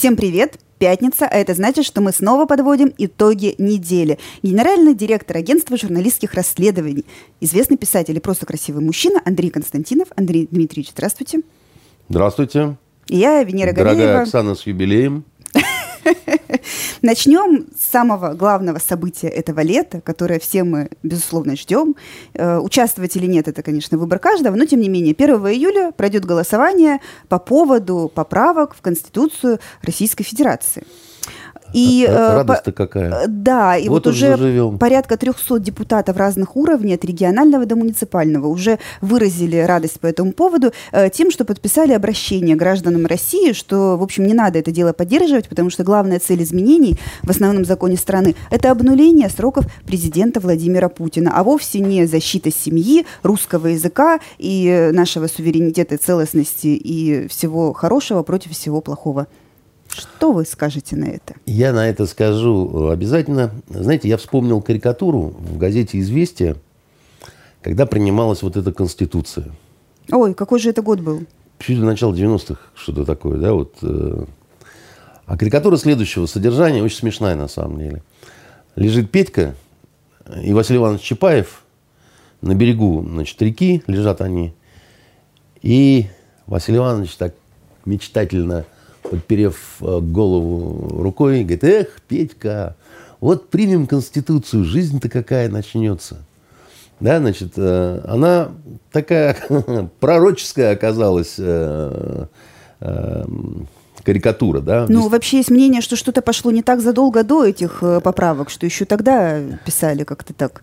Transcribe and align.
Всем 0.00 0.16
привет! 0.16 0.58
Пятница, 0.78 1.26
а 1.26 1.36
это 1.36 1.52
значит, 1.52 1.84
что 1.84 2.00
мы 2.00 2.12
снова 2.12 2.46
подводим 2.46 2.90
итоги 2.96 3.54
недели. 3.58 4.18
Генеральный 4.42 4.94
директор 4.94 5.36
агентства 5.36 5.76
журналистских 5.76 6.32
расследований, 6.32 7.04
известный 7.42 7.76
писатель 7.76 8.16
и 8.16 8.18
просто 8.18 8.46
красивый 8.46 8.82
мужчина 8.82 9.20
Андрей 9.26 9.50
Константинов. 9.50 10.08
Андрей 10.16 10.48
Дмитриевич, 10.50 10.92
здравствуйте. 10.92 11.40
Здравствуйте. 12.08 12.78
И 13.08 13.18
я, 13.18 13.42
Венера 13.42 13.74
Дорогая 13.74 13.94
Галеева. 13.94 14.20
Оксана, 14.22 14.54
с 14.54 14.66
юбилеем. 14.66 15.22
Начнем 17.02 17.66
с 17.78 17.90
самого 17.90 18.34
главного 18.34 18.78
события 18.78 19.28
этого 19.28 19.60
лета, 19.60 20.00
которое 20.00 20.38
все 20.38 20.64
мы, 20.64 20.90
безусловно, 21.02 21.56
ждем. 21.56 21.96
Э, 22.34 22.58
участвовать 22.58 23.16
или 23.16 23.26
нет, 23.26 23.48
это, 23.48 23.62
конечно, 23.62 23.98
выбор 23.98 24.18
каждого, 24.18 24.56
но, 24.56 24.64
тем 24.64 24.80
не 24.80 24.88
менее, 24.88 25.14
1 25.14 25.30
июля 25.48 25.92
пройдет 25.92 26.24
голосование 26.24 27.00
по 27.28 27.38
поводу 27.38 28.10
поправок 28.14 28.74
в 28.74 28.80
Конституцию 28.80 29.60
Российской 29.82 30.24
Федерации. 30.24 30.84
И, 31.72 32.06
э, 32.08 32.34
Радость-то 32.34 32.72
какая. 32.72 33.24
э, 33.24 33.24
Да, 33.28 33.76
и 33.76 33.88
вот, 33.88 34.06
Вот 34.06 34.06
уж 34.08 34.16
уже 34.16 34.28
заживем. 34.28 34.78
порядка 34.78 35.16
300 35.16 35.58
депутатов 35.60 36.16
разных 36.16 36.56
уровней, 36.56 36.94
от 36.94 37.04
регионального 37.04 37.66
до 37.66 37.76
муниципального, 37.76 38.46
уже 38.46 38.78
выразили 39.00 39.56
радость 39.58 40.00
по 40.00 40.06
этому 40.06 40.32
поводу 40.32 40.72
э, 40.92 41.10
тем, 41.10 41.30
что 41.30 41.44
подписали 41.44 41.92
обращение 41.92 42.56
гражданам 42.56 43.06
России, 43.06 43.52
что, 43.52 43.96
в 43.96 44.02
общем, 44.02 44.26
не 44.26 44.34
надо 44.34 44.58
это 44.58 44.70
дело 44.72 44.92
поддерживать, 44.92 45.48
потому 45.48 45.70
что 45.70 45.84
главная 45.84 46.18
цель 46.18 46.42
изменений 46.42 46.96
в 47.22 47.30
основном 47.30 47.64
законе 47.64 47.96
страны– 47.96 48.34
это 48.50 48.70
обнуление 48.70 49.28
сроков 49.28 49.66
президента 49.86 50.40
Владимира 50.40 50.88
Путина, 50.88 51.32
а 51.34 51.44
вовсе 51.44 51.80
не 51.80 52.06
защита 52.06 52.50
семьи, 52.52 53.06
русского 53.22 53.68
языка 53.68 54.20
и 54.38 54.90
нашего 54.92 55.26
суверенитета, 55.26 55.98
целостности 55.98 56.68
и 56.68 57.28
всего 57.28 57.72
хорошего 57.72 58.22
против 58.22 58.52
всего 58.52 58.80
плохого. 58.80 59.26
Что 59.90 60.32
вы 60.32 60.44
скажете 60.44 60.96
на 60.96 61.06
это? 61.06 61.34
Я 61.46 61.72
на 61.72 61.88
это 61.88 62.06
скажу 62.06 62.88
э, 62.88 62.92
обязательно. 62.92 63.50
Знаете, 63.68 64.08
я 64.08 64.16
вспомнил 64.16 64.62
карикатуру 64.62 65.34
в 65.38 65.58
газете 65.58 65.98
«Известия», 65.98 66.56
когда 67.60 67.86
принималась 67.86 68.42
вот 68.42 68.56
эта 68.56 68.72
Конституция. 68.72 69.50
Ой, 70.10 70.34
какой 70.34 70.60
же 70.60 70.70
это 70.70 70.82
год 70.82 71.00
был? 71.00 71.24
Чуть 71.58 71.76
ли 71.76 71.82
начало 71.82 72.14
90-х, 72.14 72.60
что-то 72.74 73.04
такое, 73.04 73.38
да, 73.38 73.52
вот. 73.52 73.74
э. 73.82 74.24
А 75.26 75.36
карикатура 75.36 75.76
следующего 75.76 76.26
содержания, 76.26 76.82
очень 76.82 76.96
смешная 76.96 77.36
на 77.36 77.48
самом 77.48 77.78
деле. 77.78 78.02
Лежит 78.76 79.10
Петька 79.10 79.54
и 80.42 80.52
Василий 80.52 80.78
Иванович 80.78 81.02
Чапаев 81.02 81.62
на 82.40 82.54
берегу, 82.54 83.04
значит, 83.06 83.40
реки, 83.42 83.82
лежат 83.86 84.20
они. 84.20 84.54
И 85.62 86.06
Василий 86.46 86.78
Иванович 86.78 87.14
так 87.16 87.34
мечтательно, 87.84 88.64
подперев 89.10 89.56
э, 89.80 90.00
голову 90.00 91.02
рукой, 91.02 91.42
говорит, 91.42 91.64
эх, 91.64 92.00
Петька, 92.08 92.76
вот 93.20 93.50
примем 93.50 93.86
Конституцию, 93.86 94.64
жизнь-то 94.64 95.08
какая 95.08 95.48
начнется. 95.48 96.18
Да, 97.00 97.18
значит, 97.18 97.52
э, 97.56 98.00
она 98.06 98.52
такая 98.92 99.36
пророческая 100.00 100.72
оказалась 100.72 101.34
э, 101.38 102.26
карикатура, 104.04 104.60
да. 104.60 104.86
Ну, 104.88 105.08
вообще 105.08 105.38
есть 105.38 105.50
мнение, 105.50 105.82
что 105.82 105.96
что-то 105.96 106.22
пошло 106.22 106.50
не 106.52 106.62
так 106.62 106.80
задолго 106.80 107.24
до 107.24 107.44
этих 107.44 107.82
поправок, 108.02 108.48
что 108.48 108.64
еще 108.64 108.84
тогда 108.84 109.40
писали 109.64 110.04
как-то 110.04 110.32
так 110.32 110.62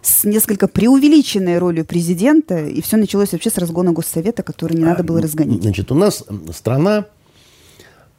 с 0.00 0.24
несколько 0.24 0.68
преувеличенной 0.68 1.58
ролью 1.58 1.84
президента, 1.84 2.64
и 2.64 2.80
все 2.80 2.96
началось 2.96 3.32
вообще 3.32 3.50
с 3.50 3.58
разгона 3.58 3.92
Госсовета, 3.92 4.42
который 4.42 4.74
не 4.74 4.84
надо 4.84 5.02
было 5.02 5.20
разгонять. 5.20 5.62
Значит, 5.62 5.90
у 5.90 5.94
нас 5.94 6.24
страна, 6.54 7.06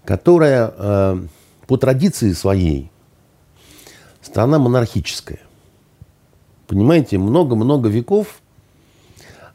которая 0.09 0.73
э, 0.75 1.21
по 1.67 1.77
традиции 1.77 2.31
своей 2.31 2.89
страна 4.21 4.57
монархическая. 4.57 5.38
Понимаете, 6.65 7.19
много-много 7.19 7.89
веков 7.89 8.41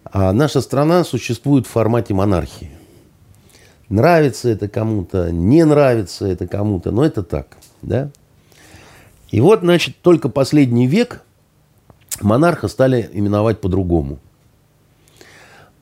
а 0.04 0.32
наша 0.32 0.60
страна 0.60 1.02
существует 1.02 1.66
в 1.66 1.70
формате 1.70 2.14
монархии. 2.14 2.70
Нравится 3.88 4.48
это 4.48 4.68
кому-то, 4.68 5.32
не 5.32 5.64
нравится 5.64 6.24
это 6.24 6.46
кому-то, 6.46 6.92
но 6.92 7.04
это 7.04 7.24
так, 7.24 7.56
да? 7.82 8.10
И 9.32 9.40
вот, 9.40 9.62
значит, 9.62 9.96
только 10.02 10.28
последний 10.28 10.86
век 10.86 11.22
монарха 12.20 12.68
стали 12.68 13.10
именовать 13.12 13.60
по-другому. 13.60 14.20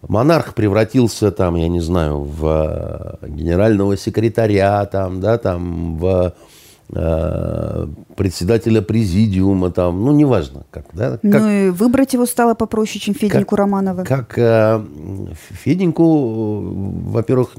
Монарх 0.09 0.55
превратился 0.55 1.31
там, 1.31 1.55
я 1.57 1.69
не 1.69 1.81
знаю, 1.81 2.23
в 2.23 3.19
э, 3.23 3.29
генерального 3.29 3.97
секретаря, 3.97 4.85
там, 4.87 5.21
да, 5.21 5.39
там, 5.39 5.97
в 5.97 6.35
э, 6.95 7.87
председателя 8.17 8.83
президиума, 8.83 9.71
там, 9.71 10.05
ну, 10.05 10.13
неважно, 10.13 10.65
как, 10.71 10.87
да, 10.93 11.19
как, 11.19 11.23
Ну 11.23 11.51
и 11.51 11.71
выбрать 11.71 12.15
его 12.15 12.27
стало 12.27 12.55
попроще, 12.55 13.01
чем 13.01 13.15
Феденьку 13.15 13.57
Романова. 13.57 14.05
как 14.05 14.37
э, 14.39 14.85
Феденьку, 15.51 16.05
э, 16.05 17.11
во-первых, 17.11 17.51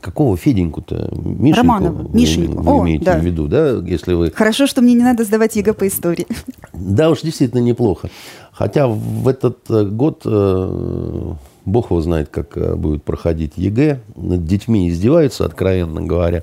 какого 0.00 0.36
Феденьку-то? 0.36 1.10
Мишеньку 1.12 1.56
Романова, 1.56 2.02
вы- 2.02 2.20
Мишеньку. 2.20 2.62
Вы 2.62 2.72
О, 2.72 2.84
имеете 2.84 3.04
да. 3.04 3.18
в 3.18 3.24
виду, 3.24 3.46
да, 3.46 3.70
если 3.84 4.14
вы... 4.14 4.30
Хорошо, 4.30 4.66
что 4.66 4.82
мне 4.82 4.94
не 4.94 5.02
надо 5.02 5.24
сдавать 5.24 5.56
ЕГЭ 5.56 5.74
по 5.74 5.86
истории. 5.86 6.26
Да 6.72 7.10
уж, 7.10 7.22
действительно 7.22 7.60
неплохо. 7.60 8.10
Хотя 8.52 8.86
в 8.86 9.28
этот 9.28 9.58
э, 9.70 9.84
год 9.84 10.22
э, 10.24 11.34
Бог 11.64 11.90
его 11.90 12.00
знает, 12.00 12.28
как 12.28 12.56
э, 12.56 12.74
будет 12.74 13.02
проходить 13.04 13.52
ЕГЭ. 13.56 14.00
Над 14.16 14.44
детьми 14.44 14.88
издеваются, 14.88 15.44
откровенно 15.44 16.02
говоря. 16.02 16.42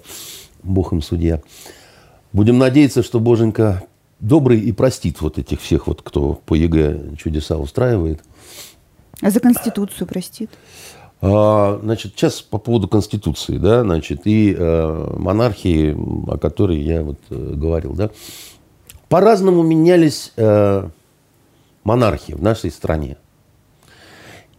Бог 0.64 0.94
им 0.94 1.02
судья. 1.02 1.42
Будем 2.34 2.58
надеяться, 2.58 3.04
что 3.04 3.20
Боженька 3.20 3.84
добрый 4.20 4.60
и 4.60 4.72
простит 4.72 5.22
вот 5.22 5.38
этих 5.38 5.62
всех, 5.62 5.88
вот, 5.88 6.02
кто 6.02 6.40
по 6.46 6.56
ЕГЭ 6.56 7.16
чудеса 7.18 7.58
устраивает. 7.58 8.22
А 9.22 9.32
за 9.32 9.40
Конституцию 9.40 10.08
простит. 10.08 10.50
А, 11.22 11.80
Значит, 11.84 12.14
сейчас 12.16 12.42
по 12.42 12.58
поводу 12.58 12.88
Конституции, 12.88 13.58
да, 13.58 13.84
значит, 13.84 14.22
и 14.26 14.56
э, 14.58 15.14
монархии, 15.18 15.96
о 16.32 16.38
которой 16.38 16.80
я 16.80 17.04
вот 17.04 17.20
э, 17.30 17.54
говорил, 17.56 17.94
да. 17.94 18.10
По-разному 19.10 19.64
менялись 19.64 20.32
э, 20.38 20.88
монархии 21.84 22.34
в 22.34 22.42
нашей 22.42 22.72
стране. 22.72 23.18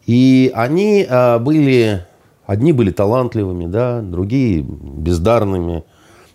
И 0.06 0.50
они 0.54 1.06
э, 1.08 1.38
были, 1.38 2.04
одни 2.44 2.72
были 2.72 2.90
талантливыми, 2.90 3.66
да, 3.66 4.02
другие 4.02 4.60
бездарными, 4.62 5.84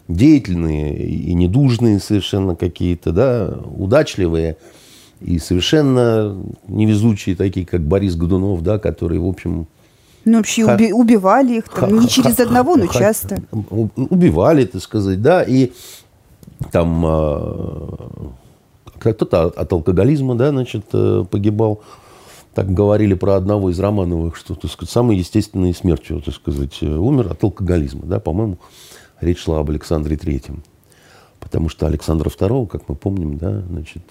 деятельные 0.08 0.98
и 0.98 1.34
недужные 1.34 2.00
совершенно 2.00 2.56
какие-то, 2.56 3.12
да, 3.12 3.60
удачливые 3.76 4.58
и 5.20 5.38
совершенно 5.38 6.42
невезучие, 6.68 7.36
такие 7.36 7.66
как 7.66 7.82
Борис 7.82 8.16
Годунов, 8.16 8.62
да, 8.62 8.80
который, 8.80 9.20
в 9.20 9.28
общем, 9.28 9.68
Ну, 10.26 10.38
вообще 10.38 10.64
уби- 10.64 10.92
убивали 10.92 11.58
их 11.60 11.70
там, 11.70 12.00
не 12.00 12.08
через 12.08 12.40
одного, 12.40 12.76
но 12.76 12.88
часто. 12.88 13.42
Убивали, 13.52 14.66
так 14.66 14.82
сказать, 14.82 15.22
да, 15.22 15.44
и 15.44 15.72
там 16.72 17.06
э, 17.06 17.96
кто-то 19.00 19.44
от, 19.46 19.72
алкоголизма, 19.72 20.36
да, 20.36 20.50
значит, 20.50 20.86
э, 20.94 21.26
погибал. 21.30 21.82
Так 22.54 22.74
говорили 22.74 23.14
про 23.14 23.36
одного 23.36 23.70
из 23.70 23.80
Романовых, 23.80 24.36
что, 24.36 24.56
так 24.56 24.72
сказать, 24.72 24.90
самой 24.90 25.18
естественной 25.18 25.74
смертью, 25.74 26.22
так 26.22 26.34
сказать, 26.34 26.78
э, 26.82 26.88
умер 26.88 27.32
от 27.32 27.44
алкоголизма, 27.44 28.06
да, 28.06 28.20
по-моему, 28.20 28.58
речь 29.22 29.40
шла 29.40 29.60
об 29.60 29.70
Александре 29.70 30.18
Третьем. 30.18 30.64
Потому 31.40 31.70
что 31.70 31.86
Александра 31.86 32.30
II, 32.30 32.68
как 32.68 32.90
мы 32.90 32.96
помним, 32.96 33.38
да, 33.38 33.62
значит, 33.70 34.02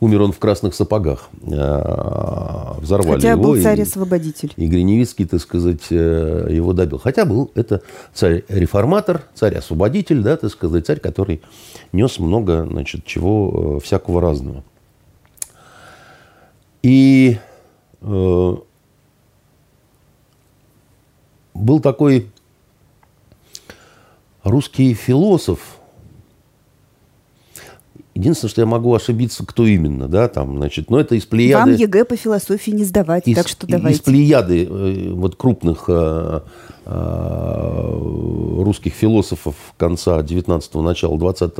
умер 0.00 0.22
он 0.22 0.32
в 0.32 0.38
красных 0.38 0.74
сапогах. 0.74 1.28
Э, 1.42 2.74
Взорвали 2.80 3.16
Хотя 3.16 3.30
его. 3.32 3.42
был 3.42 3.54
и- 3.56 3.62
царь-освободитель. 3.62 4.52
и 4.56 4.66
Гриневицкий, 4.66 5.26
так 5.26 5.40
сказать, 5.40 5.86
э, 5.90 6.48
его 6.50 6.72
добил. 6.72 6.98
Хотя 6.98 7.24
был 7.24 7.50
это 7.54 7.82
царь-реформатор, 8.14 9.22
царь-освободитель, 9.34 10.22
да, 10.22 10.36
так 10.36 10.50
сказать, 10.50 10.86
царь, 10.86 11.00
который 11.00 11.42
нес 11.92 12.18
много, 12.18 12.66
значит, 12.70 13.04
чего 13.04 13.78
э, 13.78 13.84
всякого 13.84 14.20
разного. 14.20 14.62
И 16.82 17.38
э, 18.00 18.54
был 21.54 21.80
такой 21.80 22.30
русский 24.44 24.94
философ. 24.94 25.77
Единственное, 28.18 28.50
что 28.50 28.60
я 28.62 28.66
могу 28.66 28.92
ошибиться, 28.92 29.46
кто 29.46 29.64
именно, 29.64 30.08
да, 30.08 30.26
там, 30.26 30.56
значит, 30.56 30.90
но 30.90 30.98
это 30.98 31.14
из 31.14 31.24
плеяды... 31.24 31.70
Вам 31.70 31.74
ЕГЭ 31.74 32.04
по 32.04 32.16
философии 32.16 32.72
не 32.72 32.82
сдавать, 32.82 33.28
Из, 33.28 33.36
так 33.36 33.46
что 33.46 33.64
из 33.64 33.70
давайте. 33.70 34.02
плеяды 34.02 34.64
э, 34.64 35.12
вот 35.12 35.36
крупных 35.36 35.84
э, 35.86 36.40
э, 36.84 38.60
русских 38.64 38.92
философов 38.94 39.54
конца 39.76 40.18
19-го, 40.18 40.82
начала 40.82 41.16
20 41.16 41.58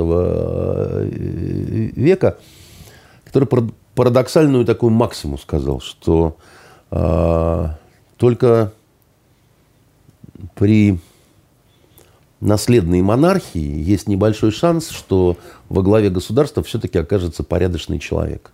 века, 1.96 2.38
который 3.24 3.46
пар- 3.46 3.70
парадоксальную 3.94 4.64
такую 4.64 4.90
максиму 4.90 5.38
сказал, 5.38 5.78
что 5.80 6.38
э, 6.90 7.66
только 8.16 8.72
при 10.56 10.98
наследной 12.40 13.02
монархии 13.02 13.58
есть 13.60 14.08
небольшой 14.08 14.50
шанс, 14.50 14.90
что 14.90 15.36
во 15.68 15.82
главе 15.82 16.10
государства 16.10 16.62
все-таки 16.62 16.98
окажется 16.98 17.42
порядочный 17.42 17.98
человек. 17.98 18.52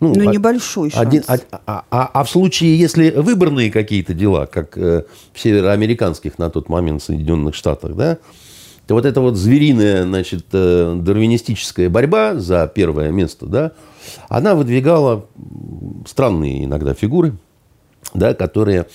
Ну, 0.00 0.14
ну 0.14 0.30
небольшой 0.30 0.90
шанс. 0.90 1.06
Один, 1.06 1.24
а, 1.26 1.38
а, 1.66 1.84
а, 1.90 2.10
а 2.12 2.24
в 2.24 2.30
случае, 2.30 2.78
если 2.78 3.10
выборные 3.10 3.70
какие-то 3.70 4.14
дела, 4.14 4.46
как 4.46 4.78
э, 4.78 5.04
в 5.32 5.40
североамериканских 5.40 6.38
на 6.38 6.50
тот 6.50 6.68
момент 6.68 7.02
Соединенных 7.02 7.56
Штатах, 7.56 7.96
да, 7.96 8.18
то 8.86 8.94
вот 8.94 9.04
эта 9.04 9.20
вот 9.20 9.36
звериная, 9.36 10.04
значит, 10.04 10.46
э, 10.52 10.96
дарвинистическая 11.00 11.90
борьба 11.90 12.36
за 12.36 12.70
первое 12.72 13.10
место, 13.10 13.46
да, 13.46 13.72
она 14.28 14.54
выдвигала 14.54 15.26
странные 16.06 16.64
иногда 16.64 16.94
фигуры, 16.94 17.36
да, 18.14 18.34
которые, 18.34 18.86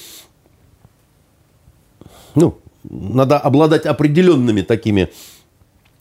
ну, 2.34 2.58
надо 2.84 3.38
обладать 3.38 3.86
определенными 3.86 4.62
такими 4.62 5.10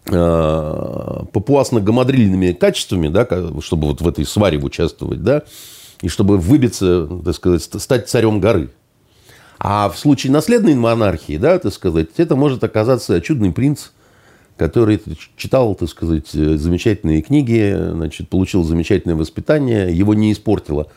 папуасно-гамадрильными 0.04 2.52
качествами, 2.52 3.08
да, 3.08 3.26
чтобы 3.60 3.88
вот 3.88 4.00
в 4.00 4.08
этой 4.08 4.26
сваре 4.26 4.58
участвовать, 4.58 5.22
да, 5.22 5.42
и 6.00 6.08
чтобы 6.08 6.38
выбиться, 6.38 7.08
так 7.24 7.34
сказать, 7.34 7.62
стать 7.62 8.08
царем 8.08 8.40
горы. 8.40 8.70
А 9.58 9.88
в 9.88 9.96
случае 9.96 10.32
наследной 10.32 10.74
монархии, 10.74 11.36
да, 11.36 11.58
так 11.58 11.72
сказать, 11.72 12.08
это 12.16 12.34
может 12.34 12.64
оказаться 12.64 13.20
чудный 13.20 13.52
принц, 13.52 13.90
который 14.56 15.00
читал, 15.36 15.76
так 15.76 15.88
сказать, 15.88 16.28
замечательные 16.30 17.22
книги, 17.22 17.76
значит, 17.92 18.28
получил 18.28 18.64
замечательное 18.64 19.16
воспитание, 19.16 19.96
его 19.96 20.14
не 20.14 20.32
испортило 20.32 20.88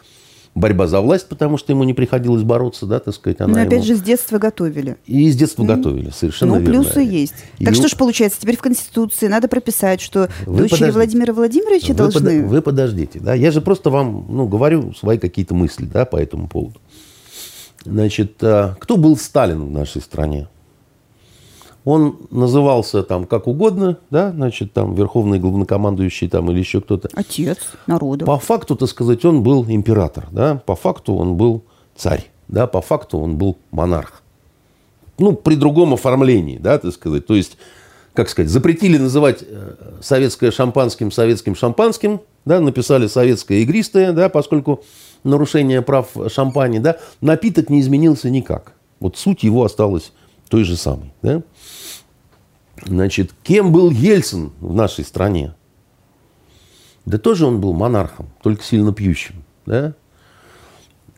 борьба 0.55 0.87
за 0.87 1.01
власть, 1.01 1.27
потому 1.27 1.57
что 1.57 1.73
ему 1.73 1.83
не 1.83 1.93
приходилось 1.93 2.43
бороться, 2.43 2.85
да, 2.85 2.99
так 2.99 3.13
сказать. 3.13 3.41
Она 3.41 3.57
Но 3.57 3.61
опять 3.61 3.85
ему... 3.85 3.95
же 3.95 3.95
с 3.97 4.01
детства 4.01 4.39
готовили. 4.39 4.95
И 5.05 5.29
с 5.29 5.35
детства 5.35 5.63
mm. 5.63 5.67
готовили, 5.67 6.09
совершенно 6.11 6.55
ну, 6.55 6.59
верно. 6.61 6.83
плюсы 6.83 6.99
есть. 7.01 7.35
И 7.59 7.65
так 7.65 7.75
что 7.75 7.89
ж 7.89 7.95
получается, 7.95 8.39
теперь 8.41 8.55
в 8.57 8.61
Конституции 8.61 9.27
надо 9.27 9.49
прописать, 9.49 9.99
что 9.99 10.29
вы 10.45 10.59
дочери 10.59 10.69
подождите. 10.69 10.91
Владимира 10.93 11.33
Владимировича 11.33 11.89
вы 11.89 11.95
должны... 11.95 12.41
Под... 12.41 12.49
Вы 12.49 12.61
подождите, 12.61 13.19
да, 13.19 13.33
я 13.33 13.51
же 13.51 13.61
просто 13.61 13.89
вам, 13.89 14.25
ну, 14.29 14.47
говорю 14.47 14.93
свои 14.93 15.17
какие-то 15.17 15.53
мысли, 15.53 15.85
да, 15.85 16.05
по 16.05 16.15
этому 16.15 16.47
поводу. 16.47 16.79
Значит, 17.83 18.37
а, 18.41 18.75
кто 18.79 18.97
был 18.97 19.17
Сталин 19.17 19.65
в 19.65 19.71
нашей 19.71 20.01
стране? 20.01 20.47
Он 21.85 22.17
назывался 22.31 23.03
там 23.03 23.25
как 23.25 23.47
угодно, 23.47 23.99
да, 24.09 24.31
значит, 24.31 24.73
там 24.73 24.95
верховный 24.95 25.39
главнокомандующий 25.39 26.27
там 26.27 26.49
или 26.49 26.57
еще 26.57 26.81
кто-то. 26.81 27.09
Отец 27.13 27.59
народа. 27.85 28.25
По 28.25 28.39
факту, 28.39 28.75
так 28.75 28.89
сказать, 28.89 29.23
он 29.23 29.43
был 29.43 29.65
император, 29.67 30.27
да, 30.31 30.55
по 30.65 30.75
факту 30.75 31.13
он 31.13 31.35
был 31.35 31.63
царь, 31.95 32.25
да, 32.47 32.65
по 32.65 32.81
факту 32.81 33.19
он 33.19 33.37
был 33.37 33.57
монарх. 33.69 34.23
Ну, 35.19 35.33
при 35.33 35.55
другом 35.55 35.93
оформлении, 35.93 36.57
да, 36.57 36.79
так 36.79 36.91
сказать. 36.91 37.27
То 37.27 37.35
есть, 37.35 37.55
как 38.13 38.29
сказать, 38.29 38.51
запретили 38.51 38.97
называть 38.97 39.43
э, 39.47 39.75
советское 40.01 40.49
шампанским 40.49 41.11
советским 41.11 41.55
шампанским, 41.55 42.19
да, 42.45 42.59
написали 42.61 43.05
советское 43.05 43.61
игристое, 43.61 44.11
да, 44.11 44.29
поскольку 44.29 44.83
нарушение 45.23 45.83
прав 45.83 46.09
шампани, 46.29 46.79
да, 46.79 46.97
напиток 47.21 47.69
не 47.69 47.79
изменился 47.79 48.31
никак. 48.31 48.73
Вот 48.99 49.17
суть 49.17 49.43
его 49.43 49.63
осталась 49.63 50.11
той 50.49 50.63
же 50.63 50.75
самой, 50.77 51.11
да. 51.21 51.41
Значит, 52.83 53.33
кем 53.43 53.71
был 53.71 53.89
Ельцин 53.89 54.51
в 54.59 54.73
нашей 54.73 55.05
стране? 55.05 55.53
Да 57.05 57.17
тоже 57.17 57.45
он 57.45 57.61
был 57.61 57.73
монархом, 57.73 58.29
только 58.41 58.63
сильно 58.63 58.93
пьющим. 58.93 59.43
Да? 59.65 59.93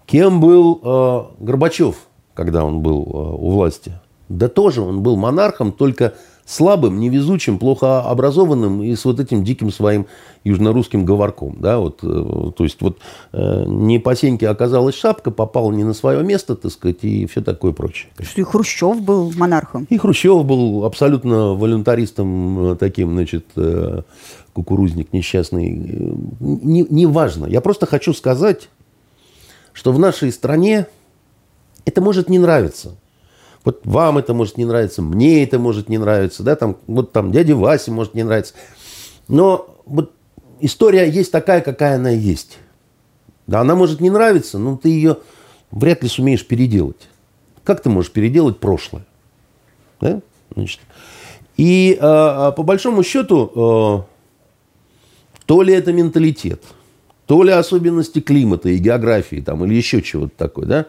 Кем 0.06 0.39
был 0.39 0.81
э, 0.83 1.44
Горбачев, 1.44 2.07
когда 2.33 2.63
он 2.65 2.81
был 2.81 3.04
э, 3.04 3.07
у 3.07 3.51
власти? 3.51 4.00
Да 4.30 4.50
тоже 4.50 4.81
он 4.81 5.01
был 5.01 5.15
монархом, 5.15 5.71
только 5.71 6.15
слабым, 6.48 7.00
невезучим, 7.00 7.60
плохо 7.60 8.02
образованным 8.02 8.82
и 8.82 8.96
с 8.96 9.04
вот 9.04 9.20
этим 9.20 9.44
диким 9.44 9.70
своим 9.70 10.08
южнорусским 10.46 11.04
говорком. 11.04 11.58
Да, 11.60 11.78
вот, 11.78 12.00
э, 12.04 12.52
то 12.56 12.64
есть 12.64 12.82
вот 12.82 13.00
э, 13.34 13.66
не 13.68 14.00
по 14.00 14.16
сеньке 14.16 14.48
оказалась 14.48 14.96
шапка, 14.96 15.30
попал 15.30 15.72
не 15.72 15.84
на 15.84 15.94
свое 15.94 16.24
место, 16.24 16.56
так 16.56 16.72
сказать, 16.72 17.04
и 17.04 17.26
все 17.26 17.42
такое 17.42 17.74
прочее. 17.74 18.12
Что 18.22 18.40
и 18.40 18.44
Хрущев 18.46 19.02
был 19.02 19.34
монархом. 19.36 19.88
И 19.90 19.98
Хрущев 19.98 20.46
был 20.46 20.86
абсолютно 20.86 21.54
волюнтаристом 21.54 22.72
э, 22.72 22.76
таким, 22.78 23.12
значит, 23.12 23.46
кукурузник 24.54 25.12
несчастный. 25.12 25.70
Не, 26.40 26.86
не 26.90 27.06
важно. 27.06 27.46
Я 27.46 27.60
просто 27.60 27.86
хочу 27.86 28.14
сказать, 28.14 28.70
что 29.74 29.92
в 29.92 30.00
нашей 30.00 30.32
стране 30.32 30.88
это 31.84 32.00
может 32.00 32.30
не 32.30 32.40
нравиться– 32.40 32.96
вот 33.68 33.81
вам 33.84 34.18
это 34.18 34.34
может 34.34 34.58
не 34.58 34.64
нравиться, 34.64 35.02
мне 35.02 35.44
это 35.44 35.60
может 35.60 35.90
не 35.90 35.98
нравиться, 35.98 36.42
да, 36.42 36.56
там, 36.56 36.78
вот 36.88 37.12
там 37.12 37.34
дяде 37.34 37.54
Васе 37.54 37.92
может 37.92 38.14
не 38.14 38.24
нравиться. 38.24 38.54
Но 39.28 39.75
вот 39.86 40.14
история 40.62 41.10
есть 41.10 41.34
такая, 41.34 41.60
какая 41.60 41.96
она 41.96 42.10
есть. 42.10 42.60
Да, 43.46 43.60
она 43.60 43.75
может 43.75 44.00
не 44.00 44.10
нравиться, 44.10 44.58
но 44.58 44.78
ты 44.78 44.88
ее 44.88 45.18
вряд 45.69 46.02
ли 46.02 46.08
сумеешь 46.08 46.48
переделать. 46.48 47.10
Как 47.66 47.81
ты 47.81 47.90
можешь 47.90 48.10
переделать 48.10 48.58
прошлое? 48.58 49.06
Да? 50.00 50.22
Значит, 50.56 50.80
и 51.58 51.98
э, 52.00 52.52
по 52.56 52.63
большому 52.63 53.04
счету, 53.04 53.52
э, 53.54 55.44
то 55.46 55.62
ли 55.62 55.74
это 55.74 55.92
менталитет, 55.92 56.63
то 57.25 57.44
ли 57.44 57.52
особенности 57.52 58.22
климата 58.22 58.70
и 58.70 58.78
географии, 58.78 59.44
там, 59.46 59.66
или 59.66 59.74
еще 59.74 60.02
чего-то 60.02 60.38
такое, 60.38 60.66
да, 60.66 60.86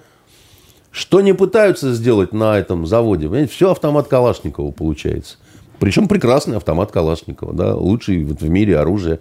что 0.91 1.21
не 1.21 1.35
пытаются 1.35 1.93
сделать 1.93 2.33
на 2.33 2.59
этом 2.59 2.87
заводе, 2.87 3.27
понимаете, 3.27 3.53
все 3.53 3.71
автомат 3.71 4.09
Калашникова 4.09 4.71
получается. 4.71 5.37
Причем 5.79 6.09
прекрасный 6.09 6.57
автомат 6.57 6.91
Калашникова, 6.91 7.53
да, 7.53 7.75
лучший 7.75 8.25
в 8.25 8.49
мире 8.49 8.79
оружие. 8.79 9.21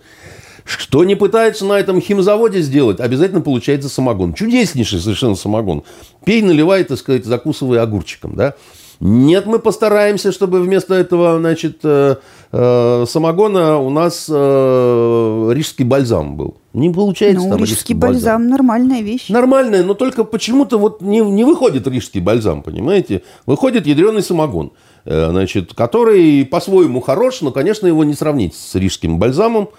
Что 0.65 1.05
не 1.05 1.15
пытается 1.15 1.65
на 1.65 1.79
этом 1.79 2.01
химзаводе 2.01 2.61
сделать, 2.61 2.99
обязательно 2.99 3.39
получается 3.39 3.87
самогон. 3.87 4.33
Чудеснейший 4.33 4.99
совершенно 4.99 5.35
самогон. 5.35 5.83
Пей, 6.25 6.41
наливай, 6.41 6.83
так 6.83 6.97
сказать, 6.97 7.25
закусывай 7.25 7.79
огурчиком, 7.79 8.35
да. 8.35 8.55
Нет, 8.99 9.45
мы 9.45 9.59
постараемся, 9.59 10.31
чтобы 10.31 10.61
вместо 10.61 10.95
этого, 10.95 11.37
значит, 11.37 11.79
э, 11.83 12.15
э, 12.51 13.05
самогона 13.07 13.77
у 13.77 13.89
нас 13.91 14.27
э, 14.27 15.51
рижский 15.53 15.85
бальзам 15.85 16.35
был. 16.35 16.57
Не 16.73 16.89
получается 16.89 17.45
ну, 17.45 17.51
там 17.51 17.63
рижский 17.63 17.93
бальзам. 17.93 18.13
бальзам 18.13 18.49
нормальная 18.49 19.01
вещь. 19.01 19.29
Нормальная, 19.29 19.83
но 19.83 19.93
только 19.93 20.23
почему-то 20.23 20.79
вот 20.79 21.01
не, 21.01 21.19
не 21.19 21.43
выходит 21.43 21.87
рижский 21.87 22.21
бальзам, 22.21 22.63
понимаете? 22.63 23.21
Выходит 23.45 23.85
ядреный 23.85 24.23
самогон, 24.23 24.71
э, 25.05 25.29
значит, 25.29 25.73
который 25.75 26.43
по-своему 26.45 26.99
хорош, 26.99 27.41
но, 27.41 27.51
конечно, 27.51 27.85
его 27.85 28.03
не 28.03 28.15
сравнить 28.15 28.55
с 28.55 28.73
рижским 28.73 29.19
бальзамом, 29.19 29.69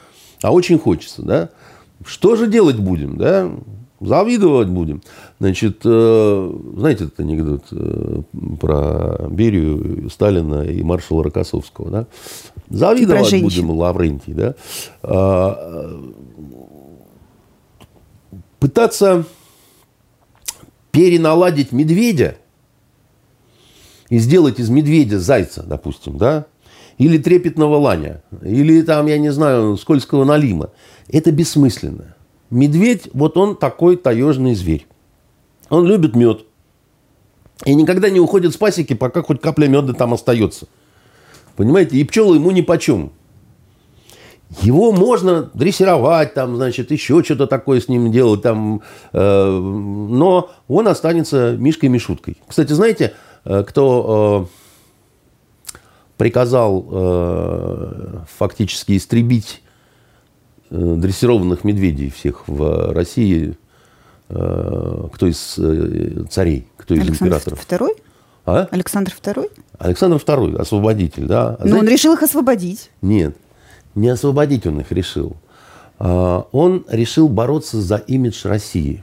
а 0.43 0.53
очень 0.53 0.79
хочется, 0.79 1.23
да? 1.23 1.49
Что 2.07 2.37
же 2.37 2.47
делать 2.47 2.77
будем, 2.77 3.17
да? 3.17 3.51
Завидовать 4.01 4.69
будем. 4.69 5.03
Значит, 5.41 5.81
э, 5.85 6.53
знаете 6.77 7.05
этот 7.05 7.19
анекдот 7.19 7.65
э, 7.73 8.23
про 8.61 9.27
Берию, 9.29 10.09
Сталина 10.09 10.63
и 10.63 10.83
маршала 10.85 11.25
Рокоссовского, 11.25 11.91
да? 11.91 12.07
Завидовать 12.71 13.43
будем 13.43 13.71
Лаврентий, 13.71 14.35
да? 14.35 14.55
А, 15.03 16.01
пытаться 18.61 19.25
переналадить 20.93 21.73
медведя 21.73 22.37
и 24.11 24.19
сделать 24.19 24.61
из 24.61 24.71
медведя 24.71 25.19
зайца, 25.19 25.65
допустим, 25.65 26.19
да? 26.19 26.47
Или 26.99 27.19
трепетного 27.19 27.77
ланя, 27.77 28.23
или 28.43 28.83
там, 28.83 29.07
я 29.07 29.19
не 29.19 29.31
знаю, 29.31 29.77
скользкого 29.77 30.25
налима. 30.25 30.71
Это 31.09 31.33
бессмысленно. 31.33 32.15
Медведь, 32.51 33.09
вот 33.13 33.37
он 33.37 33.57
такой 33.57 33.97
таежный 33.97 34.55
зверь. 34.55 34.87
Он 35.69 35.87
любит 35.87 36.17
мед. 36.17 36.45
И 37.65 37.75
никогда 37.75 38.09
не 38.09 38.21
уходит 38.21 38.55
с 38.55 38.57
пасеки, 38.57 38.95
пока 38.95 39.23
хоть 39.23 39.41
капля 39.41 39.67
меда 39.67 39.93
там 39.93 40.15
остается. 40.15 40.67
Понимаете? 41.57 41.97
И 41.97 42.05
пчелы 42.05 42.37
ему 42.37 42.51
ни 42.53 42.61
почем. 42.61 43.11
Его 44.63 44.93
можно 44.93 45.51
дрессировать, 45.53 46.33
там, 46.33 46.57
значит, 46.57 46.91
еще 46.91 47.23
что-то 47.23 47.47
такое 47.47 47.81
с 47.81 47.89
ним 47.89 48.11
делать, 48.11 48.41
там, 48.41 48.81
э, 49.13 49.51
но 49.51 50.51
он 50.69 50.89
останется 50.89 51.55
Мишкой-Мишуткой. 51.59 52.39
Кстати, 52.47 52.73
знаете, 52.73 53.13
э, 53.45 53.63
кто 53.65 54.49
э, 55.75 55.77
приказал 56.17 56.87
э, 56.91 58.21
фактически 58.39 58.97
истребить 58.97 59.63
дрессированных 60.71 61.65
медведей 61.65 62.11
всех 62.11 62.47
в 62.47 62.93
России, 62.93 63.57
э, 64.29 65.09
кто 65.13 65.27
из 65.27 65.59
э, 65.59 66.25
царей, 66.31 66.67
кто 66.77 66.95
из 66.95 67.01
Александр 67.01 67.25
императоров. 67.25 67.61
Второй? 67.61 67.95
А? 68.45 68.69
Александр 68.71 69.13
Второй? 69.15 69.51
Александр 69.79 70.19
Второй, 70.19 70.57
освободитель, 70.57 71.27
да. 71.27 71.57
Но 71.61 71.69
Знаете, 71.69 71.79
он 71.79 71.89
решил 71.89 72.13
их 72.15 72.23
освободить. 72.23 72.91
Нет, 73.03 73.37
не 73.95 74.09
освободить 74.09 74.67
он 74.67 74.81
их 74.81 74.91
решил. 74.93 75.37
А, 75.99 76.47
он 76.53 76.85
решил 76.89 77.29
бороться 77.29 77.81
за 77.81 77.97
имидж 77.97 78.47
России. 78.47 79.03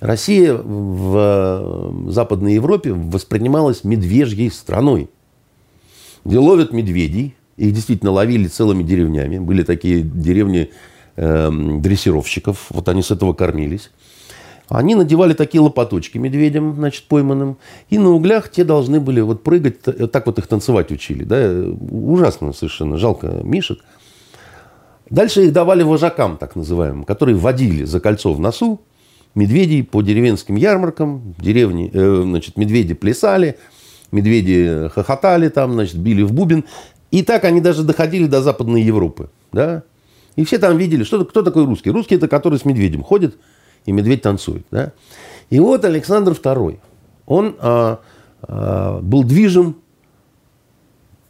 Россия 0.00 0.54
в 0.54 2.10
Западной 2.10 2.54
Европе 2.54 2.92
воспринималась 2.92 3.84
медвежьей 3.84 4.50
страной. 4.50 5.08
где 6.24 6.38
ловят 6.38 6.72
медведей. 6.72 7.34
Их 7.56 7.72
действительно 7.72 8.10
ловили 8.10 8.48
целыми 8.48 8.82
деревнями. 8.82 9.38
Были 9.38 9.62
такие 9.62 10.02
деревни 10.02 10.70
э, 11.16 11.50
дрессировщиков. 11.78 12.66
Вот 12.70 12.88
они 12.88 13.02
с 13.02 13.10
этого 13.10 13.32
кормились. 13.32 13.90
Они 14.68 14.94
надевали 14.94 15.34
такие 15.34 15.60
лопаточки 15.60 16.16
медведям, 16.18 16.74
значит, 16.74 17.04
пойманным. 17.04 17.58
И 17.90 17.98
на 17.98 18.10
углях 18.10 18.50
те 18.50 18.64
должны 18.64 18.98
были 18.98 19.20
вот 19.20 19.42
прыгать, 19.42 19.82
так 19.82 20.26
вот 20.26 20.38
их 20.38 20.46
танцевать 20.46 20.90
учили. 20.90 21.24
Да? 21.24 21.36
Ужасно 21.90 22.52
совершенно, 22.52 22.96
жалко 22.96 23.40
мишек. 23.42 23.78
Дальше 25.10 25.44
их 25.44 25.52
давали 25.52 25.82
вожакам, 25.82 26.38
так 26.38 26.56
называемым, 26.56 27.04
которые 27.04 27.36
водили 27.36 27.84
за 27.84 28.00
кольцо 28.00 28.32
в 28.32 28.40
носу 28.40 28.80
медведей 29.34 29.82
по 29.82 30.00
деревенским 30.00 30.56
ярмаркам. 30.56 31.34
Деревни, 31.38 31.90
э, 31.92 32.22
значит, 32.24 32.56
медведи 32.56 32.94
плясали, 32.94 33.58
медведи 34.12 34.88
хохотали 34.94 35.48
там, 35.48 35.72
значит, 35.72 35.96
били 35.96 36.22
в 36.22 36.32
бубен. 36.32 36.64
И 37.14 37.22
так 37.22 37.44
они 37.44 37.60
даже 37.60 37.82
доходили 37.82 38.26
до 38.26 38.42
Западной 38.42 38.82
Европы. 38.82 39.30
Да? 39.52 39.82
И 40.36 40.44
все 40.44 40.58
там 40.58 40.76
видели, 40.76 41.04
что, 41.04 41.24
кто 41.24 41.42
такой 41.42 41.64
русский. 41.64 41.90
Русский– 41.90 42.14
это 42.16 42.28
который 42.28 42.58
с 42.58 42.64
медведем 42.64 43.02
ходит– 43.02 43.36
и 43.86 43.92
медведь 43.92 44.22
танцует. 44.22 44.64
Да? 44.70 44.92
И 45.50 45.60
вот 45.60 45.84
Александр 45.84 46.32
II, 46.32 46.78
он 47.26 47.56
а, 47.58 48.00
а, 48.42 49.00
был 49.00 49.24
движим 49.24 49.76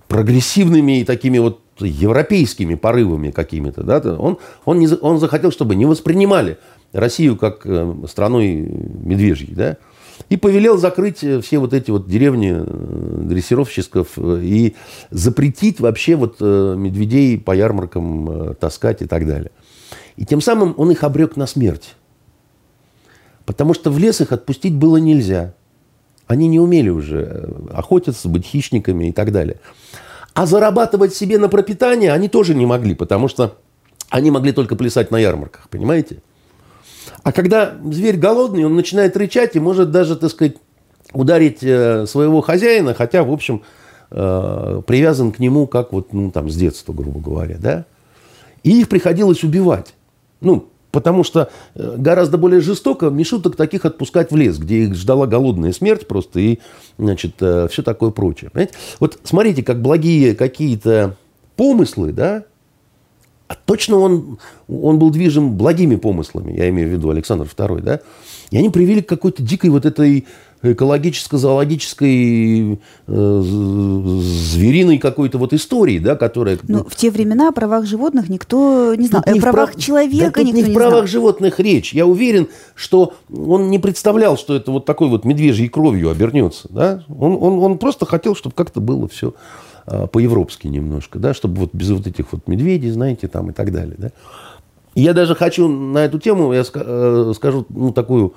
прогрессивными 0.09 1.01
и 1.01 1.05
такими 1.05 1.39
вот 1.39 1.61
европейскими 1.79 2.77
порывами 2.77 3.31
какими-то. 3.31 3.83
Да? 3.83 3.99
Он, 4.19 4.39
он, 4.65 4.79
не, 4.79 4.89
он 5.01 5.19
захотел, 5.19 5.51
чтобы 5.51 5.75
не 5.75 5.87
воспринимали 5.87 6.59
Россию 6.93 7.37
как 7.37 7.63
э, 7.65 7.95
страной 8.09 8.55
медвежьей. 8.55 9.53
Да? 9.55 9.77
И 10.29 10.37
повелел 10.37 10.79
закрыть 10.79 11.23
э, 11.23 11.41
все 11.41 11.59
вот 11.59 11.75
эти 11.75 11.91
вот 11.91 12.09
деревни 12.09 12.53
э, 12.55 13.25
дрессировщиков 13.25 14.19
и 14.19 14.75
запретить 15.11 15.81
вообще 15.81 16.17
вот 16.17 16.41
медведей 16.41 17.39
по 17.39 17.53
ярмаркам 17.53 18.55
таскать 18.57 19.03
и 19.03 19.07
так 19.07 19.27
далее. 19.27 19.51
И 20.17 20.25
тем 20.25 20.41
самым 20.41 20.75
он 20.77 20.91
их 20.91 21.03
обрек 21.05 21.37
на 21.37 21.47
смерть. 21.47 21.95
Потому 23.45 23.75
что 23.75 23.91
в 23.91 23.99
лес 23.99 24.21
их 24.21 24.33
отпустить 24.33 24.75
было 24.75 24.97
нельзя. 24.97 25.55
Они 26.27 26.49
не 26.49 26.59
умели 26.59 26.89
уже 26.89 27.19
э, 27.19 27.67
охотиться, 27.73 28.29
быть 28.29 28.47
хищниками 28.47 29.09
и 29.09 29.13
так 29.13 29.33
далее. 29.33 29.61
А 30.33 30.47
зарабатывать 30.47 31.15
себе 31.15 31.39
на 31.39 31.49
пропитание 31.49 32.13
они 32.13 32.29
тоже 32.29 32.55
не 32.55 32.67
могли, 32.67 32.95
потому 32.95 33.29
что 33.29 33.59
они 34.09 34.31
могли 34.31 34.53
только 34.53 34.75
плясать 34.75 35.11
на 35.11 35.19
ярмарках, 35.19 35.69
понимаете? 35.69 36.23
А 37.25 37.33
когда 37.33 37.75
зверь 37.91 38.19
голодный, 38.19 38.65
он 38.65 38.77
начинает 38.77 39.17
рычать 39.17 39.57
и 39.57 39.61
может 39.61 39.91
даже, 39.91 40.15
так 40.15 40.31
сказать, 40.31 40.57
ударить 41.15 41.63
э, 41.63 42.07
своего 42.07 42.43
хозяина, 42.43 42.93
хотя, 42.93 43.25
в 43.25 43.33
общем, 43.33 43.63
э, 44.11 44.83
привязан 44.87 45.33
к 45.33 45.39
нему 45.39 45.67
как 45.67 45.93
вот, 45.93 46.13
ну, 46.13 46.31
там, 46.31 46.51
с 46.51 46.55
детства, 46.55 46.93
грубо 46.93 47.21
говоря, 47.21 47.57
да? 47.59 47.87
И 48.63 48.81
их 48.81 48.89
приходилось 48.89 49.43
убивать. 49.43 49.95
Ну, 50.41 50.69
Потому 50.93 51.25
что 51.25 51.51
э, 51.75 51.97
гораздо 51.97 52.39
более 52.39 52.61
жестоко 52.61 53.07
мишуток 53.11 53.57
таких 53.57 53.85
отпускать 53.85 54.31
в 54.31 54.37
лес, 54.37 54.59
где 54.59 54.85
их 54.85 54.95
ждала 54.95 55.27
голодная 55.27 55.73
смерть 55.73 56.07
просто 56.07 56.39
и, 56.39 56.61
значит, 56.99 57.35
все 57.37 57.83
такое 57.83 58.11
прочее. 58.11 58.51
Понимаете? 58.51 58.75
Вот 59.01 59.19
смотрите, 59.25 59.65
как 59.65 59.83
благие 59.83 60.37
какие-то 60.37 61.17
помыслы, 61.57 62.13
да, 62.13 62.45
а 63.49 63.55
точно 63.55 63.99
он, 63.99 64.39
он 64.69 64.99
был 64.99 65.11
движим 65.11 65.57
благими 65.57 65.97
помыслами, 65.97 66.53
я 66.53 66.69
имею 66.71 66.89
в 66.89 66.93
виду 66.93 67.11
Александр 67.11 67.47
II, 67.47 67.83
да, 67.83 68.01
и 68.51 68.57
они 68.57 68.71
привели 68.71 69.03
к 69.03 69.09
какой-то 69.09 69.43
дикой 69.43 69.69
вот 69.71 69.85
этой 69.85 70.27
экологическо-зоологической 70.73 72.79
э, 73.07 73.07
звериной 73.07 74.99
какой-то 74.99 75.39
вот 75.39 75.53
истории, 75.53 75.99
да, 75.99 76.17
которая... 76.17 76.59
Ну, 76.67 76.87
в 76.89 76.97
те 76.97 77.11
времена 77.11 77.49
о 77.49 77.53
правах 77.53 77.85
животных 77.85 78.31
никто 78.31 78.95
не 78.95 79.09
знал. 79.09 79.23
О 79.27 79.41
правах 79.41 79.73
прав... 79.73 79.83
человека 79.83 80.41
да, 80.41 80.43
никто 80.43 80.57
не, 80.57 80.63
не 80.63 80.71
в 80.71 80.75
правах 80.75 81.07
животных 81.07 81.61
речь. 81.61 81.93
Я 81.93 82.07
уверен, 82.07 82.49
что 82.75 83.13
он 83.31 83.69
не 83.71 83.79
представлял, 83.79 84.39
что 84.39 84.57
это 84.57 84.71
вот 84.71 84.87
такой 84.87 85.09
вот 85.09 85.27
медвежьей 85.27 85.69
кровью 85.69 86.09
обернется. 86.11 86.69
Да? 86.71 87.05
Он, 87.09 87.37
он, 87.41 87.59
он 87.59 87.79
просто 87.79 88.07
хотел, 88.07 88.35
чтобы 88.35 88.55
как-то 88.55 88.81
было 88.81 89.07
все 89.07 89.35
по-европски 89.87 90.67
немножко, 90.67 91.19
да, 91.19 91.35
чтобы 91.35 91.57
вот 91.63 91.71
без 91.75 91.91
вот 91.91 92.07
этих 92.07 92.33
вот 92.33 92.49
медведей, 92.49 92.91
знаете, 92.91 93.29
там 93.29 93.51
и 93.51 93.53
так 93.53 93.73
далее. 93.73 93.97
Да? 93.99 94.11
я 94.95 95.13
даже 95.13 95.35
хочу 95.35 95.69
на 95.69 95.99
эту 95.99 96.19
тему, 96.19 96.53
я 96.53 96.65
э, 96.73 97.33
скажу, 97.35 97.67
ну, 97.69 97.93
такую 97.93 98.35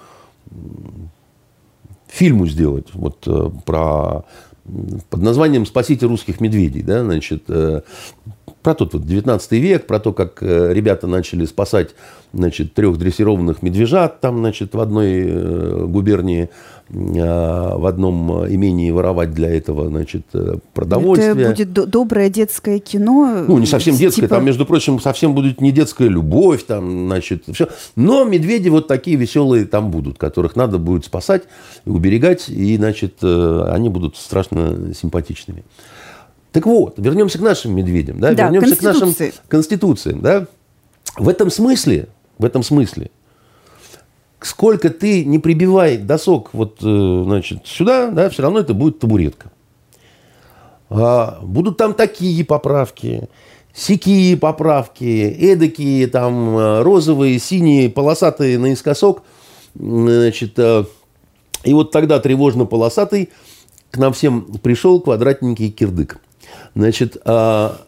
фильму 2.08 2.48
сделать 2.48 2.88
вот 2.94 3.24
э, 3.27 3.50
про 3.66 4.25
под 5.10 5.22
названием 5.22 5.66
«Спасите 5.66 6.08
русских 6.08 6.42
медведей». 6.42 6.82
Да, 6.82 7.04
значит, 7.04 7.44
э, 7.48 7.82
про 8.62 8.74
тот 8.74 8.94
вот 8.94 9.06
19 9.06 9.51
век, 9.54 9.88
про 9.88 10.00
то, 10.00 10.13
как 10.13 10.42
э, 10.42 10.74
ребята 10.74 11.08
начали 11.08 11.46
спасать 11.46 11.96
значит, 12.34 12.74
трех 12.74 12.98
дрессированных 12.98 13.62
медвежат 13.62 14.20
там, 14.20 14.39
значит, 14.39 14.74
в 14.74 14.80
одной 14.80 15.88
губернии 15.88 16.50
а, 16.89 17.77
в 17.77 17.86
одном 17.86 18.48
имении 18.48 18.92
воровать 18.92 19.34
для 19.34 19.50
этого, 19.50 19.89
значит, 19.89 20.25
продовольствие. 20.74 21.32
Это 21.32 21.50
будет 21.50 21.89
доброе 21.89 22.30
детское 22.30 22.80
кино. 22.80 23.44
Ну, 23.48 23.58
не 23.58 23.66
совсем 23.66 23.96
детское, 23.96 24.24
типа... 24.24 24.36
там, 24.36 24.46
между 24.46 24.66
прочим, 24.66 25.00
совсем 25.01 25.36
будет 25.36 25.60
не 25.60 25.72
детская 25.72 26.08
любовь, 26.08 26.63
там, 26.66 27.08
значит, 27.08 27.44
все. 27.51 27.68
Но 27.96 28.24
медведи 28.24 28.70
вот 28.70 28.88
такие 28.88 29.18
веселые 29.18 29.66
там 29.66 29.92
будут, 29.92 30.18
которых 30.18 30.56
надо 30.56 30.77
будет 30.77 31.04
спасать, 31.04 31.44
уберегать, 31.86 32.48
и, 32.48 32.77
значит, 32.77 33.16
э, 33.22 33.70
они 33.70 33.89
будут 33.89 34.16
страшно 34.16 34.94
симпатичными. 34.94 35.63
Так 36.58 36.66
вот, 36.66 36.98
вернемся 36.98 37.38
к 37.38 37.42
нашим 37.42 37.76
медведям, 37.76 38.20
да, 38.20 38.34
да 38.34 38.46
вернемся 38.46 38.76
к 38.76 38.82
нашим 38.82 39.14
конституциям, 39.48 40.22
да. 40.22 40.48
В 41.16 41.30
этом 41.30 41.52
смысле, 41.52 42.08
в 42.40 42.46
этом 42.46 42.64
смысле 42.64 43.12
сколько 44.40 44.90
ты 44.90 45.24
не 45.24 45.38
прибивай 45.38 45.98
досок 45.98 46.50
вот, 46.54 46.80
э, 46.82 47.22
значит, 47.26 47.68
сюда, 47.68 48.10
да, 48.10 48.32
все 48.32 48.42
равно 48.42 48.62
это 48.62 48.74
будет 48.74 48.98
табуретка. 48.98 49.52
А, 50.90 51.38
будут 51.44 51.78
там 51.78 51.94
такие 51.94 52.44
поправки, 52.44 53.30
сякие 53.72 54.36
поправки, 54.36 55.04
эдакие, 55.40 56.08
там, 56.08 56.58
э, 56.58 56.82
розовые, 56.82 57.38
синие, 57.38 57.88
полосатые 57.88 58.58
наискосок. 58.58 59.22
Значит, 59.76 60.58
э, 60.58 60.86
и 61.64 61.74
вот 61.76 61.92
тогда 61.92 62.20
тревожно-полосатый 62.20 63.30
к 63.92 63.98
нам 63.98 64.12
всем 64.14 64.42
пришел 64.64 65.00
квадратненький 65.00 65.70
кирдык. 65.70 66.20
Значит, 66.77 67.17
а, 67.25 67.81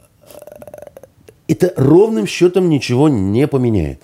это 1.47 1.73
ровным 1.75 2.25
счетом 2.25 2.69
ничего 2.69 3.07
не 3.07 3.47
поменяет. 3.47 4.01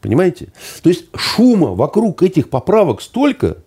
Понимаете? 0.00 0.48
То 0.82 0.88
есть 0.88 1.04
шума 1.14 1.68
вокруг 1.68 2.24
этих 2.24 2.50
поправок 2.50 3.00
столько, 3.00 3.58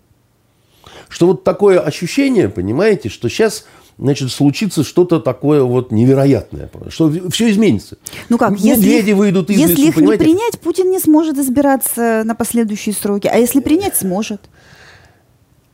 что 1.08 1.26
вот 1.28 1.42
такое 1.42 1.80
ощущение, 1.80 2.50
понимаете, 2.50 3.08
что 3.08 3.30
сейчас 3.30 3.64
значит, 3.96 4.30
случится 4.30 4.84
что-то 4.84 5.20
такое 5.20 5.62
вот 5.62 5.90
невероятное, 5.90 6.70
что 6.90 7.10
все 7.30 7.50
изменится. 7.50 7.96
Ну 8.28 8.36
как, 8.36 8.50
Медведи 8.50 8.86
если, 8.86 9.12
выйдут 9.12 9.48
из 9.48 9.58
если 9.58 9.72
лесу, 9.72 9.88
их 9.88 9.94
понимаете? 9.94 10.24
не 10.24 10.32
принять, 10.34 10.60
Путин 10.60 10.90
не 10.90 11.00
сможет 11.00 11.38
избираться 11.38 12.24
на 12.26 12.34
последующие 12.34 12.94
сроки, 12.94 13.26
а 13.26 13.38
если 13.38 13.60
принять, 13.60 13.96
сможет. 13.96 14.42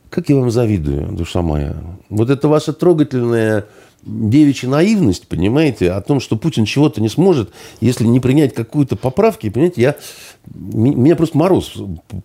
Как 0.09 0.29
я 0.29 0.37
вам 0.37 0.51
завидую, 0.51 1.11
душа 1.11 1.41
моя. 1.41 1.75
Вот 2.09 2.29
это 2.29 2.47
ваша 2.47 2.71
трогательная 2.71 3.65
девичья 4.05 4.69
наивность, 4.69 5.27
понимаете, 5.27 5.91
о 5.91 6.01
том, 6.01 6.19
что 6.19 6.35
Путин 6.35 6.65
чего-то 6.65 7.01
не 7.01 7.09
сможет, 7.09 7.51
если 7.81 8.05
не 8.05 8.19
принять 8.19 8.53
какую-то 8.53 8.95
поправки, 8.95 9.49
понимаете, 9.49 9.81
я, 9.81 9.95
меня 10.53 11.15
просто 11.15 11.37
мороз 11.37 11.73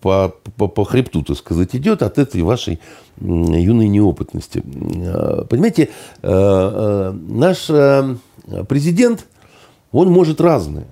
по, 0.01 0.33
по, 0.55 0.67
по 0.67 0.85
хребту, 0.85 1.23
так 1.23 1.37
сказать, 1.37 1.75
идет 1.75 2.03
от 2.03 2.19
этой 2.19 2.43
вашей 2.43 2.79
юной 3.19 3.87
неопытности. 3.87 4.63
А, 5.05 5.45
понимаете, 5.45 5.89
э, 6.21 6.29
э, 6.31 7.11
наш 7.11 7.69
э, 7.69 8.15
президент, 8.69 9.25
он 9.91 10.09
может 10.09 10.39
разное. 10.39 10.87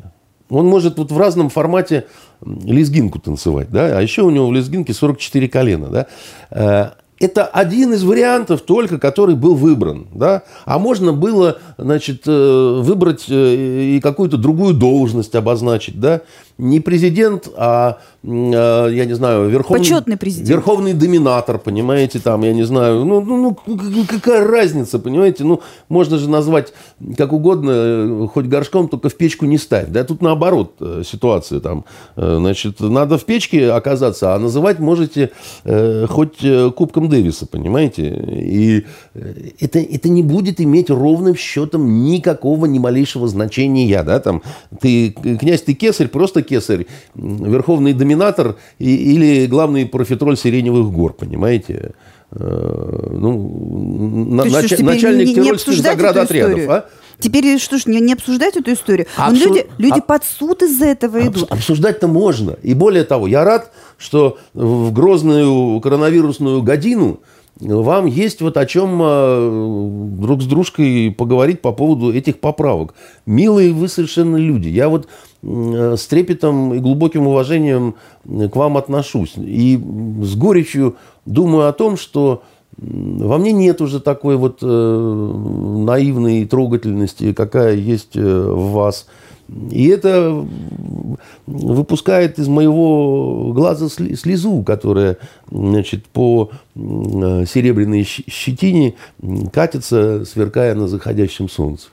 Он 0.49 0.65
может 0.65 0.97
вот 0.97 1.11
в 1.11 1.17
разном 1.17 1.49
формате 1.49 2.07
лезгинку 2.41 3.19
танцевать, 3.19 3.69
да, 3.69 3.97
а 3.97 4.01
еще 4.01 4.23
у 4.23 4.31
него 4.31 4.47
в 4.47 4.53
лезгинке 4.53 4.93
44 4.93 5.47
колена, 5.47 6.07
да 6.49 6.95
это 7.19 7.45
один 7.45 7.93
из 7.93 8.03
вариантов 8.03 8.61
только, 8.61 8.97
который 8.97 9.35
был 9.35 9.55
выбран. 9.55 10.07
Да? 10.13 10.43
А 10.65 10.79
можно 10.79 11.13
было 11.13 11.59
значит, 11.77 12.23
э, 12.25 12.79
выбрать 12.81 13.25
э, 13.29 13.95
и 13.95 13.99
какую-то 13.99 14.37
другую 14.37 14.73
должность 14.73 15.35
обозначить. 15.35 15.99
Да? 15.99 16.21
Не 16.59 16.81
президент, 16.81 17.49
а, 17.55 17.99
а 18.21 18.87
я 18.87 19.05
не 19.05 19.13
знаю, 19.13 19.49
верховный... 19.49 19.79
Почетный 19.79 20.17
президент. 20.17 20.49
Верховный 20.49 20.93
доминатор, 20.93 21.57
понимаете, 21.57 22.19
там, 22.19 22.43
я 22.43 22.53
не 22.53 22.63
знаю, 22.63 23.05
ну, 23.05 23.21
ну, 23.21 23.57
ну 23.65 24.05
какая 24.05 24.45
разница, 24.45 24.99
понимаете, 24.99 25.45
ну, 25.45 25.61
можно 25.87 26.17
же 26.17 26.29
назвать 26.29 26.73
как 27.17 27.31
угодно, 27.31 28.27
хоть 28.33 28.45
горшком, 28.47 28.89
только 28.89 29.07
в 29.07 29.15
печку 29.15 29.45
не 29.45 29.57
ставь, 29.57 29.87
да, 29.87 30.03
тут 30.03 30.21
наоборот 30.21 30.73
э, 30.81 31.03
ситуация 31.05 31.61
там, 31.61 31.85
э, 32.17 32.35
значит, 32.39 32.81
надо 32.81 33.17
в 33.17 33.23
печке 33.23 33.71
оказаться, 33.71 34.35
а 34.35 34.39
называть 34.39 34.79
можете 34.79 35.31
э, 35.63 36.05
хоть 36.07 36.45
Кубком 36.75 37.07
Дэвиса, 37.07 37.45
понимаете, 37.45 38.09
и 38.09 38.85
это, 39.61 39.79
это 39.79 40.09
не 40.09 40.23
будет 40.23 40.59
иметь 40.59 40.89
ровным 40.89 41.35
счетом 41.37 42.03
никакого, 42.03 42.65
ни 42.65 42.79
малейшего 42.79 43.29
значения, 43.29 44.03
да, 44.03 44.19
там, 44.19 44.43
ты, 44.81 45.11
князь, 45.11 45.61
ты 45.61 45.73
кесарь, 45.73 46.09
просто 46.09 46.48
кесарь, 46.49 46.87
верховный 47.15 47.93
доминатор 47.93 48.57
и, 48.79 49.13
или 49.13 49.45
главный 49.45 49.85
профитроль 49.85 50.37
Сиреневых 50.37 50.91
гор, 50.91 51.13
понимаете? 51.13 51.93
Э, 52.31 53.07
ну, 53.11 54.35
нач, 54.35 54.51
начальник 54.79 55.27
не, 55.27 55.33
не 55.33 55.35
тирольских 55.35 55.81
заградотрядов. 55.81 56.69
А? 56.69 56.89
Теперь 57.19 57.59
что 57.59 57.77
ж, 57.77 57.85
не, 57.87 57.99
не 57.99 58.13
обсуждать 58.13 58.55
эту 58.55 58.71
историю? 58.73 59.07
Абсу... 59.17 59.45
Люди, 59.45 59.67
люди 59.77 59.99
а... 59.99 60.01
под 60.01 60.23
суд 60.23 60.61
из-за 60.63 60.85
этого 60.85 61.21
идут. 61.25 61.51
Обсуждать-то 61.51 62.07
можно. 62.07 62.57
И 62.61 62.73
более 62.73 63.03
того, 63.03 63.27
я 63.27 63.43
рад, 63.43 63.71
что 63.97 64.37
в 64.53 64.91
грозную 64.93 65.79
коронавирусную 65.81 66.61
годину 66.61 67.19
вам 67.59 68.05
есть 68.05 68.41
вот 68.41 68.57
о 68.57 68.65
чем 68.65 68.99
а, 69.01 70.15
друг 70.19 70.41
с 70.41 70.45
дружкой 70.45 71.11
поговорить 71.11 71.61
по 71.61 71.71
поводу 71.71 72.13
этих 72.13 72.39
поправок. 72.39 72.93
Милые 73.25 73.73
вы 73.73 73.87
совершенно 73.87 74.37
люди. 74.37 74.69
Я 74.69 74.89
вот 74.89 75.07
с 75.41 76.07
трепетом 76.07 76.73
и 76.73 76.79
глубоким 76.79 77.27
уважением 77.27 77.95
к 78.25 78.55
вам 78.55 78.77
отношусь. 78.77 79.33
И 79.37 79.77
с 80.21 80.35
горечью 80.35 80.95
думаю 81.25 81.67
о 81.69 81.73
том, 81.73 81.97
что 81.97 82.43
во 82.77 83.37
мне 83.37 83.51
нет 83.51 83.81
уже 83.81 83.99
такой 83.99 84.37
вот 84.37 84.59
э, 84.61 84.65
наивной 84.65 86.45
трогательности, 86.45 87.33
какая 87.33 87.75
есть 87.75 88.15
э, 88.15 88.21
в 88.21 88.71
вас– 88.71 89.07
и 89.71 89.87
это 89.87 90.45
выпускает 91.47 92.39
из 92.39 92.47
моего 92.47 93.51
глаза 93.53 93.89
слезу, 93.89 94.63
которая 94.63 95.17
значит, 95.51 96.05
по 96.07 96.51
серебряной 96.75 98.03
щетине 98.03 98.95
катится, 99.51 100.25
сверкая 100.25 100.75
на 100.75 100.87
заходящем 100.87 101.49
солнце. 101.49 101.87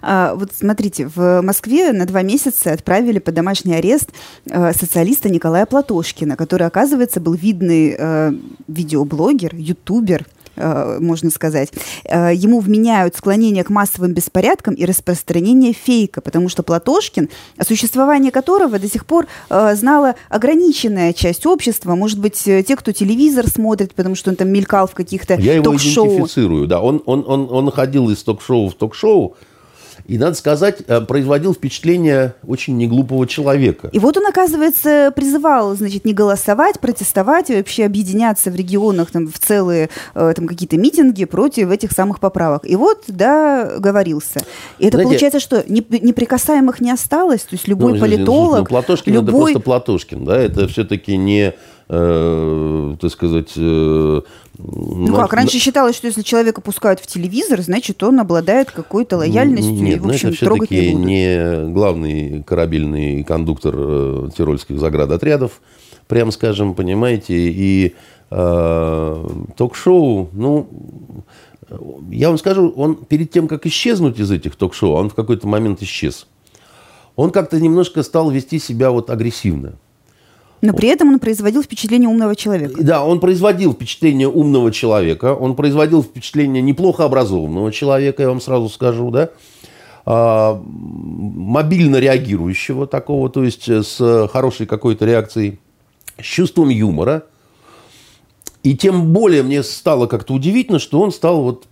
А, 0.00 0.34
вот 0.34 0.50
смотрите, 0.54 1.06
в 1.14 1.42
Москве 1.42 1.92
на 1.92 2.06
два 2.06 2.22
месяца 2.22 2.72
отправили 2.72 3.18
под 3.18 3.34
домашний 3.34 3.74
арест 3.74 4.10
э, 4.46 4.72
социалиста 4.72 5.28
Николая 5.28 5.66
Платошкина, 5.66 6.36
который, 6.36 6.66
оказывается, 6.66 7.20
был 7.20 7.34
видный 7.34 7.94
э, 7.96 8.32
видеоблогер, 8.66 9.54
ютубер, 9.54 10.24
Э, 10.24 10.39
можно 11.00 11.30
сказать. 11.30 11.72
Э, 12.04 12.32
ему 12.34 12.60
вменяют 12.60 13.16
склонение 13.16 13.64
к 13.64 13.70
массовым 13.70 14.12
беспорядкам 14.12 14.74
и 14.74 14.84
распространение 14.84 15.72
фейка, 15.72 16.20
потому 16.20 16.48
что 16.48 16.62
Платошкин, 16.62 17.28
о 17.56 17.64
существовании 17.64 18.30
которого 18.30 18.78
до 18.78 18.88
сих 18.88 19.06
пор 19.06 19.26
э, 19.48 19.74
знала 19.74 20.14
ограниченная 20.28 21.12
часть 21.12 21.46
общества, 21.46 21.94
может 21.94 22.18
быть, 22.18 22.42
те, 22.42 22.76
кто 22.76 22.92
телевизор 22.92 23.48
смотрит, 23.48 23.94
потому 23.94 24.14
что 24.14 24.30
он 24.30 24.36
там 24.36 24.48
мелькал 24.48 24.86
в 24.86 24.94
каких-то 24.94 25.34
Я 25.34 25.54
его 25.54 25.74
идентифицирую, 25.74 26.66
да. 26.66 26.80
Он, 26.80 27.02
он, 27.06 27.24
он, 27.26 27.48
он 27.50 27.70
ходил 27.70 28.10
из 28.10 28.22
ток-шоу 28.22 28.68
в 28.68 28.74
ток-шоу, 28.74 29.36
и, 30.10 30.18
надо 30.18 30.34
сказать, 30.34 30.78
э, 30.88 31.00
производил 31.02 31.54
впечатление 31.54 32.34
очень 32.44 32.76
неглупого 32.76 33.28
человека. 33.28 33.90
И 33.92 34.00
вот 34.00 34.16
он, 34.16 34.26
оказывается, 34.26 35.12
призывал, 35.14 35.76
значит, 35.76 36.04
не 36.04 36.12
голосовать, 36.12 36.80
протестовать 36.80 37.48
и 37.48 37.54
вообще 37.54 37.84
объединяться 37.84 38.50
в 38.50 38.56
регионах 38.56 39.12
там, 39.12 39.28
в 39.28 39.38
целые 39.38 39.88
э, 40.16 40.32
там, 40.34 40.48
какие-то 40.48 40.76
митинги 40.78 41.26
против 41.26 41.70
этих 41.70 41.92
самых 41.92 42.18
поправок. 42.18 42.68
И 42.68 42.74
вот, 42.74 43.04
да, 43.06 43.78
говорился. 43.78 44.40
И 44.80 44.86
это 44.86 44.96
Знаете, 44.96 45.08
получается, 45.10 45.38
что 45.38 45.64
неприкасаемых 45.68 46.80
не 46.80 46.90
осталось? 46.90 47.42
То 47.42 47.54
есть 47.54 47.68
любой 47.68 47.92
ну, 47.92 48.00
политолог... 48.00 48.58
Ну, 48.58 48.66
Платошкин 48.66 49.12
любой... 49.12 49.28
это 49.28 49.38
просто 49.38 49.60
Платошкин, 49.60 50.24
да? 50.24 50.36
Это 50.36 50.66
все-таки 50.66 51.16
не 51.16 51.54
э, 51.88 52.96
так 53.00 53.12
сказать... 53.12 53.52
Э, 53.56 54.22
ну 54.62 55.14
как, 55.16 55.32
раньше 55.32 55.58
считалось, 55.58 55.96
что 55.96 56.06
если 56.06 56.22
человека 56.22 56.60
пускают 56.60 57.00
в 57.00 57.06
телевизор, 57.06 57.60
значит, 57.60 58.02
он 58.02 58.20
обладает 58.20 58.70
какой-то 58.70 59.18
лояльностью 59.18 59.72
Нет, 59.74 59.96
и, 59.96 60.00
в 60.00 60.08
общем, 60.08 60.28
это 60.30 60.44
трогать 60.44 60.70
не 60.70 60.92
будут. 60.92 61.06
не 61.06 61.72
главный 61.72 62.42
корабельный 62.42 63.24
кондуктор 63.24 63.74
э, 63.76 64.28
тирольских 64.36 64.78
заградотрядов, 64.78 65.60
прямо 66.08 66.30
скажем, 66.30 66.74
понимаете, 66.74 67.34
и 67.34 67.94
э, 68.30 69.28
ток-шоу, 69.56 70.28
ну, 70.32 70.68
я 72.10 72.28
вам 72.28 72.38
скажу, 72.38 72.72
он 72.76 72.96
перед 72.96 73.30
тем, 73.30 73.48
как 73.48 73.66
исчезнуть 73.66 74.18
из 74.18 74.30
этих 74.30 74.56
ток-шоу, 74.56 74.92
он 74.92 75.10
в 75.10 75.14
какой-то 75.14 75.46
момент 75.46 75.82
исчез. 75.82 76.26
Он 77.16 77.30
как-то 77.30 77.60
немножко 77.60 78.02
стал 78.02 78.30
вести 78.30 78.58
себя 78.58 78.90
вот 78.90 79.10
агрессивно. 79.10 79.74
Но 80.62 80.74
при 80.74 80.88
этом 80.88 81.08
он 81.08 81.18
производил 81.18 81.62
впечатление 81.62 82.08
умного 82.08 82.36
человека. 82.36 82.82
Да, 82.82 83.04
он 83.04 83.20
производил 83.20 83.72
впечатление 83.72 84.28
умного 84.28 84.70
человека, 84.72 85.34
он 85.34 85.56
производил 85.56 86.02
впечатление 86.02 86.62
неплохо 86.62 87.04
образованного 87.04 87.72
человека, 87.72 88.22
я 88.22 88.28
вам 88.28 88.40
сразу 88.40 88.68
скажу, 88.68 89.10
да, 89.10 89.30
а, 90.04 90.60
мобильно 90.64 91.96
реагирующего 91.96 92.86
такого, 92.86 93.30
то 93.30 93.42
есть 93.42 93.68
с 93.68 94.28
хорошей 94.32 94.66
какой-то 94.66 95.06
реакцией, 95.06 95.58
с 96.18 96.24
чувством 96.24 96.68
юмора. 96.68 97.24
И 98.62 98.76
тем 98.76 99.12
более 99.12 99.42
мне 99.42 99.62
стало 99.62 100.06
как-то 100.06 100.34
удивительно, 100.34 100.78
что 100.78 101.00
он 101.00 101.12
стал 101.12 101.42
вот 101.42 101.66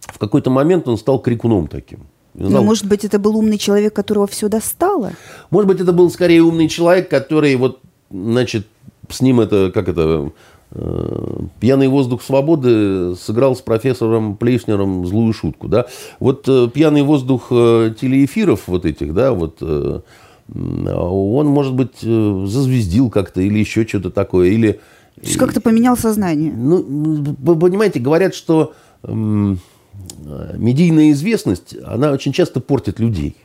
в 0.00 0.18
какой-то 0.18 0.50
момент 0.50 0.86
он 0.88 0.98
стал 0.98 1.20
крикуном 1.20 1.68
таким. 1.68 2.00
Но, 2.34 2.62
может 2.62 2.86
быть, 2.86 3.04
это 3.04 3.18
был 3.18 3.36
умный 3.36 3.58
человек, 3.58 3.94
которого 3.94 4.26
все 4.26 4.48
достало? 4.48 5.12
Может 5.50 5.68
быть, 5.68 5.80
это 5.80 5.92
был 5.92 6.10
скорее 6.10 6.42
умный 6.42 6.68
человек, 6.68 7.08
который 7.08 7.56
вот 7.56 7.80
значит, 8.10 8.66
с 9.08 9.20
ним 9.20 9.40
это, 9.40 9.70
как 9.72 9.88
это, 9.88 10.32
э, 10.72 11.38
пьяный 11.60 11.88
воздух 11.88 12.22
свободы 12.22 13.14
сыграл 13.16 13.56
с 13.56 13.60
профессором 13.60 14.36
Плейшнером 14.36 15.06
злую 15.06 15.32
шутку, 15.32 15.68
да. 15.68 15.86
Вот 16.18 16.48
э, 16.48 16.68
пьяный 16.72 17.02
воздух 17.02 17.48
э, 17.50 17.94
телеэфиров 17.98 18.66
вот 18.66 18.84
этих, 18.84 19.14
да, 19.14 19.32
вот, 19.32 19.62
он, 20.52 21.46
может 21.46 21.74
быть, 21.74 22.00
зазвездил 22.00 23.08
как-то 23.08 23.40
или 23.40 23.60
еще 23.60 23.86
что-то 23.86 24.10
такое, 24.10 24.48
или... 24.48 24.80
То 25.14 25.22
есть 25.22 25.36
как-то 25.36 25.60
поменял 25.60 25.96
сознание. 25.96 26.52
Ну, 26.52 27.36
вы 27.38 27.56
понимаете, 27.56 28.00
говорят, 28.00 28.34
что 28.34 28.72
медийная 29.04 31.12
известность, 31.12 31.76
она 31.86 32.10
очень 32.10 32.32
часто 32.32 32.58
портит 32.58 32.98
людей 32.98 33.36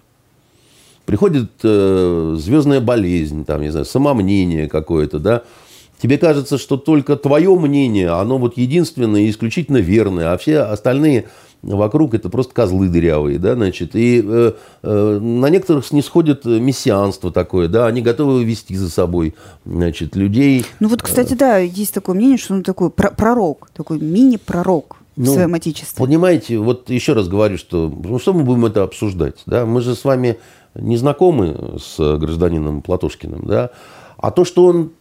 приходит 1.06 1.52
э, 1.64 2.36
звездная 2.40 2.82
болезнь, 2.82 3.46
там, 3.46 3.62
не 3.62 3.70
знаю, 3.70 3.86
самомнение 3.86 4.68
какое-то, 4.68 5.20
да, 5.20 5.44
тебе 6.02 6.18
кажется, 6.18 6.58
что 6.58 6.78
только 6.78 7.16
твое 7.16 7.56
мнение, 7.56 8.10
оно 8.10 8.38
вот 8.38 8.58
единственное 8.58 9.22
и 9.22 9.30
исключительно 9.30 9.78
верное, 9.78 10.34
а 10.34 10.38
все 10.38 10.60
остальные 10.60 11.26
вокруг 11.62 12.14
это 12.14 12.30
просто 12.30 12.54
козлы 12.54 12.90
дырявые, 12.90 13.40
да, 13.40 13.56
значит, 13.56 13.96
и 13.96 14.22
э, 14.24 14.54
э, 14.84 15.20
на 15.20 15.50
некоторых 15.50 15.86
снисходит 15.86 16.46
мессианство 16.46 17.32
такое, 17.32 17.68
да, 17.68 17.88
они 17.88 18.02
готовы 18.02 18.44
вести 18.44 18.76
за 18.76 18.90
собой, 18.90 19.36
значит, 19.66 20.16
людей. 20.16 20.66
Ну 20.80 20.90
вот, 20.90 21.02
кстати, 21.02 21.34
да, 21.34 21.58
есть 21.58 21.94
такое 21.94 22.16
мнение, 22.16 22.38
что 22.38 22.54
он 22.54 22.64
такой 22.64 22.90
пророк, 22.90 23.70
такой 23.74 24.00
мини-пророк 24.00 24.98
ну, 25.16 25.32
в 25.32 25.34
своем 25.34 25.54
отечестве. 25.54 25.98
Понимаете, 25.98 26.58
вот 26.60 26.90
еще 26.90 27.14
раз 27.14 27.28
говорю, 27.28 27.58
что 27.58 27.90
ну, 27.90 28.20
что 28.20 28.34
мы 28.34 28.44
будем 28.44 28.66
это 28.66 28.84
обсуждать, 28.84 29.42
да, 29.46 29.66
мы 29.66 29.82
же 29.82 29.96
с 29.96 30.04
вами 30.04 30.38
не 30.76 30.98
знакомы 30.98 31.78
с 31.80 32.18
гражданином 32.18 32.82
Платошкиным, 32.82 33.44
да, 33.46 33.72
а 34.18 34.32
то, 34.32 34.46
что 34.46 34.66
он 34.66 34.92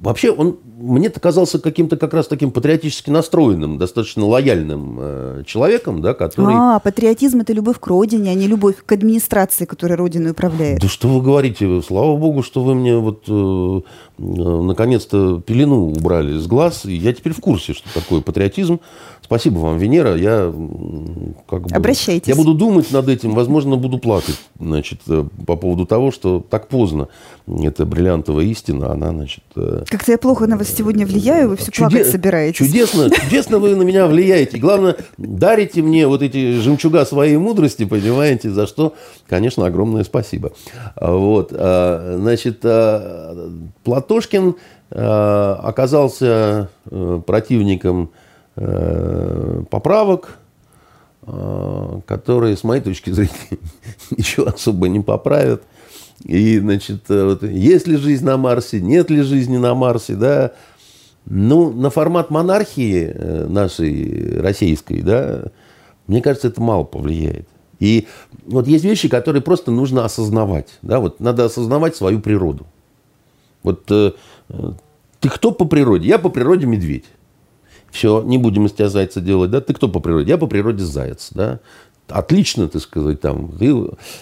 вообще, 0.00 0.30
он 0.30 0.58
мне 0.78 1.08
казался 1.08 1.58
каким-то 1.58 1.96
как 1.96 2.12
раз 2.12 2.28
таким 2.28 2.50
патриотически 2.50 3.08
настроенным, 3.08 3.78
достаточно 3.78 4.26
лояльным 4.26 4.98
э, 5.00 5.42
человеком, 5.46 6.02
да, 6.02 6.12
который... 6.12 6.54
А, 6.54 6.78
патриотизм– 6.80 7.40
это 7.40 7.54
любовь 7.54 7.80
к 7.80 7.86
родине, 7.86 8.30
а 8.30 8.34
не 8.34 8.46
любовь 8.46 8.76
к 8.84 8.92
администрации, 8.92 9.64
которая 9.64 9.96
родину 9.96 10.32
управляет. 10.32 10.80
Да 10.80 10.88
что 10.88 11.08
вы 11.08 11.22
говорите, 11.22 11.80
слава 11.80 12.16
богу, 12.16 12.42
что 12.42 12.62
вы 12.62 12.74
мне 12.74 12.96
вот 12.98 13.24
э, 13.26 13.80
э, 14.18 14.22
наконец-то 14.22 15.40
пелену 15.40 15.92
убрали 15.92 16.38
с 16.38 16.46
глаз, 16.46 16.84
и 16.84 16.94
я 16.94 17.14
теперь 17.14 17.32
в 17.32 17.40
курсе, 17.40 17.72
что 17.72 17.88
такое 17.94 18.20
патриотизм. 18.20 18.80
Спасибо 19.22 19.58
вам, 19.58 19.78
Венера. 19.78 20.14
Я 20.14 20.52
как 21.48 21.62
бы, 21.62 21.74
Обращайтесь. 21.74 22.28
Я 22.28 22.36
буду 22.36 22.54
думать 22.54 22.92
над 22.92 23.08
этим, 23.08 23.34
возможно, 23.34 23.76
буду 23.76 23.98
плакать, 23.98 24.38
значит, 24.60 25.00
э, 25.08 25.24
по 25.46 25.56
поводу 25.56 25.86
того, 25.86 26.10
что 26.12 26.44
так 26.48 26.68
поздно 26.68 27.08
эта 27.48 27.86
бриллиантовая 27.86 28.44
истина, 28.44 28.92
она, 28.92 29.10
значит... 29.10 29.42
Э, 29.56 29.84
Как-то 29.88 30.12
я 30.12 30.18
плохо 30.18 30.46
на 30.46 30.58
вас 30.58 30.65
сегодня 30.74 31.06
влияю, 31.06 31.50
вы 31.50 31.56
все 31.56 31.70
Чуде... 31.70 31.90
плакать 31.90 32.10
собираетесь. 32.10 32.58
Чудесно, 32.58 33.10
чудесно 33.10 33.58
вы 33.58 33.74
на 33.74 33.82
меня 33.82 34.06
влияете. 34.06 34.58
Главное, 34.58 34.96
дарите 35.16 35.82
мне 35.82 36.06
вот 36.06 36.22
эти 36.22 36.60
жемчуга 36.60 37.04
своей 37.04 37.36
мудрости, 37.36 37.84
понимаете, 37.84 38.50
за 38.50 38.66
что, 38.66 38.94
конечно, 39.28 39.66
огромное 39.66 40.04
спасибо. 40.04 40.52
Вот, 41.00 41.52
а, 41.52 42.16
значит, 42.18 42.60
а, 42.64 43.50
Платошкин 43.84 44.56
а, 44.90 45.60
оказался 45.62 46.68
э, 46.90 47.20
противником 47.26 48.10
э, 48.56 49.62
поправок, 49.70 50.38
которые, 52.06 52.56
с 52.56 52.62
моей 52.62 52.80
точки 52.80 53.10
зрения, 53.10 53.58
ничего 54.16 54.46
особо 54.46 54.86
не 54.86 55.00
поправят. 55.00 55.64
И, 56.24 56.58
значит, 56.58 57.10
э, 57.10 57.24
вот, 57.24 57.42
есть 57.42 57.86
ли 57.86 57.96
жизнь 57.96 58.24
на 58.24 58.36
Марсе, 58.36 58.80
нет 58.80 59.10
ли 59.10 59.22
жизни 59.22 59.56
на 59.56 59.74
Марсе, 59.74 60.14
да. 60.14 60.52
Ну, 61.26 61.72
на 61.72 61.90
формат 61.90 62.30
монархии 62.30 63.12
э, 63.12 63.46
нашей 63.48 64.40
российской, 64.40 65.02
да, 65.02 65.44
мне 66.06 66.22
кажется, 66.22 66.48
это 66.48 66.60
мало 66.62 66.84
повлияет. 66.84 67.48
И 67.78 68.06
вот 68.46 68.66
есть 68.66 68.84
вещи, 68.84 69.08
которые 69.08 69.42
просто 69.42 69.70
нужно 69.70 70.04
осознавать. 70.04 70.78
Да? 70.82 71.00
Вот 71.00 71.20
надо 71.20 71.44
осознавать 71.44 71.96
свою 71.96 72.20
природу. 72.20 72.66
Вот 73.62 73.90
э, 73.90 74.12
ты 75.20 75.28
кто 75.28 75.52
по 75.52 75.64
природе? 75.64 76.08
Я 76.08 76.18
по 76.18 76.28
природе 76.28 76.66
медведь. 76.66 77.04
Все, 77.90 78.22
не 78.22 78.38
будем 78.38 78.66
из 78.66 78.72
тебя 78.72 78.88
зайца 78.88 79.20
делать, 79.20 79.50
да? 79.50 79.60
Ты 79.60 79.72
кто 79.74 79.88
по 79.88 80.00
природе? 80.00 80.30
Я 80.30 80.38
по 80.38 80.46
природе 80.46 80.84
заяц, 80.84 81.30
да? 81.32 81.60
Отлично, 82.08 82.68
так 82.68 82.82
сказать, 82.82 83.20
там. 83.20 83.52
Ты, 83.58 83.74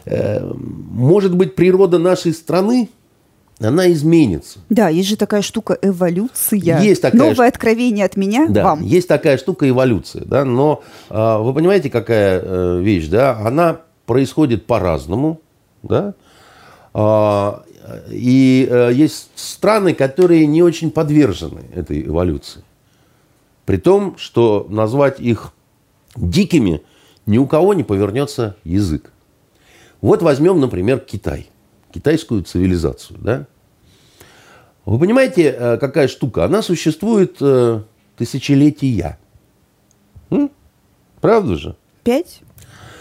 э, 0.06 0.52
может 0.54 1.34
быть, 1.34 1.54
природа 1.54 1.98
нашей 1.98 2.32
страны, 2.32 2.88
она 3.60 3.90
изменится. 3.92 4.58
Да, 4.68 4.88
есть 4.88 5.08
же 5.08 5.16
такая 5.16 5.42
штука 5.42 5.78
эволюция. 5.80 6.80
Есть 6.80 7.02
такая 7.02 7.20
Новое 7.20 7.34
ш... 7.36 7.46
откровение 7.46 8.04
от 8.04 8.16
меня 8.16 8.46
да, 8.48 8.64
вам. 8.64 8.82
Есть 8.82 9.08
такая 9.08 9.38
штука 9.38 9.68
эволюция, 9.68 10.24
да, 10.24 10.44
но 10.44 10.82
э, 11.08 11.38
вы 11.38 11.54
понимаете, 11.54 11.90
какая 11.90 12.40
э, 12.42 12.80
вещь, 12.80 13.06
да, 13.06 13.38
она 13.38 13.80
происходит 14.06 14.66
по-разному, 14.66 15.40
да, 15.82 16.14
э, 16.94 17.52
и 18.10 18.66
э, 18.68 18.90
есть 18.92 19.30
страны, 19.36 19.94
которые 19.94 20.46
не 20.46 20.62
очень 20.62 20.90
подвержены 20.90 21.60
этой 21.74 22.02
эволюции. 22.02 22.62
При 23.66 23.76
том, 23.76 24.16
что 24.18 24.66
назвать 24.68 25.20
их 25.20 25.52
дикими– 26.16 26.82
ни 27.26 27.38
у 27.38 27.46
кого 27.46 27.74
не 27.74 27.82
повернется 27.82 28.56
язык. 28.64 29.12
Вот 30.00 30.22
возьмем, 30.22 30.60
например, 30.60 30.98
Китай, 31.00 31.48
китайскую 31.92 32.42
цивилизацию. 32.42 33.18
Да? 33.20 33.46
Вы 34.84 34.98
понимаете, 34.98 35.54
э, 35.58 35.76
какая 35.78 36.08
штука? 36.08 36.44
Она 36.44 36.60
существует 36.60 37.36
э, 37.40 37.80
тысячелетия. 38.16 39.18
М? 40.30 40.50
Правда 41.20 41.56
же? 41.56 41.76
Пять? 42.02 42.42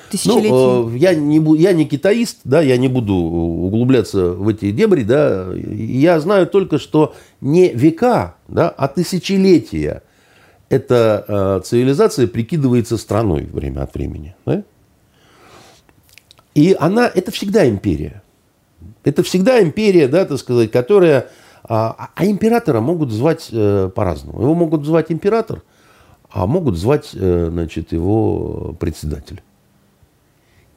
Тысячелетий. 0.09 0.49
Ну, 0.49 0.89
э, 0.89 0.97
я, 0.97 1.13
не, 1.13 1.59
я 1.59 1.73
не 1.73 1.85
китаист, 1.85 2.39
да, 2.45 2.61
я 2.61 2.77
не 2.77 2.87
буду 2.87 3.13
углубляться 3.13 4.31
в 4.31 4.47
эти 4.47 4.71
дебри, 4.71 5.03
да, 5.03 5.51
я 5.53 6.19
знаю 6.21 6.47
только, 6.47 6.79
что 6.79 7.15
не 7.41 7.73
века, 7.73 8.35
да, 8.47 8.69
а 8.69 8.87
тысячелетия– 8.87 10.03
эта 10.69 11.25
э, 11.27 11.61
цивилизация 11.63 12.27
прикидывается 12.27 12.97
страной 12.97 13.43
время 13.43 13.81
от 13.81 13.93
времени. 13.93 14.35
Да? 14.45 14.63
И 16.55 16.75
она, 16.79 17.07
это 17.07 17.31
всегда 17.31 17.67
империя. 17.67 18.21
Это 19.03 19.23
всегда 19.23 19.61
империя, 19.61 20.07
да, 20.07 20.25
так 20.25 20.37
сказать, 20.39 20.71
которая... 20.71 21.29
А, 21.65 22.09
а 22.15 22.25
императора 22.25 22.81
могут 22.81 23.11
звать 23.11 23.47
э, 23.51 23.89
по-разному. 23.95 24.41
Его 24.41 24.53
могут 24.53 24.85
звать 24.85 25.11
император, 25.11 25.63
а 26.29 26.45
могут 26.45 26.77
звать, 26.77 27.11
э, 27.13 27.49
значит, 27.49 27.93
его 27.93 28.75
председатель. 28.79 29.41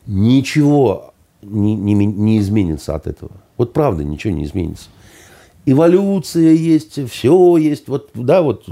Ничего 0.07 1.13
не, 1.43 1.75
не, 1.75 1.95
не 1.95 2.39
изменится 2.39 2.95
от 2.95 3.09
этого. 3.09 3.33
Вот 3.57 3.73
правда, 3.73 4.05
ничего 4.05 4.33
не 4.33 4.45
изменится 4.45 4.91
эволюция 5.67 6.53
есть, 6.53 7.11
все 7.11 7.57
есть, 7.59 7.89
вот, 7.89 8.11
да, 8.15 8.41
вот, 8.41 8.65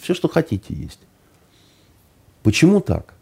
все, 0.00 0.14
что 0.14 0.28
хотите, 0.28 0.74
есть. 0.74 1.00
Почему 2.42 2.80
так? 2.80 3.14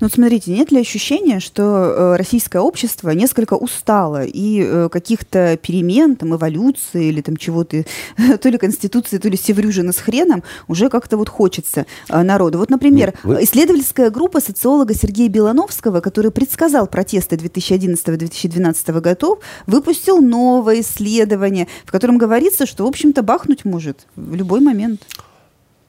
Ну, 0.00 0.06
вот 0.06 0.12
смотрите, 0.12 0.52
нет 0.52 0.70
ли 0.70 0.80
ощущения, 0.80 1.40
что 1.40 1.62
э, 1.62 2.16
российское 2.16 2.60
общество 2.60 3.10
несколько 3.10 3.54
устало 3.54 4.24
и 4.24 4.62
э, 4.62 4.88
каких-то 4.90 5.56
перемен, 5.56 6.16
там, 6.16 6.34
эволюции 6.34 7.06
или 7.06 7.20
там 7.20 7.36
чего-то, 7.36 7.84
то 8.40 8.48
ли 8.48 8.58
конституции, 8.58 9.18
то 9.18 9.28
ли 9.28 9.36
севрюжина 9.36 9.92
с 9.92 9.98
хреном, 9.98 10.42
уже 10.68 10.88
как-то 10.88 11.16
вот 11.16 11.28
хочется 11.28 11.86
э, 12.08 12.22
народу. 12.22 12.58
Вот, 12.58 12.70
например, 12.70 13.08
нет, 13.08 13.16
вы... 13.24 13.44
исследовательская 13.44 14.10
группа 14.10 14.40
социолога 14.40 14.94
Сергея 14.94 15.28
Белановского, 15.28 16.00
который 16.00 16.30
предсказал 16.30 16.86
протесты 16.86 17.36
2011-2012 17.36 19.00
годов, 19.00 19.40
выпустил 19.66 20.20
новое 20.20 20.80
исследование, 20.80 21.68
в 21.84 21.92
котором 21.92 22.18
говорится, 22.18 22.66
что, 22.66 22.84
в 22.84 22.88
общем-то, 22.88 23.22
бахнуть 23.22 23.64
может 23.64 24.06
в 24.16 24.34
любой 24.34 24.60
момент. 24.60 25.02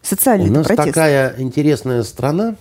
Социальный 0.02 0.50
У 0.50 0.54
нас 0.54 0.66
протест. 0.66 0.88
такая 0.88 1.36
интересная 1.38 2.04
страна, 2.04 2.56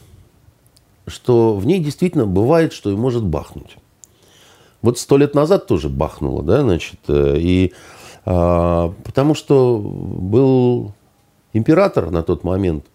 что 1.11 1.55
в 1.55 1.67
ней 1.67 1.81
действительно 1.81 2.27
бывает, 2.27 2.73
что 2.73 2.91
и 2.91 2.97
может 2.97 3.25
бахнуть. 3.25 3.77
Вот 4.83 4.99
сто 4.99 5.19
лет 5.19 5.35
назад 5.35 5.67
тоже 5.67 5.89
бахнуло, 5.89 6.43
да, 6.43 6.63
значит, 6.63 7.01
э, 7.09 7.37
и 7.39 7.75
а, 8.25 8.93
потому 9.05 9.35
что 9.35 9.79
был 9.79 10.93
император 11.53 12.11
на 12.11 12.23
тот 12.23 12.45
момент, 12.45 12.87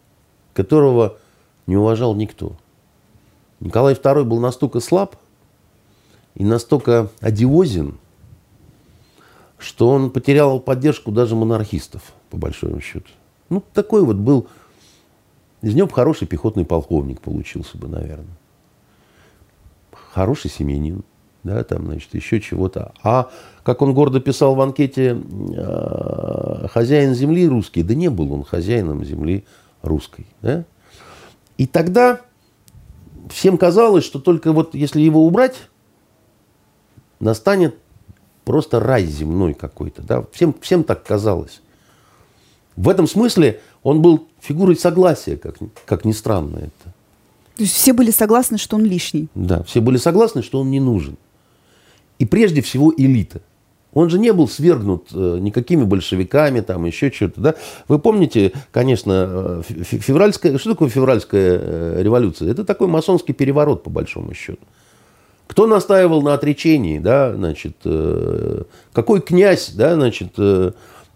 которого 0.54 1.18
не 1.68 1.76
уважал 1.78 2.16
никто. 2.16 2.54
Николай 3.60 3.94
II 3.94 4.24
был 4.24 4.40
настолько 4.40 4.80
слаб 4.80 5.16
и 6.36 6.44
настолько 6.44 7.10
одиозен, 7.20 7.98
что 9.58 9.90
он 9.90 10.12
потерял 10.12 10.60
поддержку 10.60 11.12
даже 11.12 11.36
монархистов, 11.36 12.14
по 12.30 12.38
большому 12.38 12.82
счету. 12.82 13.10
Ну, 13.50 13.64
такой 13.74 14.04
вот 14.04 14.18
был 14.18 14.48
из 15.62 15.74
него 15.74 15.88
бы 15.88 15.94
хороший 15.94 16.28
пехотный 16.28 16.66
полковник 16.66 17.22
получился 17.22 17.78
бы, 17.78 17.88
наверное. 17.88 18.38
Хороший 20.14 20.50
семьянин, 20.50 21.04
да, 21.44 21.64
там, 21.64 21.86
значит, 21.86 22.14
еще 22.14 22.40
чего-то. 22.40 22.94
А, 23.04 23.30
как 23.64 23.82
он 23.82 23.94
гордо 23.94 24.20
писал 24.20 24.56
в 24.56 24.62
анкете, 24.62 25.18
э, 25.56 26.68
хозяин 26.70 27.14
земли 27.14 27.48
русский, 27.48 27.84
да 27.84 27.96
не 27.96 28.10
был 28.10 28.34
он 28.34 28.44
хозяином 28.44 29.04
земли 29.04 29.46
русской, 29.82 30.26
да. 30.42 30.66
И 31.58 31.68
тогда 31.68 32.22
всем 33.30 33.58
казалось, 33.58 34.04
что 34.04 34.20
только 34.20 34.52
вот 34.52 34.76
если 34.76 35.02
его 35.02 35.26
убрать, 35.26 35.56
настанет 37.20 37.76
просто 38.44 38.80
рай 38.80 39.06
земной 39.06 39.54
какой-то, 39.54 40.02
да. 40.02 40.26
Всем, 40.32 40.56
всем 40.62 40.84
так 40.84 41.04
казалось. 41.04 41.62
В 42.76 42.90
этом 42.90 43.08
смысле 43.08 43.62
он 43.86 44.02
был 44.02 44.28
фигурой 44.42 44.76
согласия, 44.76 45.38
как, 45.38 45.58
как 45.86 46.06
ни 46.06 46.12
странно 46.12 46.58
это. 46.58 46.94
То 47.56 47.64
есть 47.64 47.76
все 47.76 47.94
были 47.94 48.10
согласны, 48.10 48.58
что 48.58 48.78
он 48.78 48.84
лишний? 48.84 49.28
Да, 49.36 49.62
все 49.62 49.80
были 49.80 49.98
согласны, 49.98 50.42
что 50.42 50.60
он 50.60 50.72
не 50.72 50.80
нужен. 50.80 51.18
И 52.18 52.26
прежде 52.26 52.62
всего 52.62 52.92
элита. 52.98 53.42
Он 53.94 54.10
же 54.10 54.18
не 54.18 54.34
был 54.34 54.48
свергнут 54.50 55.10
э, 55.14 55.38
никакими 55.40 55.84
большевиками, 55.84 56.62
там 56.62 56.86
еще 56.86 57.12
что-то. 57.12 57.40
Да? 57.40 57.56
Вы 57.88 58.00
помните, 58.00 58.54
конечно, 58.72 59.62
э, 59.70 59.84
февральская... 59.84 60.58
Что 60.58 60.72
такое 60.72 60.90
февральская 60.90 61.60
э, 61.62 62.02
революция? 62.02 62.50
Это 62.52 62.66
такой 62.66 62.88
масонский 62.88 63.36
переворот, 63.36 63.84
по 63.84 63.92
большому 63.92 64.34
счету. 64.34 64.66
Кто 65.46 65.68
настаивал 65.68 66.24
на 66.24 66.34
отречении, 66.34 66.98
да, 66.98 67.36
значит, 67.36 67.76
какой 68.94 69.22
князь, 69.22 69.70
да, 69.76 69.94
значит, 69.94 70.34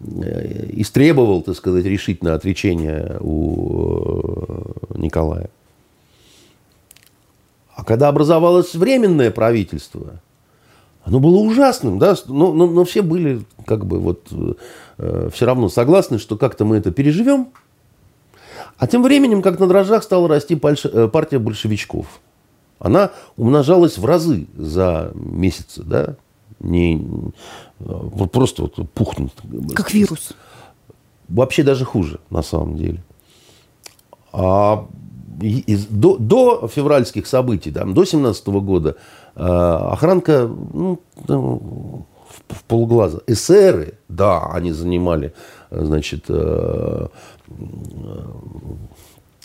истребовал, 0.00 1.42
так 1.42 1.56
сказать, 1.56 1.84
решительное 1.84 2.34
отречение 2.34 3.18
у 3.20 4.46
э, 4.48 4.98
Николая. 4.98 5.50
А 7.74 7.84
когда 7.84 8.08
образовалось 8.08 8.74
временное 8.74 9.30
правительство, 9.30 10.20
оно 11.04 11.20
было 11.20 11.38
ужасным, 11.38 11.98
да, 11.98 12.14
но, 12.26 12.52
но, 12.52 12.66
но 12.66 12.84
все 12.84 13.02
были 13.02 13.42
как 13.66 13.86
бы 13.86 13.98
вот 13.98 14.28
э, 14.98 15.30
все 15.32 15.46
равно 15.46 15.68
согласны, 15.68 16.18
что 16.18 16.36
как-то 16.36 16.64
мы 16.64 16.76
это 16.76 16.90
переживем. 16.90 17.48
А 18.78 18.86
тем 18.86 19.02
временем, 19.02 19.42
как 19.42 19.58
на 19.58 19.66
дрожжах, 19.66 20.02
стала 20.02 20.28
расти 20.28 20.58
э, 20.60 21.08
партия 21.08 21.38
большевичков. 21.38 22.06
Она 22.78 23.10
умножалась 23.36 23.98
в 23.98 24.04
разы 24.06 24.46
за 24.56 25.12
месяцы, 25.14 25.82
да, 25.82 26.16
не, 26.60 27.06
вот 27.78 28.30
просто 28.30 28.62
вот 28.62 28.90
пухнет. 28.90 29.32
Как 29.74 29.92
вирус. 29.92 30.32
Вообще 31.28 31.62
даже 31.62 31.84
хуже, 31.84 32.20
на 32.30 32.42
самом 32.42 32.76
деле. 32.76 33.02
А 34.32 34.86
из, 35.40 35.86
до, 35.86 36.16
до 36.18 36.68
февральских 36.68 37.26
событий, 37.26 37.70
там, 37.70 37.94
до 37.94 38.04
17 38.04 38.46
года, 38.48 38.96
э, 39.34 39.42
охранка 39.42 40.48
ну, 40.48 41.00
в, 41.26 42.04
в 42.48 42.64
полглаза. 42.64 43.22
Эсеры, 43.26 43.94
да, 44.08 44.50
они 44.52 44.72
занимали, 44.72 45.32
значит, 45.70 46.24
э, 46.28 47.06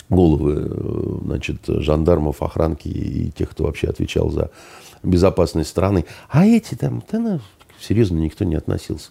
головы, 0.09 1.19
значит, 1.23 1.59
жандармов, 1.65 2.41
охранки 2.41 2.87
и 2.87 3.31
тех, 3.31 3.51
кто 3.51 3.65
вообще 3.65 3.87
отвечал 3.87 4.29
за 4.29 4.51
безопасность 5.05 5.69
страны. 5.69 6.05
А 6.29 6.45
эти 6.45 6.75
там, 6.75 7.03
да, 7.11 7.19
ну, 7.19 7.39
серьезно 7.79 8.17
никто 8.17 8.43
не 8.45 8.55
относился. 8.55 9.09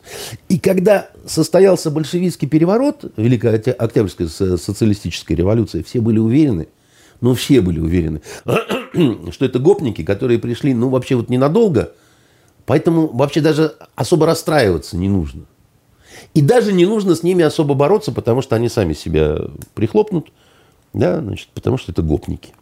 И 0.48 0.58
когда 0.58 1.08
состоялся 1.26 1.90
большевистский 1.90 2.48
переворот, 2.48 3.12
Великая 3.16 3.56
Октябрьская 3.56 4.28
социалистическая 4.28 5.34
революция, 5.34 5.82
все 5.82 6.00
были 6.00 6.18
уверены, 6.18 6.68
ну, 7.20 7.34
все 7.34 7.60
были 7.60 7.80
уверены, 7.80 8.22
что 9.30 9.44
это 9.44 9.58
гопники, 9.58 10.02
которые 10.02 10.38
пришли, 10.38 10.74
ну, 10.74 10.88
вообще 10.88 11.14
вот 11.14 11.28
ненадолго, 11.28 11.92
поэтому 12.66 13.08
вообще 13.08 13.40
даже 13.40 13.74
особо 13.94 14.26
расстраиваться 14.26 14.96
не 14.96 15.08
нужно. 15.08 15.44
И 16.32 16.42
даже 16.42 16.72
не 16.72 16.86
нужно 16.86 17.14
с 17.14 17.22
ними 17.22 17.44
особо 17.44 17.74
бороться, 17.74 18.12
потому 18.12 18.42
что 18.42 18.56
они 18.56 18.68
сами 18.68 18.92
себя 18.92 19.38
прихлопнут, 19.74 20.28
да, 20.92 21.20
значит, 21.20 21.48
потому 21.54 21.76
что 21.76 21.92
это 21.92 22.02
гопники. 22.02 22.52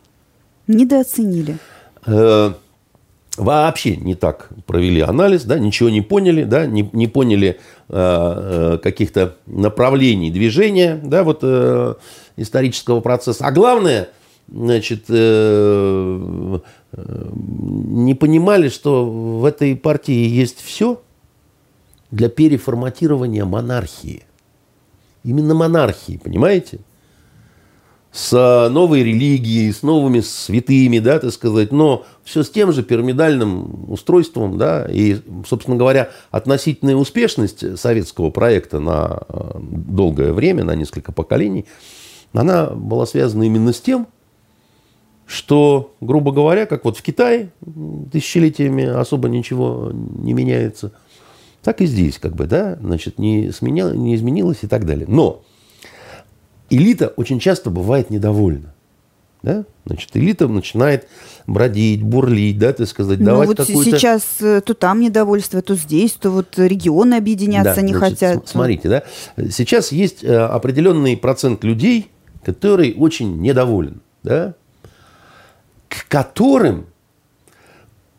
Недооценили. 0.67 1.59
Э, 2.07 2.53
вообще 3.37 3.97
не 3.97 4.15
так 4.15 4.51
провели 4.67 5.01
анализ, 5.01 5.45
да, 5.45 5.59
ничего 5.59 5.89
не 5.89 6.03
поняли, 6.03 6.45
да, 6.45 6.67
не, 6.67 6.89
не 6.93 7.07
поняли 7.07 7.59
э, 7.89 8.75
э, 8.75 8.79
каких-то 8.83 9.37
направлений 9.47 10.31
движения, 10.31 11.01
да, 11.03 11.25
вот 11.25 11.41
э, 11.43 11.95
исторического 12.37 13.01
процесса. 13.01 13.47
А 13.47 13.53
главное, 13.53 14.09
значит, 14.51 15.05
э, 15.09 16.59
э, 16.93 17.31
не 17.33 18.15
понимали, 18.15 18.69
что 18.69 19.07
в 19.07 19.45
этой 19.45 19.77
партии 19.77 20.29
есть 20.29 20.61
все 20.61 21.01
для 22.11 22.29
переформатирования 22.29 23.45
монархии. 23.45 24.25
Именно 25.25 25.55
монархии, 25.55 26.21
понимаете? 26.23 26.81
С 28.13 28.69
новой 28.71 29.03
религией, 29.03 29.73
с 29.73 29.83
новыми 29.83 30.21
святыми, 30.21 30.99
да, 30.99 31.19
так 31.19 31.33
сказать, 31.33 31.73
но 31.73 32.05
все 32.23 32.43
с 32.43 32.51
тем 32.51 32.71
же 32.71 32.83
пирамидальным 32.83 33.91
устройством, 33.91 34.59
да, 34.59 34.87
и, 34.89 35.17
собственно 35.47 35.79
говоря, 35.79 36.11
относительная 36.31 36.95
успешность 36.95 37.79
советского 37.79 38.31
проекта 38.31 38.81
на 38.81 39.23
э, 39.29 39.59
долгое 39.63 40.35
время, 40.35 40.63
на 40.63 40.75
несколько 40.75 41.11
поколений, 41.11 41.65
она 42.35 42.67
была 42.67 43.07
связана 43.07 43.45
именно 43.45 43.73
с 43.73 43.81
тем, 43.81 44.07
что, 45.25 45.95
грубо 46.03 46.33
говоря, 46.33 46.67
как 46.67 46.85
вот 46.85 46.99
в 46.99 47.03
Китае 47.03 47.51
тысячелетиями 48.13 48.85
особо 48.85 49.31
ничего 49.31 49.91
не 49.91 50.35
меняется, 50.35 50.93
так 51.63 51.81
и 51.81 51.87
здесь, 51.87 52.19
как 52.19 52.35
бы, 52.35 52.47
да, 52.47 52.77
значит, 52.83 53.19
не, 53.19 53.53
сменя, 53.53 53.93
не 53.93 54.15
изменилось 54.17 54.59
и 54.63 54.67
так 54.67 54.85
далее. 54.85 55.07
Но 55.09 55.45
элита 56.73 57.13
очень 57.17 57.39
часто 57.39 57.71
бывает 57.71 58.11
недовольна. 58.11 58.73
Да? 59.43 59.65
Значит, 59.85 60.11
элита 60.15 60.47
начинает 60.47 61.09
бродить, 61.47 62.03
бурлить, 62.03 62.59
да, 62.59 62.73
так 62.73 62.87
сказать, 62.87 63.19
ну, 63.19 63.27
давать 63.27 63.49
вот 63.49 63.57
какую-то... 63.57 63.91
сейчас 63.99 64.23
э, 64.41 64.61
то 64.61 64.75
там 64.75 65.01
недовольство, 65.01 65.61
то 65.63 65.75
здесь, 65.75 66.13
то 66.13 66.31
вот 66.31 66.57
регионы 66.57 67.15
объединяться 67.15 67.75
да, 67.75 67.83
не 67.83 67.93
значит, 67.93 68.19
хотят. 68.19 68.49
Смотрите, 68.49 68.89
да, 68.89 69.03
сейчас 69.51 69.91
есть 69.91 70.23
э, 70.23 70.37
определенный 70.37 71.17
процент 71.17 71.65
людей, 71.65 72.11
который 72.45 72.95
очень 72.97 73.41
недоволен, 73.41 74.01
да, 74.23 74.55
к 75.89 76.07
которым 76.07 76.87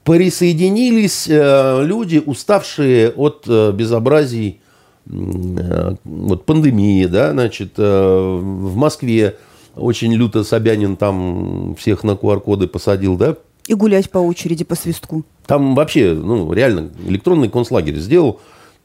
присоединились 0.03 1.29
э, 1.29 1.83
люди, 1.85 2.21
уставшие 2.23 3.11
от 3.11 3.47
безобразий 3.47 4.59
вот 5.05 6.45
пандемия, 6.45 7.07
да, 7.07 7.31
значит, 7.31 7.73
э, 7.77 8.39
в 8.41 8.75
Москве 8.75 9.37
очень 9.75 10.13
люто 10.13 10.43
Собянин 10.43 10.95
там 10.95 11.75
всех 11.75 12.03
на 12.03 12.11
QR-коды 12.11 12.67
посадил, 12.67 13.17
да. 13.17 13.35
И 13.67 13.73
гулять 13.73 14.09
по 14.09 14.19
очереди 14.19 14.63
по 14.63 14.75
свистку. 14.75 15.23
Там 15.45 15.75
вообще, 15.75 16.13
ну, 16.13 16.51
реально, 16.53 16.91
электронный 17.07 17.49
концлагерь 17.49 17.97
сделал, 17.97 18.39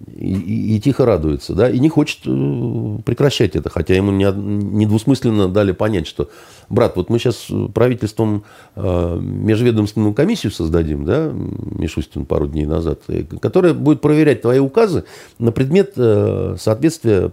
и, 0.07 0.33
и, 0.33 0.77
и 0.77 0.81
тихо 0.81 1.05
радуется, 1.05 1.55
да, 1.55 1.69
и 1.69 1.79
не 1.79 1.89
хочет 1.89 2.21
э, 2.25 2.99
прекращать 3.05 3.57
это, 3.57 3.69
хотя 3.69 3.95
ему 3.95 4.13
не, 4.13 4.25
недвусмысленно 4.25 5.49
дали 5.49 5.73
понять, 5.73 6.07
что, 6.07 6.31
брат, 6.69 6.97
вот 6.97 7.11
мы 7.11 7.19
сейчас 7.19 7.49
правительством 7.75 8.45
э, 8.77 9.19
межведомственную 9.21 10.15
комиссию 10.15 10.53
создадим, 10.53 11.05
да, 11.05 11.33
Мишустин 11.33 12.27
пару 12.27 12.47
дней 12.47 12.65
назад, 12.65 13.01
э, 13.09 13.25
которая 13.41 13.75
будет 13.75 14.01
проверять 14.01 14.43
твои 14.43 14.61
указы 14.61 15.05
на 15.39 15.51
предмет 15.51 15.95
э, 15.97 16.57
соответствия 16.59 17.33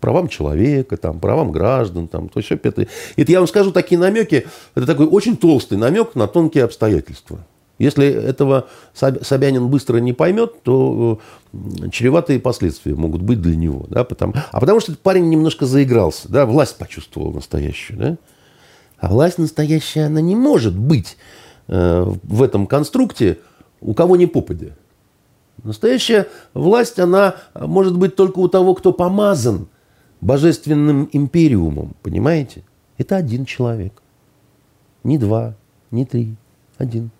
правам 0.00 0.28
человека, 0.28 0.96
там, 0.96 1.18
правам 1.18 1.50
граждан, 1.50 2.06
там, 2.06 2.28
то 2.28 2.38
есть 2.38 2.50
это, 2.52 2.86
это 3.16 3.32
я 3.32 3.38
вам 3.40 3.48
скажу 3.48 3.72
такие 3.72 3.98
намеки, 3.98 4.46
это 4.74 4.86
такой 4.86 5.06
очень 5.06 5.36
толстый 5.36 5.76
намек 5.76 6.14
на 6.14 6.26
тонкие 6.26 6.64
обстоятельства. 6.64 7.44
Если 7.80 8.06
этого 8.06 8.68
Собянин 8.92 9.68
быстро 9.68 9.96
не 9.96 10.12
поймет, 10.12 10.62
то 10.62 11.18
э, 11.54 11.88
чреватые 11.90 12.38
последствия 12.38 12.94
могут 12.94 13.22
быть 13.22 13.40
для 13.40 13.56
него. 13.56 13.86
Да, 13.88 14.04
потому, 14.04 14.34
а 14.52 14.60
потому 14.60 14.80
что 14.80 14.92
этот 14.92 15.02
парень 15.02 15.30
немножко 15.30 15.64
заигрался, 15.64 16.30
да, 16.30 16.44
власть 16.44 16.76
почувствовал 16.76 17.32
настоящую. 17.32 17.98
Да? 17.98 18.16
А 18.98 19.08
власть 19.08 19.38
настоящая, 19.38 20.04
она 20.04 20.20
не 20.20 20.36
может 20.36 20.78
быть 20.78 21.16
э, 21.68 22.04
в 22.22 22.42
этом 22.42 22.66
конструкте 22.66 23.38
у 23.80 23.94
кого 23.94 24.16
ни 24.16 24.26
попадя. 24.26 24.76
Настоящая 25.64 26.28
власть, 26.52 26.98
она 26.98 27.36
может 27.54 27.96
быть 27.96 28.14
только 28.14 28.40
у 28.40 28.48
того, 28.48 28.74
кто 28.74 28.92
помазан 28.92 29.68
божественным 30.20 31.08
империумом, 31.12 31.96
понимаете? 32.02 32.62
Это 32.98 33.16
один 33.16 33.46
человек. 33.46 34.02
Не 35.02 35.16
два, 35.16 35.54
не 35.90 36.04
три, 36.04 36.34
один. 36.76 37.10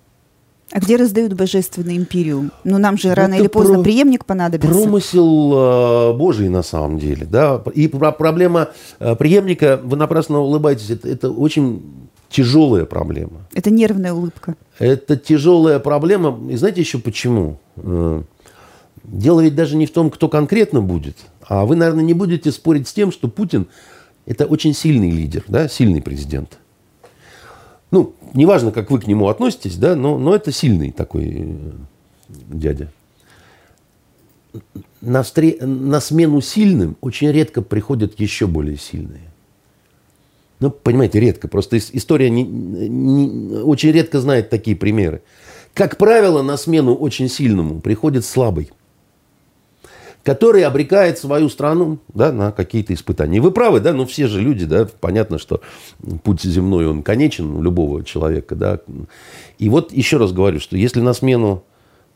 А 0.72 0.78
где 0.78 0.96
раздают 0.96 1.32
божественный 1.32 1.96
империум? 1.96 2.52
Ну, 2.62 2.78
нам 2.78 2.96
же 2.96 3.12
рано 3.12 3.34
Это 3.34 3.42
или 3.42 3.48
поздно 3.48 3.76
про... 3.76 3.82
преемник 3.82 4.24
понадобится. 4.24 4.70
Промысел 4.70 6.12
э, 6.12 6.16
Божий 6.16 6.48
на 6.48 6.62
самом 6.62 6.98
деле. 6.98 7.26
Да? 7.26 7.62
И 7.74 7.88
проблема 7.88 8.68
э, 9.00 9.16
преемника, 9.16 9.80
вы 9.82 9.96
напрасно 9.96 10.38
улыбаетесь, 10.38 10.90
это, 10.90 11.08
это 11.08 11.30
очень 11.30 11.82
тяжелая 12.28 12.84
проблема. 12.84 13.48
Это 13.52 13.70
нервная 13.70 14.12
улыбка. 14.12 14.54
Это 14.78 15.16
тяжелая 15.16 15.80
проблема. 15.80 16.38
И 16.50 16.56
знаете 16.56 16.80
еще 16.80 16.98
почему? 16.98 17.58
Э, 17.76 18.22
дело 19.02 19.40
ведь 19.40 19.56
даже 19.56 19.76
не 19.76 19.86
в 19.86 19.92
том, 19.92 20.08
кто 20.10 20.28
конкретно 20.28 20.80
будет. 20.80 21.16
А 21.48 21.64
вы, 21.64 21.74
наверное, 21.74 22.04
не 22.04 22.14
будете 22.14 22.52
спорить 22.52 22.86
с 22.86 22.92
тем, 22.92 23.10
что 23.10 23.26
Путин– 23.26 23.66
это 24.26 24.46
очень 24.46 24.72
сильный 24.72 25.10
лидер, 25.10 25.42
да? 25.48 25.68
сильный 25.68 26.00
президент. 26.00 26.58
Ну, 27.90 28.14
неважно, 28.34 28.72
как 28.72 28.90
вы 28.90 29.00
к 29.00 29.06
нему 29.06 29.28
относитесь, 29.28 29.76
да, 29.76 29.94
но, 29.94 30.18
но 30.18 30.34
это 30.34 30.52
сильный 30.52 30.90
такой 30.90 31.24
э, 31.28 31.54
дядя. 32.28 32.90
На, 35.00 35.22
встре... 35.22 35.56
на 35.60 36.00
смену 36.00 36.40
сильным 36.40 36.96
очень 37.00 37.30
редко 37.30 37.62
приходят 37.62 38.18
еще 38.18 38.46
более 38.46 38.76
сильные. 38.76 39.30
Ну, 40.60 40.70
понимаете, 40.70 41.20
редко. 41.20 41.48
Просто 41.48 41.78
история 41.78 42.28
не, 42.28 42.44
не, 42.44 43.58
очень 43.62 43.92
редко 43.92 44.20
знает 44.20 44.50
такие 44.50 44.76
примеры. 44.76 45.22
Как 45.72 45.96
правило, 45.96 46.42
на 46.42 46.56
смену 46.56 46.94
очень 46.94 47.28
сильному 47.28 47.80
приходит 47.80 48.24
слабый 48.24 48.70
который 50.22 50.64
обрекает 50.64 51.18
свою 51.18 51.48
страну 51.48 51.98
да, 52.12 52.32
на 52.32 52.52
какие-то 52.52 52.92
испытания. 52.92 53.38
И 53.38 53.40
вы 53.40 53.50
правы, 53.50 53.80
да, 53.80 53.92
но 53.92 54.06
все 54.06 54.26
же 54.26 54.40
люди, 54.40 54.66
да, 54.66 54.86
понятно, 55.00 55.38
что 55.38 55.60
путь 56.22 56.42
земной, 56.42 56.86
он 56.86 57.02
конечен 57.02 57.54
у 57.54 57.62
любого 57.62 58.04
человека, 58.04 58.54
да. 58.54 58.80
И 59.58 59.68
вот 59.68 59.92
еще 59.92 60.18
раз 60.18 60.32
говорю, 60.32 60.60
что 60.60 60.76
если 60.76 61.00
на 61.00 61.14
смену 61.14 61.64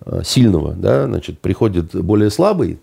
э, 0.04 0.22
сильного, 0.24 0.72
да, 0.74 1.06
значит, 1.06 1.38
приходит 1.38 1.94
более 1.94 2.30
слабый, 2.30 2.78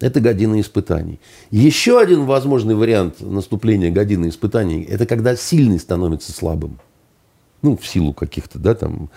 это 0.00 0.20
година 0.20 0.60
испытаний. 0.60 1.20
Еще 1.50 2.00
один 2.00 2.24
возможный 2.24 2.74
вариант 2.74 3.20
наступления 3.20 3.90
годины 3.90 4.28
испытаний– 4.28 4.82
это 4.88 5.06
когда 5.06 5.36
сильный 5.36 5.78
становится 5.78 6.32
слабым. 6.32 6.78
Ну, 7.62 7.76
в 7.76 7.86
силу 7.86 8.14
каких-то, 8.14 8.58
да, 8.58 8.74
там, 8.74 9.10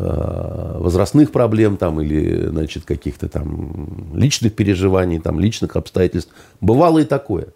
возрастных 0.00 1.32
проблем 1.32 1.76
там, 1.76 2.00
или 2.00 2.46
значит, 2.46 2.84
каких-то 2.84 3.28
там 3.28 4.12
личных 4.14 4.54
переживаний, 4.54 5.20
там, 5.20 5.38
личных 5.40 5.76
обстоятельств. 5.76 6.32
Бывало 6.60 7.00
и 7.00 7.04
такое. 7.04 7.48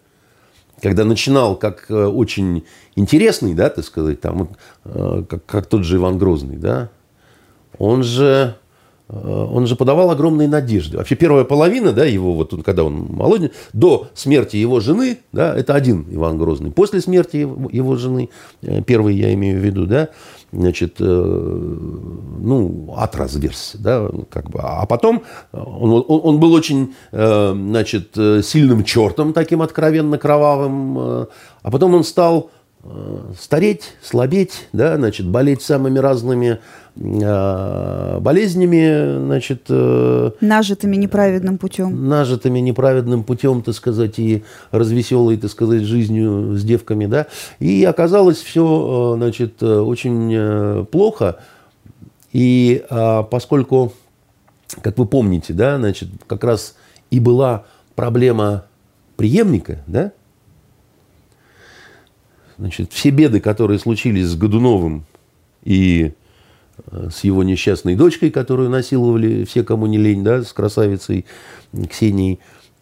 Когда 0.83 1.05
начинал 1.05 1.57
как 1.57 1.91
э, 1.91 1.95
очень 1.95 2.65
интересный, 2.97 3.55
да, 3.55 3.71
так 3.71 3.85
сказать, 3.85 4.21
там, 4.21 4.51
э, 4.85 5.25
как, 5.29 5.47
как 5.47 5.67
тот 5.67 5.85
же 5.85 5.97
Иван 5.97 6.19
Грозный, 6.19 6.57
да, 6.57 6.91
он 7.79 8.03
же 8.03 8.57
он 9.09 9.67
же 9.67 9.77
подавал 9.77 10.11
огромные 10.11 10.49
надежды. 10.49 10.97
Вообще 10.97 11.15
первая 11.15 11.45
половина, 11.45 11.93
да, 11.93 12.07
его, 12.07 12.35
вот 12.35 12.55
он, 12.55 12.63
когда 12.63 12.85
он 12.85 13.07
молодой, 13.11 13.53
до 13.75 14.09
смерти 14.15 14.57
его 14.57 14.81
жены, 14.81 15.19
да, 15.31 15.55
это 15.55 15.75
один 15.75 16.07
Иван 16.11 16.39
Грозный. 16.39 16.71
После 16.71 17.03
смерти 17.03 17.37
его, 17.37 17.69
его 17.71 17.97
жены, 17.97 18.31
первый 18.87 19.15
я 19.15 19.35
имею 19.35 19.61
в 19.61 19.63
виду, 19.63 19.85
да, 19.87 20.09
значит, 20.53 21.01
ну, 21.01 22.95
ад 22.97 23.15
разверзся, 23.15 23.77
да, 23.79 24.09
как 24.31 24.49
бы. 24.49 24.61
А 24.63 24.87
потом 24.87 25.23
он, 25.53 25.93
он, 25.93 26.21
он 26.25 26.41
был 26.41 26.55
очень, 26.55 26.95
значит, 27.13 28.15
сильным 28.15 28.85
чертом, 28.85 29.35
таким 29.35 29.61
откровенно 29.61 30.17
кровавым, 30.17 30.99
а 30.99 31.71
потом 31.71 31.95
он 31.95 32.05
стал 32.05 32.51
стареть, 33.41 33.95
слабеть, 34.03 34.69
да, 34.73 34.97
значит, 34.97 35.27
болеть 35.27 35.63
самыми 35.63 35.99
разными 35.99 36.59
э, 36.97 38.19
болезнями, 38.21 39.25
значит... 39.25 39.63
Э, 39.69 40.31
нажитыми 40.41 40.97
неправедным 40.97 41.59
путем. 41.59 42.09
Нажитыми 42.09 42.59
неправедным 42.61 43.25
путем, 43.25 43.63
так 43.63 43.75
сказать, 43.75 44.19
и 44.19 44.45
развеселой, 44.71 45.37
так 45.37 45.51
сказать, 45.51 45.83
жизнью 45.83 46.57
с 46.57 46.63
девками, 46.63 47.07
да. 47.07 47.27
И 47.59 47.85
оказалось 47.85 48.39
все, 48.39 49.15
э, 49.15 49.17
значит, 49.17 49.63
очень 49.63 50.33
э, 50.35 50.85
плохо. 50.91 51.39
И 52.33 52.85
э, 52.89 53.23
поскольку, 53.31 53.93
как 54.83 54.99
вы 54.99 55.07
помните, 55.07 55.53
да, 55.53 55.79
значит, 55.79 56.09
как 56.27 56.45
раз 56.45 56.75
и 57.11 57.21
была 57.21 57.65
проблема 57.95 58.65
преемника, 59.17 59.79
да, 59.87 60.13
Значит, 62.59 62.93
все 62.93 63.11
беды, 63.11 63.41
которые 63.41 63.79
случились 63.79 64.27
с 64.27 64.37
Годуновым 64.37 65.05
и 65.63 66.13
э, 66.91 67.09
с 67.11 67.25
его 67.25 67.43
несчастной 67.43 67.97
дочкой, 67.97 68.31
которую 68.31 68.71
насиловали 68.71 69.45
все, 69.45 69.65
кому 69.65 69.87
не 69.87 69.99
лень, 69.99 70.23
да, 70.23 70.43
с 70.43 70.53
красавицей 70.53 71.27
Ксенией, 71.91 72.41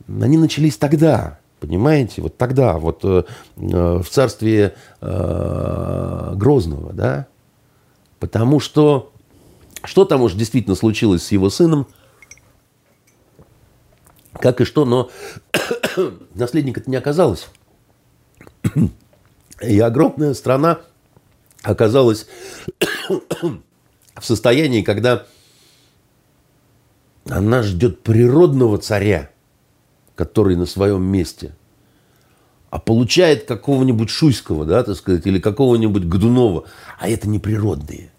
они 0.08 0.36
начались 0.36 0.76
тогда, 0.76 1.38
понимаете, 1.60 2.20
вот 2.20 2.36
тогда, 2.36 2.78
вот 2.78 3.00
э, 3.04 3.24
э 3.56 4.02
в 4.02 4.08
царстве 4.10 4.74
э, 5.00 6.32
Грозного, 6.36 6.92
да, 6.92 7.26
потому 8.18 8.60
что 8.60 9.12
что 9.84 10.04
там 10.04 10.22
уж 10.22 10.34
действительно 10.34 10.76
случилось 10.76 11.24
с 11.24 11.32
его 11.32 11.50
сыном, 11.50 11.86
как 14.34 14.60
и 14.60 14.64
что, 14.64 14.84
но 14.84 15.10
наследника-то 16.34 16.90
не 16.90 16.96
оказалось. 16.96 17.48
И 19.62 19.78
огромная 19.78 20.34
страна 20.34 20.80
оказалась 21.62 22.26
в 23.40 24.24
состоянии, 24.24 24.82
когда 24.82 25.26
она 27.28 27.62
ждет 27.62 28.02
природного 28.02 28.78
царя, 28.78 29.30
который 30.16 30.56
на 30.56 30.66
своем 30.66 31.02
месте, 31.02 31.54
а 32.70 32.78
получает 32.78 33.44
какого-нибудь 33.44 34.10
Шуйского, 34.10 34.64
да, 34.64 34.82
так 34.82 34.96
сказать, 34.96 35.26
или 35.26 35.38
какого-нибудь 35.38 36.04
Годунова, 36.04 36.64
а 36.98 37.08
это 37.08 37.28
не 37.28 37.38
природные. 37.38 38.10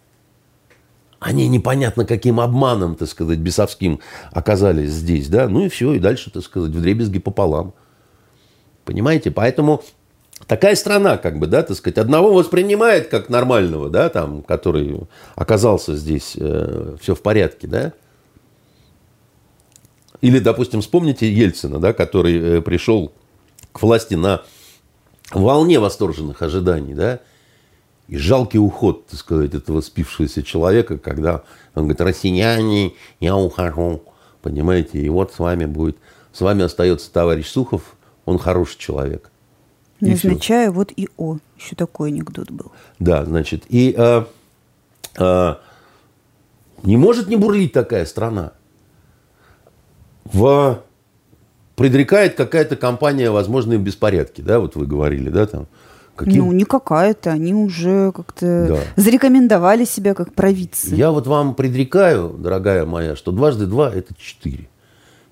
Они 1.19 1.47
непонятно 1.47 2.05
каким 2.05 2.39
обманом, 2.39 2.95
так 2.95 3.07
сказать, 3.09 3.39
бесовским 3.39 3.99
оказались 4.31 4.91
здесь, 4.91 5.27
да, 5.27 5.47
ну 5.47 5.65
и 5.65 5.69
все, 5.69 5.93
и 5.93 5.99
дальше, 5.99 6.29
так 6.31 6.43
сказать, 6.43 6.71
в 6.71 6.81
дребезги 6.81 7.19
пополам. 7.19 7.73
Понимаете? 8.83 9.31
Поэтому 9.31 9.83
такая 10.47 10.75
страна, 10.75 11.17
как 11.17 11.39
бы, 11.39 11.47
да, 11.47 11.63
так 11.63 11.77
сказать, 11.77 11.97
одного 11.97 12.33
воспринимает 12.33 13.07
как 13.07 13.29
нормального, 13.29 13.89
да, 13.89 14.09
там, 14.09 14.41
который 14.43 15.01
оказался 15.35 15.95
здесь, 15.95 16.33
э, 16.37 16.95
все 17.01 17.15
в 17.15 17.21
порядке, 17.21 17.67
да. 17.67 17.93
Или, 20.21 20.39
допустим, 20.39 20.81
вспомните 20.81 21.31
Ельцина, 21.31 21.79
да, 21.79 21.93
который 21.93 22.57
э, 22.57 22.61
пришел 22.61 23.11
к 23.71 23.81
власти 23.81 24.13
на 24.13 24.43
волне 25.31 25.79
восторженных 25.79 26.41
ожиданий, 26.41 26.93
да, 26.93 27.19
и 28.07 28.17
жалкий 28.17 28.59
уход, 28.59 29.07
так 29.07 29.19
сказать, 29.19 29.53
этого 29.53 29.81
спившегося 29.81 30.43
человека, 30.43 30.97
когда 30.97 31.43
он 31.73 31.83
говорит, 31.83 32.01
россияне, 32.01 32.93
я 33.19 33.35
ухожу, 33.35 34.03
понимаете, 34.41 34.99
и 34.99 35.09
вот 35.09 35.33
с 35.33 35.39
вами 35.39 35.65
будет, 35.65 35.97
с 36.31 36.41
вами 36.41 36.63
остается 36.63 37.11
товарищ 37.11 37.47
Сухов, 37.47 37.95
он 38.25 38.37
хороший 38.37 38.77
человек. 38.77 39.31
Назначаю 40.11 40.71
вот 40.71 40.91
и 40.95 41.09
О. 41.17 41.37
Еще 41.57 41.75
такой 41.75 42.09
анекдот 42.09 42.51
был. 42.51 42.71
Да, 42.99 43.25
значит, 43.25 43.63
и 43.69 43.95
а, 43.97 44.27
а, 45.17 45.59
не 46.83 46.97
может 46.97 47.27
не 47.27 47.35
бурлить 47.35 47.73
такая 47.73 48.05
страна. 48.05 48.53
В 50.25 50.83
предрекает 51.75 52.35
какая-то 52.35 52.75
компания 52.75 53.31
возможные 53.31 53.79
беспорядки, 53.79 54.41
да, 54.41 54.59
вот 54.59 54.75
вы 54.75 54.85
говорили, 54.85 55.29
да, 55.29 55.45
там. 55.45 55.67
Каким? 56.15 56.45
Ну, 56.45 56.51
не 56.51 56.63
какая-то, 56.63 57.31
они 57.31 57.55
уже 57.55 58.11
как-то 58.11 58.67
да. 58.67 58.79
зарекомендовали 59.01 59.83
себя 59.83 60.13
как 60.13 60.33
провидцы. 60.33 60.93
Я 60.93 61.09
вот 61.09 61.25
вам 61.25 61.55
предрекаю, 61.55 62.29
дорогая 62.37 62.85
моя, 62.85 63.15
что 63.15 63.31
дважды 63.31 63.65
два– 63.65 63.91
это 63.93 64.13
четыре. 64.15 64.69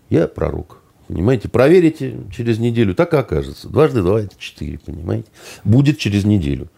Я 0.09 0.27
пророк. 0.27 0.80
Понимаете, 1.11 1.49
проверите 1.49 2.17
через 2.33 2.57
неделю, 2.57 2.95
так 2.95 3.13
и 3.13 3.17
окажется. 3.17 3.67
Дважды 3.67 4.01
два– 4.01 4.21
это 4.21 4.33
четыре, 4.39 4.79
понимаете. 4.79 5.27
Будет 5.65 5.97
через 5.97 6.23
неделю. 6.23 6.69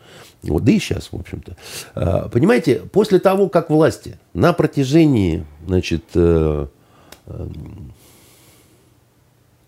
Вот, 0.42 0.64
да 0.64 0.72
и 0.72 0.80
сейчас, 0.80 1.10
в 1.12 1.16
общем-то. 1.16 1.56
А, 1.94 2.30
понимаете, 2.30 2.82
после 2.92 3.20
того, 3.20 3.48
как 3.48 3.70
власти 3.70 4.18
на 4.34 4.54
протяжении, 4.54 5.46
значит, 5.68 6.04
э, 6.16 6.66
э, 7.28 7.48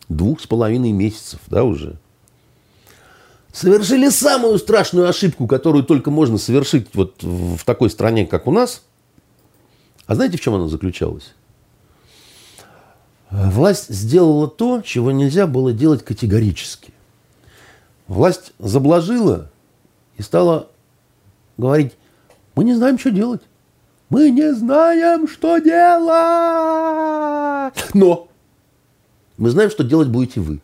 двух 0.10 0.41
с 0.41 0.47
половиной 0.47 0.93
месяцев, 0.93 1.41
да, 1.45 1.63
уже, 1.63 1.99
совершили 3.54 4.10
самую 4.10 4.58
страшную 4.58 5.08
ошибку, 5.08 5.45
которую 5.45 5.84
только 5.84 6.10
можно 6.10 6.39
совершить 6.39 6.88
вот 6.95 7.21
в 7.21 7.63
такой 7.65 7.91
стране, 7.91 8.25
как 8.25 8.47
у 8.47 8.51
нас. 8.51 8.82
А 10.08 10.15
знаете, 10.15 10.39
в 10.39 10.41
чем 10.41 10.56
она 10.56 10.67
заключалась? 10.69 11.36
Власть 13.36 13.93
сделала 13.93 14.48
то, 14.48 14.82
чего 14.82 15.12
нельзя 15.12 15.45
было 15.45 15.74
делать 15.74 16.06
категорически. 16.06 16.93
Власть 18.08 18.54
заблажила 18.60 19.52
и 20.15 20.21
стала 20.21 20.69
говорить, 21.58 21.91
мы 22.56 22.63
не 22.63 22.74
знаем, 22.74 22.98
что 22.98 23.12
делать. 23.12 23.41
Мы 24.10 24.30
не 24.30 24.54
знаем, 24.54 25.28
что 25.28 25.58
делать. 25.58 26.06
Но 27.93 28.30
мы 29.38 29.50
знаем, 29.50 29.69
что 29.69 29.84
делать 29.84 30.08
будете 30.08 30.39
вы. 30.39 30.62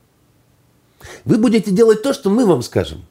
Вы 1.26 1.40
будете 1.40 1.72
делать 1.72 2.02
то, 2.04 2.14
что 2.14 2.30
мы 2.30 2.46
вам 2.46 2.62
скажем. 2.62 3.04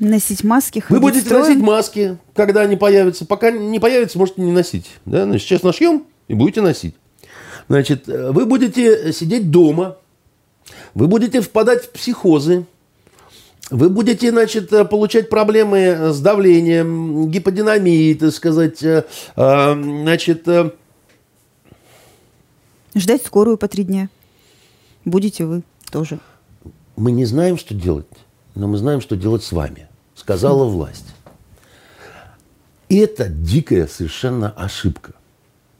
Носить 0.00 0.42
маски, 0.42 0.82
Вы 0.88 0.98
будете 0.98 1.26
строем. 1.26 1.44
носить 1.44 1.62
маски, 1.62 2.18
когда 2.34 2.62
они 2.62 2.74
появятся. 2.74 3.26
Пока 3.26 3.52
не 3.52 3.78
появятся, 3.78 4.18
можете 4.18 4.40
не 4.42 4.50
носить. 4.50 4.90
Да? 5.04 5.22
Значит, 5.24 5.46
сейчас 5.46 5.62
нашьем 5.62 6.04
и 6.26 6.34
будете 6.34 6.62
носить. 6.62 6.96
Значит, 7.68 8.08
э, 8.08 8.32
вы 8.32 8.46
будете 8.46 9.12
сидеть 9.12 9.50
дома, 9.50 9.98
вы 10.94 11.06
будете 11.06 11.40
впадать 11.40 11.84
в 11.84 11.90
психозы, 11.90 12.64
вы 13.70 13.90
будете, 13.90 14.30
значит, 14.30 14.72
э, 14.72 14.84
получать 14.84 15.28
проблемы 15.28 16.12
с 16.12 16.20
давлением, 16.20 17.30
гиподинамией, 17.30 18.14
так 18.14 18.32
сказать, 18.32 18.82
э, 18.82 19.04
значит... 19.36 20.48
Ждать 22.94 23.24
скорую 23.24 23.58
по 23.58 23.68
три 23.68 23.84
дня. 23.84 24.08
Будете 25.04 25.44
вы 25.44 25.62
тоже. 25.92 26.18
Мы 26.96 27.12
не 27.12 27.26
знаем, 27.26 27.58
что 27.58 27.74
делать, 27.74 28.06
но 28.54 28.66
мы 28.66 28.78
знаем, 28.78 29.00
что 29.00 29.14
делать 29.14 29.44
с 29.44 29.52
вами, 29.52 29.88
сказала 30.14 30.64
власть. 30.68 31.04
Это 32.88 33.28
дикая 33.28 33.86
совершенно 33.86 34.50
ошибка. 34.50 35.12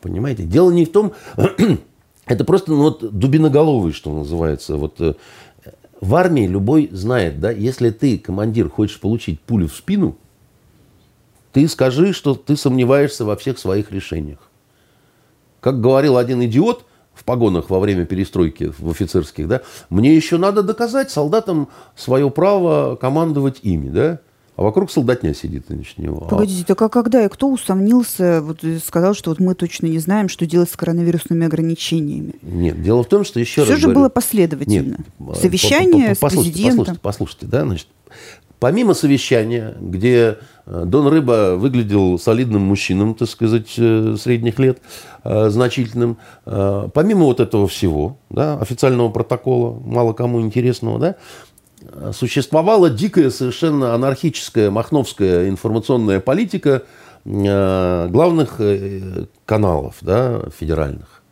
Понимаете? 0.01 0.45
Дело 0.45 0.71
не 0.71 0.85
в 0.85 0.93
том, 0.93 1.13
это 2.27 2.45
просто 2.45 2.73
ну, 2.73 2.83
вот 2.83 3.19
дубиноголовый, 3.19 3.93
что 3.93 4.13
называется. 4.13 4.77
Вот 4.77 5.01
э, 5.01 5.15
в 6.01 6.15
армии 6.15 6.47
любой 6.47 6.89
знает, 6.93 7.41
да, 7.41 7.51
если 7.51 7.91
ты, 7.91 8.19
командир, 8.19 8.69
хочешь 8.69 9.01
получить 9.01 9.41
пулю 9.41 9.69
в 9.69 9.75
спину, 9.75 10.17
ты 11.53 11.67
скажи, 11.67 12.13
что 12.13 12.35
ты 12.35 12.57
сомневаешься 12.57 13.25
во 13.25 13.37
всех 13.37 13.59
своих 13.59 13.91
решениях. 13.91 14.39
Как 15.61 15.81
говорил 15.81 16.17
один 16.17 16.43
идиот 16.45 16.85
в 17.15 17.25
погонах 17.25 17.69
во 17.69 17.81
время 17.81 18.07
перестройки 18.07 18.73
в 18.79 18.91
офицерских, 18.91 19.49
да, 19.49 19.63
мне 19.91 20.15
еще 20.15 20.37
надо 20.37 20.63
доказать 20.63 21.11
солдатам 21.11 21.69
свое 21.97 22.31
право 22.31 22.95
командовать 22.95 23.59
ими, 23.63 23.89
да 23.89 24.21
а 24.59 24.63
вокруг 24.63 24.91
солдатня 24.91 25.35
сидит 25.35 25.67
значит, 25.69 25.99
него. 25.99 26.27
Погодите, 26.29 26.65
так 26.65 26.83
а 26.83 26.89
когда 26.89 27.25
и 27.25 27.29
кто 27.29 27.49
усомнился, 27.49 28.43
вот 28.43 28.59
сказал, 28.85 29.15
что 29.15 29.31
вот 29.31 29.39
мы 29.39 29.55
точно 29.55 29.87
не 29.87 30.01
знаем, 30.01 30.29
что 30.29 30.47
делать 30.47 30.69
с 30.69 30.77
коронавирусными 30.77 31.47
ограничениями? 31.47 32.35
Нет, 32.43 32.83
дело 32.83 33.05
в 33.05 33.07
том, 33.07 33.25
что 33.25 33.39
еще 33.39 33.63
Все 33.63 33.71
раз 33.71 33.79
же 33.79 33.87
говорю, 33.87 34.01
было 34.01 34.09
последовательно. 34.09 34.99
Нет, 35.21 35.37
Совещание 35.37 36.07
по 36.07 36.11
-по 36.11 36.11
-по 36.11 36.15
с 36.17 36.19
послушайте, 36.19 36.53
президентом. 36.53 36.97
Послушайте, 37.01 37.01
послушайте, 37.01 37.47
да, 37.47 37.65
значит, 37.67 37.87
помимо 38.59 38.95
совещания, 38.95 39.77
где 39.81 40.39
э, 40.67 40.85
Дон 40.87 41.07
Рыба 41.07 41.55
выглядел 41.57 42.19
солидным 42.19 42.63
мужчином, 42.63 43.15
так 43.15 43.29
сказать, 43.29 43.75
э, 43.79 44.17
средних 44.21 44.59
лет, 44.59 44.81
э, 45.23 45.51
значительным, 45.51 46.17
помимо 46.45 47.27
вот 47.27 47.39
этого 47.39 47.69
всего, 47.69 48.19
да, 48.29 48.59
официального 48.59 49.11
протокола, 49.11 49.79
мало 49.85 50.15
кому 50.15 50.41
интересного, 50.41 50.99
да, 50.99 51.17
существовала 52.13 52.91
дикая, 52.91 53.31
совершенно 53.31 53.95
анархическая 53.95 54.71
махновская 54.71 55.49
информационная 55.49 56.21
политика 56.21 56.83
главных 57.25 58.61
каналов 59.45 59.97
да, 60.01 60.45
федеральных, 60.59 61.23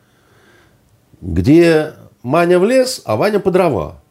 где 1.21 1.95
Маня 2.27 2.59
в 2.59 2.65
лес, 2.65 3.03
а 3.05 3.15
Ваня 3.15 3.39
по 3.39 3.53
дрова. 3.53 4.03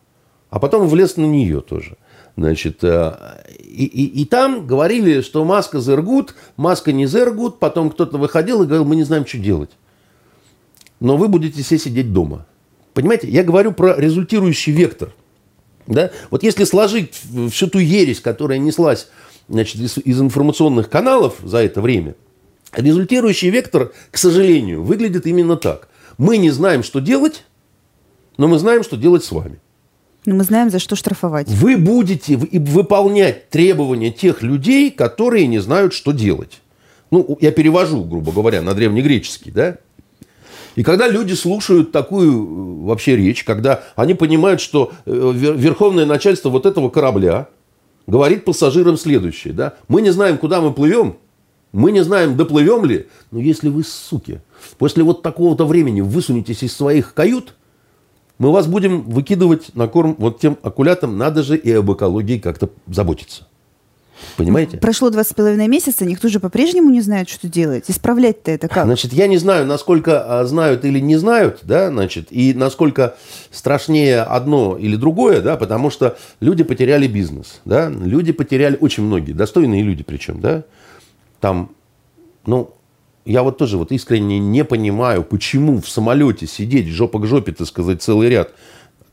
А 0.49 0.59
потом 0.59 0.87
влез 0.87 1.17
на 1.17 1.25
нее 1.25 1.59
тоже. 1.59 1.97
Значит, 2.37 2.81
э, 2.81 3.13
и, 3.59 3.83
и, 3.83 4.21
и 4.21 4.25
там 4.25 4.65
говорили, 4.65 5.19
что 5.19 5.43
маска 5.43 5.81
зергут, 5.81 6.33
маска 6.55 6.93
не 6.93 7.07
зергут. 7.07 7.59
Потом 7.59 7.89
кто-то 7.89 8.17
выходил 8.17 8.63
и 8.63 8.65
говорил, 8.65 8.85
мы 8.85 8.95
не 8.95 9.03
знаем, 9.03 9.25
что 9.25 9.37
делать. 9.37 9.71
Но 11.01 11.17
вы 11.17 11.27
будете 11.27 11.61
все 11.61 11.77
сидеть 11.77 12.13
дома. 12.13 12.45
Понимаете, 12.93 13.27
я 13.27 13.43
говорю 13.43 13.73
про 13.73 13.95
результирующий 13.97 14.71
вектор. 14.71 15.13
Да? 15.87 16.11
Вот 16.31 16.43
если 16.43 16.63
сложить 16.63 17.13
всю 17.51 17.67
ту 17.67 17.79
ересь, 17.79 18.19
которая 18.19 18.57
неслась 18.57 19.07
значит, 19.47 19.79
из, 19.81 19.97
из 19.97 20.21
информационных 20.21 20.89
каналов 20.89 21.35
за 21.43 21.59
это 21.59 21.81
время, 21.81 22.15
результирующий 22.73 23.49
вектор, 23.49 23.91
к 24.11 24.17
сожалению, 24.17 24.83
выглядит 24.83 25.27
именно 25.27 25.57
так. 25.57 25.87
Мы 26.17 26.37
не 26.37 26.49
знаем, 26.49 26.83
что 26.83 26.99
делать, 26.99 27.45
но 28.37 28.47
мы 28.47 28.57
знаем, 28.57 28.83
что 28.83 28.97
делать 28.97 29.23
с 29.23 29.31
вами. 29.31 29.59
Но 30.25 30.35
мы 30.35 30.43
знаем, 30.43 30.71
за 30.71 30.79
что 30.79 30.95
штрафовать. 30.95 31.47
Вы 31.49 31.77
будете 31.77 32.35
выполнять 32.35 33.49
требования 33.49 34.11
тех 34.11 34.41
людей, 34.41 34.89
которые 34.89 35.45
не 35.45 35.59
знают, 35.59 35.93
что 35.93 36.11
делать. 36.11 36.61
Ну, 37.11 37.37
я 37.41 37.51
перевожу, 37.51 38.03
грубо 38.03 38.31
говоря, 38.31 38.63
на 38.63 38.73
древнегреческий, 38.73 39.51
да? 39.51 39.77
И 40.75 40.83
когда 40.83 41.07
люди 41.07 41.33
слушают 41.33 41.91
такую 41.91 42.31
э, 42.31 42.85
вообще 42.85 43.15
речь, 43.15 43.43
когда 43.43 43.83
они 43.95 44.13
понимают, 44.13 44.61
что 44.61 44.91
э, 45.05 45.31
верховное 45.33 46.05
начальство 46.05 46.49
вот 46.49 46.65
этого 46.65 46.89
корабля 46.89 47.47
говорит 48.07 48.45
пассажирам 48.45 48.97
следующее, 48.97 49.53
да? 49.53 49.73
Мы 49.87 50.01
не 50.01 50.11
знаем, 50.11 50.37
куда 50.37 50.61
мы 50.61 50.73
плывем, 50.73 51.15
мы 51.71 51.91
не 51.91 52.03
знаем, 52.03 52.37
доплывем 52.37 52.85
ли, 52.85 53.07
но 53.31 53.39
если 53.39 53.69
вы, 53.69 53.83
суки, 53.83 54.41
после 54.77 55.03
вот 55.03 55.21
такого-то 55.21 55.65
времени 55.65 56.01
высунетесь 56.01 56.63
из 56.63 56.75
своих 56.75 57.13
кают– 57.13 57.55
мы 58.37 58.51
вас 58.51 58.67
будем 58.67 59.03
выкидывать 59.03 59.73
на 59.75 59.87
корм 59.87 60.15
вот 60.17 60.39
тем 60.39 60.57
акулятам. 60.61 61.17
Надо 61.17 61.43
же 61.43 61.57
и 61.57 61.71
об 61.71 61.91
экологии 61.91 62.37
как-то 62.37 62.69
заботиться. 62.87 63.47
Понимаете? 64.37 64.77
Прошло 64.77 65.09
два 65.09 65.23
с 65.23 65.33
половиной 65.33 65.67
месяца, 65.67 66.05
никто 66.05 66.27
же 66.27 66.39
по-прежнему 66.39 66.89
не 66.89 67.01
знает, 67.01 67.29
что 67.29 67.47
делать. 67.47 67.85
Исправлять-то 67.87 68.51
это 68.51 68.67
как? 68.67 68.85
Значит, 68.85 69.13
я 69.13 69.27
не 69.27 69.37
знаю, 69.37 69.65
насколько 69.65 70.39
а, 70.39 70.45
знают 70.45 70.85
или 70.85 70.99
не 70.99 71.15
знают, 71.15 71.59
да, 71.63 71.89
значит, 71.89 72.27
и 72.31 72.53
насколько 72.53 73.15
страшнее 73.51 74.21
одно 74.21 74.77
или 74.77 74.95
другое, 74.95 75.41
да, 75.41 75.57
потому 75.57 75.89
что 75.89 76.17
люди 76.39 76.63
потеряли 76.63 77.07
бизнес, 77.07 77.61
да, 77.65 77.89
люди 77.89 78.31
потеряли, 78.31 78.77
очень 78.79 79.03
многие, 79.03 79.33
достойные 79.33 79.83
люди 79.83 80.03
причем, 80.03 80.41
да, 80.41 80.63
там, 81.39 81.71
ну, 82.45 82.71
я 83.25 83.41
вот 83.41 83.57
тоже 83.57 83.77
вот 83.77 83.91
искренне 83.91 84.39
не 84.39 84.63
понимаю, 84.63 85.23
почему 85.23 85.81
в 85.81 85.89
самолете 85.89 86.45
сидеть 86.47 86.87
жопа 86.87 87.19
к 87.19 87.25
жопе, 87.25 87.53
так 87.53 87.67
сказать, 87.67 88.01
целый 88.01 88.29
ряд, 88.29 88.53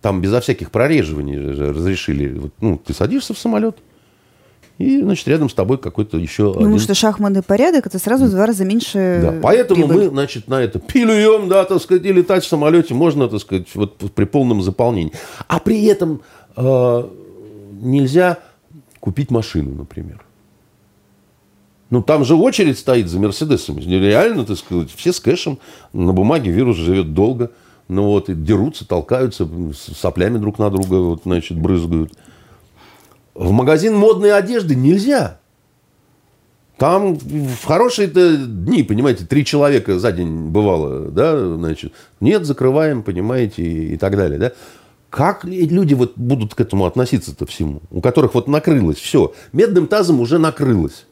там 0.02 0.20
безо 0.20 0.40
всяких 0.40 0.70
прореживаний 0.70 1.38
разрешили. 1.38 2.50
Ну, 2.60 2.76
ты 2.76 2.92
садишься 2.92 3.34
в 3.34 3.38
самолет, 3.38 3.78
и, 4.82 5.02
значит, 5.02 5.28
рядом 5.28 5.48
с 5.48 5.54
тобой 5.54 5.78
какой-то 5.78 6.18
еще 6.18 6.52
Потому 6.52 6.74
один... 6.74 6.78
что 6.80 6.94
шахматный 6.94 7.42
порядок, 7.42 7.86
это 7.86 7.98
сразу 7.98 8.26
в 8.26 8.30
два 8.30 8.46
раза 8.46 8.64
меньше 8.64 9.20
Да, 9.22 9.38
поэтому 9.42 9.86
прибыль. 9.86 10.04
мы, 10.04 10.10
значит, 10.10 10.48
на 10.48 10.60
это 10.60 10.78
пилюем, 10.80 11.48
да, 11.48 11.64
так 11.64 11.80
сказать, 11.80 12.04
и 12.04 12.12
летать 12.12 12.44
в 12.44 12.48
самолете 12.48 12.94
можно, 12.94 13.28
так 13.28 13.40
сказать, 13.40 13.68
вот 13.74 13.96
при 13.96 14.24
полном 14.24 14.62
заполнении. 14.62 15.12
А 15.46 15.60
при 15.60 15.84
этом 15.84 16.22
э, 16.56 17.08
нельзя 17.80 18.38
купить 19.00 19.30
машину, 19.30 19.74
например. 19.74 20.24
Ну, 21.90 22.02
там 22.02 22.24
же 22.24 22.34
очередь 22.34 22.78
стоит 22.78 23.08
за 23.08 23.18
Мерседесом. 23.18 23.78
Реально, 23.78 24.44
так 24.44 24.56
сказать, 24.56 24.90
все 24.96 25.12
с 25.12 25.20
кэшем. 25.20 25.58
На 25.92 26.12
бумаге 26.12 26.50
вирус 26.50 26.76
живет 26.76 27.12
долго. 27.12 27.50
Ну 27.88 28.04
вот, 28.04 28.30
и 28.30 28.34
дерутся, 28.34 28.88
толкаются, 28.88 29.46
соплями 29.74 30.38
друг 30.38 30.58
на 30.58 30.70
друга, 30.70 30.94
вот, 30.94 31.22
значит, 31.24 31.58
брызгают. 31.58 32.12
В 33.34 33.50
магазин 33.50 33.96
модной 33.96 34.36
одежды 34.36 34.74
нельзя. 34.74 35.38
Там 36.76 37.14
в 37.14 37.64
хорошие-то 37.64 38.36
дни, 38.36 38.82
понимаете, 38.82 39.24
три 39.24 39.44
человека 39.44 39.98
за 39.98 40.10
день 40.12 40.48
бывало, 40.48 41.10
да, 41.10 41.54
значит, 41.56 41.92
нет, 42.20 42.44
закрываем, 42.44 43.02
понимаете, 43.02 43.62
и, 43.62 43.94
и 43.94 43.96
так 43.96 44.16
далее, 44.16 44.38
да. 44.38 44.52
Как 45.08 45.44
люди 45.44 45.94
вот 45.94 46.14
будут 46.16 46.54
к 46.54 46.60
этому 46.60 46.86
относиться-то 46.86 47.46
всему? 47.46 47.82
У 47.90 48.00
которых 48.00 48.34
вот 48.34 48.48
накрылось 48.48 48.96
все. 48.96 49.34
Медным 49.52 49.86
тазом 49.86 50.20
уже 50.20 50.38
накрылось 50.38 51.06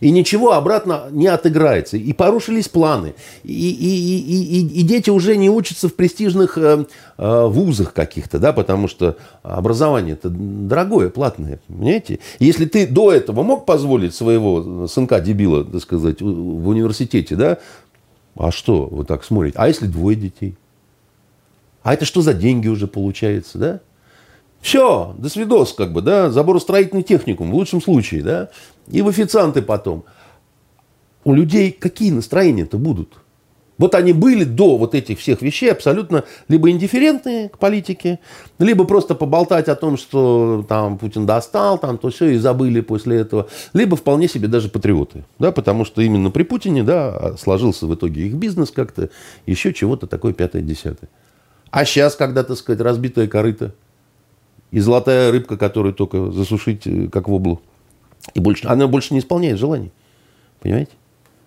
и 0.00 0.10
ничего 0.10 0.52
обратно 0.52 1.04
не 1.10 1.26
отыграется. 1.26 1.96
И 1.96 2.12
порушились 2.12 2.68
планы. 2.68 3.14
И, 3.42 3.52
и, 3.52 4.18
и, 4.18 4.60
и, 4.60 4.80
и 4.80 4.82
дети 4.82 5.10
уже 5.10 5.36
не 5.36 5.50
учатся 5.50 5.88
в 5.88 5.94
престижных 5.94 6.58
э, 6.58 6.84
э, 7.18 7.46
вузах 7.46 7.92
каких-то, 7.92 8.38
да, 8.38 8.52
потому 8.52 8.88
что 8.88 9.16
образование 9.42 10.14
это 10.14 10.28
дорогое, 10.30 11.08
платное, 11.08 11.60
понимаете? 11.66 12.20
Если 12.38 12.66
ты 12.66 12.86
до 12.86 13.12
этого 13.12 13.42
мог 13.42 13.66
позволить 13.66 14.14
своего 14.14 14.86
сынка-дебила, 14.86 15.64
так 15.64 15.82
сказать, 15.82 16.20
в 16.20 16.68
университете, 16.68 17.36
да, 17.36 17.58
а 18.36 18.50
что 18.50 18.86
вы 18.86 19.04
так 19.04 19.24
смотрите? 19.24 19.58
А 19.58 19.68
если 19.68 19.86
двое 19.86 20.16
детей? 20.16 20.56
А 21.82 21.94
это 21.94 22.04
что 22.04 22.22
за 22.22 22.34
деньги 22.34 22.68
уже 22.68 22.86
получается, 22.86 23.58
да? 23.58 23.80
Все, 24.60 25.14
до 25.18 25.28
свидос, 25.28 25.74
как 25.74 25.92
бы, 25.92 26.00
да, 26.00 26.30
заборостроительный 26.30 27.02
техникум, 27.02 27.50
в 27.50 27.54
лучшем 27.54 27.82
случае, 27.82 28.22
да, 28.22 28.48
и 28.88 29.02
в 29.02 29.08
официанты 29.08 29.62
потом. 29.62 30.04
У 31.24 31.32
людей 31.32 31.72
какие 31.72 32.10
настроения-то 32.10 32.76
будут? 32.76 33.14
Вот 33.76 33.94
они 33.96 34.12
были 34.12 34.44
до 34.44 34.76
вот 34.76 34.94
этих 34.94 35.18
всех 35.18 35.42
вещей 35.42 35.72
абсолютно 35.72 36.24
либо 36.48 36.70
индифферентные 36.70 37.48
к 37.48 37.58
политике, 37.58 38.20
либо 38.58 38.84
просто 38.84 39.16
поболтать 39.16 39.68
о 39.68 39.74
том, 39.74 39.96
что 39.96 40.64
там 40.68 40.96
Путин 40.96 41.26
достал, 41.26 41.78
там 41.78 41.98
то 41.98 42.10
все, 42.10 42.30
и 42.30 42.36
забыли 42.36 42.80
после 42.82 43.16
этого, 43.18 43.48
либо 43.72 43.96
вполне 43.96 44.28
себе 44.28 44.46
даже 44.46 44.68
патриоты, 44.68 45.24
да, 45.40 45.50
потому 45.50 45.84
что 45.84 46.02
именно 46.02 46.30
при 46.30 46.44
Путине, 46.44 46.84
да, 46.84 47.36
сложился 47.36 47.86
в 47.86 47.94
итоге 47.94 48.28
их 48.28 48.34
бизнес 48.34 48.70
как-то, 48.70 49.10
еще 49.44 49.72
чего-то 49.72 50.06
такое 50.06 50.32
пятое-десятое. 50.34 51.10
А 51.70 51.84
сейчас, 51.84 52.14
когда, 52.14 52.44
так 52.44 52.56
сказать, 52.56 52.80
разбитая 52.80 53.26
корыто, 53.26 53.74
и 54.70 54.80
золотая 54.80 55.30
рыбка, 55.30 55.56
которую 55.56 55.94
только 55.94 56.30
засушить, 56.32 56.86
э, 56.86 57.08
как 57.08 57.28
воблу. 57.28 57.60
И 58.32 58.40
больше, 58.40 58.66
она 58.66 58.86
больше 58.86 59.12
не 59.12 59.20
исполняет 59.20 59.58
желаний. 59.58 59.92
Понимаете? 60.60 60.92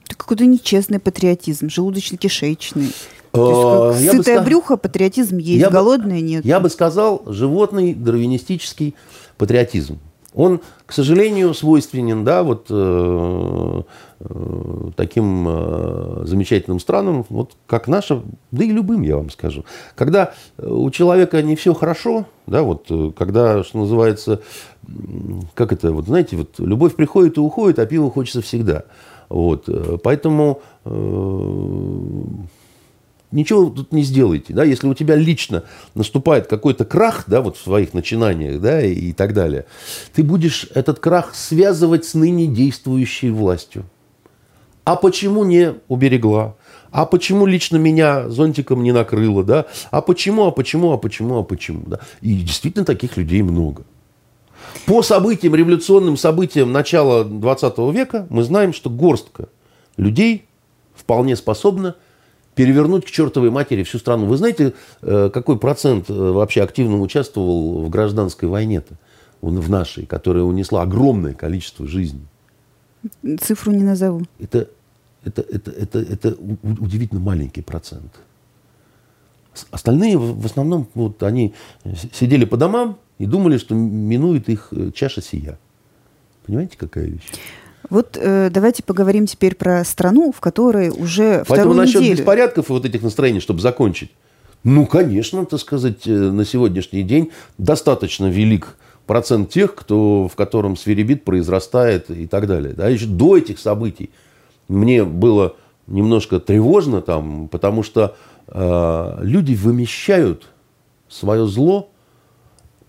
Это 0.05 0.15
какой-то 0.15 0.45
нечестный 0.45 0.99
патриотизм, 0.99 1.67
желудочно-кишечный. 1.67 2.83
Есть, 2.83 2.95
а, 3.33 3.93
сытое 3.93 4.39
бы, 4.39 4.45
брюхо, 4.45 4.77
патриотизм 4.77 5.37
есть, 5.37 5.59
я 5.59 5.69
голодное 5.69 6.21
нет. 6.21 6.45
Я 6.45 6.59
бы 6.59 6.69
сказал, 6.69 7.23
животный 7.27 7.93
дарвинистический 7.93 8.95
патриотизм. 9.37 9.99
Он, 10.33 10.61
к 10.85 10.93
сожалению, 10.93 11.53
свойственен, 11.53 12.23
да, 12.23 12.43
вот 12.43 12.67
э, 12.69 13.81
э, 14.19 14.89
таким 14.95 15.45
э, 15.47 16.23
замечательным 16.25 16.79
странам, 16.79 17.25
вот 17.29 17.53
как 17.65 17.87
наша, 17.87 18.21
да 18.51 18.63
и 18.63 18.71
любым, 18.71 19.01
я 19.01 19.17
вам 19.17 19.29
скажу. 19.29 19.65
Когда 19.95 20.33
у 20.57 20.89
человека 20.91 21.41
не 21.41 21.55
все 21.55 21.73
хорошо, 21.73 22.25
да, 22.45 22.63
вот, 22.63 22.85
э, 22.89 23.11
когда, 23.17 23.63
что 23.63 23.79
называется, 23.79 24.41
как 25.55 25.71
это, 25.71 25.91
вот, 25.91 26.05
знаете, 26.05 26.37
вот, 26.37 26.59
любовь 26.59 26.95
приходит 26.95 27.37
и 27.37 27.41
уходит, 27.41 27.79
а 27.79 27.85
пиво 27.85 28.11
хочется 28.11 28.41
всегда. 28.41 28.83
Вот, 29.29 29.67
э, 29.67 29.97
поэтому 30.03 30.61
э, 30.85 30.89
ничего 33.31 33.69
тут 33.69 33.91
не 33.91 34.03
сделаете. 34.03 34.53
Да? 34.53 34.63
Если 34.63 34.87
у 34.87 34.93
тебя 34.93 35.15
лично 35.15 35.63
наступает 35.95 36.47
какой-то 36.47 36.85
крах 36.85 37.25
да, 37.27 37.41
вот 37.41 37.57
в 37.57 37.61
своих 37.61 37.93
начинаниях 37.93 38.61
да, 38.61 38.81
и, 38.81 38.93
и 38.93 39.13
так 39.13 39.33
далее, 39.33 39.65
ты 40.13 40.23
будешь 40.23 40.67
этот 40.73 40.99
крах 40.99 41.35
связывать 41.35 42.05
с 42.05 42.13
ныне 42.13 42.47
действующей 42.47 43.29
властью. 43.29 43.85
А 44.83 44.95
почему 44.95 45.43
не 45.43 45.75
уберегла? 45.89 46.55
А 46.91 47.05
почему 47.05 47.45
лично 47.45 47.75
меня 47.75 48.29
зонтиком 48.29 48.83
не 48.83 48.93
накрыло? 48.93 49.43
Да? 49.43 49.65
А 49.91 50.01
почему, 50.01 50.45
а 50.45 50.51
почему, 50.51 50.93
а 50.93 50.97
почему, 50.97 51.39
а 51.39 51.43
почему? 51.43 51.83
Да? 51.85 51.99
И 52.21 52.33
действительно 52.35 52.85
таких 52.85 53.17
людей 53.17 53.41
много. 53.41 53.83
По 54.85 55.01
событиям, 55.01 55.55
революционным 55.55 56.15
событиям 56.15 56.71
начала 56.71 57.25
20 57.25 57.77
века 57.93 58.27
мы 58.29 58.43
знаем, 58.43 58.73
что 58.73 58.89
горстка 58.89 59.49
людей 59.97 60.45
вполне 60.95 61.35
способна 61.35 61.95
перевернуть 62.57 63.05
к 63.05 63.11
чертовой 63.11 63.51
матери 63.51 63.83
всю 63.83 63.99
страну. 63.99 64.25
Вы 64.25 64.37
знаете, 64.37 64.73
э, 65.01 65.29
какой 65.31 65.57
процент 65.57 66.09
э, 66.09 66.13
вообще 66.13 66.63
активно 66.63 66.99
участвовал 66.99 67.83
в 67.83 67.89
гражданской 67.89 68.49
войне-то? 68.49 68.95
в 69.39 69.69
нашей, 69.69 70.05
которая 70.05 70.43
унесла 70.43 70.81
огромное 70.81 71.33
количество 71.33 71.87
жизней. 71.87 72.25
Цифру 73.39 73.71
не 73.71 73.83
назову. 73.83 74.23
Это, 74.39 74.67
это, 75.23 75.41
это, 75.41 75.71
это, 75.71 75.99
это 75.99 76.35
удивительно 76.63 77.21
маленький 77.21 77.61
процент. 77.61 78.11
Остальные 79.71 80.17
в 80.17 80.45
основном 80.45 80.87
вот, 80.95 81.21
они 81.23 81.53
сидели 82.13 82.45
по 82.45 82.57
домам 82.57 82.97
и 83.19 83.25
думали, 83.25 83.57
что 83.57 83.75
минует 83.75 84.49
их 84.49 84.69
э, 84.71 84.91
чаша 84.91 85.21
сия. 85.21 85.57
Понимаете, 86.45 86.77
какая 86.77 87.05
вещь? 87.05 87.31
Вот 87.89 88.17
э, 88.19 88.49
давайте 88.51 88.83
поговорим 88.83 89.25
теперь 89.25 89.55
про 89.55 89.83
страну, 89.83 90.31
в 90.35 90.39
которой 90.39 90.89
уже 90.89 91.43
Поэтому 91.47 91.73
вторую 91.73 91.75
насчет 91.77 92.01
неделю... 92.01 92.17
беспорядков 92.17 92.69
и 92.69 92.73
вот 92.73 92.85
этих 92.85 93.01
настроений, 93.01 93.39
чтобы 93.39 93.61
закончить. 93.61 94.11
Ну, 94.63 94.85
конечно, 94.85 95.45
так 95.45 95.59
сказать, 95.59 96.05
э, 96.05 96.11
на 96.11 96.45
сегодняшний 96.45 97.03
день 97.03 97.31
достаточно 97.57 98.25
велик 98.27 98.75
процент 99.05 99.49
тех, 99.49 99.73
кто, 99.73 100.27
в 100.27 100.35
котором 100.35 100.75
свиребит 100.75 101.23
произрастает 101.23 102.11
и 102.11 102.27
так 102.27 102.47
далее. 102.47 102.73
Да, 102.73 102.89
еще 102.89 103.05
до 103.05 103.37
этих 103.37 103.59
событий 103.59 104.09
мне 104.67 105.03
было 105.05 105.55
немножко 105.87 106.39
тревожно 106.39 107.01
там, 107.01 107.47
потому 107.47 107.83
что 107.83 108.15
э, 108.47 109.17
люди 109.21 109.55
вымещают 109.55 110.47
свое 111.07 111.47
зло 111.47 111.89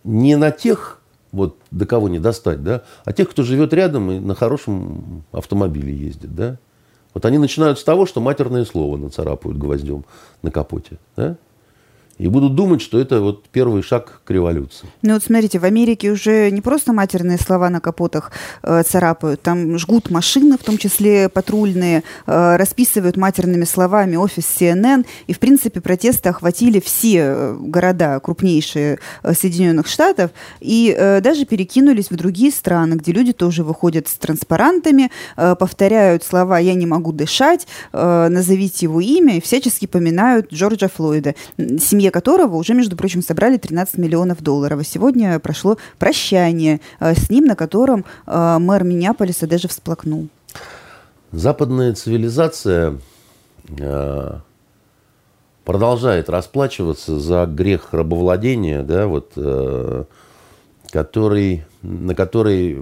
не 0.02 0.36
на 0.36 0.50
тех, 0.50 0.97
вот 1.32 1.56
до 1.70 1.86
кого 1.86 2.08
не 2.08 2.18
достать, 2.18 2.62
да, 2.62 2.82
а 3.04 3.12
тех, 3.12 3.28
кто 3.28 3.42
живет 3.42 3.72
рядом 3.72 4.10
и 4.10 4.18
на 4.18 4.34
хорошем 4.34 5.24
автомобиле 5.32 5.94
ездит, 5.94 6.34
да. 6.34 6.58
Вот 7.14 7.24
они 7.24 7.38
начинают 7.38 7.78
с 7.78 7.84
того, 7.84 8.06
что 8.06 8.20
матерное 8.20 8.64
слово 8.64 8.96
нацарапают 8.96 9.58
гвоздем 9.58 10.04
на 10.42 10.50
капоте, 10.50 10.98
да 11.16 11.36
и 12.18 12.26
будут 12.26 12.54
думать, 12.54 12.82
что 12.82 12.98
это 12.98 13.20
вот 13.20 13.48
первый 13.48 13.82
шаг 13.82 14.20
к 14.24 14.30
революции. 14.30 14.88
Ну 15.02 15.14
вот 15.14 15.22
смотрите, 15.22 15.58
в 15.58 15.64
Америке 15.64 16.10
уже 16.10 16.50
не 16.50 16.60
просто 16.60 16.92
матерные 16.92 17.38
слова 17.38 17.70
на 17.70 17.80
капотах 17.80 18.32
э, 18.62 18.82
царапают, 18.82 19.40
там 19.42 19.78
жгут 19.78 20.10
машины, 20.10 20.58
в 20.58 20.64
том 20.64 20.78
числе 20.78 21.28
патрульные, 21.28 22.02
э, 22.26 22.56
расписывают 22.56 23.16
матерными 23.16 23.64
словами 23.64 24.16
офис 24.16 24.44
CNN, 24.58 25.06
и 25.28 25.32
в 25.32 25.38
принципе 25.38 25.80
протесты 25.80 26.28
охватили 26.28 26.80
все 26.80 27.18
э, 27.18 27.56
города 27.58 28.18
крупнейшие 28.20 28.98
э, 29.22 29.34
Соединенных 29.34 29.86
Штатов, 29.86 30.32
и 30.60 30.94
э, 30.96 31.20
даже 31.20 31.46
перекинулись 31.46 32.10
в 32.10 32.16
другие 32.16 32.50
страны, 32.50 32.94
где 32.94 33.12
люди 33.12 33.32
тоже 33.32 33.62
выходят 33.62 34.08
с 34.08 34.14
транспарантами, 34.14 35.10
э, 35.36 35.54
повторяют 35.54 36.24
слова 36.24 36.58
«я 36.58 36.74
не 36.74 36.86
могу 36.86 37.12
дышать», 37.12 37.68
э, 37.92 38.28
«назовите 38.28 38.86
его 38.86 39.00
имя» 39.00 39.36
и 39.36 39.40
всячески 39.40 39.86
поминают 39.86 40.52
Джорджа 40.52 40.88
Флойда. 40.88 41.36
Семья 41.56 42.07
семье 42.08 42.10
которого 42.10 42.56
уже, 42.56 42.74
между 42.74 42.96
прочим, 42.96 43.22
собрали 43.22 43.58
13 43.58 43.98
миллионов 43.98 44.42
долларов. 44.42 44.80
И 44.80 44.84
сегодня 44.84 45.38
прошло 45.38 45.76
прощание 45.98 46.80
э, 47.00 47.14
с 47.14 47.30
ним, 47.30 47.44
на 47.44 47.54
котором 47.54 48.04
э, 48.26 48.58
мэр 48.58 48.84
Миннеаполиса 48.84 49.46
даже 49.46 49.68
всплакнул. 49.68 50.28
Западная 51.32 51.92
цивилизация 51.94 52.98
э, 53.78 54.38
продолжает 55.64 56.30
расплачиваться 56.30 57.18
за 57.18 57.46
грех 57.46 57.92
рабовладения, 57.92 58.82
да, 58.82 59.06
вот, 59.06 59.32
который, 60.90 61.64
на 61.82 62.14
который 62.14 62.78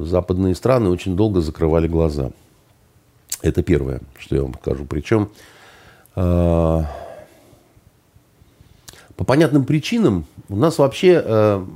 западные 0.00 0.54
страны 0.54 0.90
очень 0.90 1.16
долго 1.16 1.40
закрывали 1.40 1.88
глаза. 1.88 2.30
Это 3.42 3.62
первое, 3.62 4.00
что 4.18 4.36
я 4.36 4.42
вам 4.42 4.54
скажу. 4.54 4.84
Причем 4.84 5.30
по 9.20 9.24
понятным 9.24 9.66
причинам 9.66 10.24
у 10.48 10.56
нас 10.56 10.78
вообще 10.78 11.22
э, 11.22 11.66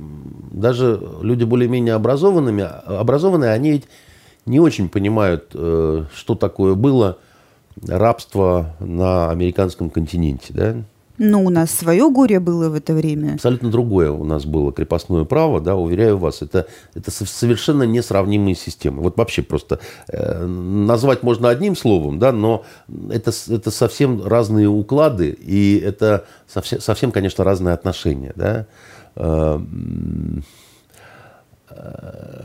даже 0.51 0.99
люди 1.21 1.43
более-менее 1.43 1.93
образованными, 1.93 2.63
образованные, 2.63 3.51
они 3.51 3.69
ведь 3.73 3.83
не 4.47 4.59
очень 4.59 4.89
понимают, 4.89 5.51
э, 5.53 6.05
что 6.11 6.33
такое 6.33 6.73
было 6.73 7.19
рабство 7.87 8.75
на 8.79 9.29
американском 9.29 9.91
континенте. 9.91 10.53
Да? 10.55 10.75
Ну, 11.17 11.45
у 11.45 11.49
нас 11.49 11.71
свое 11.71 12.09
горе 12.09 12.39
было 12.39 12.69
в 12.69 12.73
это 12.73 12.93
время. 12.93 13.35
Абсолютно 13.35 13.69
другое 13.69 14.11
у 14.11 14.23
нас 14.25 14.45
было 14.45 14.73
крепостное 14.73 15.23
право, 15.23 15.61
да, 15.61 15.75
уверяю 15.75 16.17
вас, 16.17 16.41
это, 16.41 16.67
это 16.93 17.09
совершенно 17.09 17.83
несравнимые 17.83 18.55
системы. 18.55 19.01
Вот 19.01 19.17
вообще 19.17 19.41
просто 19.41 19.79
э, 20.09 20.45
назвать 20.45 21.23
можно 21.23 21.49
одним 21.49 21.75
словом, 21.75 22.19
да, 22.19 22.31
но 22.33 22.65
это, 23.09 23.31
это 23.47 23.71
совсем 23.71 24.25
разные 24.25 24.67
уклады, 24.67 25.29
и 25.29 25.79
это 25.79 26.25
совсем, 26.47 26.81
совсем 26.81 27.11
конечно, 27.11 27.43
разные 27.43 27.73
отношения, 27.73 28.33
да. 28.35 28.65
Э, 29.15 29.59
э, 31.69 32.41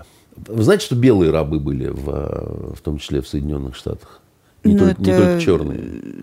вы 0.47 0.63
знаете, 0.63 0.87
что 0.87 0.95
белые 0.95 1.33
рабы 1.33 1.59
были, 1.59 1.89
в, 1.89 2.75
в 2.77 2.81
том 2.83 2.99
числе 2.99 3.21
в 3.21 3.27
Соединенных 3.27 3.75
Штатах? 3.75 4.21
Не, 4.63 4.75
ну, 4.75 4.79
только, 4.79 4.93
это... 4.93 5.03
не 5.03 5.17
только 5.17 5.41
черные 5.41 6.23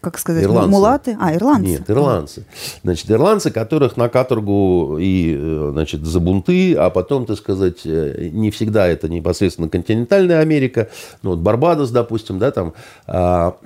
как 0.00 0.18
сказать, 0.18 0.44
ирландцы. 0.44 0.70
мулаты? 0.70 1.16
А, 1.20 1.34
ирландцы. 1.34 1.70
Нет, 1.70 1.90
ирландцы. 1.90 2.44
Значит, 2.82 3.10
ирландцы, 3.10 3.50
которых 3.50 3.96
на 3.96 4.08
каторгу 4.08 4.98
и, 4.98 5.36
э, 5.38 5.70
значит, 5.72 6.04
за 6.04 6.20
бунты, 6.20 6.74
а 6.74 6.90
потом, 6.90 7.26
так 7.26 7.36
сказать, 7.36 7.80
э, 7.84 8.30
не 8.32 8.50
всегда 8.50 8.86
это 8.88 9.08
непосредственно 9.08 9.68
континентальная 9.68 10.40
Америка, 10.40 10.88
ну, 11.22 11.30
вот 11.30 11.40
Барбадос, 11.40 11.90
допустим, 11.90 12.38
да, 12.38 12.50
там. 12.50 12.72
А, 13.06 13.56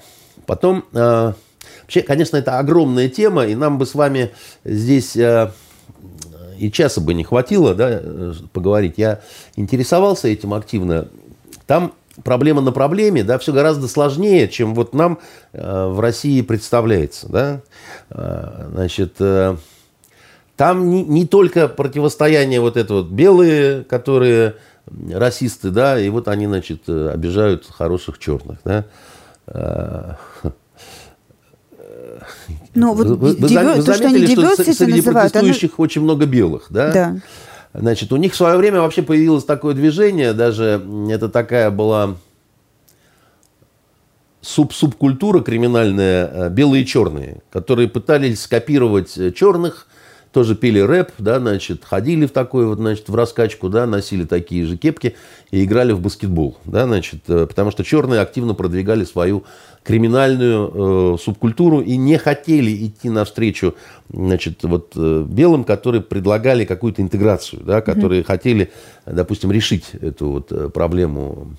потом, 0.47 0.85
а, 0.93 1.35
вообще, 1.82 2.03
конечно, 2.03 2.37
это 2.37 2.59
огромная 2.59 3.09
тема, 3.09 3.47
и 3.47 3.55
нам 3.55 3.78
бы 3.78 3.87
с 3.87 3.95
вами 3.95 4.30
здесь 4.64 5.16
а, 5.16 5.53
и 6.59 6.70
часа 6.70 7.01
бы 7.01 7.14
не 7.14 7.24
хватило, 7.24 7.74
да, 7.74 8.01
поговорить. 8.53 8.95
Я 8.97 9.20
интересовался 9.57 10.28
этим 10.28 10.55
активно. 10.55 11.09
Там 11.66 11.93
проблема 12.23 12.61
на 12.61 12.73
проблеме, 12.73 13.25
да, 13.25 13.39
все 13.39 13.53
гораздо 13.53 13.89
сложнее, 13.89 14.49
чем 14.49 14.75
вот 14.75 14.95
нам 14.95 15.19
э, 15.53 15.87
в 15.89 16.01
России 16.01 16.41
представляется, 16.43 17.29
да. 17.29 17.61
Э, 18.11 18.69
значит, 18.73 19.17
э, 19.19 19.57
там 20.57 20.91
не, 20.91 21.03
не 21.03 21.27
только 21.27 21.69
противостояние 21.69 22.61
вот 22.61 22.77
это 22.77 22.95
вот 22.95 23.09
белые, 23.09 23.83
которые 23.85 24.57
расисты, 25.11 25.71
да, 25.71 25.99
и 25.99 26.09
вот 26.09 26.29
они, 26.29 26.47
значит, 26.47 26.83
э, 26.87 27.11
обижают 27.12 27.67
хороших 27.67 28.19
черных, 28.19 28.59
да. 28.65 28.85
Э, 29.47 30.15
ну, 32.75 32.95
вот 32.95 33.07
вы, 33.07 33.17
вы, 33.17 33.35
вы 33.35 33.49
заметили, 33.83 34.27
что, 34.27 34.41
они 34.43 34.55
что 34.55 34.73
среди 34.73 34.97
называют, 34.97 35.33
протестующих 35.33 35.71
оно... 35.77 35.83
очень 35.85 36.03
много 36.03 36.27
белых, 36.27 36.67
да? 36.71 36.93
Да. 36.93 37.17
Значит, 37.75 38.12
у 38.12 38.16
них 38.16 38.33
в 38.33 38.37
свое 38.37 38.57
время 38.57 38.81
вообще 38.81 39.03
появилось 39.03 39.45
такое 39.45 39.75
движение, 39.75 40.33
даже 40.33 40.81
это 41.11 41.29
такая 41.29 41.72
была 41.72 42.16
суб 44.41 44.72
субкультура 44.72 45.41
криминальная, 45.41 46.31
э, 46.33 46.51
белые 46.51 46.85
и 46.85 46.87
черные, 46.87 47.43
которые 47.51 47.89
пытались 47.89 48.43
скопировать 48.43 49.18
э, 49.18 49.33
черных, 49.33 49.89
тоже 50.31 50.55
пели 50.55 50.79
рэп, 50.79 51.11
да, 51.18 51.41
значит, 51.41 51.85
ходили 51.85 52.27
в 52.27 52.33
такой 52.33 52.66
вот, 52.66 52.79
значит, 52.79 53.09
в 53.09 53.14
раскачку, 53.14 53.68
да, 53.68 53.87
носили 53.87 54.25
такие 54.25 54.66
же 54.66 54.77
кепки 54.77 55.16
и 55.51 55.64
играли 55.64 55.93
в 55.93 56.01
баскетбол, 56.01 56.57
да, 56.64 56.87
значит, 56.87 57.22
э, 57.29 57.47
потому 57.47 57.72
что 57.72 57.83
черные 57.83 58.20
активно 58.20 58.55
продвигали 58.55 59.05
свою 59.05 59.45
криминальную 59.85 61.14
э, 61.14 61.18
субкультуру 61.22 61.80
и 61.80 61.97
не 61.97 62.16
хотели 62.16 62.87
идти 62.87 63.11
навстречу 63.11 63.74
значит, 64.11 64.62
вот, 64.62 64.93
э, 64.97 65.24
белым, 65.28 65.62
которые 65.64 66.01
предлагали 66.03 66.64
какую-то 66.64 67.03
интеграцию, 67.03 67.62
да, 67.62 67.82
которые 67.82 68.22
mm-hmm. 68.22 68.26
хотели, 68.26 68.72
допустим, 69.07 69.53
решить 69.53 69.91
эту 70.01 70.30
вот 70.30 70.53
э, 70.53 70.70
проблему 70.70 71.57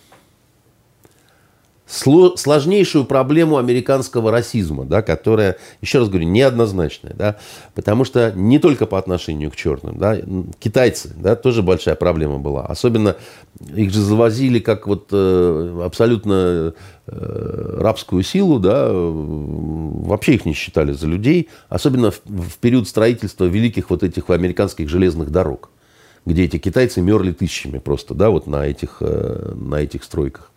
сложнейшую 1.88 3.06
проблему 3.06 3.58
американского 3.58 4.32
расизма, 4.32 4.86
да, 4.86 5.02
которая, 5.02 5.58
еще 5.82 6.00
раз 6.00 6.10
говорю, 6.10 6.28
неоднозначная, 6.28 7.14
да, 7.14 7.38
потому 7.76 8.06
что 8.06 8.32
не 8.36 8.58
только 8.60 8.86
по 8.86 8.98
отношению 8.98 9.52
к 9.52 9.56
черным, 9.56 9.98
да, 9.98 10.18
китайцы, 10.60 11.12
да, 11.16 11.36
тоже 11.36 11.62
большая 11.62 11.96
проблема 11.96 12.40
была, 12.40 12.66
особенно 12.66 13.16
их 13.76 13.92
же 13.92 14.02
завозили 14.02 14.60
как 14.60 14.88
вот 14.88 15.10
э, 15.12 15.82
абсолютно 15.86 16.74
э, 17.06 17.78
рабскую 17.80 18.24
силу, 18.24 18.60
да, 18.60 18.90
вообще 18.92 20.36
их 20.36 20.46
не 20.46 20.54
считали 20.54 20.92
за 20.92 21.06
людей, 21.06 21.50
особенно 21.70 22.10
в, 22.10 22.22
в 22.26 22.58
период 22.58 22.88
строительства 22.88 23.46
великих 23.46 23.92
вот 23.92 24.02
этих 24.02 24.30
американских 24.32 24.90
железных 24.90 25.30
дорог, 25.30 25.70
где 26.26 26.46
эти 26.46 26.58
китайцы 26.58 27.02
мерли 27.02 27.32
тысячами 27.32 27.78
просто, 27.78 28.16
да, 28.16 28.32
вот 28.32 28.48
на 28.48 28.66
этих, 28.66 28.98
э, 29.02 29.54
на 29.56 29.76
этих 29.76 30.04
стройках. 30.04 30.52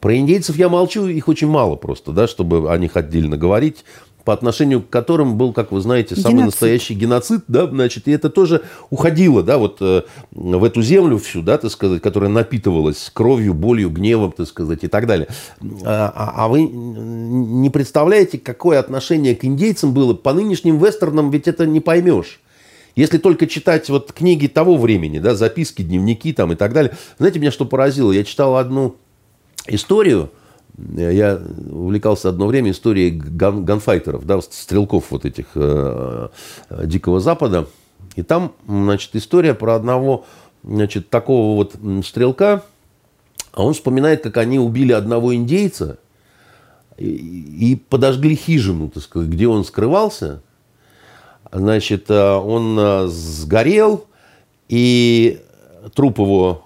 Про 0.00 0.16
индейцев 0.16 0.56
я 0.56 0.68
молчу, 0.68 1.06
их 1.06 1.28
очень 1.28 1.48
мало 1.48 1.76
просто, 1.76 2.12
да, 2.12 2.26
чтобы 2.26 2.72
о 2.72 2.78
них 2.78 2.96
отдельно 2.96 3.36
говорить 3.36 3.84
по 4.26 4.32
отношению 4.32 4.82
к 4.82 4.90
которым 4.90 5.38
был, 5.38 5.52
как 5.52 5.70
вы 5.70 5.80
знаете, 5.80 6.16
самый 6.16 6.32
геноцид. 6.32 6.46
настоящий 6.46 6.94
геноцид, 6.94 7.42
да, 7.46 7.68
значит, 7.68 8.08
и 8.08 8.10
это 8.10 8.28
тоже 8.28 8.62
уходило, 8.90 9.40
да, 9.44 9.56
вот 9.56 9.76
э, 9.80 10.02
в 10.32 10.64
эту 10.64 10.82
землю 10.82 11.18
всю, 11.18 11.42
да, 11.42 11.58
так 11.58 11.70
сказать, 11.70 12.02
которая 12.02 12.28
напитывалась 12.28 13.08
кровью, 13.14 13.54
болью, 13.54 13.88
гневом, 13.88 14.32
так 14.32 14.48
сказать, 14.48 14.82
и 14.82 14.88
так 14.88 15.06
далее. 15.06 15.28
А, 15.84 16.12
а, 16.12 16.44
а 16.44 16.48
вы 16.48 16.62
не 16.62 17.70
представляете, 17.70 18.38
какое 18.38 18.80
отношение 18.80 19.36
к 19.36 19.44
индейцам 19.44 19.94
было? 19.94 20.12
По 20.12 20.32
нынешним 20.32 20.78
вестернам 20.78 21.30
ведь 21.30 21.46
это 21.46 21.64
не 21.64 21.78
поймешь. 21.78 22.40
Если 22.96 23.18
только 23.18 23.46
читать 23.46 23.88
вот 23.90 24.12
книги 24.12 24.48
того 24.48 24.76
времени, 24.76 25.20
да, 25.20 25.36
записки, 25.36 25.82
дневники 25.82 26.32
там 26.32 26.50
и 26.50 26.56
так 26.56 26.72
далее. 26.72 26.96
Знаете, 27.18 27.38
меня 27.38 27.52
что 27.52 27.64
поразило? 27.64 28.10
Я 28.10 28.24
читал 28.24 28.56
одну 28.56 28.96
историю, 29.68 30.30
я 30.76 31.40
увлекался 31.70 32.28
одно 32.28 32.46
время 32.46 32.70
историей 32.70 33.10
ган, 33.10 33.64
ганфайтеров, 33.64 34.26
да, 34.26 34.40
стрелков 34.42 35.10
вот 35.10 35.24
этих 35.24 35.46
э, 35.54 36.28
Дикого 36.84 37.20
Запада. 37.20 37.66
И 38.14 38.22
там, 38.22 38.52
значит, 38.66 39.14
история 39.14 39.54
про 39.54 39.74
одного, 39.74 40.26
значит, 40.62 41.08
такого 41.08 41.56
вот 41.56 41.76
стрелка, 42.04 42.62
а 43.52 43.64
он 43.64 43.72
вспоминает, 43.72 44.22
как 44.22 44.36
они 44.36 44.58
убили 44.58 44.92
одного 44.92 45.34
индейца 45.34 45.98
и, 46.98 47.06
и 47.06 47.76
подожгли 47.76 48.36
хижину, 48.36 48.90
так 48.90 49.02
сказать, 49.02 49.28
где 49.28 49.48
он 49.48 49.64
скрывался. 49.64 50.42
Значит, 51.50 52.10
э, 52.10 52.34
он 52.34 52.78
э, 52.78 53.06
сгорел, 53.06 54.04
и 54.68 55.40
труп 55.94 56.18
его, 56.18 56.65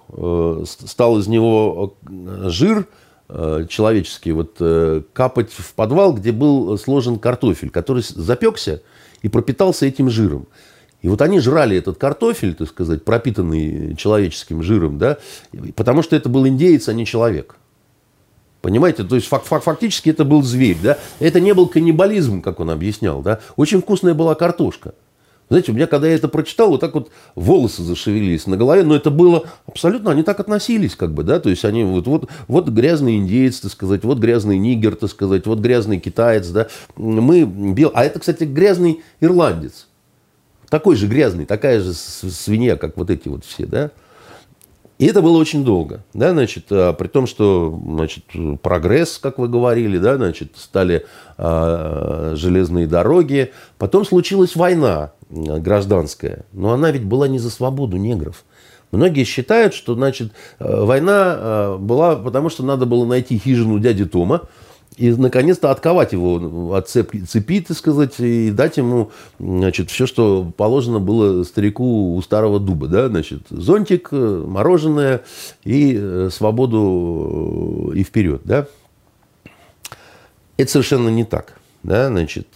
стал 0.65 1.19
из 1.19 1.27
него 1.27 1.95
жир 2.47 2.87
человеческий, 3.29 4.31
вот 4.33 4.57
капать 5.13 5.51
в 5.51 5.73
подвал, 5.73 6.13
где 6.13 6.31
был 6.31 6.77
сложен 6.77 7.17
картофель, 7.17 7.69
который 7.69 8.03
запекся 8.03 8.81
и 9.21 9.29
пропитался 9.29 9.85
этим 9.85 10.09
жиром. 10.09 10.47
И 11.01 11.07
вот 11.07 11.21
они 11.21 11.39
жрали 11.39 11.77
этот 11.77 11.97
картофель, 11.97 12.53
так 12.53 12.67
сказать, 12.67 13.03
пропитанный 13.03 13.95
человеческим 13.95 14.61
жиром, 14.61 14.97
да, 14.97 15.17
потому 15.75 16.03
что 16.03 16.15
это 16.15 16.29
был 16.29 16.45
индеец, 16.47 16.89
а 16.89 16.93
не 16.93 17.05
человек. 17.05 17.55
Понимаете? 18.61 19.03
То 19.03 19.15
есть 19.15 19.27
фак 19.27 19.43
фак 19.43 19.63
фактически 19.63 20.11
это 20.11 20.23
был 20.23 20.43
зверь. 20.43 20.77
Да? 20.83 20.99
Это 21.19 21.39
не 21.39 21.55
был 21.55 21.67
каннибализм, 21.67 22.43
как 22.43 22.59
он 22.59 22.69
объяснял. 22.69 23.23
Да? 23.23 23.39
Очень 23.55 23.81
вкусная 23.81 24.13
была 24.13 24.35
картошка. 24.35 24.93
Знаете, 25.51 25.73
у 25.73 25.75
меня, 25.75 25.85
когда 25.85 26.07
я 26.07 26.15
это 26.15 26.29
прочитал, 26.29 26.69
вот 26.69 26.79
так 26.79 26.93
вот 26.93 27.11
волосы 27.35 27.83
зашевелились 27.83 28.47
на 28.47 28.55
голове, 28.55 28.83
но 28.83 28.95
это 28.95 29.11
было 29.11 29.49
абсолютно, 29.67 30.11
они 30.11 30.23
так 30.23 30.39
относились, 30.39 30.95
как 30.95 31.13
бы, 31.13 31.23
да, 31.23 31.41
то 31.41 31.49
есть 31.49 31.65
они 31.65 31.83
вот, 31.83 32.07
вот, 32.07 32.29
вот 32.47 32.69
грязный 32.69 33.17
индеец, 33.17 33.59
так 33.59 33.73
сказать, 33.73 34.05
вот 34.05 34.19
грязный 34.19 34.57
нигер, 34.57 34.95
так 34.95 35.09
сказать, 35.09 35.45
вот 35.45 35.59
грязный 35.59 35.99
китаец, 35.99 36.47
да, 36.47 36.69
мы 36.95 37.43
бел, 37.43 37.91
а 37.93 38.05
это, 38.05 38.19
кстати, 38.19 38.45
грязный 38.45 39.01
ирландец, 39.19 39.87
такой 40.69 40.95
же 40.95 41.07
грязный, 41.07 41.45
такая 41.45 41.81
же 41.81 41.93
свинья, 41.95 42.77
как 42.77 42.95
вот 42.95 43.09
эти 43.09 43.27
вот 43.27 43.43
все, 43.43 43.65
да. 43.65 43.91
И 45.01 45.05
это 45.07 45.23
было 45.23 45.39
очень 45.39 45.65
долго, 45.65 46.03
да, 46.13 46.29
значит, 46.29 46.65
а, 46.69 46.93
при 46.93 47.07
том, 47.07 47.25
что, 47.25 47.75
значит, 47.83 48.23
прогресс, 48.61 49.17
как 49.17 49.39
вы 49.39 49.47
говорили, 49.47 49.97
да, 49.97 50.15
значит, 50.17 50.51
стали 50.57 51.07
а, 51.39 52.33
железные 52.35 52.85
дороги, 52.85 53.51
потом 53.79 54.05
случилась 54.05 54.55
война 54.55 55.13
гражданская, 55.31 56.45
но 56.51 56.71
она 56.71 56.91
ведь 56.91 57.03
была 57.03 57.27
не 57.27 57.39
за 57.39 57.49
свободу 57.49 57.97
негров. 57.97 58.43
Многие 58.91 59.23
считают, 59.23 59.73
что, 59.73 59.95
значит, 59.95 60.33
война 60.59 61.13
а, 61.35 61.77
была 61.79 62.15
потому, 62.15 62.51
что 62.51 62.63
надо 62.63 62.85
было 62.85 63.03
найти 63.03 63.39
хижину 63.39 63.79
дяди 63.79 64.05
Тома, 64.05 64.41
и, 64.97 65.11
наконец-то, 65.11 65.71
отковать 65.71 66.11
его 66.11 66.75
от 66.75 66.89
цепи, 66.89 67.23
цепи, 67.23 67.61
так 67.61 67.77
сказать, 67.77 68.19
и 68.19 68.51
дать 68.51 68.77
ему, 68.77 69.11
значит, 69.39 69.89
все, 69.89 70.05
что 70.05 70.51
положено 70.57 70.99
было 70.99 71.43
старику 71.43 72.15
у 72.15 72.21
старого 72.21 72.59
дуба, 72.59 72.87
да, 72.87 73.07
значит, 73.07 73.43
зонтик, 73.49 74.09
э, 74.11 74.45
мороженое 74.45 75.21
и 75.63 75.97
э, 75.97 76.29
свободу 76.31 77.91
э, 77.93 77.99
и 77.99 78.03
вперед, 78.03 78.41
да. 78.43 78.67
Это 80.57 80.69
совершенно 80.69 81.09
не 81.09 81.23
так, 81.23 81.57
да, 81.83 82.09
значит, 82.09 82.49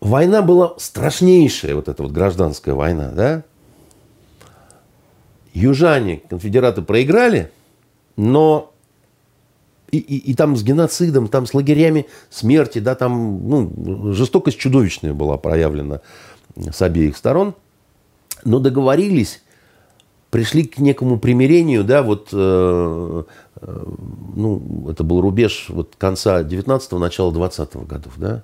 война 0.00 0.42
была 0.42 0.74
страшнейшая, 0.78 1.74
вот 1.74 1.88
эта 1.88 2.02
вот 2.02 2.12
гражданская 2.12 2.74
война, 2.74 3.12
да. 3.14 3.42
Южане, 5.52 6.22
конфедераты 6.28 6.82
проиграли, 6.82 7.52
но 8.16 8.72
и, 9.96 9.98
и, 9.98 10.30
и 10.32 10.34
там 10.34 10.56
с 10.56 10.62
геноцидом, 10.62 11.28
там 11.28 11.46
с 11.46 11.54
лагерями 11.54 12.06
смерти, 12.30 12.78
да, 12.78 12.94
там 12.94 13.48
ну, 13.48 14.12
жестокость 14.12 14.58
чудовищная 14.58 15.14
была 15.14 15.36
проявлена 15.36 16.00
с 16.56 16.82
обеих 16.82 17.16
сторон. 17.16 17.54
Но 18.44 18.58
договорились, 18.58 19.42
пришли 20.30 20.64
к 20.64 20.78
некому 20.78 21.18
примирению, 21.18 21.84
да, 21.84 22.02
вот, 22.02 22.28
э, 22.32 23.24
э, 23.60 23.84
ну, 24.36 24.88
это 24.90 25.04
был 25.04 25.20
рубеж 25.20 25.66
вот 25.68 25.94
конца 25.96 26.42
19-го, 26.42 26.98
начала 26.98 27.32
20-го 27.32 27.84
годов, 27.84 28.12
да, 28.16 28.42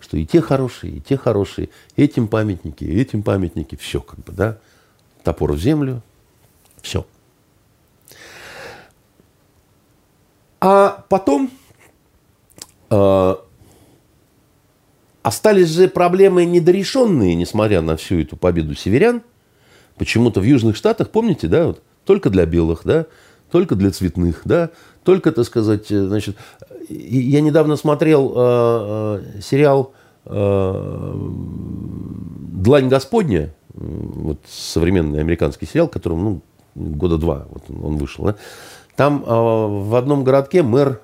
что 0.00 0.16
и 0.16 0.24
те 0.24 0.40
хорошие, 0.40 0.94
и 0.94 1.00
те 1.00 1.16
хорошие, 1.16 1.68
этим 1.96 2.28
памятники, 2.28 2.84
этим 2.84 3.22
памятники, 3.22 3.76
все 3.76 4.00
как 4.00 4.20
бы, 4.20 4.32
да, 4.32 4.58
топор 5.22 5.52
в 5.52 5.58
землю, 5.58 6.02
все. 6.82 7.06
А 10.66 11.04
потом 11.10 11.50
э, 12.88 13.34
остались 15.22 15.68
же 15.68 15.88
проблемы 15.88 16.46
недорешенные, 16.46 17.34
несмотря 17.34 17.82
на 17.82 17.98
всю 17.98 18.20
эту 18.20 18.38
победу 18.38 18.74
северян. 18.74 19.20
Почему-то 19.98 20.40
в 20.40 20.44
Южных 20.44 20.74
Штатах, 20.76 21.10
помните, 21.10 21.48
да, 21.48 21.66
вот, 21.66 21.82
только 22.06 22.30
для 22.30 22.46
белых, 22.46 22.80
да, 22.84 23.04
только 23.50 23.74
для 23.74 23.90
цветных, 23.90 24.40
да, 24.46 24.70
только, 25.02 25.32
так 25.32 25.44
сказать, 25.44 25.90
э, 25.90 26.06
значит, 26.06 26.38
я 26.88 27.42
недавно 27.42 27.76
смотрел 27.76 28.32
э, 28.34 29.20
э, 29.36 29.40
сериал 29.42 29.92
э, 30.24 31.12
«Длань 32.52 32.88
Господня», 32.88 33.54
вот 33.74 34.38
современный 34.48 35.20
американский 35.20 35.66
сериал, 35.66 35.88
которому, 35.88 36.40
ну, 36.74 36.86
года 36.94 37.18
два 37.18 37.48
вот 37.50 37.64
он 37.68 37.98
вышел, 37.98 38.24
да, 38.24 38.36
там 38.96 39.24
э, 39.24 39.26
в 39.26 39.94
одном 39.96 40.24
городке 40.24 40.62
мэр 40.62 41.00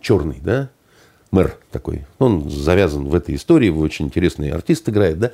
черный, 0.00 0.38
да, 0.42 0.70
мэр 1.30 1.56
такой. 1.70 2.06
Он 2.18 2.48
завязан 2.48 3.06
в 3.08 3.14
этой 3.14 3.34
истории, 3.34 3.70
очень 3.70 4.06
интересный 4.06 4.50
артист 4.50 4.88
играет, 4.88 5.18
да. 5.18 5.32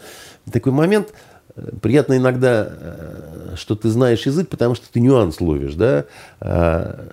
Такой 0.51 0.73
момент, 0.73 1.13
э, 1.55 1.71
приятно 1.83 2.17
иногда, 2.17 2.69
э, 2.71 3.55
что 3.57 3.75
ты 3.75 3.91
знаешь 3.91 4.25
язык, 4.25 4.49
потому 4.49 4.75
что 4.75 4.91
ты 4.91 5.01
нюанс 5.01 5.41
ловишь, 5.41 5.75
да. 5.75 6.07
Э, 6.41 7.09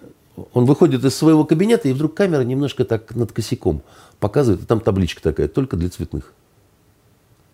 он 0.53 0.65
выходит 0.65 1.03
из 1.03 1.15
своего 1.15 1.45
кабинета, 1.45 1.87
и 1.87 1.93
вдруг 1.93 2.13
камера 2.13 2.41
немножко 2.41 2.85
так 2.85 3.15
над 3.15 3.31
косяком 3.31 3.81
показывает, 4.19 4.63
и 4.63 4.65
там 4.65 4.79
табличка 4.79 5.21
такая, 5.21 5.47
только 5.47 5.77
для 5.77 5.89
цветных. 5.89 6.33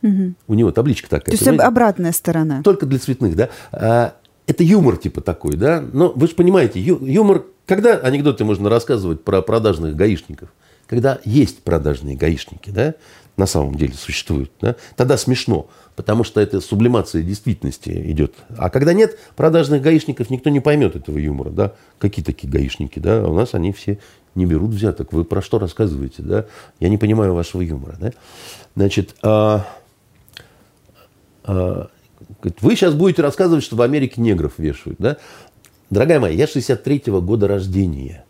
Угу. 0.03 0.33
У 0.47 0.53
него 0.55 0.71
табличка 0.71 1.07
такая. 1.07 1.25
То 1.25 1.31
есть 1.31 1.43
понимаете? 1.43 1.67
обратная 1.67 2.11
сторона. 2.11 2.63
Только 2.63 2.87
для 2.87 2.97
цветных, 2.97 3.35
да 3.35 4.15
это 4.47 4.63
юмор 4.63 4.97
типа 4.97 5.21
такой, 5.21 5.55
да? 5.55 5.83
Но 5.93 6.11
вы 6.15 6.27
же 6.27 6.35
понимаете, 6.35 6.79
ю, 6.79 7.03
юмор, 7.05 7.45
когда 7.65 7.97
анекдоты 7.97 8.43
можно 8.43 8.69
рассказывать 8.69 9.23
про 9.23 9.41
продажных 9.41 9.95
гаишников? 9.95 10.49
Когда 10.87 11.19
есть 11.23 11.63
продажные 11.63 12.17
гаишники, 12.17 12.69
да? 12.69 12.95
На 13.37 13.45
самом 13.45 13.75
деле 13.75 13.93
существуют, 13.93 14.51
да? 14.59 14.75
Тогда 14.97 15.17
смешно, 15.17 15.69
потому 15.95 16.23
что 16.25 16.41
это 16.41 16.59
сублимация 16.59 17.23
действительности 17.23 17.89
идет. 18.11 18.33
А 18.57 18.69
когда 18.69 18.91
нет 18.93 19.17
продажных 19.37 19.81
гаишников, 19.81 20.29
никто 20.29 20.49
не 20.49 20.59
поймет 20.59 20.95
этого 20.95 21.17
юмора, 21.17 21.49
да? 21.49 21.73
Какие 21.97 22.25
такие 22.25 22.51
гаишники, 22.51 22.99
да? 22.99 23.25
У 23.25 23.33
нас 23.33 23.53
они 23.53 23.71
все 23.71 23.99
не 24.35 24.45
берут 24.45 24.71
взяток. 24.71 25.13
Вы 25.13 25.23
про 25.23 25.41
что 25.41 25.59
рассказываете, 25.59 26.23
да? 26.23 26.45
Я 26.79 26.89
не 26.89 26.97
понимаю 26.97 27.33
вашего 27.33 27.61
юмора, 27.61 27.95
да? 27.99 28.11
Значит, 28.75 29.15
а, 29.23 29.65
а, 31.43 31.89
вы 32.61 32.75
сейчас 32.75 32.93
будете 32.93 33.21
рассказывать, 33.21 33.63
что 33.63 33.75
в 33.75 33.81
Америке 33.81 34.21
негров 34.21 34.53
вешают. 34.57 34.97
Да? 34.99 35.17
Дорогая 35.89 36.19
моя, 36.19 36.33
я 36.33 36.45
63-го 36.45 37.21
года 37.21 37.47
рождения. 37.47 38.25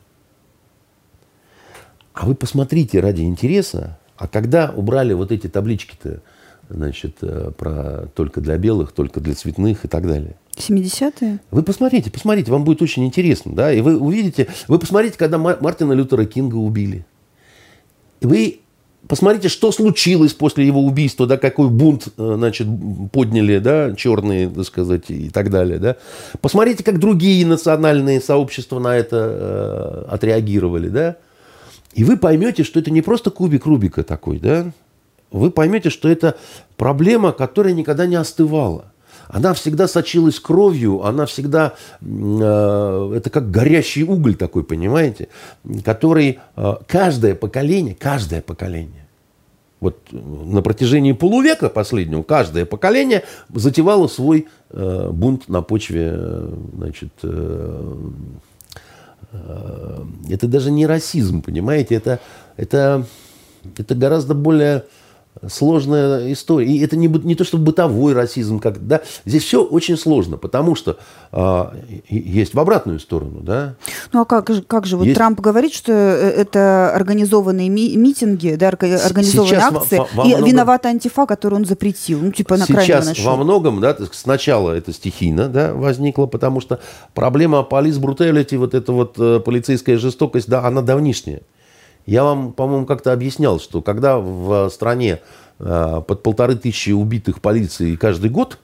А 2.13 2.25
вы 2.25 2.35
посмотрите 2.35 2.99
ради 2.99 3.21
интереса, 3.21 3.99
а 4.17 4.27
когда 4.27 4.71
убрали 4.75 5.13
вот 5.13 5.31
эти 5.31 5.47
таблички-то, 5.47 6.21
значит, 6.69 7.17
э, 7.21 7.51
про 7.57 8.07
только 8.13 8.41
для 8.41 8.57
белых, 8.57 8.91
только 8.91 9.19
для 9.19 9.33
цветных 9.33 9.85
и 9.85 9.87
так 9.87 10.07
далее. 10.07 10.35
70-е? 10.57 11.39
Вы 11.49 11.63
посмотрите, 11.63 12.11
посмотрите, 12.11 12.51
вам 12.51 12.63
будет 12.63 12.81
очень 12.81 13.05
интересно, 13.05 13.53
да, 13.53 13.71
и 13.71 13.81
вы 13.81 13.97
увидите, 13.97 14.47
вы 14.67 14.79
посмотрите, 14.79 15.17
когда 15.17 15.37
Мартина 15.37 15.93
Лютера 15.93 16.25
Кинга 16.25 16.55
убили. 16.55 17.05
Вы 18.21 18.61
Посмотрите, 19.07 19.49
что 19.49 19.71
случилось 19.71 20.33
после 20.33 20.65
его 20.65 20.81
убийства, 20.81 21.25
да, 21.25 21.37
какой 21.37 21.69
бунт, 21.69 22.07
э, 22.17 22.33
значит, 22.37 22.67
подняли, 23.11 23.57
да, 23.57 23.95
черные, 23.95 24.47
так 24.47 24.65
сказать, 24.65 25.09
и 25.09 25.29
так 25.29 25.49
далее, 25.49 25.79
да. 25.79 25.95
Посмотрите, 26.39 26.83
как 26.83 26.99
другие 26.99 27.45
национальные 27.45 28.21
сообщества 28.21 28.79
на 28.79 28.95
это 28.95 30.05
э, 30.07 30.13
отреагировали, 30.13 30.89
да. 30.89 31.17
И 31.93 32.03
вы 32.03 32.15
поймете, 32.15 32.63
что 32.63 32.79
это 32.79 32.91
не 32.91 33.01
просто 33.01 33.31
кубик 33.31 33.65
Рубика 33.65 34.03
такой, 34.03 34.39
да. 34.39 34.71
Вы 35.31 35.49
поймете, 35.49 35.89
что 35.89 36.07
это 36.07 36.37
проблема, 36.77 37.31
которая 37.31 37.73
никогда 37.73 38.05
не 38.05 38.15
остывала 38.15 38.90
она 39.31 39.53
всегда 39.53 39.87
сочилась 39.87 40.39
кровью, 40.39 41.03
она 41.05 41.25
всегда, 41.25 41.73
э, 42.01 43.13
это 43.15 43.29
как 43.29 43.49
горящий 43.49 44.03
уголь 44.03 44.35
такой, 44.35 44.63
понимаете, 44.63 45.29
который 45.85 46.39
э, 46.55 46.73
каждое 46.87 47.33
поколение, 47.33 47.95
каждое 47.95 48.41
поколение 48.41 49.07
Вот 49.79 49.97
на 50.11 50.61
протяжении 50.61 51.13
полувека 51.13 51.69
последнего 51.69 52.23
каждое 52.23 52.65
поколение 52.65 53.23
затевало 53.53 54.07
свой 54.07 54.47
э, 54.69 55.09
бунт 55.11 55.47
на 55.47 55.61
почве, 55.61 56.19
значит, 56.75 57.13
э, 57.23 58.09
э, 59.31 60.03
это 60.29 60.47
даже 60.47 60.71
не 60.71 60.85
расизм, 60.85 61.41
понимаете, 61.41 61.95
это, 61.95 62.19
это, 62.57 63.05
это 63.77 63.95
гораздо 63.95 64.33
более 64.33 64.83
сложная 65.49 66.31
история. 66.31 66.67
И 66.67 66.83
это 66.83 66.95
не, 66.95 67.07
не 67.07 67.35
то, 67.35 67.43
что 67.43 67.57
бытовой 67.57 68.13
расизм, 68.13 68.59
как, 68.59 68.85
да, 68.85 69.01
здесь 69.25 69.43
все 69.43 69.63
очень 69.63 69.97
сложно, 69.97 70.37
потому 70.37 70.75
что 70.75 70.97
а, 71.31 71.73
есть 72.09 72.53
в 72.53 72.59
обратную 72.59 72.99
сторону, 72.99 73.39
да. 73.41 73.75
Ну 74.13 74.21
а 74.21 74.25
как 74.25 74.49
же, 74.49 74.61
как 74.61 74.85
же, 74.85 74.97
вот 74.97 75.05
есть... 75.05 75.17
Трамп 75.17 75.39
говорит, 75.39 75.73
что 75.73 75.91
э, 75.91 76.29
это 76.29 76.93
организованные 76.93 77.69
ми- 77.69 77.95
митинги, 77.95 78.55
да, 78.55 78.69
организованные 78.69 79.23
Сейчас 79.23 79.73
акции, 79.73 79.97
во, 79.97 80.07
во 80.13 80.23
и 80.23 80.27
многом... 80.29 80.45
виновата 80.45 80.89
антифа, 80.89 81.25
которую 81.25 81.61
он 81.61 81.65
запретил, 81.65 82.19
ну 82.21 82.31
типа 82.31 82.57
на 82.57 82.65
Сейчас 82.65 83.05
нашел. 83.07 83.25
во 83.25 83.37
многом, 83.43 83.79
да, 83.81 83.97
сначала 84.11 84.71
это 84.71 84.93
стихийно, 84.93 85.47
да, 85.47 85.73
возникло, 85.73 86.27
потому 86.27 86.61
что 86.61 86.79
проблема 87.13 87.63
полис 87.63 87.97
бруталити, 87.97 88.55
вот 88.55 88.73
эта 88.73 88.91
вот 88.91 89.15
э, 89.17 89.39
полицейская 89.39 89.97
жестокость, 89.97 90.47
да, 90.47 90.65
она 90.65 90.81
давнишняя. 90.81 91.41
Я 92.05 92.23
вам, 92.23 92.53
по-моему, 92.53 92.85
как-то 92.85 93.13
объяснял, 93.13 93.59
что 93.59 93.81
когда 93.81 94.17
в 94.17 94.69
стране 94.69 95.19
э, 95.59 96.01
под 96.05 96.23
полторы 96.23 96.55
тысячи 96.55 96.91
убитых 96.91 97.41
полицией 97.41 97.97
каждый 97.97 98.29
год, 98.29 98.57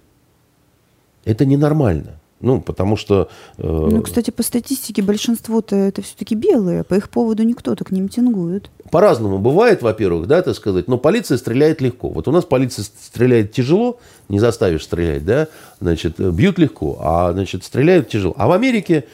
это 1.26 1.46
ненормально. 1.46 2.20
Ну, 2.40 2.62
потому 2.62 2.98
что... 2.98 3.30
Э... 3.58 3.64
Ну, 3.64 4.02
кстати, 4.04 4.30
по 4.30 4.44
статистике 4.44 5.02
большинство-то 5.02 5.76
это 5.76 6.04
все-таки 6.04 6.36
белые. 6.36 6.84
По 6.84 6.94
их 6.94 7.10
поводу 7.10 7.44
никто 7.44 7.74
так 7.74 7.92
не 7.92 8.00
митингует. 8.00 8.70
По-разному 8.92 9.40
бывает, 9.40 9.82
во-первых, 9.82 10.28
да, 10.28 10.44
так 10.44 10.56
сказать. 10.56 10.88
Но 10.88 10.98
полиция 11.00 11.40
стреляет 11.40 11.82
легко. 11.82 12.10
Вот 12.10 12.28
у 12.28 12.32
нас 12.32 12.46
полиция 12.46 12.84
стреляет 12.84 13.54
тяжело, 13.54 14.00
не 14.30 14.40
заставишь 14.40 14.84
стрелять, 14.84 15.26
да. 15.26 15.48
Значит, 15.82 16.20
бьют 16.20 16.60
легко, 16.60 16.98
а, 17.02 17.34
значит, 17.34 17.64
стреляют 17.64 18.10
тяжело. 18.10 18.36
А 18.38 18.48
в 18.48 18.52
Америке 18.52 19.06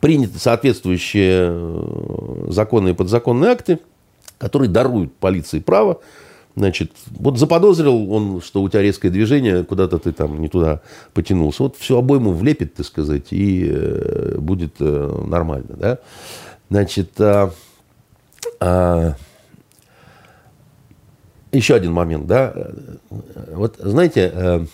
приняты 0.00 0.38
соответствующие 0.38 1.48
э, 1.50 2.46
законные 2.48 2.94
и 2.94 2.96
подзаконные 2.96 3.50
акты, 3.50 3.78
которые 4.38 4.68
даруют 4.70 5.14
полиции 5.16 5.60
право 5.60 6.00
Значит, 6.58 6.90
вот 7.10 7.38
заподозрил 7.38 8.12
он, 8.12 8.42
что 8.42 8.62
у 8.62 8.68
тебя 8.68 8.82
резкое 8.82 9.10
движение, 9.10 9.62
куда-то 9.62 9.98
ты 9.98 10.10
там 10.10 10.40
не 10.40 10.48
туда 10.48 10.80
потянулся. 11.14 11.62
Вот 11.62 11.76
всю 11.76 11.96
обойму 11.96 12.32
влепит, 12.32 12.74
так 12.74 12.84
сказать, 12.84 13.28
и 13.30 13.68
э, 13.70 14.36
будет 14.38 14.74
э, 14.80 15.24
нормально, 15.28 15.76
да. 15.76 15.98
Значит, 16.68 17.12
а, 17.20 17.52
а, 18.58 19.14
еще 21.52 21.76
один 21.76 21.92
момент, 21.92 22.26
да. 22.26 22.52
Вот, 23.52 23.76
знаете, 23.78 24.32
э, 24.34 24.66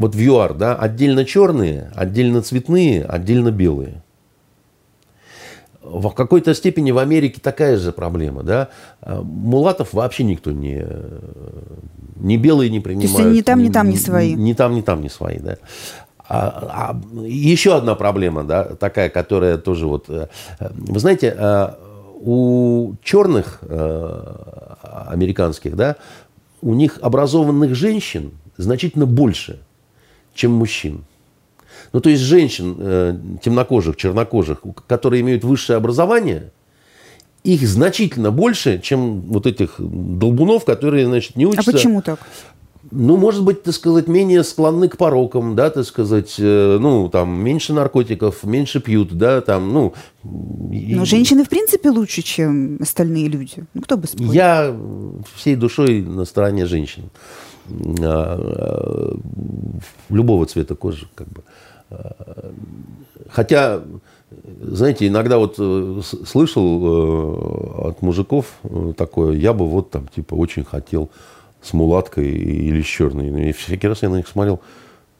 вот 0.00 0.14
в 0.14 0.18
ЮАР, 0.18 0.54
да, 0.54 0.74
отдельно 0.74 1.26
черные, 1.26 1.92
отдельно 1.94 2.40
цветные, 2.40 3.04
отдельно 3.04 3.50
белые. 3.50 4.02
В 5.82 6.08
какой-то 6.08 6.54
степени 6.54 6.90
в 6.90 6.96
Америке 6.96 7.38
такая 7.42 7.76
же 7.76 7.92
проблема, 7.92 8.42
да. 8.42 8.68
Мулатов 9.06 9.92
вообще 9.92 10.24
никто 10.24 10.52
не, 10.52 10.82
не 12.16 12.38
белые 12.38 12.70
не 12.70 12.80
принимают. 12.80 13.14
То 13.14 13.22
есть 13.24 13.36
ни 13.36 13.42
там, 13.42 13.62
ни 13.62 13.68
там 13.68 13.90
не 13.90 13.98
свои. 13.98 14.32
Ни, 14.32 14.40
ни 14.40 14.52
там, 14.54 14.74
ни 14.74 14.80
там 14.80 15.02
не 15.02 15.10
свои, 15.10 15.38
да. 15.38 15.58
А, 16.26 16.94
а, 16.94 17.20
еще 17.26 17.76
одна 17.76 17.94
проблема, 17.94 18.42
да, 18.44 18.64
такая, 18.64 19.10
которая 19.10 19.58
тоже 19.58 19.86
вот... 19.86 20.08
Э, 20.08 20.28
вы 20.60 20.98
знаете, 20.98 21.34
э, 21.36 21.74
у 22.22 22.94
черных 23.02 23.58
э, 23.62 24.34
американских, 25.08 25.76
да, 25.76 25.96
у 26.62 26.72
них 26.72 26.98
образованных 27.02 27.74
женщин 27.74 28.30
значительно 28.56 29.04
больше– 29.04 29.60
чем 30.40 30.52
мужчин. 30.52 31.04
Ну, 31.92 32.00
то 32.00 32.08
есть 32.08 32.22
женщин 32.22 32.76
э, 32.78 33.18
темнокожих, 33.42 33.96
чернокожих, 33.96 34.62
которые 34.86 35.20
имеют 35.20 35.44
высшее 35.44 35.76
образование, 35.76 36.50
их 37.44 37.66
значительно 37.66 38.30
больше, 38.30 38.80
чем 38.80 39.20
вот 39.22 39.46
этих 39.46 39.74
долбунов, 39.78 40.64
которые, 40.64 41.06
значит, 41.06 41.36
не 41.36 41.46
учатся. 41.46 41.70
А 41.70 41.72
почему 41.72 42.02
так? 42.02 42.20
Ну, 42.90 43.16
может 43.16 43.44
быть, 43.44 43.62
так 43.62 43.74
сказать, 43.74 44.08
менее 44.08 44.42
склонны 44.42 44.88
к 44.88 44.96
порокам, 44.96 45.54
да, 45.54 45.68
так 45.70 45.84
сказать, 45.84 46.36
э, 46.38 46.78
ну, 46.80 47.08
там, 47.10 47.38
меньше 47.44 47.74
наркотиков, 47.74 48.42
меньше 48.44 48.80
пьют, 48.80 49.12
да, 49.12 49.42
там, 49.42 49.72
ну... 49.72 49.92
Но 50.22 51.04
женщины, 51.04 51.44
в 51.44 51.48
принципе, 51.48 51.90
лучше, 51.90 52.22
чем 52.22 52.78
остальные 52.80 53.28
люди. 53.28 53.64
Ну, 53.74 53.82
кто 53.82 53.96
бы 53.96 54.06
спорил? 54.06 54.32
Я 54.32 54.74
всей 55.36 55.56
душой 55.56 56.00
на 56.00 56.24
стороне 56.24 56.66
женщин. 56.66 57.10
А, 58.02 59.16
любого 60.08 60.46
цвета 60.46 60.74
кожи, 60.74 61.06
как 61.14 61.28
бы. 61.28 61.42
А, 61.90 62.52
хотя, 63.28 63.82
знаете, 64.60 65.06
иногда 65.06 65.38
вот 65.38 65.56
э, 65.58 66.00
слышал 66.26 67.84
э, 67.84 67.88
от 67.88 68.02
мужиков 68.02 68.46
э, 68.64 68.92
такое, 68.96 69.36
я 69.36 69.52
бы 69.52 69.68
вот 69.68 69.90
там, 69.90 70.08
типа, 70.08 70.34
очень 70.34 70.64
хотел 70.64 71.10
с 71.62 71.72
мулаткой 71.72 72.28
или 72.28 72.82
с 72.82 72.86
черной. 72.86 73.50
И 73.50 73.52
всякий 73.52 73.88
раз 73.88 74.02
я 74.02 74.08
на 74.08 74.16
них 74.16 74.28
смотрел, 74.28 74.60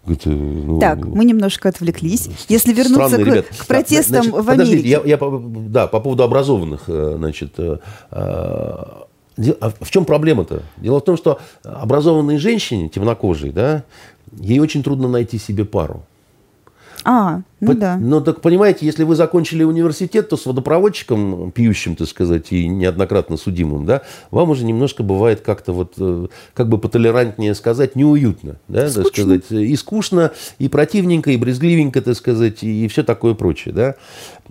ну, 0.06 0.80
так, 0.80 1.04
мы 1.04 1.26
немножко 1.26 1.68
отвлеклись. 1.68 2.30
Если 2.48 2.72
вернуться 2.72 3.18
к, 3.18 3.58
к 3.58 3.66
протестам 3.66 4.24
значит, 4.24 4.44
в 4.46 4.50
Америке. 4.50 4.88
Я, 4.88 5.02
я, 5.04 5.18
да, 5.20 5.86
по 5.88 6.00
поводу 6.00 6.22
образованных, 6.22 6.84
значит, 6.86 7.54
а 9.60 9.70
в 9.70 9.90
чем 9.90 10.04
проблема-то? 10.04 10.62
Дело 10.76 11.00
в 11.00 11.04
том, 11.04 11.16
что 11.16 11.40
образованной 11.62 12.38
женщине, 12.38 12.88
темнокожей, 12.88 13.52
да, 13.52 13.84
ей 14.32 14.60
очень 14.60 14.82
трудно 14.82 15.08
найти 15.08 15.38
себе 15.38 15.64
пару. 15.64 16.02
А, 17.04 17.40
ну 17.60 17.66
По, 17.66 17.74
да. 17.74 17.96
Ну 17.98 18.20
так 18.20 18.40
понимаете, 18.40 18.86
если 18.86 19.04
вы 19.04 19.14
закончили 19.14 19.64
университет, 19.64 20.28
то 20.30 20.36
с 20.36 20.46
водопроводчиком, 20.46 21.52
пьющим, 21.52 21.94
так 21.94 22.08
сказать, 22.08 22.52
и 22.52 22.66
неоднократно 22.66 23.36
судимым, 23.36 23.84
да, 23.84 24.02
вам 24.30 24.50
уже 24.50 24.64
немножко 24.64 25.02
бывает 25.02 25.42
как-то 25.42 25.72
вот, 25.72 25.94
э, 25.98 26.28
как 26.54 26.68
бы 26.68 26.78
потолерантнее 26.78 27.54
сказать, 27.54 27.96
неуютно, 27.96 28.56
да, 28.68 28.90
так 28.90 29.06
сказать, 29.08 29.50
и 29.50 29.76
скучно, 29.76 30.32
и 30.58 30.68
противненько, 30.68 31.30
и 31.30 31.36
брезгливенько, 31.36 32.00
так 32.00 32.16
сказать, 32.16 32.62
и 32.62 32.88
все 32.88 33.02
такое 33.02 33.34
прочее, 33.34 33.74
да. 33.74 33.94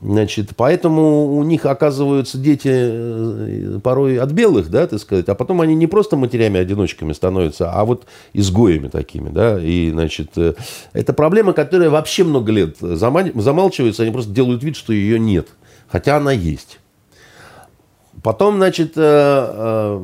Значит, 0.01 0.51
поэтому 0.55 1.35
у 1.35 1.43
них 1.43 1.65
оказываются 1.65 2.37
дети 2.37 2.69
э, 2.71 3.79
порой 3.83 4.17
от 4.17 4.31
белых, 4.31 4.69
да, 4.69 4.87
так 4.87 4.99
сказать, 4.99 5.27
а 5.27 5.35
потом 5.35 5.59
они 5.59 5.75
не 5.75 5.87
просто 5.87 6.15
матерями-одиночками 6.15 7.11
становятся, 7.11 7.71
а 7.73 7.83
вот 7.83 8.05
изгоями 8.33 8.87
такими, 8.87 9.29
да, 9.29 9.59
и, 9.59 9.89
значит, 9.91 10.37
э, 10.37 10.53
это 10.93 11.11
проблема, 11.11 11.51
которая 11.51 11.89
вообще 11.89 12.23
много 12.23 12.51
лет 12.51 12.77
замалчивается, 12.99 14.03
они 14.03 14.11
просто 14.11 14.31
делают 14.31 14.63
вид, 14.63 14.75
что 14.75 14.93
ее 14.93 15.19
нет, 15.19 15.47
хотя 15.87 16.17
она 16.17 16.31
есть. 16.31 16.79
Потом, 18.21 18.57
значит, 18.57 18.93
э, 18.97 19.01
э, 19.01 19.99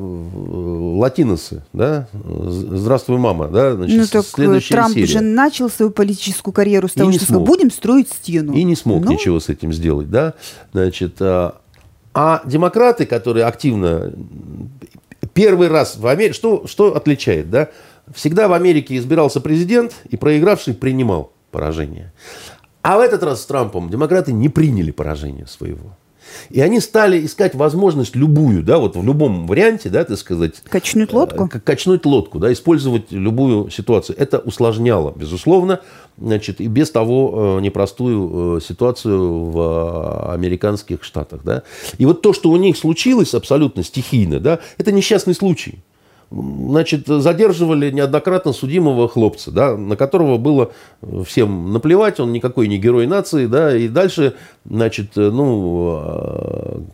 латиносы, 0.96 1.64
да, 1.74 2.08
здравствуй, 2.14 3.18
мама, 3.18 3.48
да, 3.48 3.74
значит, 3.74 3.98
ну, 3.98 4.06
так 4.06 4.24
следующая 4.24 4.74
Трамп 4.74 4.94
серия. 4.94 5.06
же 5.06 5.20
начал 5.20 5.68
свою 5.68 5.90
политическую 5.90 6.54
карьеру 6.54 6.88
с 6.88 6.92
того, 6.92 7.12
что 7.12 7.24
сказал, 7.24 7.42
будем 7.42 7.70
строить 7.70 8.08
стену. 8.08 8.54
И 8.54 8.62
не 8.62 8.74
смог 8.74 9.04
ну... 9.04 9.12
ничего 9.12 9.38
с 9.38 9.50
этим 9.50 9.72
сделать, 9.72 10.10
да, 10.10 10.32
значит, 10.72 11.16
э, 11.20 11.50
а 12.14 12.42
демократы, 12.46 13.04
которые 13.04 13.44
активно, 13.44 14.14
первый 15.34 15.68
раз 15.68 15.96
в 15.98 16.06
Америке, 16.06 16.32
что, 16.32 16.66
что 16.66 16.96
отличает, 16.96 17.50
да, 17.50 17.68
всегда 18.14 18.48
в 18.48 18.54
Америке 18.54 18.96
избирался 18.96 19.42
президент, 19.42 19.92
и 20.08 20.16
проигравший 20.16 20.72
принимал 20.72 21.32
поражение. 21.50 22.12
А 22.86 22.98
в 22.98 23.00
этот 23.00 23.24
раз 23.24 23.42
с 23.42 23.46
Трампом 23.46 23.90
демократы 23.90 24.32
не 24.32 24.48
приняли 24.48 24.92
поражение 24.92 25.48
своего. 25.48 25.96
И 26.50 26.60
они 26.60 26.78
стали 26.78 27.24
искать 27.26 27.56
возможность 27.56 28.14
любую, 28.14 28.62
да, 28.62 28.78
вот 28.78 28.94
в 28.94 29.02
любом 29.02 29.48
варианте, 29.48 29.88
да, 29.88 30.04
так 30.04 30.16
сказать... 30.16 30.62
Качнуть 30.68 31.12
лодку? 31.12 31.50
Э, 31.52 31.58
качнуть 31.58 32.06
лодку, 32.06 32.38
да, 32.38 32.52
использовать 32.52 33.10
любую 33.10 33.70
ситуацию. 33.70 34.14
Это 34.16 34.38
усложняло, 34.38 35.12
безусловно, 35.16 35.80
значит, 36.16 36.60
и 36.60 36.68
без 36.68 36.92
того 36.92 37.58
э, 37.58 37.60
непростую 37.62 38.58
э, 38.58 38.60
ситуацию 38.60 39.46
в 39.46 40.32
американских 40.32 41.02
штатах, 41.02 41.40
да. 41.42 41.64
И 41.98 42.06
вот 42.06 42.22
то, 42.22 42.32
что 42.32 42.50
у 42.50 42.56
них 42.56 42.76
случилось 42.76 43.34
абсолютно 43.34 43.82
стихийно, 43.82 44.38
да, 44.38 44.60
это 44.78 44.92
несчастный 44.92 45.34
случай 45.34 45.82
значит, 46.30 47.06
задерживали 47.06 47.90
неоднократно 47.90 48.52
судимого 48.52 49.08
хлопца, 49.08 49.50
да, 49.50 49.76
на 49.76 49.96
которого 49.96 50.38
было 50.38 50.72
всем 51.24 51.72
наплевать, 51.72 52.20
он 52.20 52.32
никакой 52.32 52.68
не 52.68 52.78
герой 52.78 53.06
нации, 53.06 53.46
да, 53.46 53.76
и 53.76 53.88
дальше, 53.88 54.34
значит, 54.64 55.12
ну, 55.14 56.86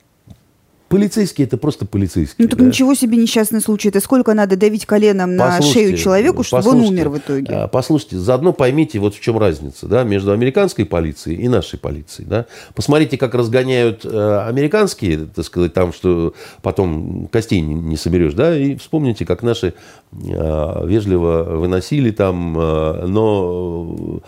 Полицейский 0.93 1.45
это 1.45 1.57
просто 1.57 1.87
полицейский. 1.87 2.37
Ну 2.45 2.49
так 2.49 2.59
да? 2.59 2.67
ничего 2.67 2.95
себе 2.95 3.17
несчастный 3.17 3.61
случай. 3.61 3.89
Это 3.89 4.01
сколько 4.01 4.35
надо 4.35 4.57
давить 4.57 4.87
коленом 4.87 5.37
на 5.37 5.57
Послушайте, 5.57 5.73
шею 5.73 5.97
человеку, 5.97 6.43
чтобы 6.43 6.69
он 6.71 6.81
умер 6.81 7.09
в 7.09 7.19
итоге? 7.19 7.47
а, 7.51 7.69
Послушайте, 7.69 8.19
заодно 8.19 8.53
поймите, 8.53 8.99
вот 8.99 9.15
в 9.15 9.21
чем 9.21 9.39
разница 9.39 9.87
да, 9.87 10.05
между 10.05 10.33
американской 10.33 10.85
полицией 10.85 11.43
и 11.43 11.49
нашей 11.49 11.79
полицией. 11.79 12.29
Да? 12.29 12.47
Посмотрите, 12.75 13.17
как 13.17 13.35
разгоняют 13.35 14.05
э, 14.05 14.45
американские, 14.47 15.27
так 15.35 15.45
сказать, 15.45 15.73
там, 15.73 15.93
что 15.93 16.35
потом 16.61 17.27
костей 17.33 17.61
не, 17.61 17.75
не 17.75 17.97
соберешь, 17.97 18.35
да, 18.35 18.57
и 18.57 18.77
вспомните, 18.77 19.25
как 19.25 19.43
наши 19.43 19.75
э, 20.13 20.87
вежливо 20.87 21.45
выносили 21.57 22.11
там, 22.11 22.59
э, 22.59 23.07
но 23.07 24.21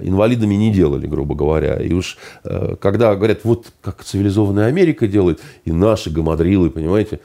инвалидами 0.00 0.54
не 0.54 0.72
делали, 0.72 1.06
грубо 1.06 1.34
говоря. 1.34 1.76
И 1.76 1.92
уж 1.92 2.18
э, 2.44 2.76
когда 2.80 3.14
говорят, 3.14 3.40
вот 3.44 3.72
как 3.80 4.04
цивилизованная 4.04 4.66
Америка 4.66 5.06
делает, 5.06 5.40
и 5.64 5.72
наши 5.72 6.10
гамадрилы, 6.10 6.70
понимаете, 6.70 7.20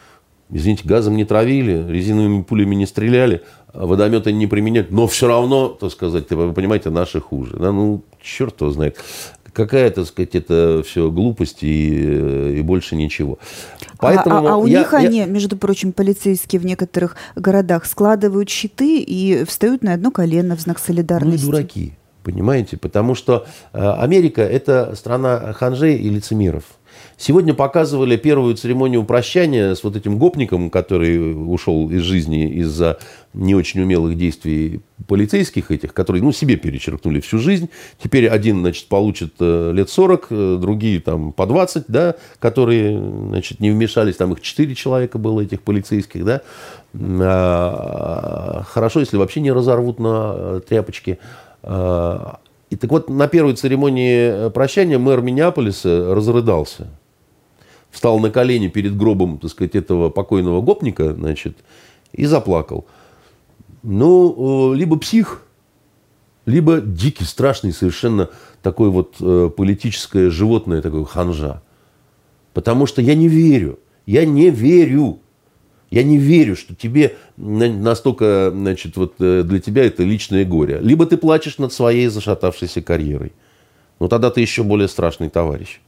извините, 0.50 0.88
газом 0.88 1.16
не 1.16 1.26
травили, 1.26 1.86
резиновыми 1.90 2.42
пулями 2.44 2.76
не 2.76 2.86
стреляли, 2.86 3.44
а 3.74 3.86
водометы 3.86 4.32
не 4.32 4.48
применяют, 4.48 4.92
но 4.92 5.08
все 5.08 5.28
равно, 5.28 5.70
так 5.70 5.92
сказать, 5.92 6.30
вы 6.32 6.54
понимаете, 6.54 6.90
наши 6.90 7.20
хуже. 7.20 7.58
Да? 7.58 7.72
Ну, 7.72 8.04
черт 8.22 8.60
его 8.62 8.72
знает. 8.72 8.98
Какая, 9.54 9.90
так 9.90 10.06
сказать, 10.06 10.36
это 10.36 10.84
все 10.86 11.10
глупость 11.10 11.64
и, 11.64 12.60
и 12.60 12.62
больше 12.62 12.96
ничего. 12.96 13.40
Поэтому 13.98 14.36
а, 14.36 14.52
а, 14.52 14.54
а 14.54 14.58
у 14.58 14.68
я, 14.68 14.80
них 14.80 14.92
я... 14.94 15.00
они, 15.00 15.26
между 15.26 15.58
прочим, 15.58 15.94
полицейские 15.94 16.60
в 16.62 16.66
некоторых 16.66 17.16
городах 17.36 17.86
складывают 17.86 18.50
щиты 18.50 19.00
и 19.00 19.44
встают 19.46 19.82
на 19.82 19.94
одно 19.94 20.12
колено 20.12 20.56
в 20.56 20.62
знак 20.62 20.78
солидарности. 20.78 21.46
Ну 21.46 21.50
и 21.50 21.52
дураки. 21.52 21.94
Понимаете? 22.28 22.76
Потому 22.76 23.16
что 23.16 23.46
э, 23.72 23.80
Америка– 23.80 24.42
это 24.44 24.94
страна 24.98 25.54
ханжей 25.54 25.96
и 25.96 26.10
лицемеров. 26.10 26.66
Сегодня 27.16 27.54
показывали 27.54 28.18
первую 28.18 28.56
церемонию 28.56 29.06
прощания 29.06 29.74
с 29.74 29.84
вот 29.84 29.96
этим 29.96 30.20
гопником, 30.20 30.70
который 30.70 31.34
ушел 31.34 31.90
из 31.90 32.02
жизни 32.02 32.50
из-за 32.56 33.00
не 33.34 33.56
очень 33.56 33.82
умелых 33.82 34.18
действий 34.18 34.82
полицейских 35.08 35.72
этих, 35.72 35.94
которые 35.94 36.22
ну, 36.22 36.34
себе 36.34 36.58
перечеркнули 36.58 37.22
всю 37.22 37.40
жизнь. 37.40 37.70
Теперь 38.04 38.28
один 38.28 38.60
значит, 38.60 38.88
получит 38.88 39.36
э, 39.40 39.72
лет 39.74 39.90
40, 39.90 40.28
э, 40.30 40.58
другие 40.60 41.00
там, 41.00 41.32
по 41.32 41.46
20, 41.46 41.86
да, 41.88 42.16
которые 42.40 43.00
значит, 43.00 43.62
не 43.62 43.72
вмешались. 43.72 44.18
Там 44.18 44.34
их 44.34 44.42
4 44.42 44.76
человека 44.76 45.18
было, 45.18 45.40
этих 45.40 45.62
полицейских. 45.62 46.26
Да. 46.26 46.42
А, 46.94 48.64
хорошо, 48.68 49.00
если 49.00 49.18
вообще 49.18 49.40
не 49.42 49.52
разорвут 49.52 50.00
на 50.00 50.60
тряпочки. 50.62 51.20
А, 51.70 52.40
и 52.70 52.78
так 52.78 52.90
вот, 52.92 53.10
на 53.10 53.28
первой 53.28 53.54
церемонии 53.54 54.50
прощания 54.52 54.98
мэр 54.98 55.22
Миннеаполиса 55.22 56.16
разрыдался. 56.16 56.88
Встал 57.92 58.20
на 58.20 58.30
колени 58.32 58.70
перед 58.70 58.96
гробом, 58.96 59.38
так 59.38 59.52
сказать, 59.52 59.76
этого 59.76 60.10
покойного 60.10 60.62
гопника, 60.62 61.14
значит, 61.14 61.58
и 62.14 62.26
заплакал. 62.26 62.86
Ну, 63.84 64.74
э, 64.74 64.78
либо 64.78 64.98
псих, 64.98 65.44
либо 66.46 66.80
дикий, 66.80 67.26
страшный, 67.26 67.74
совершенно 67.74 68.30
такой 68.62 68.90
вот 68.90 69.16
э, 69.20 69.50
политическое 69.56 70.30
животное, 70.30 70.82
такое 70.82 71.04
ханжа. 71.04 71.62
Потому 72.54 72.86
что 72.86 73.02
я 73.02 73.14
не 73.14 73.28
верю, 73.28 73.80
я 74.06 74.26
не 74.26 74.50
верю, 74.52 75.20
я 75.90 76.04
не 76.04 76.18
верю, 76.18 76.56
что 76.56 76.76
тебе 76.76 77.16
настолько, 77.38 78.52
значит, 78.54 78.98
вот 78.98 79.16
э, 79.20 79.44
для 79.44 79.60
тебя 79.60 79.86
это 79.86 80.04
личное 80.04 80.44
горе. 80.44 80.80
Либо 80.82 81.06
ты 81.06 81.18
плачешь 81.18 81.58
над 81.58 81.72
своей 81.72 82.08
зашатавшейся 82.08 82.82
карьерой. 82.82 83.32
Ну, 84.00 84.08
тогда 84.08 84.30
ты 84.30 84.42
еще 84.42 84.64
более 84.64 84.88
страшный 84.88 85.30
товарищ. 85.30 85.80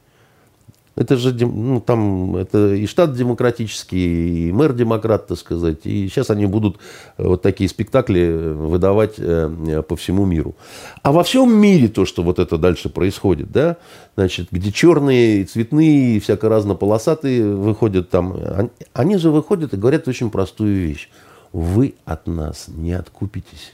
Это 0.96 1.16
же 1.16 1.32
ну, 1.46 1.80
там, 1.80 2.36
это 2.36 2.74
и 2.74 2.86
штат 2.86 3.14
демократический, 3.14 4.48
и 4.48 4.52
мэр 4.52 4.72
демократ, 4.72 5.28
так 5.28 5.38
сказать. 5.38 5.78
И 5.84 6.08
сейчас 6.08 6.30
они 6.30 6.46
будут 6.46 6.78
э, 7.16 7.26
вот 7.26 7.42
такие 7.42 7.70
спектакли 7.70 8.20
э, 8.20 8.52
выдавать 8.52 9.14
э, 9.18 9.82
по 9.88 9.96
всему 9.96 10.26
миру. 10.26 10.56
А 11.02 11.12
во 11.12 11.22
всем 11.22 11.54
мире 11.56 11.88
то, 11.88 12.04
что 12.04 12.22
вот 12.22 12.38
это 12.38 12.58
дальше 12.58 12.88
происходит, 12.88 13.52
да, 13.52 13.76
значит, 14.16 14.48
где 14.50 14.72
черные, 14.72 15.44
цветные, 15.44 16.20
всяко 16.20 16.48
разнополосатые 16.48 17.54
выходят 17.54 18.10
там, 18.10 18.36
они 18.92 19.16
же 19.16 19.30
выходят 19.30 19.72
и 19.72 19.76
говорят 19.76 20.08
очень 20.08 20.30
простую 20.30 20.74
вещь. 20.74 21.08
Вы 21.52 21.94
от 22.04 22.26
нас 22.26 22.66
не 22.68 22.92
откупитесь. 22.92 23.72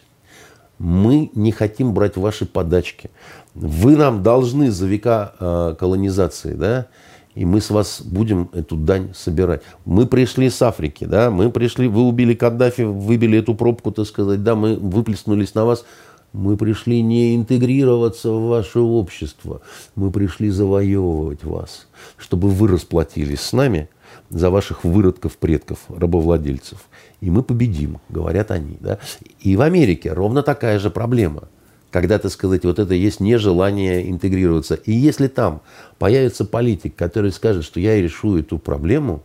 Мы 0.79 1.31
не 1.35 1.53
хотим 1.53 1.95
брать 1.95 2.17
ваши 2.17 2.45
подачки. 2.45 3.11
Вы 3.57 3.97
нам 3.97 4.23
должны 4.23 4.71
за 4.71 4.87
века 4.87 5.77
колонизации, 5.79 6.53
да, 6.53 6.89
и 7.35 7.47
мы 7.47 7.63
с 7.63 7.71
вас 7.71 8.03
будем 8.03 8.51
эту 8.53 8.77
дань 8.77 9.15
собирать. 9.15 9.63
Мы 9.87 10.07
пришли 10.07 10.51
с 10.51 10.61
Африки, 10.61 11.05
да, 11.05 11.31
мы 11.31 11.51
пришли, 11.51 11.89
вы 11.89 12.03
убили 12.03 12.35
Каддафи, 12.35 12.83
выбили 12.83 13.39
эту 13.39 13.55
пробку, 13.55 13.93
так 13.93 14.07
сказать, 14.07 14.43
да, 14.43 14.55
мы 14.55 14.77
выплеснулись 14.77 15.55
на 15.55 15.65
вас. 15.65 15.87
Мы 16.35 16.59
пришли 16.59 17.01
не 17.01 17.35
интегрироваться 17.35 18.31
в 18.31 18.49
ваше 18.49 18.81
общество, 18.81 19.63
мы 19.95 20.11
пришли 20.11 20.51
завоевывать 20.51 21.45
вас, 21.45 21.87
чтобы 22.19 22.51
вы 22.51 22.69
расплатились 22.69 23.41
с 23.41 23.55
нами 23.55 23.89
за 24.29 24.51
ваших 24.51 24.85
выродков 24.85 25.39
предков, 25.39 25.79
рабовладельцев. 25.89 26.79
И 27.23 27.31
мы 27.31 27.43
победим, 27.43 28.01
говорят 28.11 28.51
они. 28.51 28.77
Да? 28.81 28.99
И 29.41 29.57
в 29.57 29.63
Америке 29.63 30.13
ровно 30.13 30.43
такая 30.43 30.79
же 30.79 30.91
проблема– 30.91 31.45
когда, 31.97 32.19
так 32.19 32.31
сказать, 32.31 32.63
вот 32.67 32.79
это 32.79 32.93
есть 32.93 33.21
нежелание 33.21 34.11
интегрироваться. 34.11 34.75
И 34.75 34.93
если 34.93 35.29
там 35.29 35.63
появится 35.99 36.45
политик, 36.45 36.95
который 36.95 37.33
скажет, 37.33 37.65
что 37.65 37.81
я 37.81 37.97
решу 37.99 38.37
эту 38.37 38.59
проблему, 38.59 39.23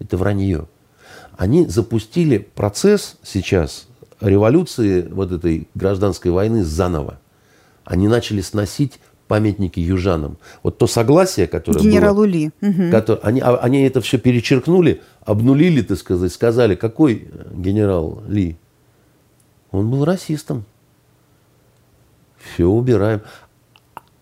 это 0.00 0.18
вранье. 0.18 0.66
Они 1.38 1.64
запустили 1.64 2.36
процесс 2.36 3.16
сейчас 3.22 3.88
революции 4.20 5.08
вот 5.10 5.32
этой 5.32 5.66
гражданской 5.74 6.30
войны 6.30 6.62
заново. 6.62 7.18
Они 7.86 8.06
начали 8.06 8.42
сносить 8.42 9.00
памятники 9.26 9.80
южанам. 9.80 10.36
Вот 10.62 10.76
то 10.76 10.86
согласие, 10.86 11.46
которое 11.46 11.80
Генералу 11.80 12.16
было, 12.16 12.24
Ли. 12.26 12.50
Угу. 12.60 12.90
Которое, 12.90 13.20
они, 13.22 13.40
а, 13.40 13.56
они 13.56 13.80
это 13.84 14.02
все 14.02 14.18
перечеркнули, 14.18 15.00
обнулили, 15.24 15.80
так 15.80 15.96
сказать, 15.96 16.34
сказали, 16.34 16.74
какой 16.74 17.30
генерал 17.54 18.22
Ли? 18.28 18.58
Он 19.70 19.90
был 19.90 20.04
расистом 20.04 20.66
все 22.40 22.66
убираем. 22.66 23.22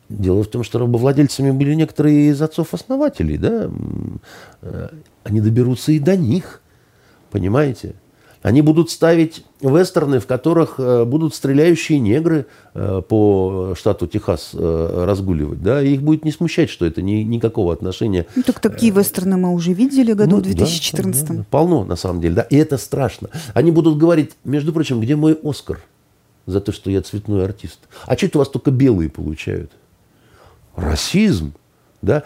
Дело 0.09 0.43
в 0.43 0.49
том, 0.49 0.65
что 0.65 0.79
рабовладельцами 0.79 1.51
были 1.51 1.75
некоторые 1.75 2.31
из 2.31 2.41
отцов-основателей, 2.41 3.37
да, 3.37 3.71
э, 4.63 4.89
они 5.25 5.43
доберутся 5.43 5.93
и 5.93 5.99
до 5.99 6.17
них, 6.17 6.63
понимаете? 7.31 7.95
Они 8.41 8.63
будут 8.63 8.91
ставить 8.91 9.45
вестерны, 9.61 10.21
в 10.21 10.27
которых 10.27 10.77
э, 10.79 11.05
будут 11.05 11.35
стреляющие 11.35 11.99
негры 11.99 12.47
э, 12.73 13.03
по 13.07 13.75
штату 13.77 14.07
Техас 14.07 14.55
разгуливать. 14.55 15.61
Да? 15.61 15.83
И 15.83 15.95
их 15.95 16.03
будет 16.03 16.25
не 16.25 16.33
смущать, 16.33 16.71
что 16.71 16.87
это 16.87 17.03
ни, 17.03 17.25
никакого 17.25 17.75
отношения. 17.75 18.25
Ну, 18.35 18.43
так 18.45 18.61
такие 18.61 18.93
вестерны 18.93 19.37
мы 19.37 19.53
уже 19.53 19.75
видели 19.75 20.15
году 20.15 20.37
ну, 20.37 20.39
в 20.39 20.43
2014. 20.43 21.23
Да, 21.23 21.29
да, 21.29 21.35
да. 21.41 21.47
Полно, 21.51 21.85
на 21.85 21.97
самом 21.97 22.23
деле. 22.23 22.37
Да? 22.37 22.43
И 22.43 22.57
это 22.57 22.79
страшно. 22.79 23.29
Они 23.53 23.73
будут 23.73 23.99
говорить, 23.99 24.31
между 24.45 24.73
прочим, 24.73 25.01
где 25.01 25.17
мой 25.17 25.39
Оскар? 25.43 25.81
За 26.49 26.63
то, 26.63 26.73
что 26.73 26.91
я 26.91 27.03
цветной 27.03 27.45
артист. 27.45 27.79
А 28.07 28.17
что 28.17 28.27
это 28.27 28.39
у 28.39 28.41
вас 28.41 28.49
только 28.49 28.71
белые 28.71 29.11
получают? 29.11 29.71
Расизм, 30.77 31.53
да? 32.01 32.25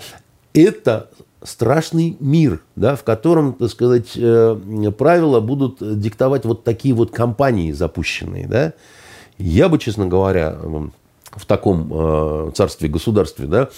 Это 0.55 1.11
страшный 1.43 2.17
мир, 2.21 2.63
да, 2.77 2.95
в 2.95 3.03
котором, 3.03 3.55
так 3.55 3.69
сказать, 3.69 4.13
э, 4.15 4.93
правила 4.97 5.41
будут 5.41 5.79
диктовать 5.99 6.45
вот 6.45 6.63
такие 6.63 6.95
вот 6.95 7.11
компании 7.11 7.73
запущенные, 7.73 8.47
да. 8.47 8.75
Я 9.39 9.69
бы, 9.69 9.79
честно 9.79 10.07
говоря, 10.07 10.57
в 11.33 11.45
таком 11.47 11.91
э, 11.93 12.53
царстве-государстве, 12.55 13.47
да, 13.49 13.71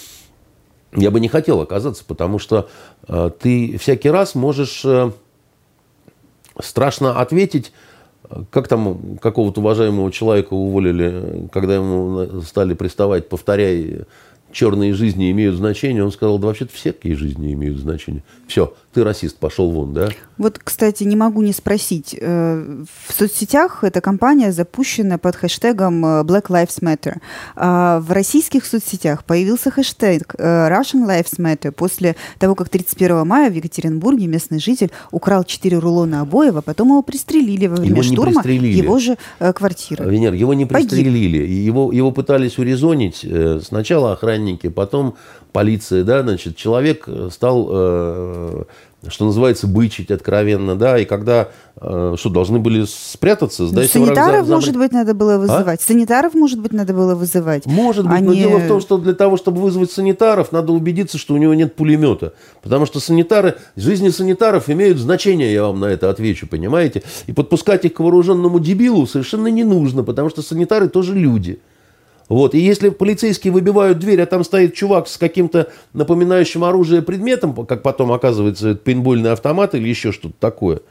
я 0.95 1.09
бы 1.09 1.19
не 1.19 1.27
хотел 1.27 1.59
оказаться, 1.59 2.03
потому 2.05 2.37
что 2.37 2.69
э, 3.07 3.31
ты 3.39 3.79
всякий 3.79 4.11
раз 4.11 4.35
можешь 4.35 4.85
страшно 6.59 7.19
ответить 7.19 7.71
как 8.49 8.67
там 8.67 9.17
какого-то 9.21 9.61
уважаемого 9.61 10.11
человека 10.11 10.53
уволили, 10.53 11.47
когда 11.51 11.75
ему 11.75 12.41
стали 12.41 12.73
приставать, 12.73 13.29
повторяй, 13.29 14.01
черные 14.51 14.93
жизни 14.93 15.31
имеют 15.31 15.55
значение, 15.55 16.03
он 16.03 16.11
сказал, 16.11 16.39
да 16.39 16.47
вообще-то 16.47 16.73
всякие 16.73 17.15
жизни 17.15 17.53
имеют 17.53 17.77
значение. 17.77 18.23
Все, 18.47 18.73
ты 18.95 19.03
расист, 19.03 19.37
пошел 19.37 19.69
вон, 19.71 19.93
да? 19.93 20.09
Вот, 20.37 20.57
кстати, 20.57 21.03
не 21.03 21.17
могу 21.17 21.41
не 21.41 21.51
спросить. 21.51 22.15
Э, 22.17 22.83
в 23.07 23.13
соцсетях 23.13 23.83
эта 23.83 23.99
кампания 23.99 24.53
запущена 24.53 25.17
под 25.17 25.35
хэштегом 25.35 26.05
э, 26.05 26.07
Black 26.23 26.47
Lives 26.47 26.81
Matter. 26.81 27.17
А 27.57 27.99
в 27.99 28.13
российских 28.13 28.65
соцсетях 28.65 29.25
появился 29.25 29.69
хэштег 29.69 30.35
э, 30.37 30.69
Russian 30.69 31.05
Lives 31.05 31.37
Matter 31.39 31.71
после 31.71 32.15
того, 32.39 32.55
как 32.55 32.69
31 32.69 33.27
мая 33.27 33.51
в 33.51 33.53
Екатеринбурге 33.53 34.27
местный 34.27 34.59
житель 34.59 34.91
украл 35.11 35.43
4 35.43 35.77
рулона 35.77 36.21
обоев, 36.21 36.55
а 36.55 36.61
потом 36.61 36.87
его 36.89 37.01
пристрелили 37.01 37.67
во 37.67 37.75
время 37.75 37.95
его 37.95 38.03
штурма 38.03 38.43
его 38.45 38.97
же 38.99 39.17
квартиры. 39.39 40.09
Венер, 40.09 40.33
его 40.33 40.53
не 40.53 40.65
пристрелили. 40.65 41.45
Его, 41.45 41.91
его 41.91 42.11
пытались 42.11 42.57
урезонить. 42.57 43.27
Сначала 43.61 44.13
охранники, 44.13 44.69
потом 44.69 45.15
полиция, 45.55 46.03
да, 46.03 46.21
значит, 46.21 46.57
человек 46.57 47.07
стал 47.31 47.67
э, 47.71 48.63
что 49.09 49.25
называется, 49.25 49.67
бычить 49.67 50.11
откровенно, 50.11 50.75
да, 50.75 50.97
и 50.97 51.05
когда, 51.05 51.49
э, 51.79 52.15
что, 52.17 52.29
должны 52.29 52.59
были 52.59 52.85
спрятаться, 52.85 53.63
ну, 53.63 53.81
Санитаров, 53.83 54.47
за, 54.47 54.55
может 54.55 54.75
быть, 54.75 54.91
надо 54.91 55.13
было 55.13 55.35
а? 55.35 55.37
вызывать. 55.37 55.79
А? 55.81 55.83
Санитаров, 55.83 56.33
может 56.33 56.59
быть, 56.59 56.73
надо 56.73 56.93
было 56.93 57.15
вызывать. 57.15 57.65
Может 57.65 58.05
быть, 58.05 58.19
а 58.19 58.23
но 58.23 58.33
дело 58.33 58.57
в 58.59 58.67
том, 58.67 58.81
что 58.81 58.97
для 58.97 59.13
того, 59.13 59.37
чтобы 59.37 59.61
вызвать 59.61 59.91
санитаров, 59.91 60.51
надо 60.51 60.73
убедиться, 60.73 61.17
что 61.17 61.33
у 61.33 61.37
него 61.37 61.53
нет 61.53 61.75
пулемета. 61.75 62.33
Потому 62.61 62.85
что 62.85 62.99
санитары, 62.99 63.55
жизни 63.75 64.09
санитаров 64.09 64.69
имеют 64.69 64.97
значение, 64.97 65.53
я 65.53 65.63
вам 65.63 65.79
на 65.79 65.85
это 65.85 66.09
отвечу, 66.09 66.47
понимаете? 66.47 67.03
И 67.27 67.33
подпускать 67.33 67.85
их 67.85 67.93
к 67.93 67.99
вооруженному 67.99 68.59
дебилу 68.59 69.07
совершенно 69.07 69.47
не 69.47 69.63
нужно, 69.63 70.03
потому 70.03 70.29
что 70.29 70.41
санитары 70.41 70.89
тоже 70.89 71.13
люди. 71.13 71.59
Вот. 72.27 72.55
И 72.55 72.59
если 72.59 72.89
полицейские 72.89 73.53
выбивают 73.53 73.99
дверь, 73.99 74.21
а 74.21 74.25
там 74.25 74.43
стоит 74.43 74.73
чувак 74.73 75.07
с 75.07 75.17
каким-то 75.17 75.69
напоминающим 75.93 76.63
оружие 76.63 77.01
предметом, 77.01 77.53
как 77.65 77.83
потом 77.83 78.11
оказывается, 78.11 78.69
это 78.69 78.79
пейнтбольный 78.79 79.31
автомат 79.31 79.75
или 79.75 79.87
еще 79.87 80.11
что-то 80.11 80.35
такое, 80.39 80.81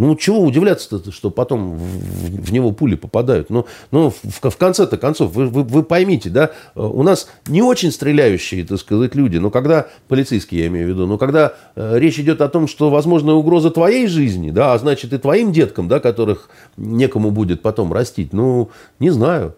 ну, 0.00 0.16
чего 0.16 0.40
удивляться-то, 0.40 1.12
что 1.12 1.30
потом 1.30 1.74
в, 1.74 2.46
в 2.46 2.52
него 2.52 2.72
пули 2.72 2.94
попадают? 2.94 3.50
Ну, 3.50 3.66
ну 3.90 4.08
в, 4.08 4.48
в 4.48 4.56
конце-то 4.56 4.96
концов, 4.96 5.32
вы, 5.34 5.46
вы, 5.46 5.62
вы 5.62 5.82
поймите, 5.82 6.30
да, 6.30 6.52
у 6.74 7.02
нас 7.02 7.28
не 7.46 7.60
очень 7.60 7.92
стреляющие, 7.92 8.64
так 8.64 8.78
сказать, 8.78 9.14
люди, 9.14 9.36
но 9.36 9.50
когда, 9.50 9.88
полицейские 10.08 10.62
я 10.62 10.66
имею 10.68 10.86
в 10.86 10.88
виду, 10.88 11.06
но 11.06 11.18
когда 11.18 11.52
э, 11.76 11.98
речь 11.98 12.18
идет 12.18 12.40
о 12.40 12.48
том, 12.48 12.66
что 12.66 12.88
возможна 12.88 13.34
угроза 13.34 13.70
твоей 13.70 14.06
жизни, 14.06 14.50
да, 14.50 14.72
а 14.72 14.78
значит 14.78 15.12
и 15.12 15.18
твоим 15.18 15.52
деткам, 15.52 15.86
да, 15.86 16.00
которых 16.00 16.48
некому 16.78 17.30
будет 17.30 17.60
потом 17.60 17.92
растить, 17.92 18.32
ну, 18.32 18.70
не 19.00 19.10
знаю. 19.10 19.54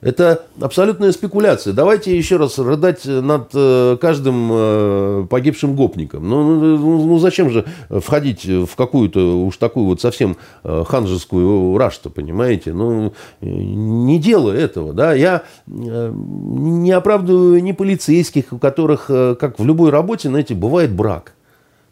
Это 0.00 0.44
абсолютная 0.60 1.10
спекуляция. 1.10 1.72
Давайте 1.72 2.16
еще 2.16 2.36
раз 2.36 2.56
рыдать 2.58 3.04
над 3.04 3.50
э, 3.52 3.96
каждым 4.00 4.48
э, 4.52 5.26
погибшим 5.28 5.74
гопником. 5.74 6.28
Ну, 6.28 6.44
ну, 6.44 6.78
ну, 6.78 7.04
ну 7.04 7.18
зачем 7.18 7.50
же 7.50 7.64
входить 7.90 8.44
в 8.44 8.76
какую-то 8.76 9.44
уж 9.44 9.56
такую 9.56 9.86
вот 9.86 10.00
совсем 10.00 10.36
э, 10.62 10.84
ханжескую 10.86 11.76
рашт 11.78 12.02
понимаете? 12.14 12.72
Ну, 12.72 13.12
не 13.40 14.20
делаю 14.20 14.56
этого. 14.56 14.92
Да? 14.92 15.14
Я 15.14 15.42
не 15.66 16.92
оправдываю 16.92 17.60
ни 17.60 17.72
полицейских, 17.72 18.52
у 18.52 18.58
которых, 18.58 19.06
как 19.06 19.58
в 19.58 19.64
любой 19.64 19.90
работе, 19.90 20.28
знаете, 20.28 20.54
бывает 20.54 20.92
брак. 20.92 21.34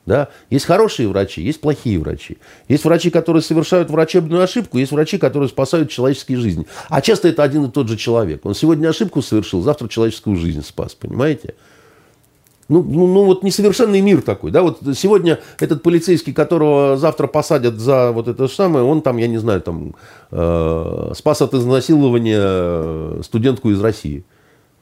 Да? 0.07 0.28
Есть 0.50 0.66
хорошие 0.66 1.09
врачи, 1.09 1.42
есть 1.42 1.61
плохие 1.61 1.98
врачи. 1.98 2.38
Есть 2.68 2.84
врачи, 2.84 3.11
которые 3.11 3.42
совершают 3.42 3.90
врачебную 3.90 4.42
ошибку, 4.42 4.78
есть 4.78 4.92
врачи, 4.92 5.18
которые 5.18 5.48
спасают 5.48 5.90
человеческие 5.90 6.38
жизни. 6.38 6.66
А 6.88 7.00
часто 7.02 7.26
это 7.28 7.42
один 7.42 7.64
и 7.64 7.70
тот 7.70 7.88
же 7.88 7.96
человек. 7.96 8.46
Он 8.46 8.54
сегодня 8.54 8.88
ошибку 8.88 9.20
совершил, 9.20 9.62
завтра 9.62 9.88
человеческую 9.88 10.36
жизнь 10.36 10.62
спас, 10.62 10.94
понимаете? 10.94 11.54
Ну, 12.68 12.82
ну, 12.82 13.07
ну 13.07 13.24
вот 13.24 13.42
несовершенный 13.42 14.00
мир 14.00 14.22
такой, 14.22 14.50
да, 14.50 14.62
вот 14.62 14.80
сегодня 14.94 15.40
этот 15.59 15.82
полицейский, 15.82 16.32
которого 16.32 16.96
завтра 16.96 17.26
посадят 17.26 17.74
за 17.74 18.11
вот 18.12 18.28
это 18.28 18.48
самое, 18.48 18.84
он 18.84 19.02
там, 19.02 19.18
я 19.18 19.28
не 19.28 19.38
знаю, 19.38 19.61
там 19.61 19.94
э, 20.30 21.12
спас 21.16 21.42
от 21.42 21.54
изнасилования 21.54 23.22
студентку 23.22 23.70
из 23.70 23.80
России. 23.80 24.24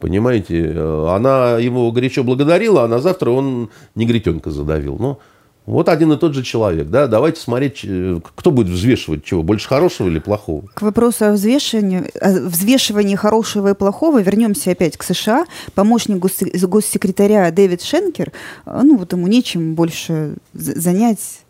Понимаете, 0.05 0.67
э, 0.67 1.07
она 1.09 1.57
его 1.57 1.91
горячо 1.91 2.25
благодарила, 2.25 2.85
а 2.85 2.89
на 2.89 2.99
завтра 2.99 3.31
он 3.31 3.71
негритенка 3.95 4.51
задавил. 4.51 4.99
Ну, 5.01 5.19
вот 5.65 5.89
один 5.89 6.13
и 6.13 6.19
тот 6.19 6.35
же 6.35 6.43
человек, 6.43 6.89
да, 6.89 7.07
давайте 7.07 7.41
смотреть, 7.41 7.81
э, 7.85 8.21
кто 8.37 8.51
будет 8.51 8.67
взвешивать 8.67 9.25
чего, 9.25 9.43
больше 9.43 9.67
хорошего 9.67 10.09
или 10.09 10.19
плохого. 10.19 10.67
К 10.75 10.83
вопросу 10.83 11.25
о 11.25 11.33
взвешивании, 11.33 12.03
о 12.21 12.49
взвешивании 12.51 13.17
хорошего 13.17 13.71
и 13.71 13.75
плохого 13.75 14.21
вернемся 14.21 14.73
опять 14.73 14.99
к 14.99 15.03
США. 15.05 15.47
Помощник 15.75 16.19
госсекретаря 16.19 17.51
Дэвид 17.51 17.81
Шенкер, 17.81 18.31
э, 18.67 18.81
ну 18.85 18.99
вот 18.99 19.15
ему 19.15 19.27
нечем 19.27 19.75
больше 19.75 20.35
занять 20.53 21.41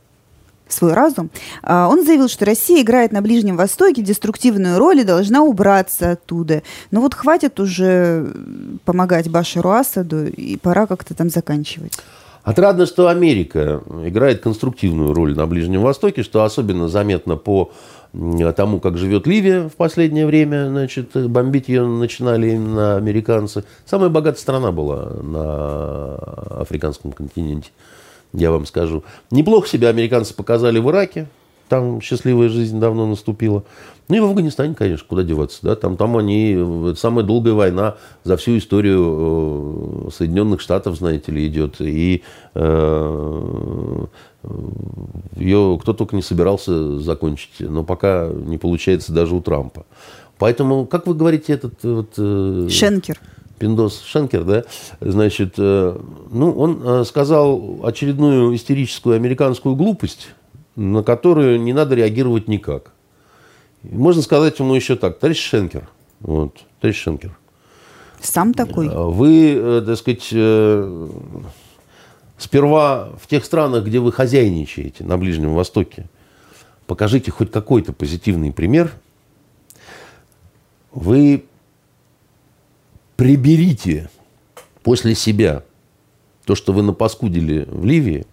свой 0.68 0.92
разум, 0.92 1.30
а, 1.62 1.88
он 1.88 2.04
заявил, 2.04 2.28
что 2.28 2.44
Россия 2.44 2.82
играет 2.82 3.12
на 3.12 3.22
Ближнем 3.22 3.56
Востоке 3.56 4.02
деструктивную 4.02 4.78
роль 4.78 5.00
и 5.00 5.04
должна 5.04 5.42
убраться 5.42 6.12
оттуда. 6.12 6.62
Но 6.90 7.00
вот 7.00 7.14
хватит 7.14 7.60
уже 7.60 8.26
помогать 8.84 9.28
Башару 9.30 9.70
Асаду, 9.70 10.26
и 10.26 10.56
пора 10.56 10.86
как-то 10.86 11.14
там 11.14 11.30
заканчивать. 11.30 11.98
Отрадно, 12.42 12.84
что 12.84 13.08
Америка 13.08 13.82
играет 14.04 14.42
конструктивную 14.42 15.14
роль 15.14 15.34
на 15.34 15.46
Ближнем 15.46 15.80
Востоке, 15.80 16.22
что 16.22 16.44
особенно 16.44 16.88
заметно 16.88 17.36
по 17.36 17.72
тому, 18.54 18.80
как 18.80 18.98
живет 18.98 19.26
Ливия 19.26 19.68
в 19.68 19.74
последнее 19.74 20.26
время. 20.26 20.68
Значит, 20.68 21.10
бомбить 21.14 21.68
ее 21.68 21.86
начинали 21.86 22.50
именно 22.50 22.96
американцы. 22.96 23.64
Самая 23.86 24.10
богатая 24.10 24.40
страна 24.40 24.72
была 24.72 25.06
на 25.22 26.14
африканском 26.60 27.12
континенте 27.12 27.70
я 28.34 28.50
вам 28.50 28.66
скажу. 28.66 29.04
Неплохо 29.30 29.68
себя 29.68 29.88
американцы 29.88 30.34
показали 30.34 30.78
в 30.78 30.90
Ираке. 30.90 31.28
Там 31.68 32.00
счастливая 32.02 32.50
жизнь 32.50 32.78
давно 32.78 33.06
наступила. 33.06 33.64
Ну 34.08 34.16
и 34.16 34.20
в 34.20 34.24
Афганистане, 34.24 34.74
конечно, 34.74 35.06
куда 35.08 35.22
деваться. 35.22 35.60
Да? 35.62 35.76
Там, 35.76 35.96
там 35.96 36.16
они... 36.18 36.52
Это 36.90 36.98
самая 36.98 37.24
долгая 37.24 37.54
война 37.54 37.96
за 38.22 38.36
всю 38.36 38.58
историю 38.58 40.08
э, 40.08 40.10
Соединенных 40.14 40.60
Штатов, 40.60 40.96
знаете 40.96 41.32
ли, 41.32 41.46
идет. 41.46 41.76
И 41.80 42.22
э, 42.54 44.06
ее 45.36 45.78
кто 45.80 45.94
только 45.94 46.16
не 46.16 46.22
собирался 46.22 46.98
закончить. 46.98 47.60
Но 47.60 47.82
пока 47.82 48.28
не 48.28 48.58
получается 48.58 49.12
даже 49.12 49.34
у 49.34 49.40
Трампа. 49.40 49.86
Поэтому, 50.38 50.84
как 50.84 51.06
вы 51.06 51.14
говорите, 51.14 51.54
этот... 51.54 51.82
Вот, 51.82 52.10
э, 52.18 52.68
Шенкер. 52.68 53.18
Пиндос 53.64 54.02
Шенкер, 54.02 54.44
да, 54.44 54.64
значит, 55.00 55.54
э, 55.56 55.98
ну, 56.30 56.52
он 56.52 56.82
э, 56.84 57.04
сказал 57.06 57.80
очередную 57.82 58.54
истерическую 58.54 59.16
американскую 59.16 59.74
глупость, 59.74 60.28
на 60.76 61.02
которую 61.02 61.58
не 61.62 61.72
надо 61.72 61.94
реагировать 61.94 62.46
никак. 62.46 62.92
Можно 63.82 64.20
сказать 64.20 64.58
ему 64.58 64.74
еще 64.74 64.96
так, 64.96 65.18
товарищ 65.18 65.38
Шенкер, 65.38 65.88
вот, 66.20 66.58
товарищ 66.78 67.00
Шенкер. 67.00 67.38
Сам 68.20 68.52
такой? 68.52 68.88
Э, 68.88 69.04
вы, 69.08 69.82
так 69.86 69.96
сказать, 69.96 70.26
сперва 72.36 73.12
в 73.18 73.26
тех 73.28 73.46
странах, 73.46 73.86
где 73.86 73.98
вы 73.98 74.12
хозяйничаете, 74.12 75.04
на 75.04 75.16
Ближнем 75.16 75.54
Востоке, 75.54 76.04
покажите 76.86 77.30
хоть 77.30 77.50
какой-то 77.50 77.94
позитивный 77.94 78.52
пример. 78.52 78.92
Вы 80.92 81.46
приберите 83.16 84.10
после 84.82 85.14
себя 85.14 85.62
то, 86.44 86.54
что 86.54 86.72
вы 86.72 86.82
напаскудили 86.82 87.66
в 87.70 87.84
Ливии, 87.84 88.26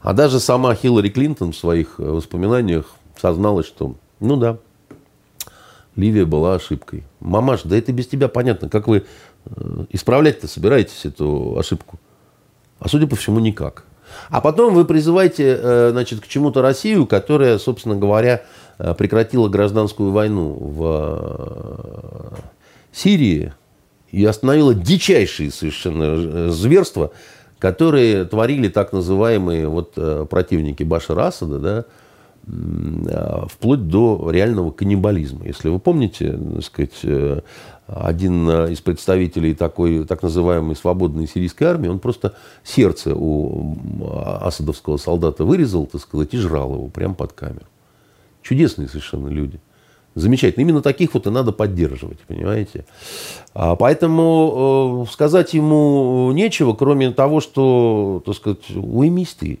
а 0.00 0.12
даже 0.12 0.40
сама 0.40 0.74
Хиллари 0.74 1.08
Клинтон 1.08 1.52
в 1.52 1.56
своих 1.56 1.98
воспоминаниях 1.98 2.86
созналась, 3.20 3.66
что, 3.66 3.96
ну 4.20 4.36
да, 4.36 4.58
Ливия 5.96 6.26
была 6.26 6.54
ошибкой. 6.54 7.04
Мамаш, 7.20 7.62
да 7.62 7.76
это 7.76 7.92
без 7.92 8.06
тебя 8.06 8.28
понятно, 8.28 8.68
как 8.68 8.86
вы 8.86 9.04
э, 9.46 9.84
исправлять-то 9.90 10.46
собираетесь 10.46 11.04
эту 11.04 11.58
ошибку? 11.58 11.98
А 12.78 12.88
судя 12.88 13.06
по 13.06 13.16
всему, 13.16 13.40
никак. 13.40 13.84
А 14.28 14.40
потом 14.40 14.74
вы 14.74 14.84
призываете 14.84 15.58
э, 15.60 15.88
значит, 15.90 16.20
к 16.20 16.26
чему-то 16.26 16.62
Россию, 16.62 17.06
которая, 17.06 17.58
собственно 17.58 17.96
говоря, 17.96 18.44
э, 18.78 18.94
прекратила 18.94 19.48
гражданскую 19.48 20.12
войну 20.12 20.56
в 20.60 22.32
Сирии 22.96 23.52
и 24.10 24.24
остановила 24.24 24.74
дичайшие 24.74 25.50
совершенно 25.50 26.04
э, 26.04 26.48
зверства, 26.48 27.12
которые 27.58 28.24
творили 28.24 28.68
так 28.68 28.92
называемые 28.92 29.68
вот 29.68 29.92
э, 29.96 30.24
противники 30.28 30.82
Башара 30.82 31.26
Асада, 31.26 31.58
да, 31.58 31.84
а, 32.48 33.46
вплоть 33.48 33.88
до 33.88 34.30
реального 34.30 34.70
каннибализма. 34.70 35.46
Если 35.46 35.68
вы 35.68 35.78
помните, 35.78 36.38
так 36.54 36.64
сказать, 36.64 37.00
э, 37.02 37.40
один 37.86 38.48
из 38.48 38.80
представителей 38.80 39.54
такой 39.54 40.06
так 40.06 40.22
называемой 40.22 40.74
свободной 40.74 41.26
сирийской 41.26 41.64
армии, 41.64 41.88
он 41.88 41.98
просто 41.98 42.34
сердце 42.64 43.14
у 43.14 43.76
асадовского 44.40 44.96
солдата 44.96 45.44
вырезал, 45.44 45.86
так 45.86 46.00
сказать, 46.00 46.32
и 46.32 46.38
жрал 46.38 46.72
его 46.74 46.86
прямо 46.86 47.14
под 47.14 47.34
камеру. 47.34 47.66
Чудесные 48.42 48.88
совершенно 48.88 49.28
люди. 49.28 49.60
Замечательно. 50.16 50.62
Именно 50.62 50.80
таких 50.80 51.12
вот 51.12 51.26
и 51.26 51.30
надо 51.30 51.52
поддерживать, 51.52 52.18
понимаете? 52.20 52.86
А 53.52 53.76
поэтому 53.76 55.04
э, 55.06 55.12
сказать 55.12 55.52
ему 55.52 56.32
нечего, 56.32 56.72
кроме 56.72 57.12
того, 57.12 57.42
что, 57.42 58.22
так 58.24 58.34
сказать, 58.34 58.70
уймись 58.74 59.34
ты. 59.34 59.60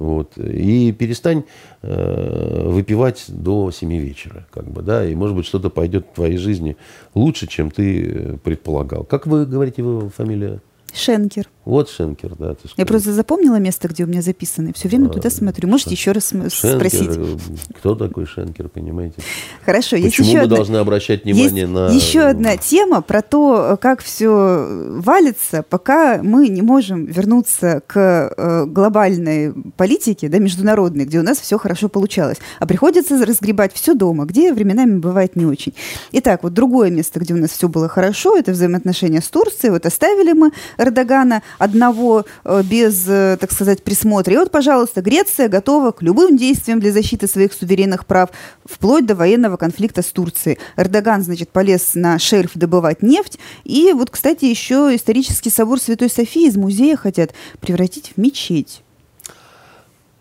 Вот, 0.00 0.36
и 0.36 0.92
перестань 0.92 1.44
э, 1.82 2.68
выпивать 2.68 3.26
до 3.28 3.70
7 3.70 3.96
вечера, 3.96 4.46
как 4.50 4.68
бы, 4.68 4.82
да, 4.82 5.06
и, 5.06 5.14
может 5.14 5.36
быть, 5.36 5.46
что-то 5.46 5.70
пойдет 5.70 6.04
в 6.12 6.16
твоей 6.16 6.36
жизни 6.36 6.76
лучше, 7.14 7.46
чем 7.46 7.70
ты 7.70 8.38
предполагал. 8.42 9.04
Как 9.04 9.26
вы 9.26 9.46
говорите, 9.46 9.82
его 9.82 10.10
фамилия? 10.10 10.60
Шенкер. 10.92 11.48
Вот 11.66 11.90
Шенкер, 11.90 12.36
да. 12.38 12.54
Так 12.54 12.70
Я 12.76 12.86
просто 12.86 13.12
запомнила 13.12 13.56
место, 13.56 13.88
где 13.88 14.04
у 14.04 14.06
меня 14.06 14.22
записано, 14.22 14.72
все 14.72 14.86
время 14.86 15.06
а, 15.06 15.08
туда 15.08 15.30
смотрю. 15.30 15.68
Можете 15.68 15.90
еще 15.90 16.12
раз 16.12 16.28
Шенкер, 16.30 16.50
спросить? 16.50 17.10
Э, 17.10 17.36
кто 17.76 17.96
такой 17.96 18.24
Шенкер, 18.24 18.68
понимаете? 18.68 19.16
Хорошо, 19.64 19.96
есть 19.96 20.16
Почему 20.16 20.28
еще 20.28 20.38
мы 20.38 20.44
одна... 20.44 20.56
должны 20.56 20.76
обращать 20.76 21.24
внимание 21.24 21.62
есть 21.62 21.72
на... 21.72 21.88
еще 21.88 22.20
одна 22.20 22.56
тема 22.56 23.02
про 23.02 23.20
то, 23.20 23.76
как 23.80 24.00
все 24.00 24.64
валится, 25.00 25.64
пока 25.68 26.22
мы 26.22 26.46
не 26.46 26.62
можем 26.62 27.04
вернуться 27.04 27.82
к 27.84 28.32
э, 28.36 28.66
глобальной 28.66 29.52
политике, 29.76 30.28
да, 30.28 30.38
международной, 30.38 31.04
где 31.04 31.18
у 31.18 31.24
нас 31.24 31.38
все 31.38 31.58
хорошо 31.58 31.88
получалось. 31.88 32.36
А 32.60 32.66
приходится 32.66 33.16
разгребать 33.26 33.72
все 33.74 33.94
дома, 33.94 34.24
где 34.24 34.52
временами 34.52 35.00
бывает 35.00 35.34
не 35.34 35.44
очень. 35.44 35.74
Итак, 36.12 36.44
вот 36.44 36.54
другое 36.54 36.90
место, 36.90 37.18
где 37.18 37.34
у 37.34 37.38
нас 37.38 37.50
все 37.50 37.68
было 37.68 37.88
хорошо, 37.88 38.36
это 38.38 38.52
взаимоотношения 38.52 39.20
с 39.20 39.28
Турцией. 39.28 39.72
Вот 39.72 39.84
оставили 39.84 40.32
мы 40.32 40.52
Эрдогана, 40.78 41.42
одного 41.58 42.24
э, 42.44 42.62
без, 42.62 43.06
э, 43.08 43.36
так 43.40 43.52
сказать, 43.52 43.82
присмотра. 43.82 44.34
И 44.34 44.36
вот, 44.36 44.50
пожалуйста, 44.50 45.02
Греция 45.02 45.48
готова 45.48 45.92
к 45.92 46.02
любым 46.02 46.36
действиям 46.36 46.80
для 46.80 46.92
защиты 46.92 47.26
своих 47.26 47.52
суверенных 47.52 48.06
прав, 48.06 48.30
вплоть 48.64 49.06
до 49.06 49.14
военного 49.14 49.56
конфликта 49.56 50.02
с 50.02 50.06
Турцией. 50.06 50.58
Эрдоган, 50.76 51.22
значит, 51.22 51.50
полез 51.50 51.94
на 51.94 52.18
шельф 52.18 52.52
добывать 52.54 53.02
нефть. 53.02 53.38
И 53.64 53.92
вот, 53.92 54.10
кстати, 54.10 54.44
еще 54.44 54.94
исторический 54.94 55.50
собор 55.50 55.80
Святой 55.80 56.10
Софии 56.10 56.46
из 56.46 56.56
музея 56.56 56.96
хотят 56.96 57.32
превратить 57.60 58.12
в 58.14 58.20
мечеть. 58.20 58.82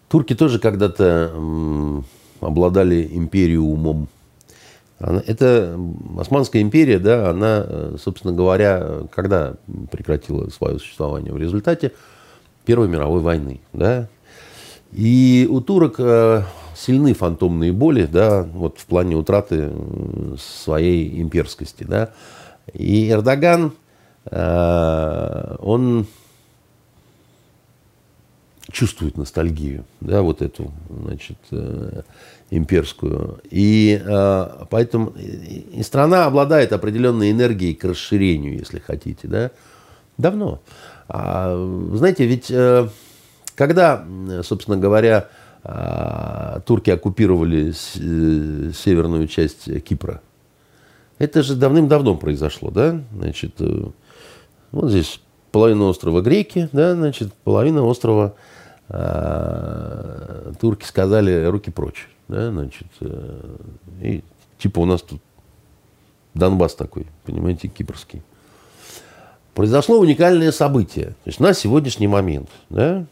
Турки 0.07 0.35
тоже 0.35 0.59
когда-то 0.59 1.33
обладали 2.39 3.09
империумом. 3.11 4.07
Это 5.05 5.79
Османская 6.17 6.61
империя, 6.61 6.97
да, 6.97 7.29
она, 7.29 7.63
э, 7.67 7.95
собственно 8.01 8.33
говоря, 8.33 9.03
когда 9.13 9.53
прекратила 9.91 10.49
свое 10.49 10.79
существование? 10.79 11.31
В 11.31 11.37
результате 11.37 11.91
Первой 12.65 12.87
мировой 12.87 13.21
войны, 13.21 13.61
да. 13.71 14.07
И 14.91 15.47
у 15.49 15.61
турок 15.61 15.95
э, 15.99 16.41
сильны 16.75 17.13
фантомные 17.13 17.71
боли, 17.71 18.05
да, 18.05 18.43
вот 18.43 18.79
в 18.79 18.85
плане 18.87 19.15
утраты 19.15 19.71
своей 20.39 21.21
имперскости, 21.21 21.83
да. 21.83 22.09
И 22.73 23.11
Эрдоган, 23.11 23.73
э, 24.25 25.55
он 25.59 26.07
чувствует 28.71 29.17
ностальгию, 29.17 29.85
да, 30.01 30.23
вот 30.23 30.41
эту, 30.41 30.71
значит, 30.89 31.37
имперскую. 32.49 33.39
И 33.49 34.01
э, 34.03 34.65
поэтому 34.69 35.13
и 35.17 35.81
страна 35.83 36.25
обладает 36.25 36.73
определенной 36.73 37.31
энергией 37.31 37.73
к 37.73 37.83
расширению, 37.83 38.57
если 38.57 38.79
хотите, 38.79 39.27
да, 39.27 39.51
давно. 40.17 40.61
А, 41.07 41.55
знаете, 41.93 42.25
ведь 42.25 42.49
э, 42.49 42.87
когда, 43.55 44.05
собственно 44.43 44.77
говоря, 44.77 45.27
э, 45.63 46.59
турки 46.65 46.89
оккупировали 46.89 47.71
с, 47.71 47.93
э, 47.95 48.71
северную 48.73 49.27
часть 49.27 49.83
Кипра, 49.83 50.21
это 51.17 51.43
же 51.43 51.55
давным-давно 51.55 52.15
произошло, 52.15 52.69
да, 52.71 53.01
значит, 53.13 53.55
э, 53.59 53.85
вот 54.71 54.89
здесь 54.89 55.21
половина 55.51 55.85
острова 55.85 56.21
Греки, 56.21 56.69
да, 56.73 56.95
значит, 56.95 57.33
половина 57.33 57.83
острова 57.83 58.35
э, 58.89 60.53
турки 60.59 60.85
сказали 60.85 61.45
руки 61.45 61.71
прочь. 61.71 62.09
Да, 62.27 62.51
значит, 62.51 62.87
э, 63.01 63.57
и 64.01 64.23
типа 64.57 64.79
у 64.79 64.85
нас 64.85 65.01
тут 65.01 65.21
Донбасс 66.33 66.75
такой, 66.75 67.07
понимаете, 67.23 67.67
кипрский. 67.67 68.21
Произошло 69.53 69.99
уникальное 69.99 70.51
событие. 70.51 71.05
То 71.05 71.27
есть 71.27 71.39
на 71.39 71.53
сегодняшний 71.53 72.07
момент 72.07 72.49
да, 72.69 73.05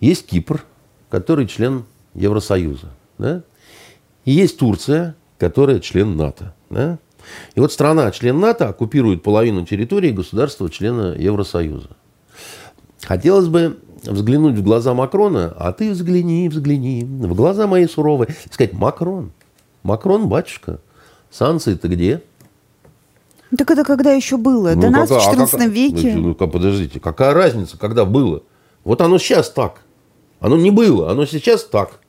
есть 0.00 0.26
Кипр, 0.26 0.64
который 1.08 1.46
член 1.46 1.84
Евросоюза. 2.14 2.90
Да, 3.16 3.42
и 4.24 4.32
есть 4.32 4.58
Турция, 4.58 5.16
которая 5.38 5.80
член 5.80 6.16
НАТО. 6.16 6.54
Да. 6.68 6.98
И 7.54 7.60
вот 7.60 7.72
страна, 7.72 8.10
член 8.10 8.38
НАТО, 8.38 8.68
оккупирует 8.68 9.22
половину 9.22 9.64
территории 9.64 10.10
государства, 10.10 10.68
члена 10.68 11.14
Евросоюза. 11.16 11.90
Хотелось 13.02 13.48
бы 13.48 13.78
взглянуть 14.02 14.56
в 14.56 14.62
глаза 14.62 14.94
Макрона, 14.94 15.54
а 15.56 15.72
ты 15.72 15.90
взгляни, 15.90 16.48
взгляни 16.48 17.04
в 17.04 17.34
глаза 17.34 17.66
мои 17.66 17.86
суровые. 17.86 18.34
И 18.44 18.52
сказать, 18.52 18.72
Макрон, 18.72 19.32
Макрон, 19.82 20.28
батюшка, 20.28 20.80
санкции-то 21.30 21.88
где? 21.88 22.22
Так 23.56 23.70
это 23.70 23.84
когда 23.84 24.12
еще 24.12 24.36
было? 24.36 24.72
Ну, 24.74 24.82
До 24.82 24.90
нас 24.90 25.08
как, 25.08 25.20
в 25.20 25.24
14 25.24 25.54
а 25.54 25.58
как, 25.58 25.68
веке? 25.68 26.14
Ну, 26.14 26.34
подождите, 26.34 27.00
какая 27.00 27.32
разница, 27.32 27.78
когда 27.78 28.04
было? 28.04 28.42
Вот 28.84 29.00
оно 29.00 29.18
сейчас 29.18 29.50
так. 29.50 29.80
Оно 30.40 30.56
не 30.56 30.70
было, 30.70 31.10
оно 31.10 31.24
сейчас 31.26 31.64
так. 31.64 32.00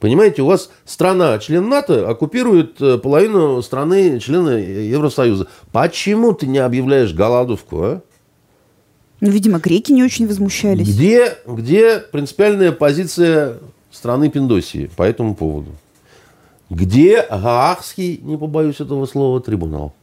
Понимаете, 0.00 0.42
у 0.42 0.46
вас 0.46 0.70
страна, 0.84 1.38
член 1.38 1.68
НАТО, 1.68 2.08
оккупирует 2.08 2.80
э, 2.80 2.98
половину 2.98 3.60
страны, 3.62 4.20
члена 4.20 4.50
Евросоюза. 4.50 5.48
Почему 5.72 6.32
ты 6.32 6.46
не 6.46 6.58
объявляешь 6.58 7.12
голодовку, 7.12 7.82
а? 7.82 8.02
Ну, 9.20 9.30
видимо, 9.30 9.58
греки 9.58 9.92
не 9.92 10.04
очень 10.04 10.26
возмущались. 10.26 10.88
Где, 10.88 11.36
где 11.46 11.98
принципиальная 11.98 12.72
позиция 12.72 13.58
страны 13.90 14.30
Пиндосии 14.30 14.90
по 14.96 15.02
этому 15.02 15.34
поводу? 15.34 15.70
Где 16.70 17.26
Гаагский, 17.28 18.20
не 18.22 18.36
побоюсь 18.36 18.80
этого 18.80 19.06
слова, 19.06 19.40
трибунал? 19.40 19.94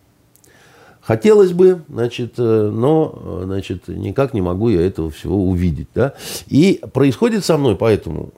Хотелось 1.02 1.54
бы, 1.54 1.84
значит, 1.88 2.34
э, 2.40 2.70
но 2.74 3.42
значит, 3.44 3.88
никак 3.88 4.34
не 4.34 4.42
могу 4.42 4.70
я 4.70 4.82
этого 4.82 5.12
всего 5.12 5.38
увидеть. 5.48 5.88
Да? 5.94 6.16
И 6.48 6.82
происходит 6.94 7.46
со 7.46 7.58
мной 7.58 7.76
поэтому 7.76 8.32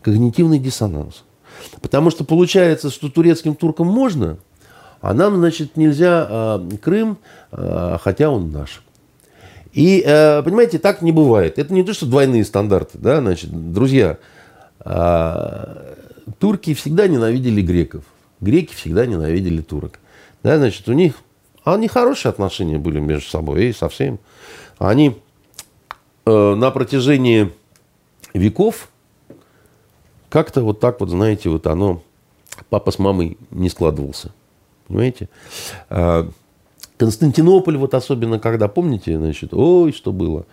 когнитивный 0.00 0.58
диссонанс. 0.58 1.24
Потому 1.82 2.10
что 2.10 2.24
получается, 2.24 2.90
что 2.90 3.10
турецким 3.10 3.54
туркам 3.54 3.86
можно, 3.86 4.38
а 5.00 5.12
нам, 5.12 5.36
значит, 5.36 5.76
нельзя 5.76 6.26
а, 6.28 6.68
Крым, 6.80 7.18
а, 7.52 7.98
хотя 8.02 8.30
он 8.30 8.50
наш. 8.50 8.83
И, 9.74 10.02
э, 10.06 10.42
понимаете, 10.44 10.78
так 10.78 11.02
не 11.02 11.10
бывает. 11.10 11.58
Это 11.58 11.74
не 11.74 11.82
то, 11.82 11.92
что 11.92 12.06
двойные 12.06 12.44
стандарты. 12.44 12.96
Да? 12.96 13.20
Значит, 13.20 13.50
друзья, 13.72 14.18
а, 14.78 15.96
турки 16.38 16.74
всегда 16.74 17.08
ненавидели 17.08 17.60
греков. 17.60 18.04
Греки 18.40 18.72
всегда 18.72 19.04
ненавидели 19.04 19.62
турок. 19.62 19.98
Да, 20.44 20.58
значит, 20.58 20.88
у 20.88 20.92
них 20.92 21.14
они 21.64 21.88
хорошие 21.88 22.30
отношения 22.30 22.78
были 22.78 23.00
между 23.00 23.28
собой 23.28 23.66
и 23.66 23.72
со 23.72 23.88
всеми. 23.88 24.18
Они 24.78 25.16
э, 26.26 26.54
на 26.54 26.70
протяжении 26.70 27.50
веков 28.34 28.90
как-то 30.28 30.62
вот 30.62 30.80
так 30.80 31.00
вот, 31.00 31.08
знаете, 31.08 31.48
вот 31.48 31.66
оно, 31.66 32.02
папа 32.68 32.90
с 32.90 32.98
мамой 32.98 33.38
не 33.50 33.70
складывался. 33.70 34.32
Понимаете? 34.86 35.28
Константинополь, 36.96 37.76
вот 37.76 37.94
особенно 37.94 38.38
когда, 38.38 38.68
помните, 38.68 39.18
значит, 39.18 39.52
ой, 39.52 39.92
что 39.92 40.12
было. 40.12 40.46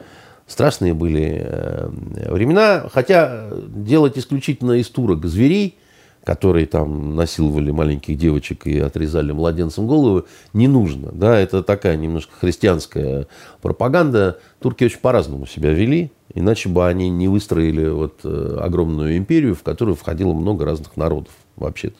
Страшные 0.47 0.93
были 0.93 1.41
э, 1.43 1.89
времена, 2.29 2.89
хотя 2.91 3.47
делать 3.67 4.17
исключительно 4.17 4.73
из 4.73 4.89
турок 4.89 5.25
зверей, 5.25 5.77
которые 6.23 6.65
там 6.65 7.15
насиловали 7.15 7.71
маленьких 7.71 8.17
девочек 8.17 8.67
и 8.67 8.79
отрезали 8.79 9.31
младенцам 9.31 9.87
головы, 9.87 10.25
не 10.53 10.67
нужно. 10.67 11.11
Да, 11.11 11.39
это 11.39 11.63
такая 11.63 11.95
немножко 11.95 12.33
христианская 12.39 13.27
пропаганда. 13.61 14.39
Турки 14.59 14.83
очень 14.83 14.99
по-разному 14.99 15.45
себя 15.45 15.71
вели, 15.71 16.11
иначе 16.33 16.69
бы 16.69 16.87
они 16.87 17.09
не 17.09 17.27
выстроили 17.27 17.89
вот 17.89 18.19
э, 18.23 18.57
огромную 18.59 19.17
империю, 19.17 19.55
в 19.55 19.63
которую 19.63 19.95
входило 19.95 20.33
много 20.33 20.65
разных 20.65 20.97
народов 20.97 21.33
вообще-то. 21.55 21.97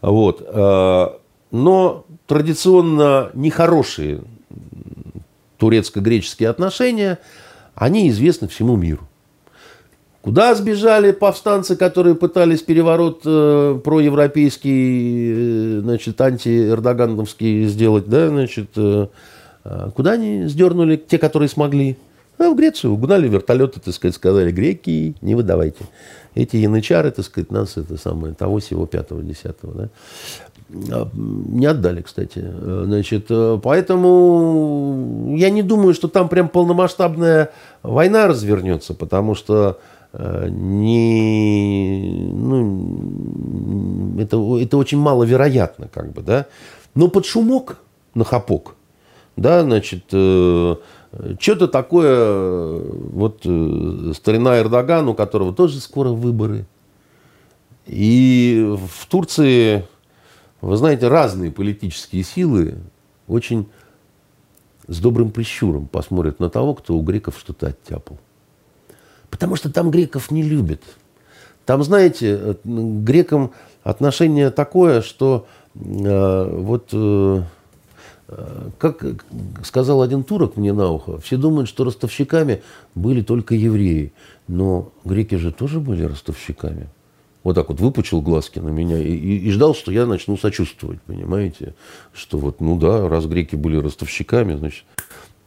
Вот. 0.00 1.17
Э, 1.50 1.56
но 1.56 2.04
традиционно 2.26 3.30
нехорошие 3.34 4.22
турецко-греческие 5.58 6.48
отношения, 6.48 7.18
они 7.74 8.08
известны 8.10 8.48
всему 8.48 8.76
миру. 8.76 9.08
Куда 10.20 10.54
сбежали 10.54 11.12
повстанцы, 11.12 11.76
которые 11.76 12.14
пытались 12.14 12.62
переворот 12.62 13.22
э, 13.24 13.80
проевропейский, 13.82 15.78
э, 15.78 15.80
значит, 15.80 16.20
анти-эрдогановский 16.20 17.64
сделать, 17.66 18.08
да, 18.08 18.28
значит, 18.28 18.70
э, 18.76 19.06
а 19.64 19.90
куда 19.90 20.12
они 20.12 20.46
сдернули, 20.46 20.96
те, 20.96 21.18
которые 21.18 21.48
смогли? 21.48 21.96
А 22.38 22.48
в 22.50 22.54
Грецию 22.56 22.92
угнали 22.92 23.28
вертолеты, 23.28 23.80
так 23.80 23.92
сказать, 23.92 24.14
сказали, 24.14 24.52
греки, 24.52 25.16
не 25.20 25.34
выдавайте. 25.34 25.84
Эти 26.34 26.56
янычары, 26.56 27.10
так 27.10 27.24
сказать, 27.24 27.50
нас 27.50 27.76
это 27.76 27.96
самое, 27.96 28.32
того, 28.34 28.58
всего, 28.58 28.86
пятого, 28.86 29.22
десятого, 29.22 29.74
да. 29.74 29.88
А, 30.92 31.10
не 31.14 31.66
отдали, 31.66 32.02
кстати. 32.02 32.44
Значит, 32.84 33.26
э, 33.30 33.58
поэтому 33.62 35.34
я 35.36 35.50
не 35.50 35.62
думаю, 35.62 35.94
что 35.94 36.06
там 36.08 36.28
прям 36.28 36.48
полномасштабная 36.48 37.50
война 37.82 38.28
развернется, 38.28 38.94
потому 38.94 39.34
что 39.34 39.80
э, 40.12 40.48
не, 40.50 42.30
ну, 42.32 44.20
это, 44.20 44.36
это 44.62 44.76
очень 44.76 44.98
маловероятно, 44.98 45.88
как 45.88 46.12
бы, 46.12 46.22
да. 46.22 46.46
Но 46.94 47.08
под 47.08 47.26
шумок 47.26 47.78
на 48.14 48.22
хапок 48.24 48.76
да, 49.38 49.62
значит, 49.62 50.04
э, 50.12 50.76
что-то 51.38 51.68
такое, 51.68 52.16
э, 52.16 52.90
вот 53.12 53.40
э, 53.44 54.12
старина 54.14 54.58
Эрдоган, 54.58 55.08
у 55.08 55.14
которого 55.14 55.54
тоже 55.54 55.80
скоро 55.80 56.10
выборы. 56.10 56.66
И 57.86 58.76
в 58.78 59.06
Турции, 59.06 59.86
вы 60.60 60.76
знаете, 60.76 61.08
разные 61.08 61.50
политические 61.50 62.22
силы 62.22 62.74
очень 63.26 63.68
с 64.86 65.00
добрым 65.00 65.30
прищуром 65.30 65.86
посмотрят 65.86 66.40
на 66.40 66.50
того, 66.50 66.74
кто 66.74 66.96
у 66.96 67.02
греков 67.02 67.38
что-то 67.38 67.68
оттяпал. 67.68 68.18
Потому 69.30 69.56
что 69.56 69.72
там 69.72 69.90
греков 69.90 70.30
не 70.30 70.42
любят. 70.42 70.82
Там, 71.64 71.82
знаете, 71.82 72.56
грекам 72.64 73.52
отношение 73.82 74.50
такое, 74.50 75.02
что 75.02 75.46
э, 75.74 76.50
вот 76.50 76.88
э, 76.92 77.42
как 78.78 79.04
сказал 79.64 80.02
один 80.02 80.22
турок 80.22 80.56
мне 80.56 80.72
на 80.72 80.90
ухо, 80.90 81.18
все 81.18 81.36
думают, 81.36 81.68
что 81.68 81.84
ростовщиками 81.84 82.62
были 82.94 83.22
только 83.22 83.54
евреи. 83.54 84.12
Но 84.48 84.92
греки 85.04 85.36
же 85.36 85.52
тоже 85.52 85.80
были 85.80 86.04
ростовщиками. 86.04 86.88
Вот 87.44 87.54
так 87.54 87.68
вот 87.68 87.80
выпучил 87.80 88.20
глазки 88.20 88.58
на 88.58 88.68
меня 88.68 88.98
и, 88.98 89.10
и, 89.10 89.38
и 89.38 89.50
ждал, 89.50 89.74
что 89.74 89.90
я 89.92 90.06
начну 90.06 90.36
сочувствовать, 90.36 91.00
понимаете? 91.02 91.74
Что 92.12 92.36
вот, 92.36 92.60
ну 92.60 92.78
да, 92.78 93.08
раз 93.08 93.26
греки 93.26 93.56
были 93.56 93.76
ростовщиками, 93.76 94.56
значит, 94.56 94.84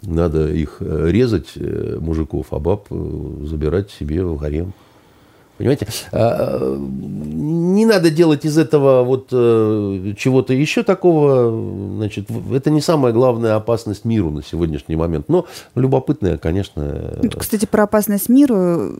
надо 0.01 0.51
их 0.51 0.77
э, 0.79 1.11
резать, 1.11 1.51
э, 1.55 1.97
мужиков, 1.99 2.47
а 2.51 2.59
баб 2.59 2.87
э, 2.89 3.45
забирать 3.45 3.91
себе 3.91 4.23
в 4.23 4.37
гарем. 4.37 4.73
Понимаете? 5.61 5.87
А, 6.11 6.75
не 6.75 7.85
надо 7.85 8.09
делать 8.09 8.45
из 8.45 8.57
этого 8.57 9.03
вот 9.03 9.27
э, 9.31 10.13
чего-то 10.17 10.53
еще 10.53 10.81
такого. 10.81 11.97
Значит, 11.97 12.29
это 12.51 12.71
не 12.71 12.81
самая 12.81 13.13
главная 13.13 13.55
опасность 13.55 14.03
миру 14.03 14.31
на 14.31 14.41
сегодняшний 14.43 14.95
момент. 14.95 15.29
Но 15.29 15.45
любопытная, 15.75 16.39
конечно. 16.39 17.19
Кстати, 17.37 17.67
про 17.67 17.83
опасность 17.83 18.27
миру 18.27 18.91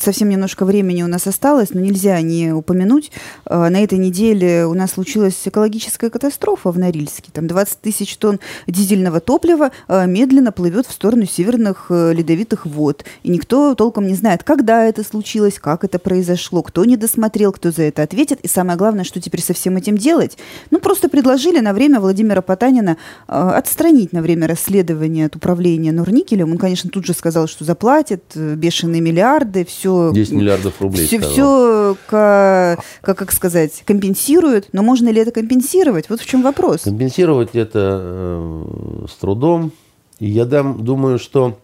совсем 0.00 0.30
немножко 0.30 0.64
времени 0.64 1.04
у 1.04 1.06
нас 1.06 1.28
осталось, 1.28 1.70
но 1.72 1.80
нельзя 1.80 2.20
не 2.22 2.52
упомянуть. 2.52 3.12
А, 3.44 3.70
на 3.70 3.80
этой 3.80 3.98
неделе 3.98 4.66
у 4.66 4.74
нас 4.74 4.92
случилась 4.92 5.40
экологическая 5.44 6.10
катастрофа 6.10 6.72
в 6.72 6.78
Норильске. 6.78 7.30
Там 7.32 7.46
20 7.46 7.80
тысяч 7.80 8.16
тонн 8.16 8.40
дизельного 8.66 9.20
топлива 9.20 9.70
медленно 9.88 10.50
плывет 10.50 10.86
в 10.86 10.92
сторону 10.92 11.24
северных 11.24 11.86
э, 11.90 12.12
ледовитых 12.12 12.66
вод. 12.66 13.04
И 13.22 13.30
никто 13.30 13.76
толком 13.76 14.08
не 14.08 14.14
знает, 14.14 14.42
когда 14.42 14.84
это 14.84 15.04
случилось, 15.04 15.60
как 15.60 15.84
это 15.84 15.99
произошло, 16.00 16.62
кто 16.62 16.84
не 16.84 16.96
досмотрел, 16.96 17.52
кто 17.52 17.70
за 17.70 17.82
это 17.84 18.02
ответит. 18.02 18.40
И 18.40 18.48
самое 18.48 18.76
главное, 18.76 19.04
что 19.04 19.20
теперь 19.20 19.40
со 19.40 19.54
всем 19.54 19.76
этим 19.76 19.96
делать? 19.96 20.36
Ну, 20.70 20.80
просто 20.80 21.08
предложили 21.08 21.60
на 21.60 21.72
время 21.72 22.00
Владимира 22.00 22.42
Потанина 22.42 22.96
э, 23.28 23.32
отстранить 23.32 24.12
на 24.12 24.22
время 24.22 24.48
расследования 24.48 25.26
от 25.26 25.36
управления 25.36 25.92
Норникелем. 25.92 26.50
Он, 26.50 26.58
конечно, 26.58 26.90
тут 26.90 27.06
же 27.06 27.14
сказал, 27.14 27.46
что 27.46 27.64
заплатит 27.64 28.24
э, 28.34 28.54
бешеные 28.54 29.00
миллиарды, 29.00 29.64
все... 29.64 30.10
10 30.12 30.32
миллиардов 30.32 30.80
рублей. 30.80 31.06
Все, 31.06 31.20
все 31.20 31.96
как, 32.06 32.80
как, 33.02 33.18
как 33.18 33.32
сказать, 33.32 33.82
компенсируют. 33.84 34.68
Но 34.72 34.82
можно 34.82 35.08
ли 35.08 35.20
это 35.20 35.30
компенсировать? 35.30 36.08
Вот 36.08 36.20
в 36.20 36.26
чем 36.26 36.42
вопрос. 36.42 36.82
Компенсировать 36.82 37.50
это 37.54 38.00
э, 38.02 39.06
с 39.08 39.14
трудом. 39.16 39.72
И 40.18 40.28
я 40.30 40.44
дам, 40.44 40.84
думаю, 40.84 41.18
что... 41.18 41.58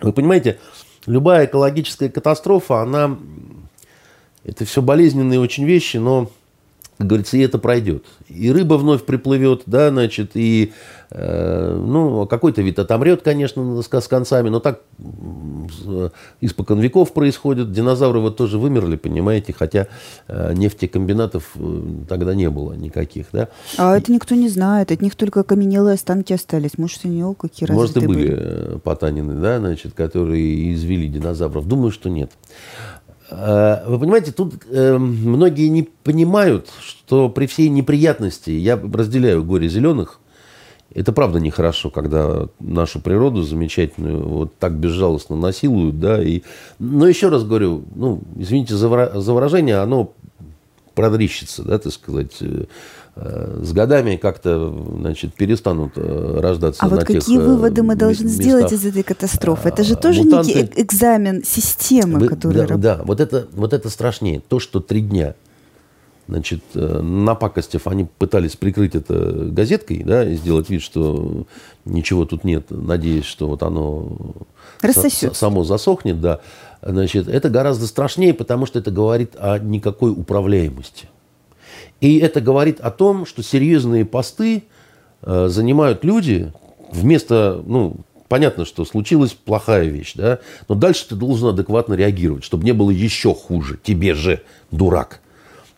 Вы 0.00 0.12
понимаете, 0.12 0.58
любая 1.06 1.46
экологическая 1.46 2.08
катастрофа, 2.08 2.82
она... 2.82 3.18
Это 4.44 4.64
все 4.64 4.82
болезненные 4.82 5.38
очень 5.38 5.64
вещи, 5.64 5.98
но, 5.98 6.28
говорится, 6.98 7.36
и 7.36 7.40
это 7.40 7.58
пройдет. 7.58 8.04
И 8.28 8.50
рыба 8.50 8.74
вновь 8.74 9.04
приплывет, 9.04 9.62
да, 9.66 9.90
значит, 9.90 10.32
и 10.34 10.72
Э, 11.14 11.76
ну, 11.76 12.26
какой-то 12.26 12.62
вид 12.62 12.78
отомрет, 12.78 13.20
конечно, 13.20 13.82
с 13.82 14.08
концами, 14.08 14.48
но 14.48 14.60
так 14.60 14.80
испокон 16.40 16.80
веков 16.80 17.12
происходит. 17.12 17.70
Динозавры 17.70 18.20
вот 18.20 18.38
тоже 18.38 18.58
вымерли, 18.58 18.96
понимаете, 18.96 19.52
хотя 19.52 19.88
э, 20.28 20.54
нефтекомбинатов 20.54 21.50
э, 21.56 21.82
тогда 22.08 22.34
не 22.34 22.48
было 22.48 22.72
никаких, 22.72 23.26
да. 23.32 23.48
А 23.76 23.96
это 23.96 24.10
никто 24.10 24.34
не 24.34 24.48
знает, 24.48 24.90
от 24.90 25.02
них 25.02 25.14
только 25.14 25.40
окаменелые 25.40 25.94
останки 25.94 26.32
остались. 26.32 26.78
Может, 26.78 27.04
они 27.04 27.22
о, 27.22 27.34
какие 27.34 27.70
Может, 27.70 27.98
и 27.98 28.06
были, 28.06 28.30
были 28.30 28.78
Потанины, 28.78 29.34
да, 29.34 29.58
значит, 29.58 29.92
которые 29.92 30.72
извели 30.72 31.08
динозавров. 31.08 31.68
Думаю, 31.68 31.90
что 31.92 32.08
нет. 32.08 32.30
Вы 33.86 33.98
понимаете, 33.98 34.32
тут 34.32 34.54
э, 34.68 34.98
многие 34.98 35.68
не 35.68 35.84
понимают, 35.84 36.68
что 36.80 37.28
при 37.28 37.46
всей 37.46 37.68
неприятности, 37.68 38.50
я 38.50 38.76
разделяю 38.76 39.44
горе 39.44 39.68
зеленых, 39.68 40.20
это 40.94 41.12
правда 41.12 41.40
нехорошо, 41.40 41.90
когда 41.90 42.48
нашу 42.60 43.00
природу 43.00 43.42
замечательную 43.42 44.28
вот 44.28 44.56
так 44.58 44.74
безжалостно 44.74 45.36
насилуют, 45.36 45.98
да, 45.98 46.22
и... 46.22 46.42
Но 46.78 47.08
еще 47.08 47.28
раз 47.28 47.44
говорю, 47.44 47.84
ну, 47.94 48.20
извините 48.36 48.74
за, 48.74 48.88
выражение, 48.88 49.78
оно 49.78 50.12
продрищится, 50.94 51.62
да, 51.62 51.78
так 51.78 51.92
сказать, 51.92 52.36
э, 52.40 52.64
с 53.14 53.72
годами 53.72 54.16
как-то, 54.16 54.74
значит, 54.98 55.34
перестанут 55.34 55.92
э, 55.96 56.40
рождаться 56.40 56.82
а 56.82 56.88
на 56.88 56.96
вот 56.96 57.04
какие 57.04 57.38
э, 57.38 57.42
выводы 57.42 57.82
мы 57.82 57.94
должны 57.94 58.24
местах. 58.24 58.42
сделать 58.42 58.72
из 58.72 58.86
этой 58.86 59.02
катастрофы? 59.02 59.68
Это 59.68 59.84
же 59.84 59.96
тоже 59.96 60.22
Мутанты... 60.22 60.54
некий 60.54 60.82
экзамен 60.82 61.44
системы, 61.44 62.18
Вы, 62.20 62.28
которая... 62.28 62.66
Да, 62.66 62.76
да, 62.76 63.00
вот 63.04 63.20
это, 63.20 63.48
вот 63.52 63.74
это 63.74 63.90
страшнее. 63.90 64.40
То, 64.40 64.58
что 64.58 64.80
три 64.80 65.02
дня 65.02 65.34
Значит, 66.28 66.62
э, 66.74 67.00
напакостив, 67.00 67.86
они 67.88 68.04
пытались 68.04 68.56
прикрыть 68.56 68.94
это 68.94 69.14
газеткой, 69.50 70.04
да, 70.04 70.24
и 70.24 70.36
сделать 70.36 70.70
вид, 70.70 70.80
что 70.80 71.46
ничего 71.84 72.24
тут 72.24 72.44
нет, 72.44 72.66
надеясь, 72.70 73.24
что 73.24 73.48
вот 73.48 73.62
оно 73.62 74.16
Рассосется. 74.80 75.34
само 75.34 75.64
засохнет, 75.64 76.20
да. 76.20 76.40
Значит, 76.80 77.28
это 77.28 77.50
гораздо 77.50 77.86
страшнее, 77.86 78.34
потому 78.34 78.66
что 78.66 78.78
это 78.78 78.90
говорит 78.90 79.34
о 79.36 79.58
никакой 79.58 80.12
управляемости. 80.12 81.08
И 82.02 82.18
это 82.18 82.40
говорит 82.40 82.80
о 82.80 82.90
том, 82.90 83.24
что 83.24 83.44
серьезные 83.44 84.04
посты 84.04 84.64
э, 85.22 85.46
занимают 85.48 86.02
люди 86.02 86.52
вместо, 86.90 87.62
ну, 87.64 87.98
понятно, 88.26 88.64
что 88.64 88.84
случилась 88.84 89.30
плохая 89.30 89.84
вещь, 89.84 90.14
да, 90.16 90.40
но 90.68 90.74
дальше 90.74 91.08
ты 91.08 91.14
должен 91.14 91.50
адекватно 91.50 91.94
реагировать, 91.94 92.42
чтобы 92.42 92.64
не 92.64 92.72
было 92.72 92.90
еще 92.90 93.32
хуже, 93.32 93.78
тебе 93.80 94.14
же, 94.14 94.42
дурак. 94.72 95.20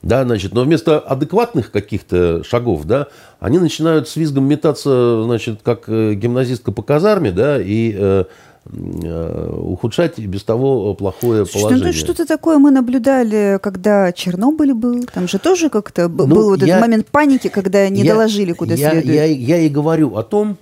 Да, 0.01 0.25
значит, 0.25 0.55
но 0.55 0.63
вместо 0.63 0.99
адекватных 0.99 1.71
каких-то 1.71 2.43
шагов, 2.43 2.87
да, 2.87 3.09
они 3.39 3.59
начинают 3.59 4.09
с 4.09 4.17
визгом 4.17 4.45
метаться, 4.45 5.25
значит, 5.25 5.61
как 5.63 5.85
э, 5.89 6.15
гимназистка 6.15 6.73
по 6.73 6.81
казарме, 6.83 7.33
да, 7.33 7.61
и 7.61 7.95
э, 7.95 8.25
э, 8.67 9.57
ухудшать 9.57 10.19
без 10.19 10.45
того 10.45 10.95
плохое 10.95 11.45
Слушайте, 11.45 11.61
положение. 11.61 11.87
Ну, 11.87 11.93
что-то 11.93 12.27
такое 12.27 12.59
мы 12.59 12.71
наблюдали, 12.71 13.59
когда 13.63 14.13
Чернобыль 14.13 14.75
был. 14.75 15.05
Там 15.13 15.29
же 15.29 15.39
тоже 15.39 15.71
как-то 15.71 16.09
ну, 16.09 16.27
был 16.27 16.51
вот 16.51 16.63
я, 16.63 16.77
этот 16.77 16.81
момент 16.81 17.07
паники, 17.09 17.49
когда 17.49 17.89
не 17.89 18.03
я, 18.03 18.13
доложили 18.13 18.53
куда 18.53 18.75
я, 18.75 18.91
следует. 18.91 19.15
Я, 19.15 19.25
я 19.25 19.59
и 19.59 19.69
говорю 19.69 20.17
о 20.17 20.23
том, 20.23 20.57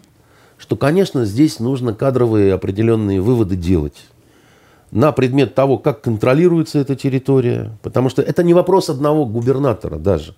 что, 0.58 0.76
конечно, 0.76 1.24
здесь 1.24 1.58
нужно 1.58 1.94
кадровые 1.94 2.54
определенные 2.54 3.20
выводы 3.20 3.56
делать 3.56 4.06
на 4.92 5.10
предмет 5.10 5.54
того, 5.54 5.78
как 5.78 6.02
контролируется 6.02 6.78
эта 6.78 6.94
территория. 6.94 7.76
Потому 7.82 8.10
что 8.10 8.22
это 8.22 8.44
не 8.44 8.54
вопрос 8.54 8.90
одного 8.90 9.26
губернатора 9.26 9.98
даже. 9.98 10.36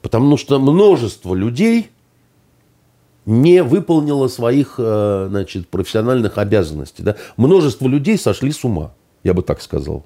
Потому 0.00 0.36
что 0.36 0.58
множество 0.58 1.34
людей 1.34 1.90
не 3.26 3.62
выполнило 3.62 4.28
своих 4.28 4.74
э, 4.78 5.26
значит, 5.30 5.68
профессиональных 5.68 6.38
обязанностей. 6.38 7.02
Да? 7.02 7.16
Множество 7.36 7.86
людей 7.86 8.18
сошли 8.18 8.52
с 8.52 8.64
ума, 8.64 8.92
я 9.22 9.34
бы 9.34 9.42
так 9.42 9.62
сказал. 9.62 10.04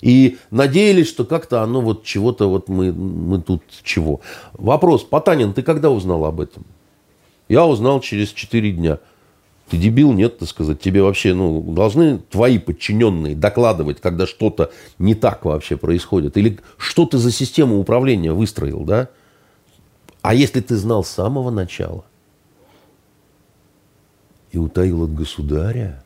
И 0.00 0.38
надеялись, 0.52 1.08
что 1.08 1.24
как-то 1.24 1.62
оно 1.62 1.80
вот 1.80 2.04
чего-то, 2.04 2.48
вот 2.48 2.68
мы, 2.68 2.92
мы 2.92 3.40
тут 3.42 3.62
чего. 3.82 4.20
Вопрос, 4.52 5.02
Потанин, 5.02 5.52
ты 5.52 5.62
когда 5.62 5.90
узнал 5.90 6.24
об 6.24 6.40
этом? 6.40 6.64
Я 7.48 7.66
узнал 7.66 8.00
через 8.00 8.28
4 8.28 8.72
дня. 8.72 8.98
Ты 9.68 9.76
дебил, 9.76 10.12
нет, 10.12 10.38
так 10.38 10.48
сказать. 10.48 10.80
Тебе 10.80 11.02
вообще, 11.02 11.34
ну, 11.34 11.60
должны 11.60 12.18
твои 12.18 12.58
подчиненные 12.58 13.34
докладывать, 13.34 14.00
когда 14.00 14.26
что-то 14.26 14.70
не 14.98 15.14
так 15.14 15.44
вообще 15.44 15.76
происходит. 15.76 16.36
Или 16.36 16.60
что 16.76 17.04
ты 17.04 17.18
за 17.18 17.32
систему 17.32 17.80
управления 17.80 18.32
выстроил, 18.32 18.84
да? 18.84 19.08
А 20.22 20.34
если 20.34 20.60
ты 20.60 20.76
знал 20.76 21.04
с 21.04 21.08
самого 21.08 21.50
начала 21.50 22.04
и 24.52 24.58
утаил 24.58 25.04
от 25.04 25.14
государя? 25.14 26.02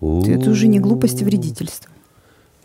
Это 0.00 0.50
уже 0.50 0.66
не 0.66 0.80
глупость, 0.80 1.22
а 1.22 1.24
вредительство. 1.24 1.90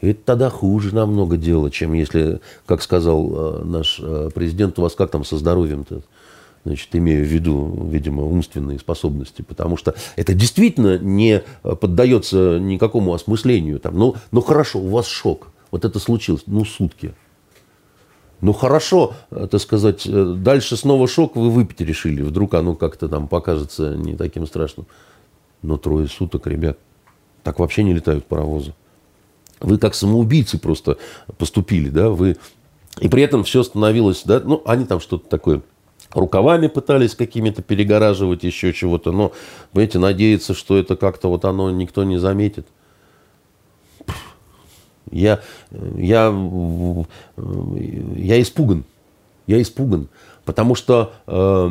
Это 0.02 0.20
тогда 0.24 0.50
хуже 0.50 0.94
намного 0.94 1.38
дело, 1.38 1.72
чем 1.72 1.94
если, 1.94 2.40
как 2.66 2.82
сказал 2.82 3.62
э, 3.62 3.64
наш 3.64 4.00
э, 4.02 4.30
президент, 4.34 4.78
у 4.78 4.82
вас 4.82 4.94
как 4.94 5.12
там 5.12 5.24
со 5.24 5.38
здоровьем-то? 5.38 6.02
значит, 6.66 6.96
имея 6.96 7.24
в 7.24 7.28
виду, 7.28 7.88
видимо, 7.92 8.24
умственные 8.24 8.80
способности, 8.80 9.44
потому 9.44 9.78
что 9.78 9.94
это 10.16 10.34
действительно 10.34 10.98
не 10.98 11.44
поддается 11.62 12.58
никакому 12.60 13.14
осмыслению. 13.14 13.80
Там, 13.80 13.98
ну, 13.98 14.16
ну 14.32 14.42
хорошо, 14.42 14.80
у 14.80 14.90
вас 14.90 15.06
шок, 15.06 15.50
вот 15.70 15.86
это 15.86 16.00
случилось, 16.00 16.42
ну 16.48 16.66
сутки. 16.66 17.14
Ну 18.42 18.54
хорошо, 18.54 19.14
так 19.30 19.60
сказать, 19.60 20.08
дальше 20.44 20.78
снова 20.78 21.08
шок 21.08 21.36
вы 21.36 21.50
выпить 21.50 21.82
решили. 21.82 22.22
Вдруг 22.22 22.54
оно 22.54 22.76
как-то 22.76 23.08
там 23.08 23.28
покажется 23.28 23.96
не 23.96 24.16
таким 24.16 24.46
страшным. 24.46 24.88
Но 25.62 25.78
трое 25.78 26.08
суток, 26.08 26.46
ребят, 26.48 26.78
так 27.44 27.60
вообще 27.60 27.84
не 27.84 27.94
летают 27.94 28.26
паровозы. 28.26 28.74
Вы 29.62 29.78
как 29.78 29.96
самоубийцы 29.96 30.60
просто 30.60 30.98
поступили, 31.38 31.90
да, 31.90 32.10
вы... 32.10 32.38
И 33.00 33.10
при 33.10 33.24
этом 33.24 33.44
все 33.44 33.64
становилось, 33.64 34.24
да, 34.26 34.42
ну, 34.44 34.62
они 34.66 34.86
там 34.86 35.00
что-то 35.00 35.28
такое 35.28 35.62
рукавами 36.14 36.68
пытались 36.68 37.16
какими-то 37.16 37.62
перегораживать, 37.62 38.44
еще 38.44 38.74
чего-то, 38.74 39.12
но, 39.12 39.34
понимаете, 39.72 40.00
надеяться, 40.00 40.54
что 40.54 40.78
это 40.78 40.96
как-то 40.96 41.30
вот 41.30 41.46
оно 41.46 41.72
никто 41.72 42.04
не 42.04 42.18
заметит. 42.18 42.68
Я, 45.16 45.40
я, 45.98 46.28
я 48.16 48.42
испуган. 48.42 48.84
Я 49.48 49.62
испуган. 49.62 50.10
Потому 50.44 50.76
что 50.76 51.14
э, 51.26 51.70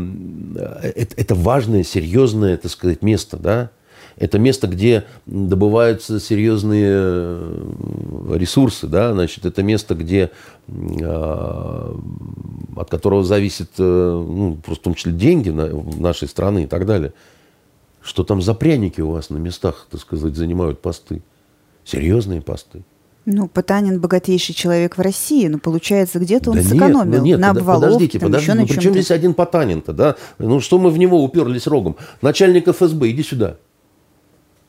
это, 0.83 1.15
это 1.17 1.35
важное, 1.35 1.85
серьезное, 1.85 2.57
так 2.57 2.71
сказать, 2.71 3.03
место, 3.03 3.37
да. 3.37 3.71
Это 4.17 4.39
место, 4.39 4.67
где 4.67 5.05
добываются 5.27 6.21
серьезные 6.21 6.89
э, 6.89 8.37
ресурсы, 8.37 8.87
да, 8.87 9.13
значит, 9.13 9.45
это 9.45 9.63
место, 9.63 9.95
где, 9.95 10.31
э, 10.69 11.95
от 12.77 12.91
которого 12.91 13.25
зависит, 13.25 13.71
э, 13.79 13.83
ну, 13.83 14.57
просто 14.65 14.81
в 14.81 14.85
том 14.85 14.95
числе 14.95 15.13
деньги 15.13 15.51
на, 15.51 15.69
нашей 15.99 16.29
страны 16.29 16.65
и 16.65 16.67
так 16.67 16.87
далее. 16.87 17.13
Что 18.03 18.25
там 18.25 18.41
за 18.41 18.55
пряники 18.55 19.01
у 19.01 19.11
вас 19.11 19.31
на 19.31 19.37
местах, 19.37 19.87
так 19.91 20.01
сказать, 20.01 20.35
занимают 20.35 20.81
посты? 20.81 21.23
Серьезные 21.85 22.41
посты. 22.41 22.83
Ну, 23.27 23.49
Потанин 23.49 24.01
богатейший 24.01 24.55
человек 24.55 24.99
в 24.99 25.01
России, 25.01 25.47
но 25.49 25.59
получается, 25.59 26.19
где-то 26.19 26.51
он 26.51 26.57
да 26.57 26.63
сэкономил 26.63 27.05
нет, 27.05 27.21
ну 27.21 27.25
нет, 27.25 27.41
на 27.41 27.51
обваловке, 27.51 27.87
подождите, 27.87 28.19
там, 28.19 28.29
подождите, 28.29 28.53
еще 28.53 28.61
ну, 28.61 28.67
причем 28.67 28.91
здесь 28.93 29.11
один 29.11 29.35
Потанин-то, 29.35 29.93
да? 29.93 30.17
Ну, 30.39 30.61
что 30.61 30.79
мы 30.79 30.91
в 30.91 30.99
него 30.99 31.25
уперлись 31.25 31.67
рогом? 31.67 31.97
Начальник 32.21 32.69
ФСБ, 32.69 33.11
иди 33.11 33.23
сюда. 33.23 33.57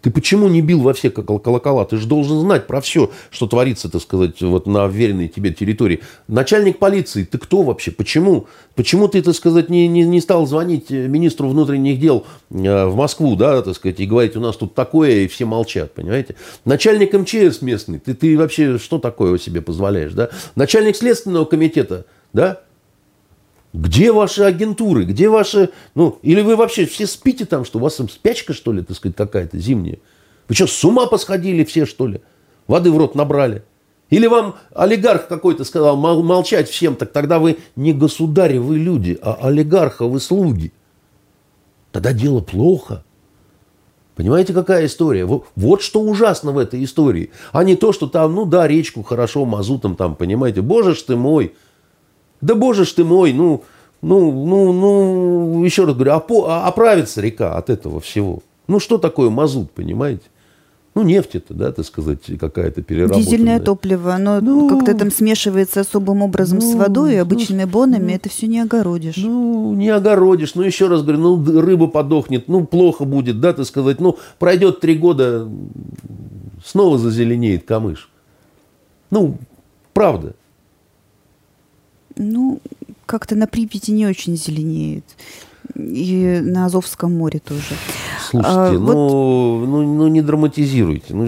Ты 0.06 0.12
почему 0.12 0.50
не 0.50 0.62
бил 0.62 0.82
во 0.82 0.94
все 0.94 1.10
колокола? 1.10 1.84
Ты 1.84 1.98
же 1.98 2.06
должен 2.06 2.40
знать 2.40 2.68
про 2.68 2.80
все, 2.80 3.10
что 3.32 3.48
творится, 3.48 3.90
так 3.90 4.04
сказать, 4.04 4.40
вот 4.40 4.68
на 4.68 4.86
уверенной 4.86 5.28
тебе 5.28 5.52
территории. 5.52 6.02
Начальник 6.28 6.78
полиции, 6.78 7.24
ты 7.24 7.40
кто 7.40 7.64
вообще? 7.64 7.90
Почему? 7.90 8.46
Почему 8.76 9.08
ты, 9.08 9.24
так 9.24 9.34
сказать, 9.34 9.72
не, 9.72 9.88
не, 9.88 10.04
не 10.04 10.22
стал 10.22 10.46
звонить 10.46 10.92
министру 10.92 11.50
внутренних 11.50 12.00
дел 12.00 12.24
э, 12.52 12.86
в 12.86 12.96
Москву, 12.96 13.36
да, 13.36 13.64
так 13.64 13.74
сказать, 13.74 14.00
и 14.00 14.06
говорить, 14.06 14.36
у 14.36 14.42
нас 14.42 14.58
тут 14.58 14.76
такое, 14.76 15.22
и 15.22 15.28
все 15.28 15.46
молчат, 15.46 15.92
понимаете? 15.96 16.36
Начальник 16.66 17.12
МЧС 17.12 17.64
местный, 17.64 17.98
ты, 17.98 18.14
ты 18.14 18.38
вообще 18.38 18.78
что 18.78 19.00
такое 19.00 19.40
себе 19.40 19.64
позволяешь, 19.64 20.14
да? 20.14 20.30
Начальник 20.54 20.98
Следственного 20.98 21.46
комитета, 21.46 22.06
да? 22.32 22.62
Где 23.76 24.14
ваши 24.14 24.44
агентуры? 24.44 25.04
Где 25.04 25.28
ваши... 25.28 25.70
Ну, 25.96 26.18
или 26.22 26.40
вы 26.40 26.56
вообще 26.56 26.86
все 26.86 27.06
спите 27.06 27.46
там, 27.46 27.66
что 27.66 27.78
у 27.78 27.82
вас 27.82 27.96
там 27.96 28.08
спячка, 28.08 28.54
что 28.54 28.72
ли, 28.72 28.82
так 28.82 28.96
сказать, 28.96 29.18
какая-то 29.18 29.60
зимняя? 29.60 30.00
Вы 30.48 30.56
что, 30.56 30.68
с 30.68 30.86
ума 30.86 31.08
посходили 31.08 31.66
все, 31.66 31.86
что 31.86 32.08
ли? 32.08 32.22
Воды 32.68 32.90
в 32.90 32.98
рот 32.98 33.16
набрали? 33.16 33.64
Или 34.10 34.28
вам 34.28 34.56
олигарх 34.74 35.28
какой-то 35.28 35.66
сказал 35.66 35.98
молчать 35.98 36.70
всем, 36.70 36.96
так 36.96 37.12
тогда 37.12 37.38
вы 37.38 37.58
не 37.76 37.92
государи, 37.92 38.60
вы 38.60 38.78
люди, 38.78 39.20
а 39.22 39.40
олигарха 39.42 40.06
вы 40.06 40.22
слуги. 40.22 40.72
Тогда 41.92 42.14
дело 42.14 42.40
плохо. 42.40 43.04
Понимаете, 44.16 44.54
какая 44.54 44.86
история? 44.86 45.26
Вот, 45.26 45.82
что 45.82 46.00
ужасно 46.00 46.54
в 46.54 46.58
этой 46.58 46.82
истории. 46.82 47.32
А 47.52 47.66
не 47.66 47.76
то, 47.76 47.92
что 47.92 48.08
там, 48.08 48.36
ну 48.36 48.46
да, 48.46 48.68
речку 48.68 49.04
хорошо 49.04 49.44
мазутом 49.44 49.98
там, 49.98 50.16
понимаете. 50.16 50.62
Боже 50.62 50.96
ж 50.96 51.02
ты 51.02 51.18
мой, 51.18 51.54
да 52.42 52.56
боже 52.56 52.86
ж 52.86 52.94
ты 52.94 53.04
мой, 53.04 53.34
ну, 53.34 53.64
ну, 54.02 54.32
ну, 54.32 54.74
ну, 54.74 55.64
еще 55.64 55.86
раз 55.86 55.96
говорю, 55.96 56.12
а, 56.12 56.68
оправится 56.68 57.22
река 57.22 57.58
от 57.58 57.70
этого 57.70 58.00
всего. 58.00 58.44
Ну, 58.68 58.80
что 58.80 58.98
такое 58.98 59.30
мазут, 59.30 59.72
понимаете? 59.72 60.24
Ну, 60.96 61.04
нефть 61.04 61.36
это, 61.36 61.54
да, 61.54 61.74
так 61.74 61.86
сказать, 61.86 62.20
какая-то 62.40 62.82
переработанная. 62.82 63.26
Дизельное 63.26 63.60
топливо, 63.60 64.14
оно 64.14 64.40
ну, 64.40 64.70
как-то 64.70 64.94
там 64.98 65.12
смешивается 65.12 65.82
особым 65.82 66.22
образом 66.22 66.60
ну, 66.60 66.72
с 66.72 66.76
водой, 66.76 67.16
и 67.16 67.18
обычными 67.18 67.64
ну, 67.64 67.70
бонами, 67.70 68.12
ну, 68.12 68.16
это 68.16 68.30
все 68.30 68.48
не 68.48 68.62
огородишь. 68.62 69.18
Ну, 69.18 69.74
не 69.74 69.90
огородишь. 69.90 70.56
Ну, 70.56 70.62
еще 70.62 70.88
раз 70.88 71.02
говорю, 71.02 71.20
ну, 71.20 71.62
рыба 71.62 71.88
подохнет, 71.88 72.48
ну, 72.48 72.66
плохо 72.66 73.04
будет, 73.04 73.42
да, 73.42 73.52
так 73.52 73.66
сказать. 73.66 74.00
Ну, 74.00 74.18
пройдет 74.40 74.80
три 74.80 74.96
года, 74.96 75.50
снова 76.66 76.98
зазеленеет 76.98 77.66
камыш. 77.66 78.10
Ну, 79.12 79.38
правда. 79.94 80.36
Ну, 82.16 82.60
как-то 83.06 83.36
на 83.36 83.48
Припяти 83.48 83.92
не 83.92 84.06
очень 84.06 84.36
зеленеет. 84.36 85.04
И 85.76 86.40
на 86.42 86.68
Азовском 86.68 87.14
море 87.14 87.40
тоже. 87.40 87.76
Слушайте, 88.30 88.58
а, 88.58 88.72
ну, 88.72 88.80
вот... 88.80 89.68
ну, 89.68 89.84
ну 89.84 90.08
не 90.08 90.22
драматизируйте. 90.22 91.14
Ну, 91.14 91.26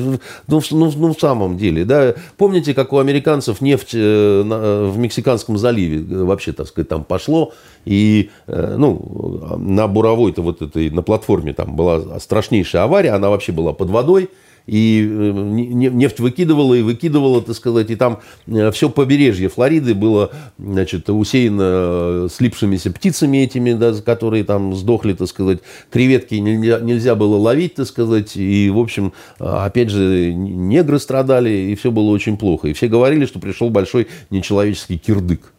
ну, 0.47 0.61
ну, 0.71 0.91
ну, 0.95 1.13
в 1.13 1.19
самом 1.19 1.57
деле, 1.57 1.83
да. 1.83 2.13
Помните, 2.37 2.73
как 2.73 2.93
у 2.93 2.99
американцев 2.99 3.61
нефть 3.61 3.91
э, 3.93 4.43
на, 4.45 4.53
э, 4.53 4.89
в 4.89 4.97
Мексиканском 4.97 5.57
заливе 5.57 5.97
э, 5.97 6.23
вообще, 6.23 6.53
так 6.53 6.67
сказать, 6.67 6.87
там 6.87 7.03
пошло. 7.03 7.51
И, 7.83 8.29
э, 8.47 8.75
ну, 8.77 9.57
на 9.57 9.87
буровой-то 9.87 10.41
вот 10.41 10.61
этой, 10.61 10.91
на 10.91 11.01
платформе 11.01 11.53
там 11.53 11.75
была 11.75 12.19
страшнейшая 12.19 12.83
авария. 12.83 13.11
Она 13.11 13.29
вообще 13.29 13.51
была 13.51 13.73
под 13.73 13.89
водой 13.89 14.29
и 14.67 15.07
э, 15.09 15.31
нефть 15.31 16.19
выкидывала 16.19 16.73
и 16.73 16.81
выкидывала, 16.81 17.41
так 17.41 17.55
сказать, 17.55 17.89
и 17.89 17.95
там 17.95 18.19
э, 18.45 18.69
все 18.71 18.89
побережье 18.89 19.47
Флориды 19.49 19.95
было, 19.95 20.31
значит, 20.59 21.09
усеяно 21.09 21.63
э, 21.63 22.27
слипшимися 22.31 22.91
птицами 22.91 23.37
этими, 23.37 23.73
да, 23.73 23.93
которые 23.93 24.43
там 24.43 24.75
сдохли, 24.75 25.13
так 25.13 25.29
сказать, 25.29 25.59
креветки 25.89 26.35
нельзя, 26.35 26.79
нельзя 26.81 27.15
было 27.15 27.37
ловить, 27.37 27.75
так 27.75 27.87
сказать, 27.87 28.35
и, 28.35 28.69
в 28.69 28.77
общем, 28.77 29.13
опять 29.39 29.89
же, 29.89 30.33
негры 30.33 30.99
страдали, 30.99 31.49
и 31.49 31.75
все 31.75 31.89
было 31.89 32.09
очень 32.09 32.37
плохо. 32.37 32.67
И 32.67 32.73
все 32.73 32.89
говорили, 32.89 33.25
что 33.25 33.39
пришел 33.39 33.69
большой 33.69 34.07
нечеловеческий 34.29 34.97
кирдык. 34.97 35.53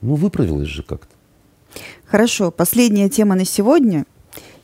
Ну, 0.00 0.14
выправилось 0.14 0.68
же 0.68 0.82
как-то. 0.82 1.14
Хорошо, 2.06 2.50
последняя 2.50 3.10
тема 3.10 3.34
на 3.34 3.44
сегодня– 3.44 4.06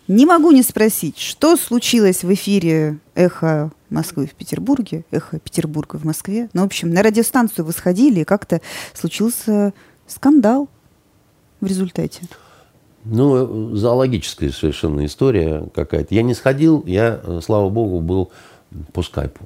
не 0.08 0.26
могу 0.26 0.50
не 0.52 0.62
спросить, 0.62 1.18
что 1.18 1.56
случилось 1.56 2.22
в 2.22 2.32
эфире 2.32 2.98
«Эхо 3.14 3.72
Москвы 3.90 4.26
в 4.26 4.34
Петербурге», 4.34 5.04
«Эхо 5.10 5.38
Петербурга 5.38 5.96
в 5.96 6.04
Москве». 6.04 6.48
Ну, 6.52 6.62
в 6.62 6.66
общем, 6.66 6.90
на 6.92 7.02
радиостанцию 7.02 7.64
вы 7.64 7.72
сходили, 7.72 8.20
и 8.20 8.24
как-то 8.24 8.60
случился 8.94 9.72
скандал 10.06 10.68
в 11.60 11.66
результате. 11.66 12.22
Ну, 13.04 13.76
зоологическая 13.76 14.50
совершенно 14.50 15.04
история 15.06 15.68
какая-то. 15.74 16.14
Я 16.14 16.22
не 16.22 16.34
сходил, 16.34 16.84
я, 16.86 17.20
слава 17.42 17.68
богу, 17.68 18.00
был 18.00 18.30
по 18.92 19.02
скайпу. 19.02 19.44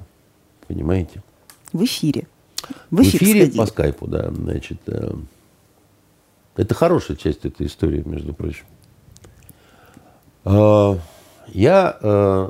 Понимаете? 0.67 1.21
В 1.73 1.83
эфире. 1.83 2.27
В, 2.89 3.01
эфир 3.01 3.19
в 3.19 3.23
эфире 3.23 3.41
сходили. 3.41 3.57
по 3.57 3.65
скайпу, 3.65 4.07
да. 4.07 4.31
Значит, 4.31 4.79
э, 4.87 5.13
это 6.55 6.73
хорошая 6.75 7.17
часть 7.17 7.45
этой 7.45 7.67
истории, 7.67 8.03
между 8.05 8.33
прочим. 8.33 8.65
Э, 10.45 10.95
я 11.47 12.49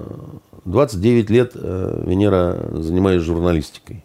29 0.65 1.29
э, 1.29 1.33
лет, 1.33 1.51
э, 1.55 2.03
Венера, 2.05 2.69
занимаюсь 2.73 3.23
журналистикой. 3.23 4.03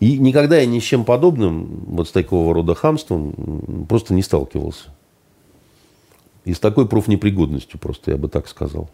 И 0.00 0.18
никогда 0.18 0.58
я 0.58 0.66
ни 0.66 0.78
с 0.78 0.82
чем 0.82 1.04
подобным, 1.04 1.84
вот 1.86 2.08
с 2.08 2.12
такого 2.12 2.54
рода 2.54 2.74
хамством, 2.74 3.86
просто 3.88 4.14
не 4.14 4.22
сталкивался. 4.22 4.88
И 6.46 6.54
с 6.54 6.58
такой 6.58 6.88
профнепригодностью 6.88 7.78
просто, 7.78 8.12
я 8.12 8.16
бы 8.16 8.28
так 8.28 8.48
сказал. 8.48 8.88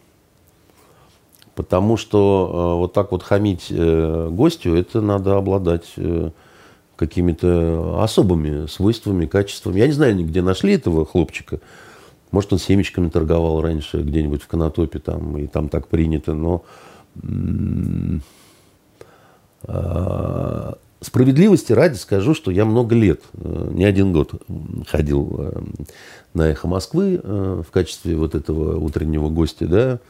Потому 1.54 1.96
что 1.96 2.76
вот 2.80 2.92
так 2.92 3.12
вот 3.12 3.22
хамить 3.22 3.72
гостю, 3.72 4.74
это 4.74 5.00
надо 5.00 5.36
обладать 5.36 5.94
какими-то 6.96 8.02
особыми 8.02 8.66
свойствами, 8.66 9.26
качествами. 9.26 9.78
Я 9.78 9.86
не 9.86 9.92
знаю, 9.92 10.26
где 10.26 10.42
нашли 10.42 10.74
этого 10.74 11.06
хлопчика. 11.06 11.60
Может, 12.36 12.52
он 12.52 12.58
семечками 12.58 13.08
торговал 13.08 13.62
раньше 13.62 14.02
где-нибудь 14.02 14.42
в 14.42 14.46
Конотопе, 14.46 14.98
там, 14.98 15.38
и 15.38 15.46
там 15.46 15.70
так 15.70 15.88
принято, 15.88 16.34
но 16.34 16.66
а, 19.62 20.76
справедливости 21.00 21.72
ради 21.72 21.96
скажу, 21.96 22.34
что 22.34 22.50
я 22.50 22.66
много 22.66 22.94
лет, 22.94 23.22
э, 23.32 23.70
не 23.72 23.86
один 23.86 24.12
год 24.12 24.34
ходил 24.86 25.34
э, 25.38 25.62
на 26.34 26.50
«Эхо 26.50 26.68
Москвы» 26.68 27.18
э, 27.22 27.62
в 27.66 27.70
качестве 27.70 28.16
вот 28.16 28.34
этого 28.34 28.78
утреннего 28.78 29.30
гостя, 29.30 29.66
да, 29.66 30.00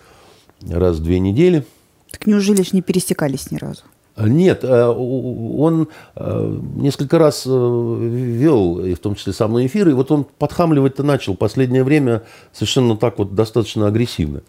раз 0.69 0.97
в 0.97 1.05
две 1.05 1.21
недели. 1.21 1.65
Так 2.11 2.27
неужели 2.27 2.65
ж 2.65 2.73
не 2.73 2.83
пересекались 2.83 3.53
ни 3.53 3.59
разу? 3.59 3.85
Нет, 4.19 4.65
э, 4.65 4.87
он 4.87 5.89
э, 6.15 6.59
несколько 6.77 7.19
раз 7.19 7.45
э, 7.47 7.51
вел, 7.51 8.85
и 8.85 8.95
в 8.95 8.99
том 8.99 9.15
числе 9.15 9.33
со 9.33 9.47
мной 9.47 9.67
эфиры, 9.67 9.91
и 9.91 9.95
вот 9.95 10.11
он 10.11 10.25
подхамливать-то 10.25 11.03
начал 11.03 11.37
последнее 11.37 11.85
время 11.85 12.23
совершенно 12.53 12.97
так 12.97 13.19
вот 13.19 13.35
достаточно 13.35 13.87
агрессивно. 13.87 14.43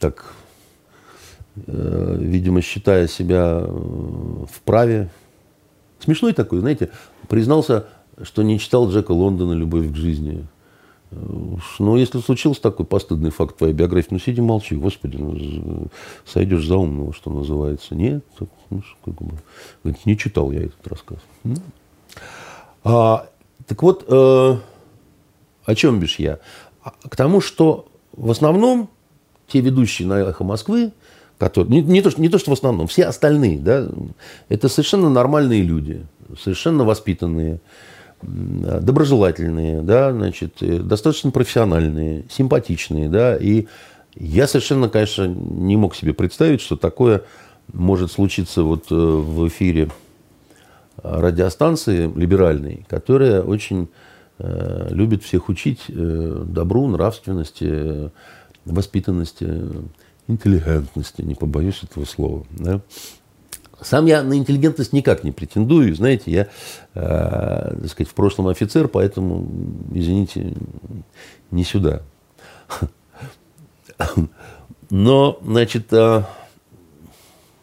Так, 0.00 0.34
видимо, 1.54 2.60
считая 2.60 3.06
себя 3.06 3.66
вправе 4.50 5.10
Смешной 6.02 6.32
такой, 6.32 6.58
знаете, 6.58 6.90
признался, 7.28 7.86
что 8.22 8.42
не 8.42 8.58
читал 8.58 8.90
Джека 8.90 9.12
Лондона 9.12 9.52
«Любовь 9.52 9.92
к 9.92 9.94
жизни». 9.94 10.46
Ну, 11.78 11.96
если 11.96 12.20
случился 12.20 12.62
такой 12.62 12.86
постыдный 12.86 13.30
факт 13.30 13.54
в 13.54 13.58
твоей 13.58 13.74
биографии, 13.74 14.08
ну, 14.10 14.18
сиди 14.18 14.40
молчи, 14.40 14.74
господи, 14.74 15.16
ну, 15.16 15.88
сойдешь 16.24 16.66
за 16.66 16.76
умного, 16.76 17.12
что 17.12 17.30
называется. 17.30 17.94
Нет, 17.94 18.24
ну, 18.70 18.82
как 19.04 19.14
бы, 19.14 19.36
не 20.04 20.16
читал 20.16 20.50
я 20.52 20.62
этот 20.62 20.86
рассказ. 20.86 21.18
Ну. 21.44 21.56
А, 22.84 23.28
так 23.66 23.82
вот, 23.82 24.04
э, 24.08 24.56
о 25.64 25.74
чем 25.74 26.00
бишь 26.00 26.18
я? 26.18 26.38
А, 26.82 26.92
к 27.08 27.14
тому, 27.14 27.40
что 27.40 27.86
в 28.12 28.30
основном 28.30 28.88
те 29.48 29.60
ведущие 29.60 30.08
на 30.08 30.14
«Эхо 30.20 30.44
Москвы», 30.44 30.92
которые, 31.38 31.70
не, 31.70 31.82
не, 31.82 32.02
то, 32.02 32.10
не 32.20 32.28
то, 32.28 32.38
что 32.38 32.50
в 32.50 32.54
основном, 32.54 32.86
все 32.86 33.04
остальные, 33.04 33.58
да, 33.58 33.88
это 34.48 34.68
совершенно 34.68 35.10
нормальные 35.10 35.62
люди, 35.62 36.06
совершенно 36.40 36.84
воспитанные, 36.84 37.60
доброжелательные, 38.22 39.82
да, 39.82 40.12
значит, 40.12 40.62
э, 40.62 40.78
достаточно 40.78 41.30
профессиональные, 41.30 42.24
симпатичные, 42.30 43.08
да, 43.08 43.36
и 43.36 43.66
я 44.14 44.46
совершенно, 44.46 44.88
конечно, 44.88 45.26
не 45.26 45.76
мог 45.76 45.94
себе 45.94 46.14
представить, 46.14 46.60
что 46.60 46.76
такое 46.76 47.22
может 47.72 48.12
случиться 48.12 48.62
вот 48.62 48.90
э, 48.90 48.94
в 48.94 49.48
эфире 49.48 49.90
радиостанции 51.02 52.10
либеральной, 52.14 52.86
которая 52.88 53.42
очень 53.42 53.88
э, 54.38 54.88
любит 54.90 55.24
всех 55.24 55.48
учить 55.48 55.84
добру, 55.88 56.86
нравственности, 56.86 58.10
воспитанности, 58.64 59.48
интеллигентности, 60.28 61.22
не 61.22 61.34
побоюсь 61.34 61.82
этого 61.82 62.04
слова. 62.04 62.44
Да? 62.50 62.80
Сам 63.82 64.06
я 64.06 64.22
на 64.22 64.36
интеллигентность 64.36 64.92
никак 64.92 65.24
не 65.24 65.32
претендую. 65.32 65.94
Знаете, 65.94 66.30
я, 66.30 66.48
э, 66.94 67.76
так 67.80 67.88
сказать, 67.88 68.08
в 68.08 68.14
прошлом 68.14 68.48
офицер, 68.48 68.88
поэтому, 68.88 69.46
извините, 69.92 70.54
не 71.50 71.64
сюда. 71.64 72.02
Но, 74.90 75.38
значит, 75.42 75.92
э, 75.92 76.22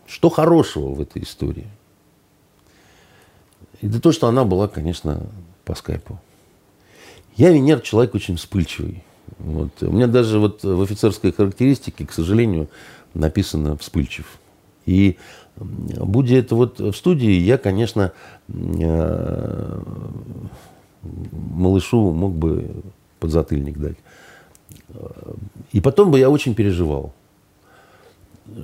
что 0.07 0.29
хорошего 0.29 0.93
в 0.93 1.01
этой 1.01 1.23
истории? 1.23 1.67
Это 3.81 4.01
то, 4.01 4.11
что 4.11 4.27
она 4.27 4.43
была, 4.43 4.67
конечно, 4.67 5.21
по 5.63 5.75
скайпу. 5.75 6.19
Я 7.35 7.51
Венер 7.51 7.81
человек 7.81 8.15
очень 8.15 8.35
вспыльчивый. 8.35 9.03
Вот. 9.37 9.71
У 9.81 9.91
меня 9.91 10.07
даже 10.07 10.39
вот 10.39 10.63
в 10.63 10.81
офицерской 10.81 11.31
характеристике, 11.31 12.05
к 12.05 12.11
сожалению, 12.11 12.67
написано 13.13 13.77
«вспыльчив». 13.77 14.39
И 14.85 15.17
Будь 15.59 16.31
это 16.31 16.55
вот 16.55 16.79
в 16.79 16.93
студии, 16.93 17.31
я, 17.31 17.57
конечно, 17.57 18.13
э, 18.47 19.81
малышу 21.01 22.11
мог 22.11 22.33
бы 22.33 22.83
подзатыльник 23.19 23.77
дать. 23.77 23.97
И 25.71 25.81
потом 25.81 26.11
бы 26.11 26.19
я 26.19 26.29
очень 26.29 26.55
переживал, 26.55 27.13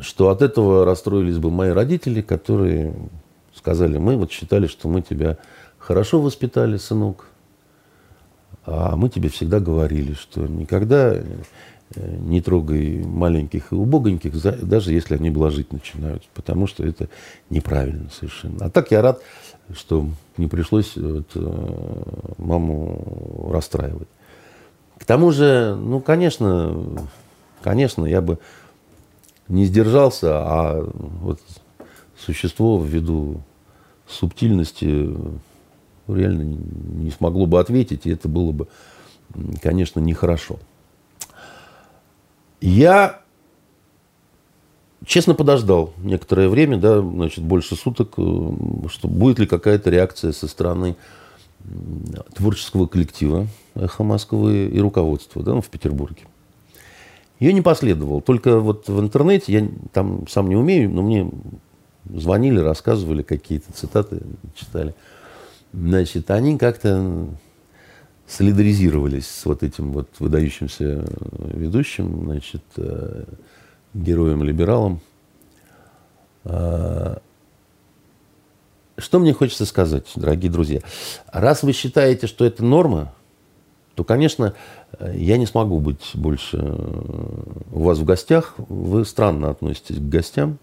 что 0.02 0.30
от 0.30 0.42
этого 0.42 0.86
расстроились 0.86 1.38
бы 1.38 1.52
мои 1.52 1.70
родители, 1.70 2.22
которые 2.22 2.96
сказали, 3.54 3.98
мы 3.98 4.18
вот 4.18 4.32
считали, 4.32 4.68
что 4.68 4.88
мы 4.88 5.02
тебя 5.02 5.38
хорошо 5.78 6.22
воспитали, 6.22 6.78
сынок, 6.78 7.28
а 8.66 8.96
мы 8.96 9.10
тебе 9.10 9.30
всегда 9.30 9.60
говорили, 9.60 10.14
что 10.14 10.48
никогда 10.48 11.16
не 11.96 12.42
трогай 12.42 13.04
маленьких 13.04 13.72
и 13.72 13.76
убогоньких, 13.76 14.34
даже 14.42 14.92
если 14.92 15.16
они 15.16 15.30
блажить 15.30 15.72
начинают, 15.72 16.24
потому 16.34 16.68
что 16.68 16.86
это 16.86 17.10
неправильно 17.50 18.10
совершенно. 18.10 18.66
А 18.66 18.70
так 18.70 18.92
я 18.92 19.02
рад, 19.02 19.22
что 19.74 20.08
не 20.38 20.48
пришлось 20.48 20.96
вот, 20.96 21.28
э, 21.36 22.34
маму 22.38 23.50
расстраивать. 23.52 24.08
К 24.98 25.06
тому 25.06 25.32
же, 25.32 25.76
ну, 25.76 26.00
конечно, 26.00 27.08
конечно, 27.62 28.06
я 28.06 28.22
бы 28.22 28.40
не 29.48 29.66
сдержался, 29.66 30.40
а 30.40 30.90
вот 31.22 31.40
существо 32.18 32.84
ввиду 32.84 33.42
субтильности 34.08 35.16
реально 36.08 36.44
не 36.44 37.12
смогло 37.12 37.46
бы 37.46 37.60
ответить, 37.60 38.06
и 38.06 38.12
это 38.12 38.28
было 38.28 38.52
бы, 38.52 38.68
конечно, 39.62 40.00
нехорошо. 40.00 40.60
Я 42.62 43.22
честно 45.06 45.36
подождал 45.36 45.94
некоторое 45.98 46.50
время, 46.50 46.78
да, 46.78 47.02
значит, 47.02 47.44
больше 47.44 47.76
суток, 47.76 48.14
э, 48.18 48.52
что 48.90 49.08
будет 49.08 49.40
ли 49.40 49.48
какая-то 49.48 49.90
реакция 49.90 50.32
со 50.32 50.48
стороны 50.48 50.96
творческого 52.36 52.88
коллектива 52.88 53.48
«Эхо 53.74 54.04
Москвы» 54.04 54.68
и 54.68 54.80
руководства 54.80 55.42
да, 55.44 55.60
в 55.62 55.68
Петербурге. 55.68 56.24
Ее 57.40 57.54
не 57.54 57.62
последовало. 57.62 58.22
Только 58.22 58.60
вот 58.60 58.88
в 58.88 59.00
интернете, 59.00 59.52
я 59.52 59.68
там 59.92 60.28
сам 60.28 60.48
не 60.48 60.56
умею, 60.56 60.90
но 60.90 61.02
мне 61.02 61.30
звонили, 62.06 62.60
рассказывали 62.60 63.24
какие-то 63.24 63.74
цитаты, 63.74 64.22
читали. 64.56 64.94
Значит, 65.74 66.32
они 66.32 66.58
как-то 66.58 67.28
солидаризировались 68.28 69.28
с 69.28 69.46
вот 69.46 69.64
этим 69.64 69.92
вот 69.92 70.10
выдающимся 70.20 71.06
ведущим, 71.40 72.26
значит, 72.26 72.64
э, 72.78 73.24
героем-либералом. 73.94 75.02
А, 76.44 77.22
что 78.98 79.20
мне 79.20 79.34
хочется 79.34 79.66
сказать, 79.66 80.06
дорогие 80.16 80.52
друзья? 80.52 80.82
Раз 81.32 81.64
вы 81.64 81.74
считаете, 81.74 82.28
что 82.28 82.46
это 82.46 82.64
норма, 82.64 83.14
то, 83.96 84.04
конечно, 84.04 84.54
я 85.14 85.38
не 85.38 85.46
смогу 85.46 85.80
быть 85.80 86.12
больше 86.14 86.58
у 87.72 87.84
вас 87.84 87.98
в 87.98 88.06
гостях. 88.06 88.56
Вы 88.58 89.06
странно 89.06 89.50
относитесь 89.50 89.98
к 89.98 90.10
гостям. 90.10 90.60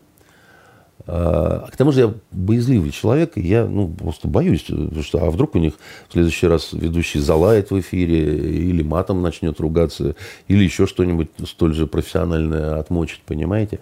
А, 1.06 1.68
к 1.70 1.76
тому 1.76 1.92
же 1.92 2.00
я 2.00 2.14
боязливый 2.30 2.90
человек, 2.90 3.32
и 3.36 3.40
я 3.40 3.66
ну, 3.66 3.88
просто 3.88 4.28
боюсь, 4.28 4.60
что 4.62 5.24
а 5.24 5.30
вдруг 5.30 5.54
у 5.54 5.58
них 5.58 5.74
в 6.08 6.12
следующий 6.12 6.46
раз 6.46 6.72
ведущий 6.72 7.18
залает 7.18 7.70
в 7.70 7.80
эфире, 7.80 8.36
или 8.36 8.82
матом 8.82 9.22
начнет 9.22 9.58
ругаться, 9.60 10.14
или 10.48 10.62
еще 10.64 10.86
что-нибудь 10.86 11.28
столь 11.46 11.74
же 11.74 11.86
профессиональное 11.86 12.78
отмочить, 12.78 13.22
понимаете? 13.26 13.80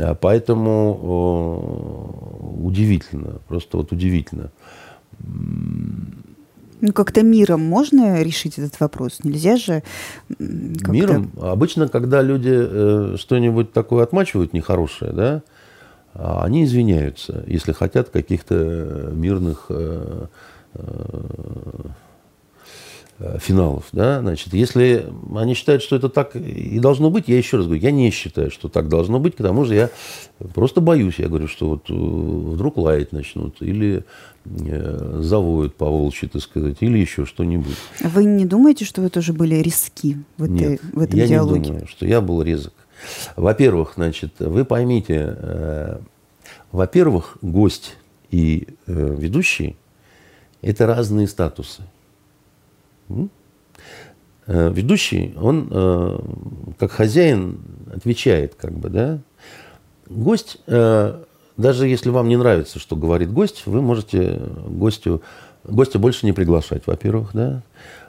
А 0.00 0.14
поэтому 0.14 0.94
удивительно, 2.62 3.40
просто 3.48 3.76
вот 3.76 3.92
удивительно. 3.92 4.50
Ну, 6.82 6.92
как-то 6.94 7.22
миром 7.22 7.60
можно 7.60 8.22
решить 8.22 8.58
этот 8.58 8.80
вопрос? 8.80 9.18
Нельзя 9.22 9.56
же... 9.56 9.82
Миром? 10.38 11.30
Обычно, 11.40 11.88
когда 11.88 12.22
люди 12.22 12.52
э, 12.52 13.16
что-нибудь 13.18 13.72
такое 13.72 14.02
отмачивают 14.02 14.54
нехорошее, 14.54 15.12
да, 15.12 15.26
а 15.34 15.42
они 16.14 16.64
извиняются, 16.64 17.44
если 17.46 17.72
хотят 17.72 18.10
каких-то 18.10 19.10
мирных 19.14 19.66
э, 19.68 20.26
э, 20.74 21.38
финалов. 23.38 23.84
Да? 23.92 24.20
Значит, 24.20 24.52
если 24.52 25.06
они 25.36 25.54
считают, 25.54 25.82
что 25.82 25.94
это 25.94 26.08
так 26.08 26.34
и 26.34 26.80
должно 26.80 27.10
быть, 27.10 27.28
я 27.28 27.38
еще 27.38 27.58
раз 27.58 27.66
говорю, 27.66 27.82
я 27.82 27.92
не 27.92 28.10
считаю, 28.10 28.50
что 28.50 28.68
так 28.68 28.88
должно 28.88 29.20
быть, 29.20 29.36
потому 29.36 29.64
что 29.64 29.74
я 29.74 29.90
просто 30.52 30.80
боюсь. 30.80 31.18
Я 31.18 31.28
говорю, 31.28 31.46
что 31.46 31.68
вот 31.68 31.88
э, 31.90 31.94
вдруг 31.94 32.76
лаять 32.76 33.12
начнут 33.12 33.60
или 33.60 34.04
завоют 34.42 35.74
по 35.76 35.84
волчьи, 35.84 36.26
так 36.26 36.40
сказать, 36.40 36.78
или 36.80 36.96
еще 36.96 37.26
что-нибудь. 37.26 37.76
Вы 38.00 38.24
не 38.24 38.46
думаете, 38.46 38.86
что 38.86 39.02
вы 39.02 39.10
тоже 39.10 39.34
были 39.34 39.56
риски 39.56 40.16
в, 40.38 40.44
этой, 40.44 40.70
Нет, 40.70 40.80
в 40.94 40.98
этом 40.98 41.18
я 41.18 41.26
диалоге? 41.26 41.60
не 41.60 41.66
думаю, 41.66 41.86
что 41.86 42.06
я 42.06 42.22
был 42.22 42.40
резок. 42.40 42.72
Во-первых, 43.36 43.94
значит, 43.96 44.34
вы 44.38 44.64
поймите, 44.64 45.36
э, 45.36 45.98
во-первых, 46.72 47.38
гость 47.42 47.96
и 48.30 48.68
э, 48.86 49.14
ведущий– 49.18 49.76
это 50.62 50.86
разные 50.86 51.26
статусы. 51.26 51.82
Э, 54.46 54.70
ведущий, 54.72 55.34
он 55.40 55.68
э, 55.70 56.18
как 56.78 56.90
хозяин 56.92 57.60
отвечает, 57.94 58.54
как 58.54 58.72
бы, 58.72 58.88
да. 58.88 59.18
Гость, 60.08 60.58
э, 60.66 61.22
даже 61.56 61.86
если 61.86 62.10
вам 62.10 62.28
не 62.28 62.36
нравится, 62.36 62.78
что 62.78 62.96
говорит 62.96 63.32
гость, 63.32 63.66
вы 63.66 63.80
можете 63.80 64.40
гостю, 64.66 65.22
гостя 65.64 65.98
больше 65.98 66.26
не 66.26 66.32
приглашать, 66.32 66.86
во-первых, 66.86 67.30
да. 67.32 67.62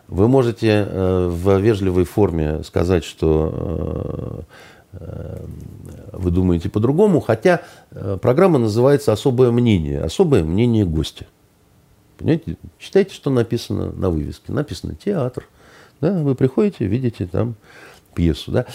Вы 0.07 0.27
можете 0.27 0.85
э, 0.88 1.27
в 1.27 1.59
вежливой 1.59 2.03
форме 2.03 2.63
сказать, 2.63 3.03
что 3.03 3.53
э, 3.53 4.41
вы 4.93 6.31
думаете 6.31 6.69
по-другому, 6.69 7.19
хотя 7.22 7.61
э, 7.91 8.18
программа 8.22 8.59
называется 8.59 9.11
«Особое 9.11 9.51
мнение», 9.51 10.01
«Особое 10.01 10.43
мнение 10.43 10.85
гостя». 10.85 11.26
Понимаете? 12.18 12.57
Читайте, 12.77 13.15
что 13.15 13.30
написано 13.30 13.91
на 13.91 14.09
вывеске. 14.09 14.51
Написано 14.51 14.95
«Театр». 14.95 15.47
Да, 16.01 16.13
вы 16.22 16.35
приходите, 16.35 16.85
видите 16.85 17.26
там 17.26 17.55
пьесу. 18.13 18.51
Да? 18.51 18.65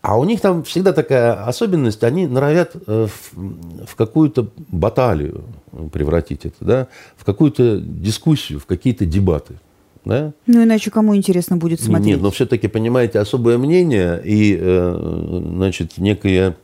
А 0.00 0.18
у 0.18 0.24
них 0.24 0.40
там 0.40 0.62
всегда 0.62 0.92
такая 0.92 1.44
особенность, 1.44 2.02
они 2.04 2.26
норовят 2.26 2.74
в, 2.86 3.10
в 3.86 3.94
какую-то 3.96 4.48
баталию 4.56 5.44
превратить 5.92 6.46
это, 6.46 6.64
да, 6.64 6.88
в 7.16 7.24
какую-то 7.24 7.80
дискуссию, 7.80 8.60
в 8.60 8.66
какие-то 8.66 9.04
дебаты. 9.04 9.58
Да? 10.08 10.32
Ну, 10.46 10.64
иначе 10.64 10.90
кому 10.90 11.14
интересно 11.14 11.58
будет 11.58 11.80
смотреть? 11.80 12.14
Нет, 12.14 12.22
но 12.22 12.30
все-таки, 12.30 12.66
понимаете, 12.66 13.18
особое 13.18 13.58
мнение 13.58 14.20
и, 14.24 14.58
значит, 14.58 15.98
некие, 15.98 16.56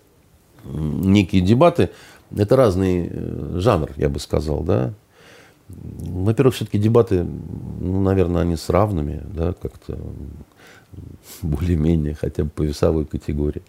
некие 0.65 1.43
дебаты– 1.43 1.91
это 2.37 2.57
разный 2.57 3.09
э, 3.11 3.57
жанр, 3.59 3.91
я 3.97 4.09
бы 4.09 4.19
сказал, 4.19 4.63
да. 4.63 4.93
Во-первых, 5.69 6.55
все-таки 6.55 6.79
дебаты, 6.79 7.25
ну, 7.81 8.03
наверное, 8.03 8.43
они 8.43 8.57
с 8.57 8.69
равными, 8.69 9.23
да, 9.33 9.53
как-то 9.53 9.99
более-менее, 11.43 12.17
хотя 12.21 12.45
бы 12.45 12.51
по 12.51 12.63
весовой 12.63 13.05
категории. 13.05 13.63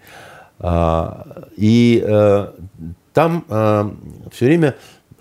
А, 0.59 1.47
и 1.57 2.03
а, 2.05 2.55
там 3.13 3.45
а, 3.49 3.93
все 4.31 4.45
время 4.45 4.75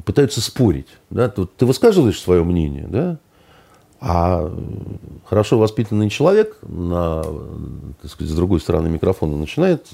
пытаются 0.04 0.40
спорить. 0.40 0.88
Да? 1.10 1.28
Тут 1.28 1.56
ты 1.56 1.66
высказываешь 1.66 2.20
свое 2.20 2.44
мнение, 2.44 2.86
да? 2.88 3.18
А 4.06 4.52
хорошо 5.24 5.58
воспитанный 5.58 6.10
человек 6.10 6.58
на, 6.60 7.22
так 8.02 8.10
сказать, 8.10 8.30
с 8.30 8.36
другой 8.36 8.60
стороны 8.60 8.90
микрофона 8.90 9.34
начинает 9.38 9.86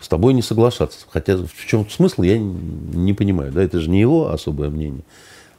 с 0.00 0.08
тобой 0.08 0.34
не 0.34 0.42
соглашаться. 0.42 1.06
Хотя 1.08 1.36
в 1.36 1.66
чем 1.66 1.88
смысл, 1.88 2.22
я 2.22 2.36
не 2.38 3.12
понимаю. 3.12 3.52
Да? 3.52 3.62
Это 3.62 3.78
же 3.78 3.88
не 3.88 4.00
его 4.00 4.30
особое 4.30 4.68
мнение. 4.68 5.04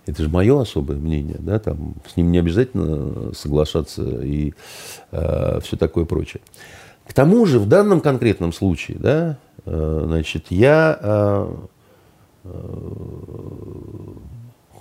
Это 0.06 0.22
же 0.22 0.30
мое 0.30 0.62
особое 0.62 0.98
мнение. 0.98 1.38
Да? 1.40 1.58
Там, 1.60 1.96
с 2.12 2.18
ним 2.18 2.34
не 2.34 2.40
обязательно 2.40 3.34
соглашаться 3.34 4.04
и 4.22 4.54
э, 5.14 5.60
все 5.64 5.78
такое 5.78 6.04
прочее. 6.04 6.42
К 7.08 7.14
тому 7.14 7.46
же 7.46 7.58
в 7.58 7.70
данном 7.70 8.02
конкретном 8.02 8.52
случае, 8.52 8.98
да, 9.00 9.38
э, 9.66 10.04
значит, 10.06 10.48
я 10.50 11.00
э, 11.02 11.56
э, 12.44 12.50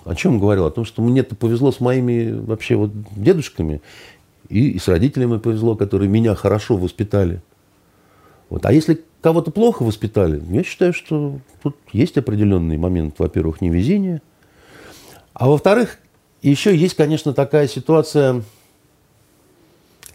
о 0.05 0.15
чем 0.15 0.39
говорил? 0.39 0.65
О 0.65 0.71
том, 0.71 0.85
что 0.85 1.01
мне-то 1.01 1.35
повезло 1.35 1.71
с 1.71 1.79
моими 1.79 2.31
вообще 2.31 2.75
вот 2.75 2.91
дедушками 3.15 3.81
и, 4.49 4.69
и 4.69 4.79
с 4.79 4.87
родителями 4.87 5.37
повезло, 5.37 5.75
которые 5.75 6.07
меня 6.07 6.35
хорошо 6.35 6.77
воспитали. 6.77 7.41
Вот. 8.49 8.65
А 8.65 8.71
если 8.71 9.03
кого-то 9.21 9.49
плохо 9.49 9.83
воспитали, 9.83 10.41
я 10.51 10.63
считаю, 10.63 10.93
что 10.93 11.39
тут 11.63 11.75
есть 11.91 12.17
определенный 12.17 12.77
момент, 12.77 13.15
во-первых, 13.17 13.61
невезения. 13.61 14.21
А 15.33 15.47
во-вторых, 15.47 15.97
еще 16.43 16.75
есть, 16.75 16.95
конечно, 16.95 17.33
такая 17.33 17.67
ситуация 17.67 18.43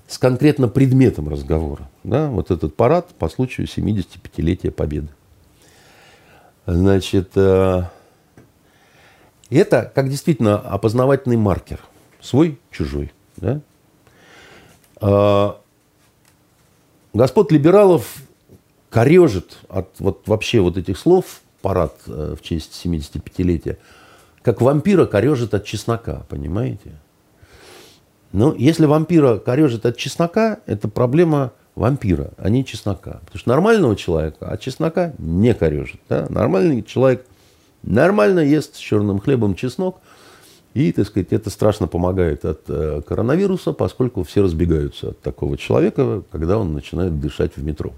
с 0.07 0.19
конкретно 0.19 0.69
предметом 0.69 1.29
разговора. 1.29 1.91
Да? 2.05 2.31
Вот 2.31 2.53
этот 2.53 2.77
парад 2.77 3.09
по 3.19 3.29
случаю 3.29 3.67
75-летия 3.67 4.71
Победы. 4.71 5.09
Значит, 6.67 7.33
э, 9.51 9.59
это 9.59 9.91
как 9.95 10.09
действительно 10.09 10.59
опознавательный 10.59 11.37
маркер. 11.37 11.81
Свой, 12.21 12.59
чужой. 12.71 13.13
Да? 13.37 13.61
Э, 15.01 15.53
господ 17.13 17.53
либералов 17.53 18.17
корежит 18.91 19.59
от 19.69 19.89
вот 19.99 20.27
вообще 20.27 20.61
вот 20.61 20.77
этих 20.77 20.99
слов 20.99 21.41
парад 21.63 21.95
э, 22.07 22.37
в 22.39 22.43
честь 22.43 22.81
75-летия, 22.85 23.79
как 24.43 24.61
вампира 24.61 25.07
корежит 25.07 25.55
от 25.55 25.65
чеснока, 25.65 26.25
понимаете? 26.29 26.93
Но 28.33 28.55
если 28.55 28.87
вампира 28.87 29.39
корежит 29.39 29.85
от 29.87 29.97
чеснока, 29.97 30.61
это 30.67 30.89
проблема 30.89 31.53
вампира, 31.75 32.31
а 32.37 32.49
не 32.49 32.65
чеснока. 32.65 33.21
Потому 33.25 33.39
что 33.39 33.49
нормального 33.49 33.97
человека 33.97 34.49
от 34.51 34.61
чеснока 34.61 35.13
не 35.19 35.55
корежит. 35.55 36.01
Да? 36.09 36.27
Нормальный 36.29 36.83
человек 36.83 37.27
нормально 37.83 38.41
ест 38.41 38.77
с 38.77 38.79
черным 38.79 39.21
хлебом 39.21 39.55
чеснок, 39.55 40.01
и, 40.75 40.93
так 40.93 41.07
сказать, 41.07 41.33
это 41.33 41.51
страшно 41.51 41.89
помогает 41.89 42.45
от 42.45 42.63
э, 42.69 43.03
коронавируса, 43.07 43.73
поскольку 43.73 44.23
все 44.23 44.43
разбегаются 44.43 45.11
от 45.11 45.21
такого 45.21 45.57
человека, 45.57 46.23
когда 46.31 46.59
он 46.59 46.73
начинает 46.73 47.21
дышать 47.21 47.57
в 47.57 47.65
метро 47.65 47.93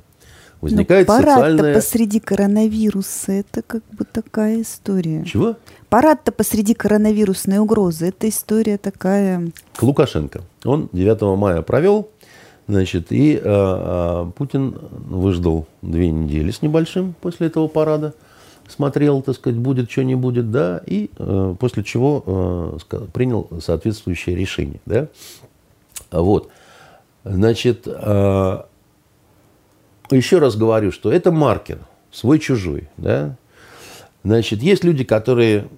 возникает 0.63 1.09
Но 1.09 1.15
парад-то 1.15 1.35
социальная... 1.35 1.75
посреди 1.75 2.21
коронавируса, 2.21 3.33
это 3.33 3.63
как 3.63 3.83
бы 3.91 4.05
такая 4.11 4.63
история. 4.63 5.25
Чего? 5.25 5.57
Парад-то 5.91 6.33
посреди 6.33 6.73
коронавирусной 6.73 7.59
угрозы, 7.59 8.09
это 8.09 8.29
история 8.29 8.79
такая... 8.79 9.51
К 9.77 9.83
Лукашенко. 9.83 10.41
Он 10.65 10.89
9 10.93 11.37
мая 11.37 11.61
провел, 11.63 12.09
значит, 12.69 13.11
и 13.11 13.35
э, 13.35 13.41
э, 13.45 14.31
Путин 14.37 14.79
выждал 14.91 15.67
две 15.83 16.11
недели 16.11 16.51
с 16.51 16.63
небольшим 16.63 17.15
после 17.21 17.49
этого 17.49 17.67
парада, 17.67 18.15
смотрел, 18.69 19.23
так 19.23 19.35
сказать, 19.37 19.59
будет, 19.59 19.91
что 19.91 20.03
не 20.03 20.15
будет, 20.15 20.51
да, 20.51 20.83
и 20.87 21.11
э, 21.19 21.55
после 21.59 21.85
чего 21.85 22.79
э, 22.91 22.99
принял 23.13 23.49
соответствующее 23.61 24.37
решение, 24.37 24.81
да. 24.87 25.09
Вот. 26.11 26.51
Значит, 27.25 27.87
э, 27.87 28.63
еще 30.11 30.39
раз 30.39 30.57
говорю, 30.57 30.93
что 30.93 31.13
это 31.13 31.31
маркер, 31.31 31.79
свой-чужой. 32.11 32.89
Да? 32.97 33.37
Значит, 34.25 34.63
есть 34.63 34.85
люди, 34.85 35.05
которые 35.05 35.69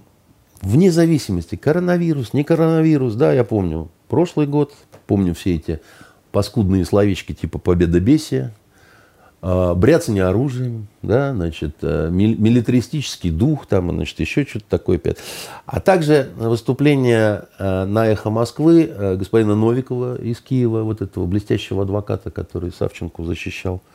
вне 0.60 0.90
зависимости, 0.90 1.56
коронавирус, 1.56 2.32
не 2.32 2.44
коронавирус, 2.44 3.14
да, 3.14 3.32
я 3.32 3.44
помню 3.44 3.90
прошлый 4.08 4.46
год, 4.46 4.74
помню 5.06 5.34
все 5.34 5.56
эти 5.56 5.80
паскудные 6.32 6.84
словечки 6.84 7.32
типа 7.32 7.58
победобесия, 7.58 8.46
а, 8.46 8.63
бряцание 9.44 10.24
оружием, 10.24 10.86
да, 11.02 11.34
значит, 11.34 11.76
э, 11.82 12.08
милитаристический 12.10 13.30
дух, 13.30 13.66
там, 13.66 13.90
значит, 13.90 14.18
еще 14.20 14.46
что-то 14.46 14.64
такое. 14.70 14.98
А 15.66 15.80
также 15.80 16.30
выступление 16.36 17.44
э, 17.58 17.84
на 17.84 18.06
«Эхо 18.06 18.30
Москвы» 18.30 18.84
э, 18.90 19.16
господина 19.16 19.54
Новикова 19.54 20.16
из 20.16 20.40
Киева, 20.40 20.82
вот 20.82 21.02
этого 21.02 21.26
блестящего 21.26 21.82
адвоката, 21.82 22.30
который 22.30 22.72
Савченко 22.72 23.22
защищал– 23.24 23.82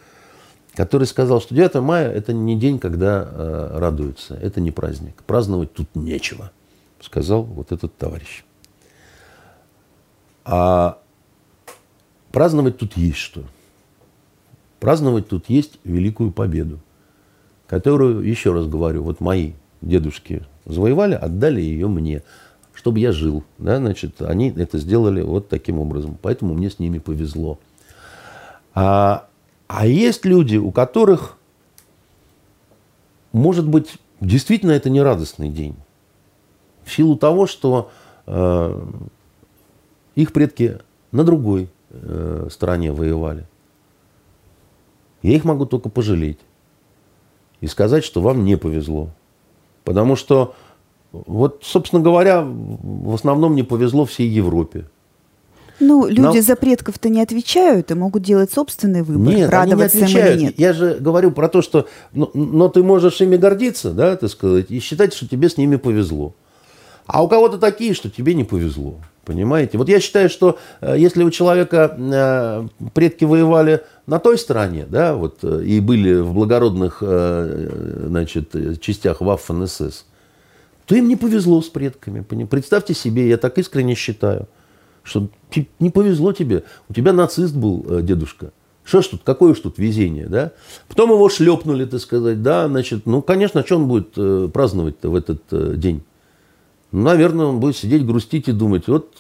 который 0.75 1.07
сказал, 1.07 1.41
что 1.41 1.55
9 1.55 1.81
мая 1.81 2.09
это 2.09 2.31
не 2.31 2.55
день, 2.55 2.79
когда 2.79 3.27
радуются, 3.73 4.35
это 4.35 4.61
не 4.61 4.71
праздник. 4.71 5.23
Праздновать 5.23 5.73
тут 5.73 5.93
нечего, 5.93 6.51
сказал 7.01 7.43
вот 7.43 7.73
этот 7.73 7.97
товарищ. 7.97 8.45
А 10.45 10.99
праздновать 12.31 12.77
тут 12.77 12.95
есть 12.95 13.17
что. 13.17 13.43
Праздновать 14.79 15.27
тут 15.27 15.49
есть 15.49 15.79
великую 15.83 16.31
победу, 16.31 16.79
которую, 17.67 18.21
еще 18.21 18.53
раз 18.53 18.67
говорю, 18.67 19.03
вот 19.03 19.19
мои 19.19 19.53
дедушки 19.81 20.43
завоевали, 20.65 21.15
отдали 21.15 21.61
ее 21.61 21.87
мне, 21.87 22.23
чтобы 22.73 22.99
я 22.99 23.11
жил. 23.11 23.43
Да, 23.57 23.77
значит, 23.77 24.21
они 24.21 24.49
это 24.49 24.77
сделали 24.77 25.21
вот 25.21 25.49
таким 25.49 25.79
образом. 25.79 26.17
Поэтому 26.21 26.53
мне 26.53 26.69
с 26.69 26.79
ними 26.79 26.99
повезло. 26.99 27.59
А 28.73 29.29
а 29.69 29.85
есть 29.85 30.25
люди, 30.25 30.57
у 30.57 30.71
которых, 30.71 31.37
может 33.31 33.67
быть, 33.67 33.99
действительно 34.19 34.71
это 34.71 34.89
не 34.89 34.99
радостный 34.99 35.47
день. 35.47 35.75
В 36.83 36.91
силу 36.91 37.15
того, 37.15 37.45
что 37.45 37.91
э, 38.25 38.85
их 40.15 40.33
предки 40.33 40.79
на 41.11 41.23
другой 41.23 41.69
э, 41.91 42.47
стороне 42.49 42.91
воевали. 42.91 43.45
Я 45.21 45.35
их 45.35 45.43
могу 45.43 45.65
только 45.65 45.89
пожалеть. 45.89 46.39
И 47.61 47.67
сказать, 47.67 48.03
что 48.03 48.21
вам 48.21 48.45
не 48.45 48.57
повезло. 48.57 49.09
Потому 49.83 50.15
что, 50.15 50.55
вот, 51.11 51.61
собственно 51.63 52.01
говоря, 52.01 52.41
в 52.43 53.13
основном 53.13 53.55
не 53.55 53.63
повезло 53.63 54.05
всей 54.05 54.29
Европе. 54.29 54.85
Ну, 55.79 56.07
люди 56.07 56.37
Но... 56.37 56.41
за 56.41 56.55
предков-то 56.55 57.09
не 57.09 57.21
отвечают 57.21 57.91
и 57.91 57.93
могут 57.93 58.23
делать 58.23 58.51
собственный 58.51 59.01
выбор, 59.01 59.33
нет, 59.33 59.49
радоваться 59.49 59.97
они 59.97 60.13
не 60.13 60.19
отвечают. 60.19 60.31
им 60.31 60.37
или 60.37 60.45
нет. 60.47 60.59
Я 60.59 60.73
же 60.73 60.97
говорю 60.99 61.31
про 61.31 61.47
то, 61.47 61.61
что 61.61 61.87
но, 62.13 62.29
но 62.33 62.67
ты 62.67 62.83
можешь 62.83 63.21
ими 63.21 63.37
гордиться, 63.37 63.91
да, 63.91 64.17
так 64.17 64.29
сказать, 64.29 64.69
и 64.69 64.79
считать, 64.79 65.13
что 65.13 65.27
тебе 65.27 65.49
с 65.49 65.57
ними 65.57 65.77
повезло. 65.77 66.33
А 67.05 67.23
у 67.23 67.27
кого-то 67.27 67.57
такие, 67.57 67.93
что 67.93 68.09
тебе 68.09 68.33
не 68.35 68.43
повезло. 68.43 68.95
Понимаете? 69.25 69.77
Вот 69.77 69.89
я 69.89 69.99
считаю, 69.99 70.29
что 70.29 70.57
э, 70.81 70.95
если 70.97 71.23
у 71.23 71.29
человека 71.29 71.95
э, 71.97 72.89
предки 72.93 73.25
воевали 73.25 73.83
на 74.09 74.19
той 74.19 74.37
стороне, 74.37 74.85
да, 74.89 75.15
вот, 75.15 75.39
э, 75.43 75.63
и 75.63 75.79
были 75.79 76.19
в 76.19 76.33
благородных 76.33 77.01
значит, 77.01 78.81
частях 78.81 79.21
Waffen 79.21 79.67
СС, 79.67 80.05
то 80.85 80.95
им 80.95 81.07
не 81.07 81.15
повезло 81.15 81.61
с 81.61 81.69
предками. 81.69 82.21
Представьте 82.45 82.93
себе, 82.93 83.29
я 83.29 83.37
так 83.37 83.57
искренне 83.57 83.95
считаю– 83.95 84.47
что 85.09 85.27
не 85.79 85.89
повезло 85.89 86.33
тебе, 86.33 86.63
у 86.87 86.93
тебя 86.93 87.13
нацист 87.13 87.55
был 87.55 87.85
э, 87.89 88.01
дедушка. 88.01 88.51
Что 88.83 89.01
ж 89.01 89.07
тут, 89.07 89.21
какое 89.23 89.53
ж 89.53 89.59
тут 89.59 89.77
везение, 89.77 90.27
да? 90.27 90.51
Потом 90.87 91.11
его 91.11 91.29
шлепнули, 91.29 91.85
так 91.85 91.99
сказать, 91.99 92.41
да, 92.41 92.67
значит, 92.67 93.05
ну, 93.05 93.21
конечно, 93.21 93.65
что 93.65 93.77
он 93.77 93.87
будет 93.87 94.09
э, 94.17 94.49
праздновать-то 94.51 95.09
в 95.09 95.15
этот 95.15 95.41
э, 95.51 95.73
день? 95.75 96.03
Ну, 96.91 97.03
наверное, 97.03 97.47
он 97.47 97.59
будет 97.59 97.75
сидеть, 97.75 98.05
грустить 98.05 98.47
и 98.47 98.51
думать, 98.51 98.87
вот 98.87 99.17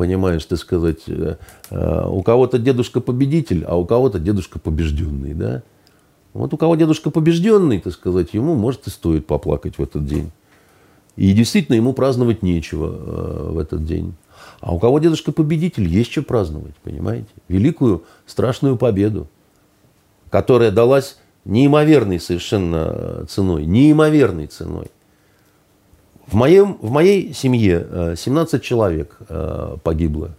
понимаешь, 0.00 0.42
ты 0.46 0.56
сказать, 0.56 1.00
э, 1.08 1.36
э, 1.70 2.08
у 2.08 2.22
кого-то 2.22 2.58
дедушка 2.58 3.02
победитель, 3.02 3.64
а 3.66 3.76
у 3.76 3.84
кого-то 3.84 4.18
дедушка 4.18 4.58
побежденный, 4.58 5.34
да? 5.34 5.62
Вот 6.32 6.54
у 6.54 6.56
кого 6.56 6.74
дедушка 6.74 7.10
побежденный, 7.10 7.80
так 7.80 7.92
сказать, 7.92 8.32
ему, 8.32 8.54
может, 8.54 8.86
и 8.86 8.90
стоит 8.90 9.26
поплакать 9.26 9.76
в 9.76 9.82
этот 9.82 10.06
день. 10.06 10.30
И 11.16 11.34
действительно, 11.34 11.76
ему 11.76 11.92
праздновать 11.92 12.42
нечего 12.42 12.86
э, 12.86 13.50
в 13.50 13.58
этот 13.58 13.84
день. 13.84 14.14
А 14.60 14.74
у 14.74 14.78
кого 14.78 15.00
дедушка 15.00 15.32
победитель, 15.32 15.86
есть 15.86 16.10
что 16.10 16.22
праздновать, 16.22 16.76
понимаете? 16.76 17.28
Великую 17.48 18.04
страшную 18.24 18.78
победу, 18.78 19.28
которая 20.30 20.70
далась 20.70 21.18
неимоверной 21.44 22.20
совершенно 22.20 23.26
ценой, 23.28 23.66
неимоверной 23.66 24.46
ценой. 24.46 24.90
В, 26.30 26.34
моем, 26.34 26.78
в 26.80 26.92
моей 26.92 27.34
семье 27.34 28.14
17 28.16 28.54
э, 28.54 28.64
человек 28.64 29.16
э, 29.28 29.76
погибло. 29.82 30.36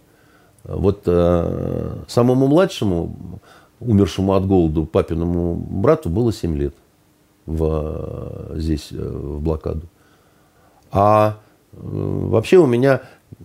Вот 0.64 1.02
э, 1.04 1.96
самому 2.08 2.46
младшему, 2.46 3.40
умершему 3.78 4.32
от 4.32 4.46
голода, 4.46 4.84
папиному 4.84 5.54
брату 5.54 6.08
было 6.08 6.32
7 6.32 6.56
лет 6.56 6.74
в, 7.44 8.52
здесь, 8.54 8.90
в 8.90 9.40
блокаду. 9.40 9.82
А 10.90 11.38
вообще 11.72 12.56
у 12.56 12.66
меня 12.66 13.02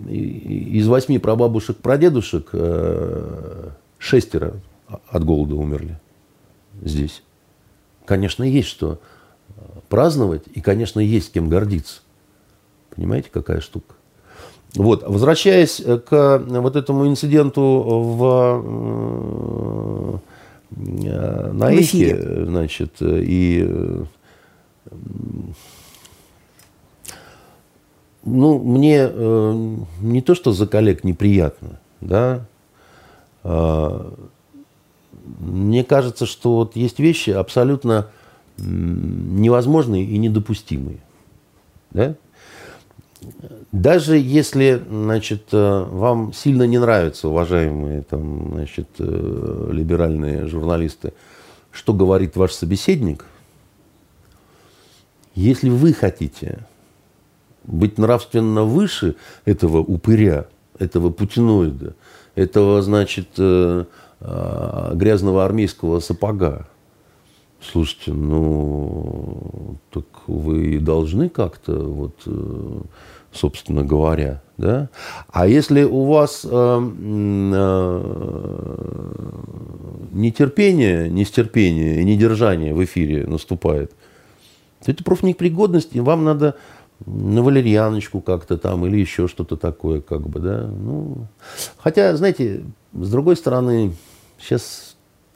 из 0.07 0.87
восьми 0.87 1.17
прабабушек, 1.17 1.77
прадедушек 1.77 2.51
шестеро 3.97 4.53
от 5.09 5.23
голода 5.25 5.55
умерли 5.55 5.99
здесь. 6.81 7.23
Конечно, 8.05 8.43
есть 8.43 8.69
что 8.69 8.99
праздновать, 9.89 10.43
и, 10.53 10.61
конечно, 10.61 10.99
есть 10.99 11.33
кем 11.33 11.49
гордиться. 11.49 12.01
Понимаете, 12.97 13.29
какая 13.31 13.61
штука? 13.61 13.95
Вот, 14.75 15.03
возвращаясь 15.07 15.81
к 15.81 16.43
вот 16.45 16.75
этому 16.75 17.07
инциденту 17.07 17.61
в, 17.61 18.21
э, 20.71 21.51
на 21.53 21.71
Эхе, 21.71 22.45
значит, 22.45 22.95
и 22.99 24.03
ну, 28.25 28.59
мне 28.59 29.09
э, 29.09 29.75
не 30.01 30.21
то, 30.21 30.35
что 30.35 30.51
за 30.51 30.67
коллег 30.67 31.03
неприятно, 31.03 31.79
да, 32.01 32.45
э, 33.43 34.11
мне 35.39 35.83
кажется, 35.83 36.25
что 36.25 36.55
вот 36.55 36.75
есть 36.75 36.99
вещи 36.99 37.29
абсолютно 37.29 38.07
невозможные 38.57 40.03
и 40.03 40.17
недопустимые, 40.17 40.99
да, 41.91 42.15
даже 43.71 44.17
если, 44.17 44.81
значит, 44.89 45.47
э, 45.51 45.85
вам 45.89 46.33
сильно 46.33 46.63
не 46.63 46.77
нравятся, 46.77 47.29
уважаемые 47.29 48.03
там, 48.03 48.53
значит, 48.53 48.87
э, 48.99 49.69
либеральные 49.71 50.47
журналисты, 50.47 51.13
что 51.71 51.93
говорит 51.93 52.35
ваш 52.35 52.53
собеседник, 52.53 53.25
если 55.35 55.69
вы 55.69 55.93
хотите 55.93 56.65
быть 57.63 57.97
нравственно 57.97 58.63
выше 58.63 59.15
этого 59.45 59.79
упыря, 59.79 60.47
этого 60.79 61.09
путиноида, 61.11 61.95
этого, 62.35 62.81
значит, 62.81 63.29
э, 63.37 63.85
грязного 64.19 65.45
армейского 65.45 65.99
сапога, 65.99 66.67
слушайте, 67.61 68.13
ну, 68.13 69.77
так 69.91 70.05
вы 70.27 70.79
должны 70.79 71.29
как-то 71.29 71.73
вот 71.73 72.27
собственно 73.37 73.83
говоря. 73.83 74.41
Да? 74.57 74.89
А 75.31 75.47
если 75.47 75.83
у 75.83 76.05
вас 76.05 76.43
э, 76.43 76.49
э, 76.49 76.81
нетерпение, 80.11 81.09
нестерпение 81.09 82.01
и 82.01 82.03
недержание 82.03 82.73
в 82.73 82.83
эфире 82.83 83.27
наступает, 83.27 83.91
то 84.83 84.91
это 84.91 85.03
профнепригодность, 85.03 85.95
и 85.95 85.99
вам 85.99 86.23
надо 86.23 86.55
на 87.05 87.43
валерьяночку 87.43 88.21
как-то 88.21 88.57
там 88.57 88.85
или 88.87 88.97
еще 88.97 89.27
что-то 89.27 89.55
такое, 89.55 90.01
как 90.01 90.27
бы, 90.27 90.39
да. 90.39 90.67
Ну, 90.67 91.27
хотя, 91.77 92.15
знаете, 92.17 92.63
с 92.93 93.11
другой 93.11 93.35
стороны, 93.35 93.93
сейчас 94.39 94.86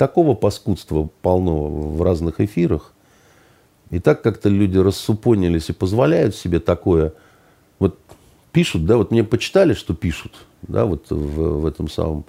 такого 0.02 0.34
паскудства 0.34 1.10
полно 1.22 1.68
в 1.68 2.02
разных 2.02 2.40
эфирах, 2.40 2.94
и 3.92 4.00
так 4.00 4.24
как-то 4.24 4.50
люди 4.50 4.78
рассупонились 4.78 5.70
и 5.70 5.74
позволяют 5.74 6.36
себе 6.36 6.60
такое– 6.60 7.14
вот 7.82 7.98
пишут, 8.52 8.86
да, 8.86 8.98
вот 8.98 9.10
мне 9.10 9.24
почитали, 9.24 9.74
что 9.74 9.96
пишут, 9.96 10.34
да, 10.62 10.86
вот 10.86 11.10
в, 11.10 11.62
в 11.62 11.66
этом 11.66 11.90
самом. 11.90 12.26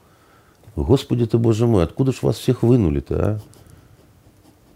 Господи 0.77 1.27
ты, 1.27 1.37
боже 1.37 1.67
мой, 1.67 1.85
откуда 1.85 2.11
ж 2.13 2.23
вас 2.23 2.39
всех 2.39 2.63
вынули-то, 2.63 3.15
а? 3.23 3.39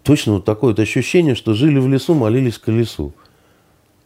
Точно 0.03 0.33
вот 0.33 0.45
такое 0.45 0.69
вот 0.69 0.79
ощущение, 0.79 1.33
что 1.33 1.55
жили 1.55 1.79
в 1.79 1.87
лесу, 1.87 2.13
молились 2.13 2.59
к 2.59 2.67
лесу. 2.67 3.11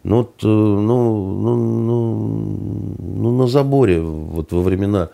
Ну, 0.04 0.20
вот, 0.20 0.36
э, 0.42 0.48
ну, 0.48 1.42
ну, 1.42 1.56
ну, 1.58 2.96
ну, 2.98 3.38
на 3.38 3.48
заборе 3.48 4.00
вот 4.00 4.54
во 4.54 4.62
времена 4.62 5.10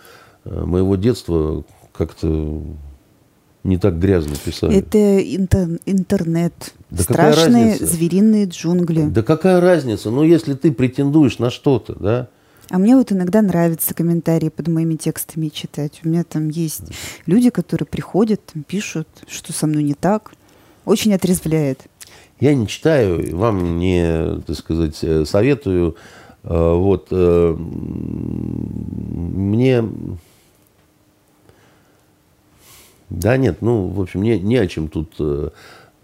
э, 0.46 0.64
моего 0.64 0.96
детства 0.96 1.64
как-то 1.92 2.62
не 3.68 3.78
так 3.78 4.00
грязно 4.00 4.36
писали. 4.36 4.78
Это 4.78 4.98
интер- 4.98 5.80
интернет. 5.86 6.74
Да 6.90 7.04
Страшные 7.04 7.76
звериные 7.76 8.46
джунгли. 8.46 9.04
Да 9.04 9.22
какая 9.22 9.60
разница? 9.60 10.10
Ну, 10.10 10.24
если 10.24 10.54
ты 10.54 10.72
претендуешь 10.72 11.38
на 11.38 11.50
что-то, 11.50 11.96
да? 11.96 12.30
А 12.70 12.80
мне 12.80 12.96
вот 12.96 13.12
иногда 13.12 13.42
нравится 13.42 13.94
комментарии 13.94 14.50
под 14.50 14.68
моими 14.68 14.96
текстами 14.96 15.50
читать. 15.50 16.02
У 16.04 16.10
меня 16.10 16.24
там 16.24 16.50
есть 16.50 16.84
люди, 17.26 17.50
которые 17.50 17.88
приходят, 17.88 18.42
там, 18.54 18.64
пишут, 18.64 19.08
что 19.28 19.54
со 19.54 19.68
мной 19.68 19.84
не 19.84 19.94
так. 19.94 20.32
Очень 20.86 21.14
отрезвляет. 21.14 21.82
Я 22.40 22.54
не 22.56 22.68
читаю, 22.68 23.36
вам 23.36 23.80
не, 23.80 24.42
так 24.46 24.56
сказать, 24.58 24.98
э, 25.02 25.26
советую. 25.26 25.96
Э, 26.44 26.74
вот 26.74 27.08
э, 27.12 27.56
мне 29.28 29.84
да 33.10 33.38
нет, 33.38 33.62
ну, 33.62 33.88
в 33.88 34.02
общем, 34.02 34.22
не, 34.22 34.40
не 34.40 34.58
о 34.58 34.68
чем 34.68 34.90
тут 34.90 35.14
э, 35.20 35.50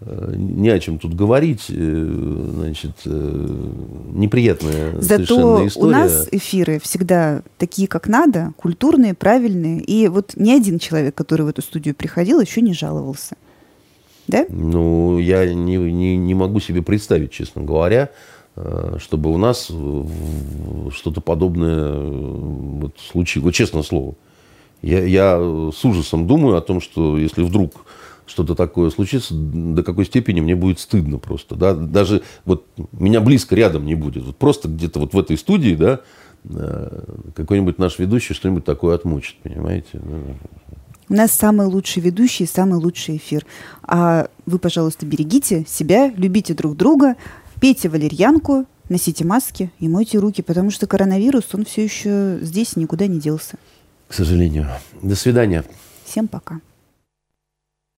э, 0.00 0.34
не 0.36 0.70
о 0.70 0.80
чем 0.80 0.98
тут 0.98 1.14
говорить, 1.14 1.66
э, 1.68 2.50
значит, 2.54 3.04
неприятная 3.04 5.00
Зато 5.00 5.26
совершенно 5.26 5.66
история. 5.66 5.86
у 5.86 5.90
нас 5.90 6.28
эфиры 6.32 6.80
всегда 6.80 7.42
такие, 7.58 7.88
как 7.88 8.08
надо, 8.08 8.52
культурные, 8.56 9.12
правильные. 9.12 9.80
И 9.80 10.08
вот 10.08 10.32
ни 10.36 10.50
один 10.50 10.78
человек, 10.78 11.14
который 11.14 11.42
в 11.42 11.48
эту 11.48 11.60
студию 11.60 11.94
приходил, 11.94 12.40
еще 12.40 12.62
не 12.62 12.72
жаловался. 12.72 13.36
Да? 14.26 14.46
Ну, 14.48 15.18
я 15.18 15.52
не, 15.52 15.76
не, 15.76 16.16
не 16.16 16.34
могу 16.34 16.58
себе 16.58 16.80
представить, 16.80 17.30
честно 17.30 17.62
говоря, 17.62 18.08
чтобы 18.96 19.30
у 19.30 19.36
нас 19.36 19.64
что-то 19.64 21.20
подобное 21.20 21.92
вот 21.92 22.94
случилось. 22.98 23.44
Вот 23.44 23.54
честное 23.54 23.82
слово. 23.82 24.14
Я, 24.84 25.02
я 25.02 25.38
с 25.74 25.82
ужасом 25.84 26.26
думаю 26.26 26.56
о 26.56 26.60
том, 26.60 26.80
что 26.82 27.16
если 27.16 27.42
вдруг 27.42 27.86
что-то 28.26 28.54
такое 28.54 28.90
случится, 28.90 29.34
до 29.34 29.82
какой 29.82 30.04
степени 30.04 30.40
мне 30.42 30.54
будет 30.54 30.78
стыдно 30.78 31.18
просто. 31.18 31.54
Да? 31.54 31.74
Даже 31.74 32.22
вот 32.44 32.66
меня 32.92 33.20
близко 33.20 33.54
рядом 33.54 33.86
не 33.86 33.94
будет. 33.94 34.24
Вот 34.24 34.36
просто 34.36 34.68
где-то 34.68 35.00
вот 35.00 35.14
в 35.14 35.18
этой 35.18 35.38
студии, 35.38 35.74
да, 35.74 36.00
э, 36.44 37.02
какой-нибудь 37.34 37.78
наш 37.78 37.98
ведущий 37.98 38.34
что-нибудь 38.34 38.66
такое 38.66 38.94
отмучит, 38.94 39.36
понимаете? 39.42 40.00
У 41.08 41.14
нас 41.14 41.32
самый 41.32 41.66
лучший 41.66 42.02
ведущий, 42.02 42.44
самый 42.44 42.78
лучший 42.78 43.16
эфир. 43.16 43.46
А 43.82 44.28
вы, 44.44 44.58
пожалуйста, 44.58 45.06
берегите 45.06 45.64
себя, 45.66 46.12
любите 46.14 46.52
друг 46.52 46.76
друга, 46.76 47.16
пейте 47.58 47.88
валерьянку, 47.88 48.66
носите 48.90 49.24
маски 49.24 49.70
и 49.80 49.88
мойте 49.88 50.18
руки, 50.18 50.42
потому 50.42 50.70
что 50.70 50.86
коронавирус, 50.86 51.44
он 51.54 51.64
все 51.64 51.84
еще 51.84 52.38
здесь 52.42 52.76
никуда 52.76 53.06
не 53.06 53.18
делся 53.18 53.56
к 54.14 54.16
сожалению. 54.16 54.68
До 55.02 55.16
свидания. 55.16 55.64
Всем 56.04 56.28
пока. 56.28 56.60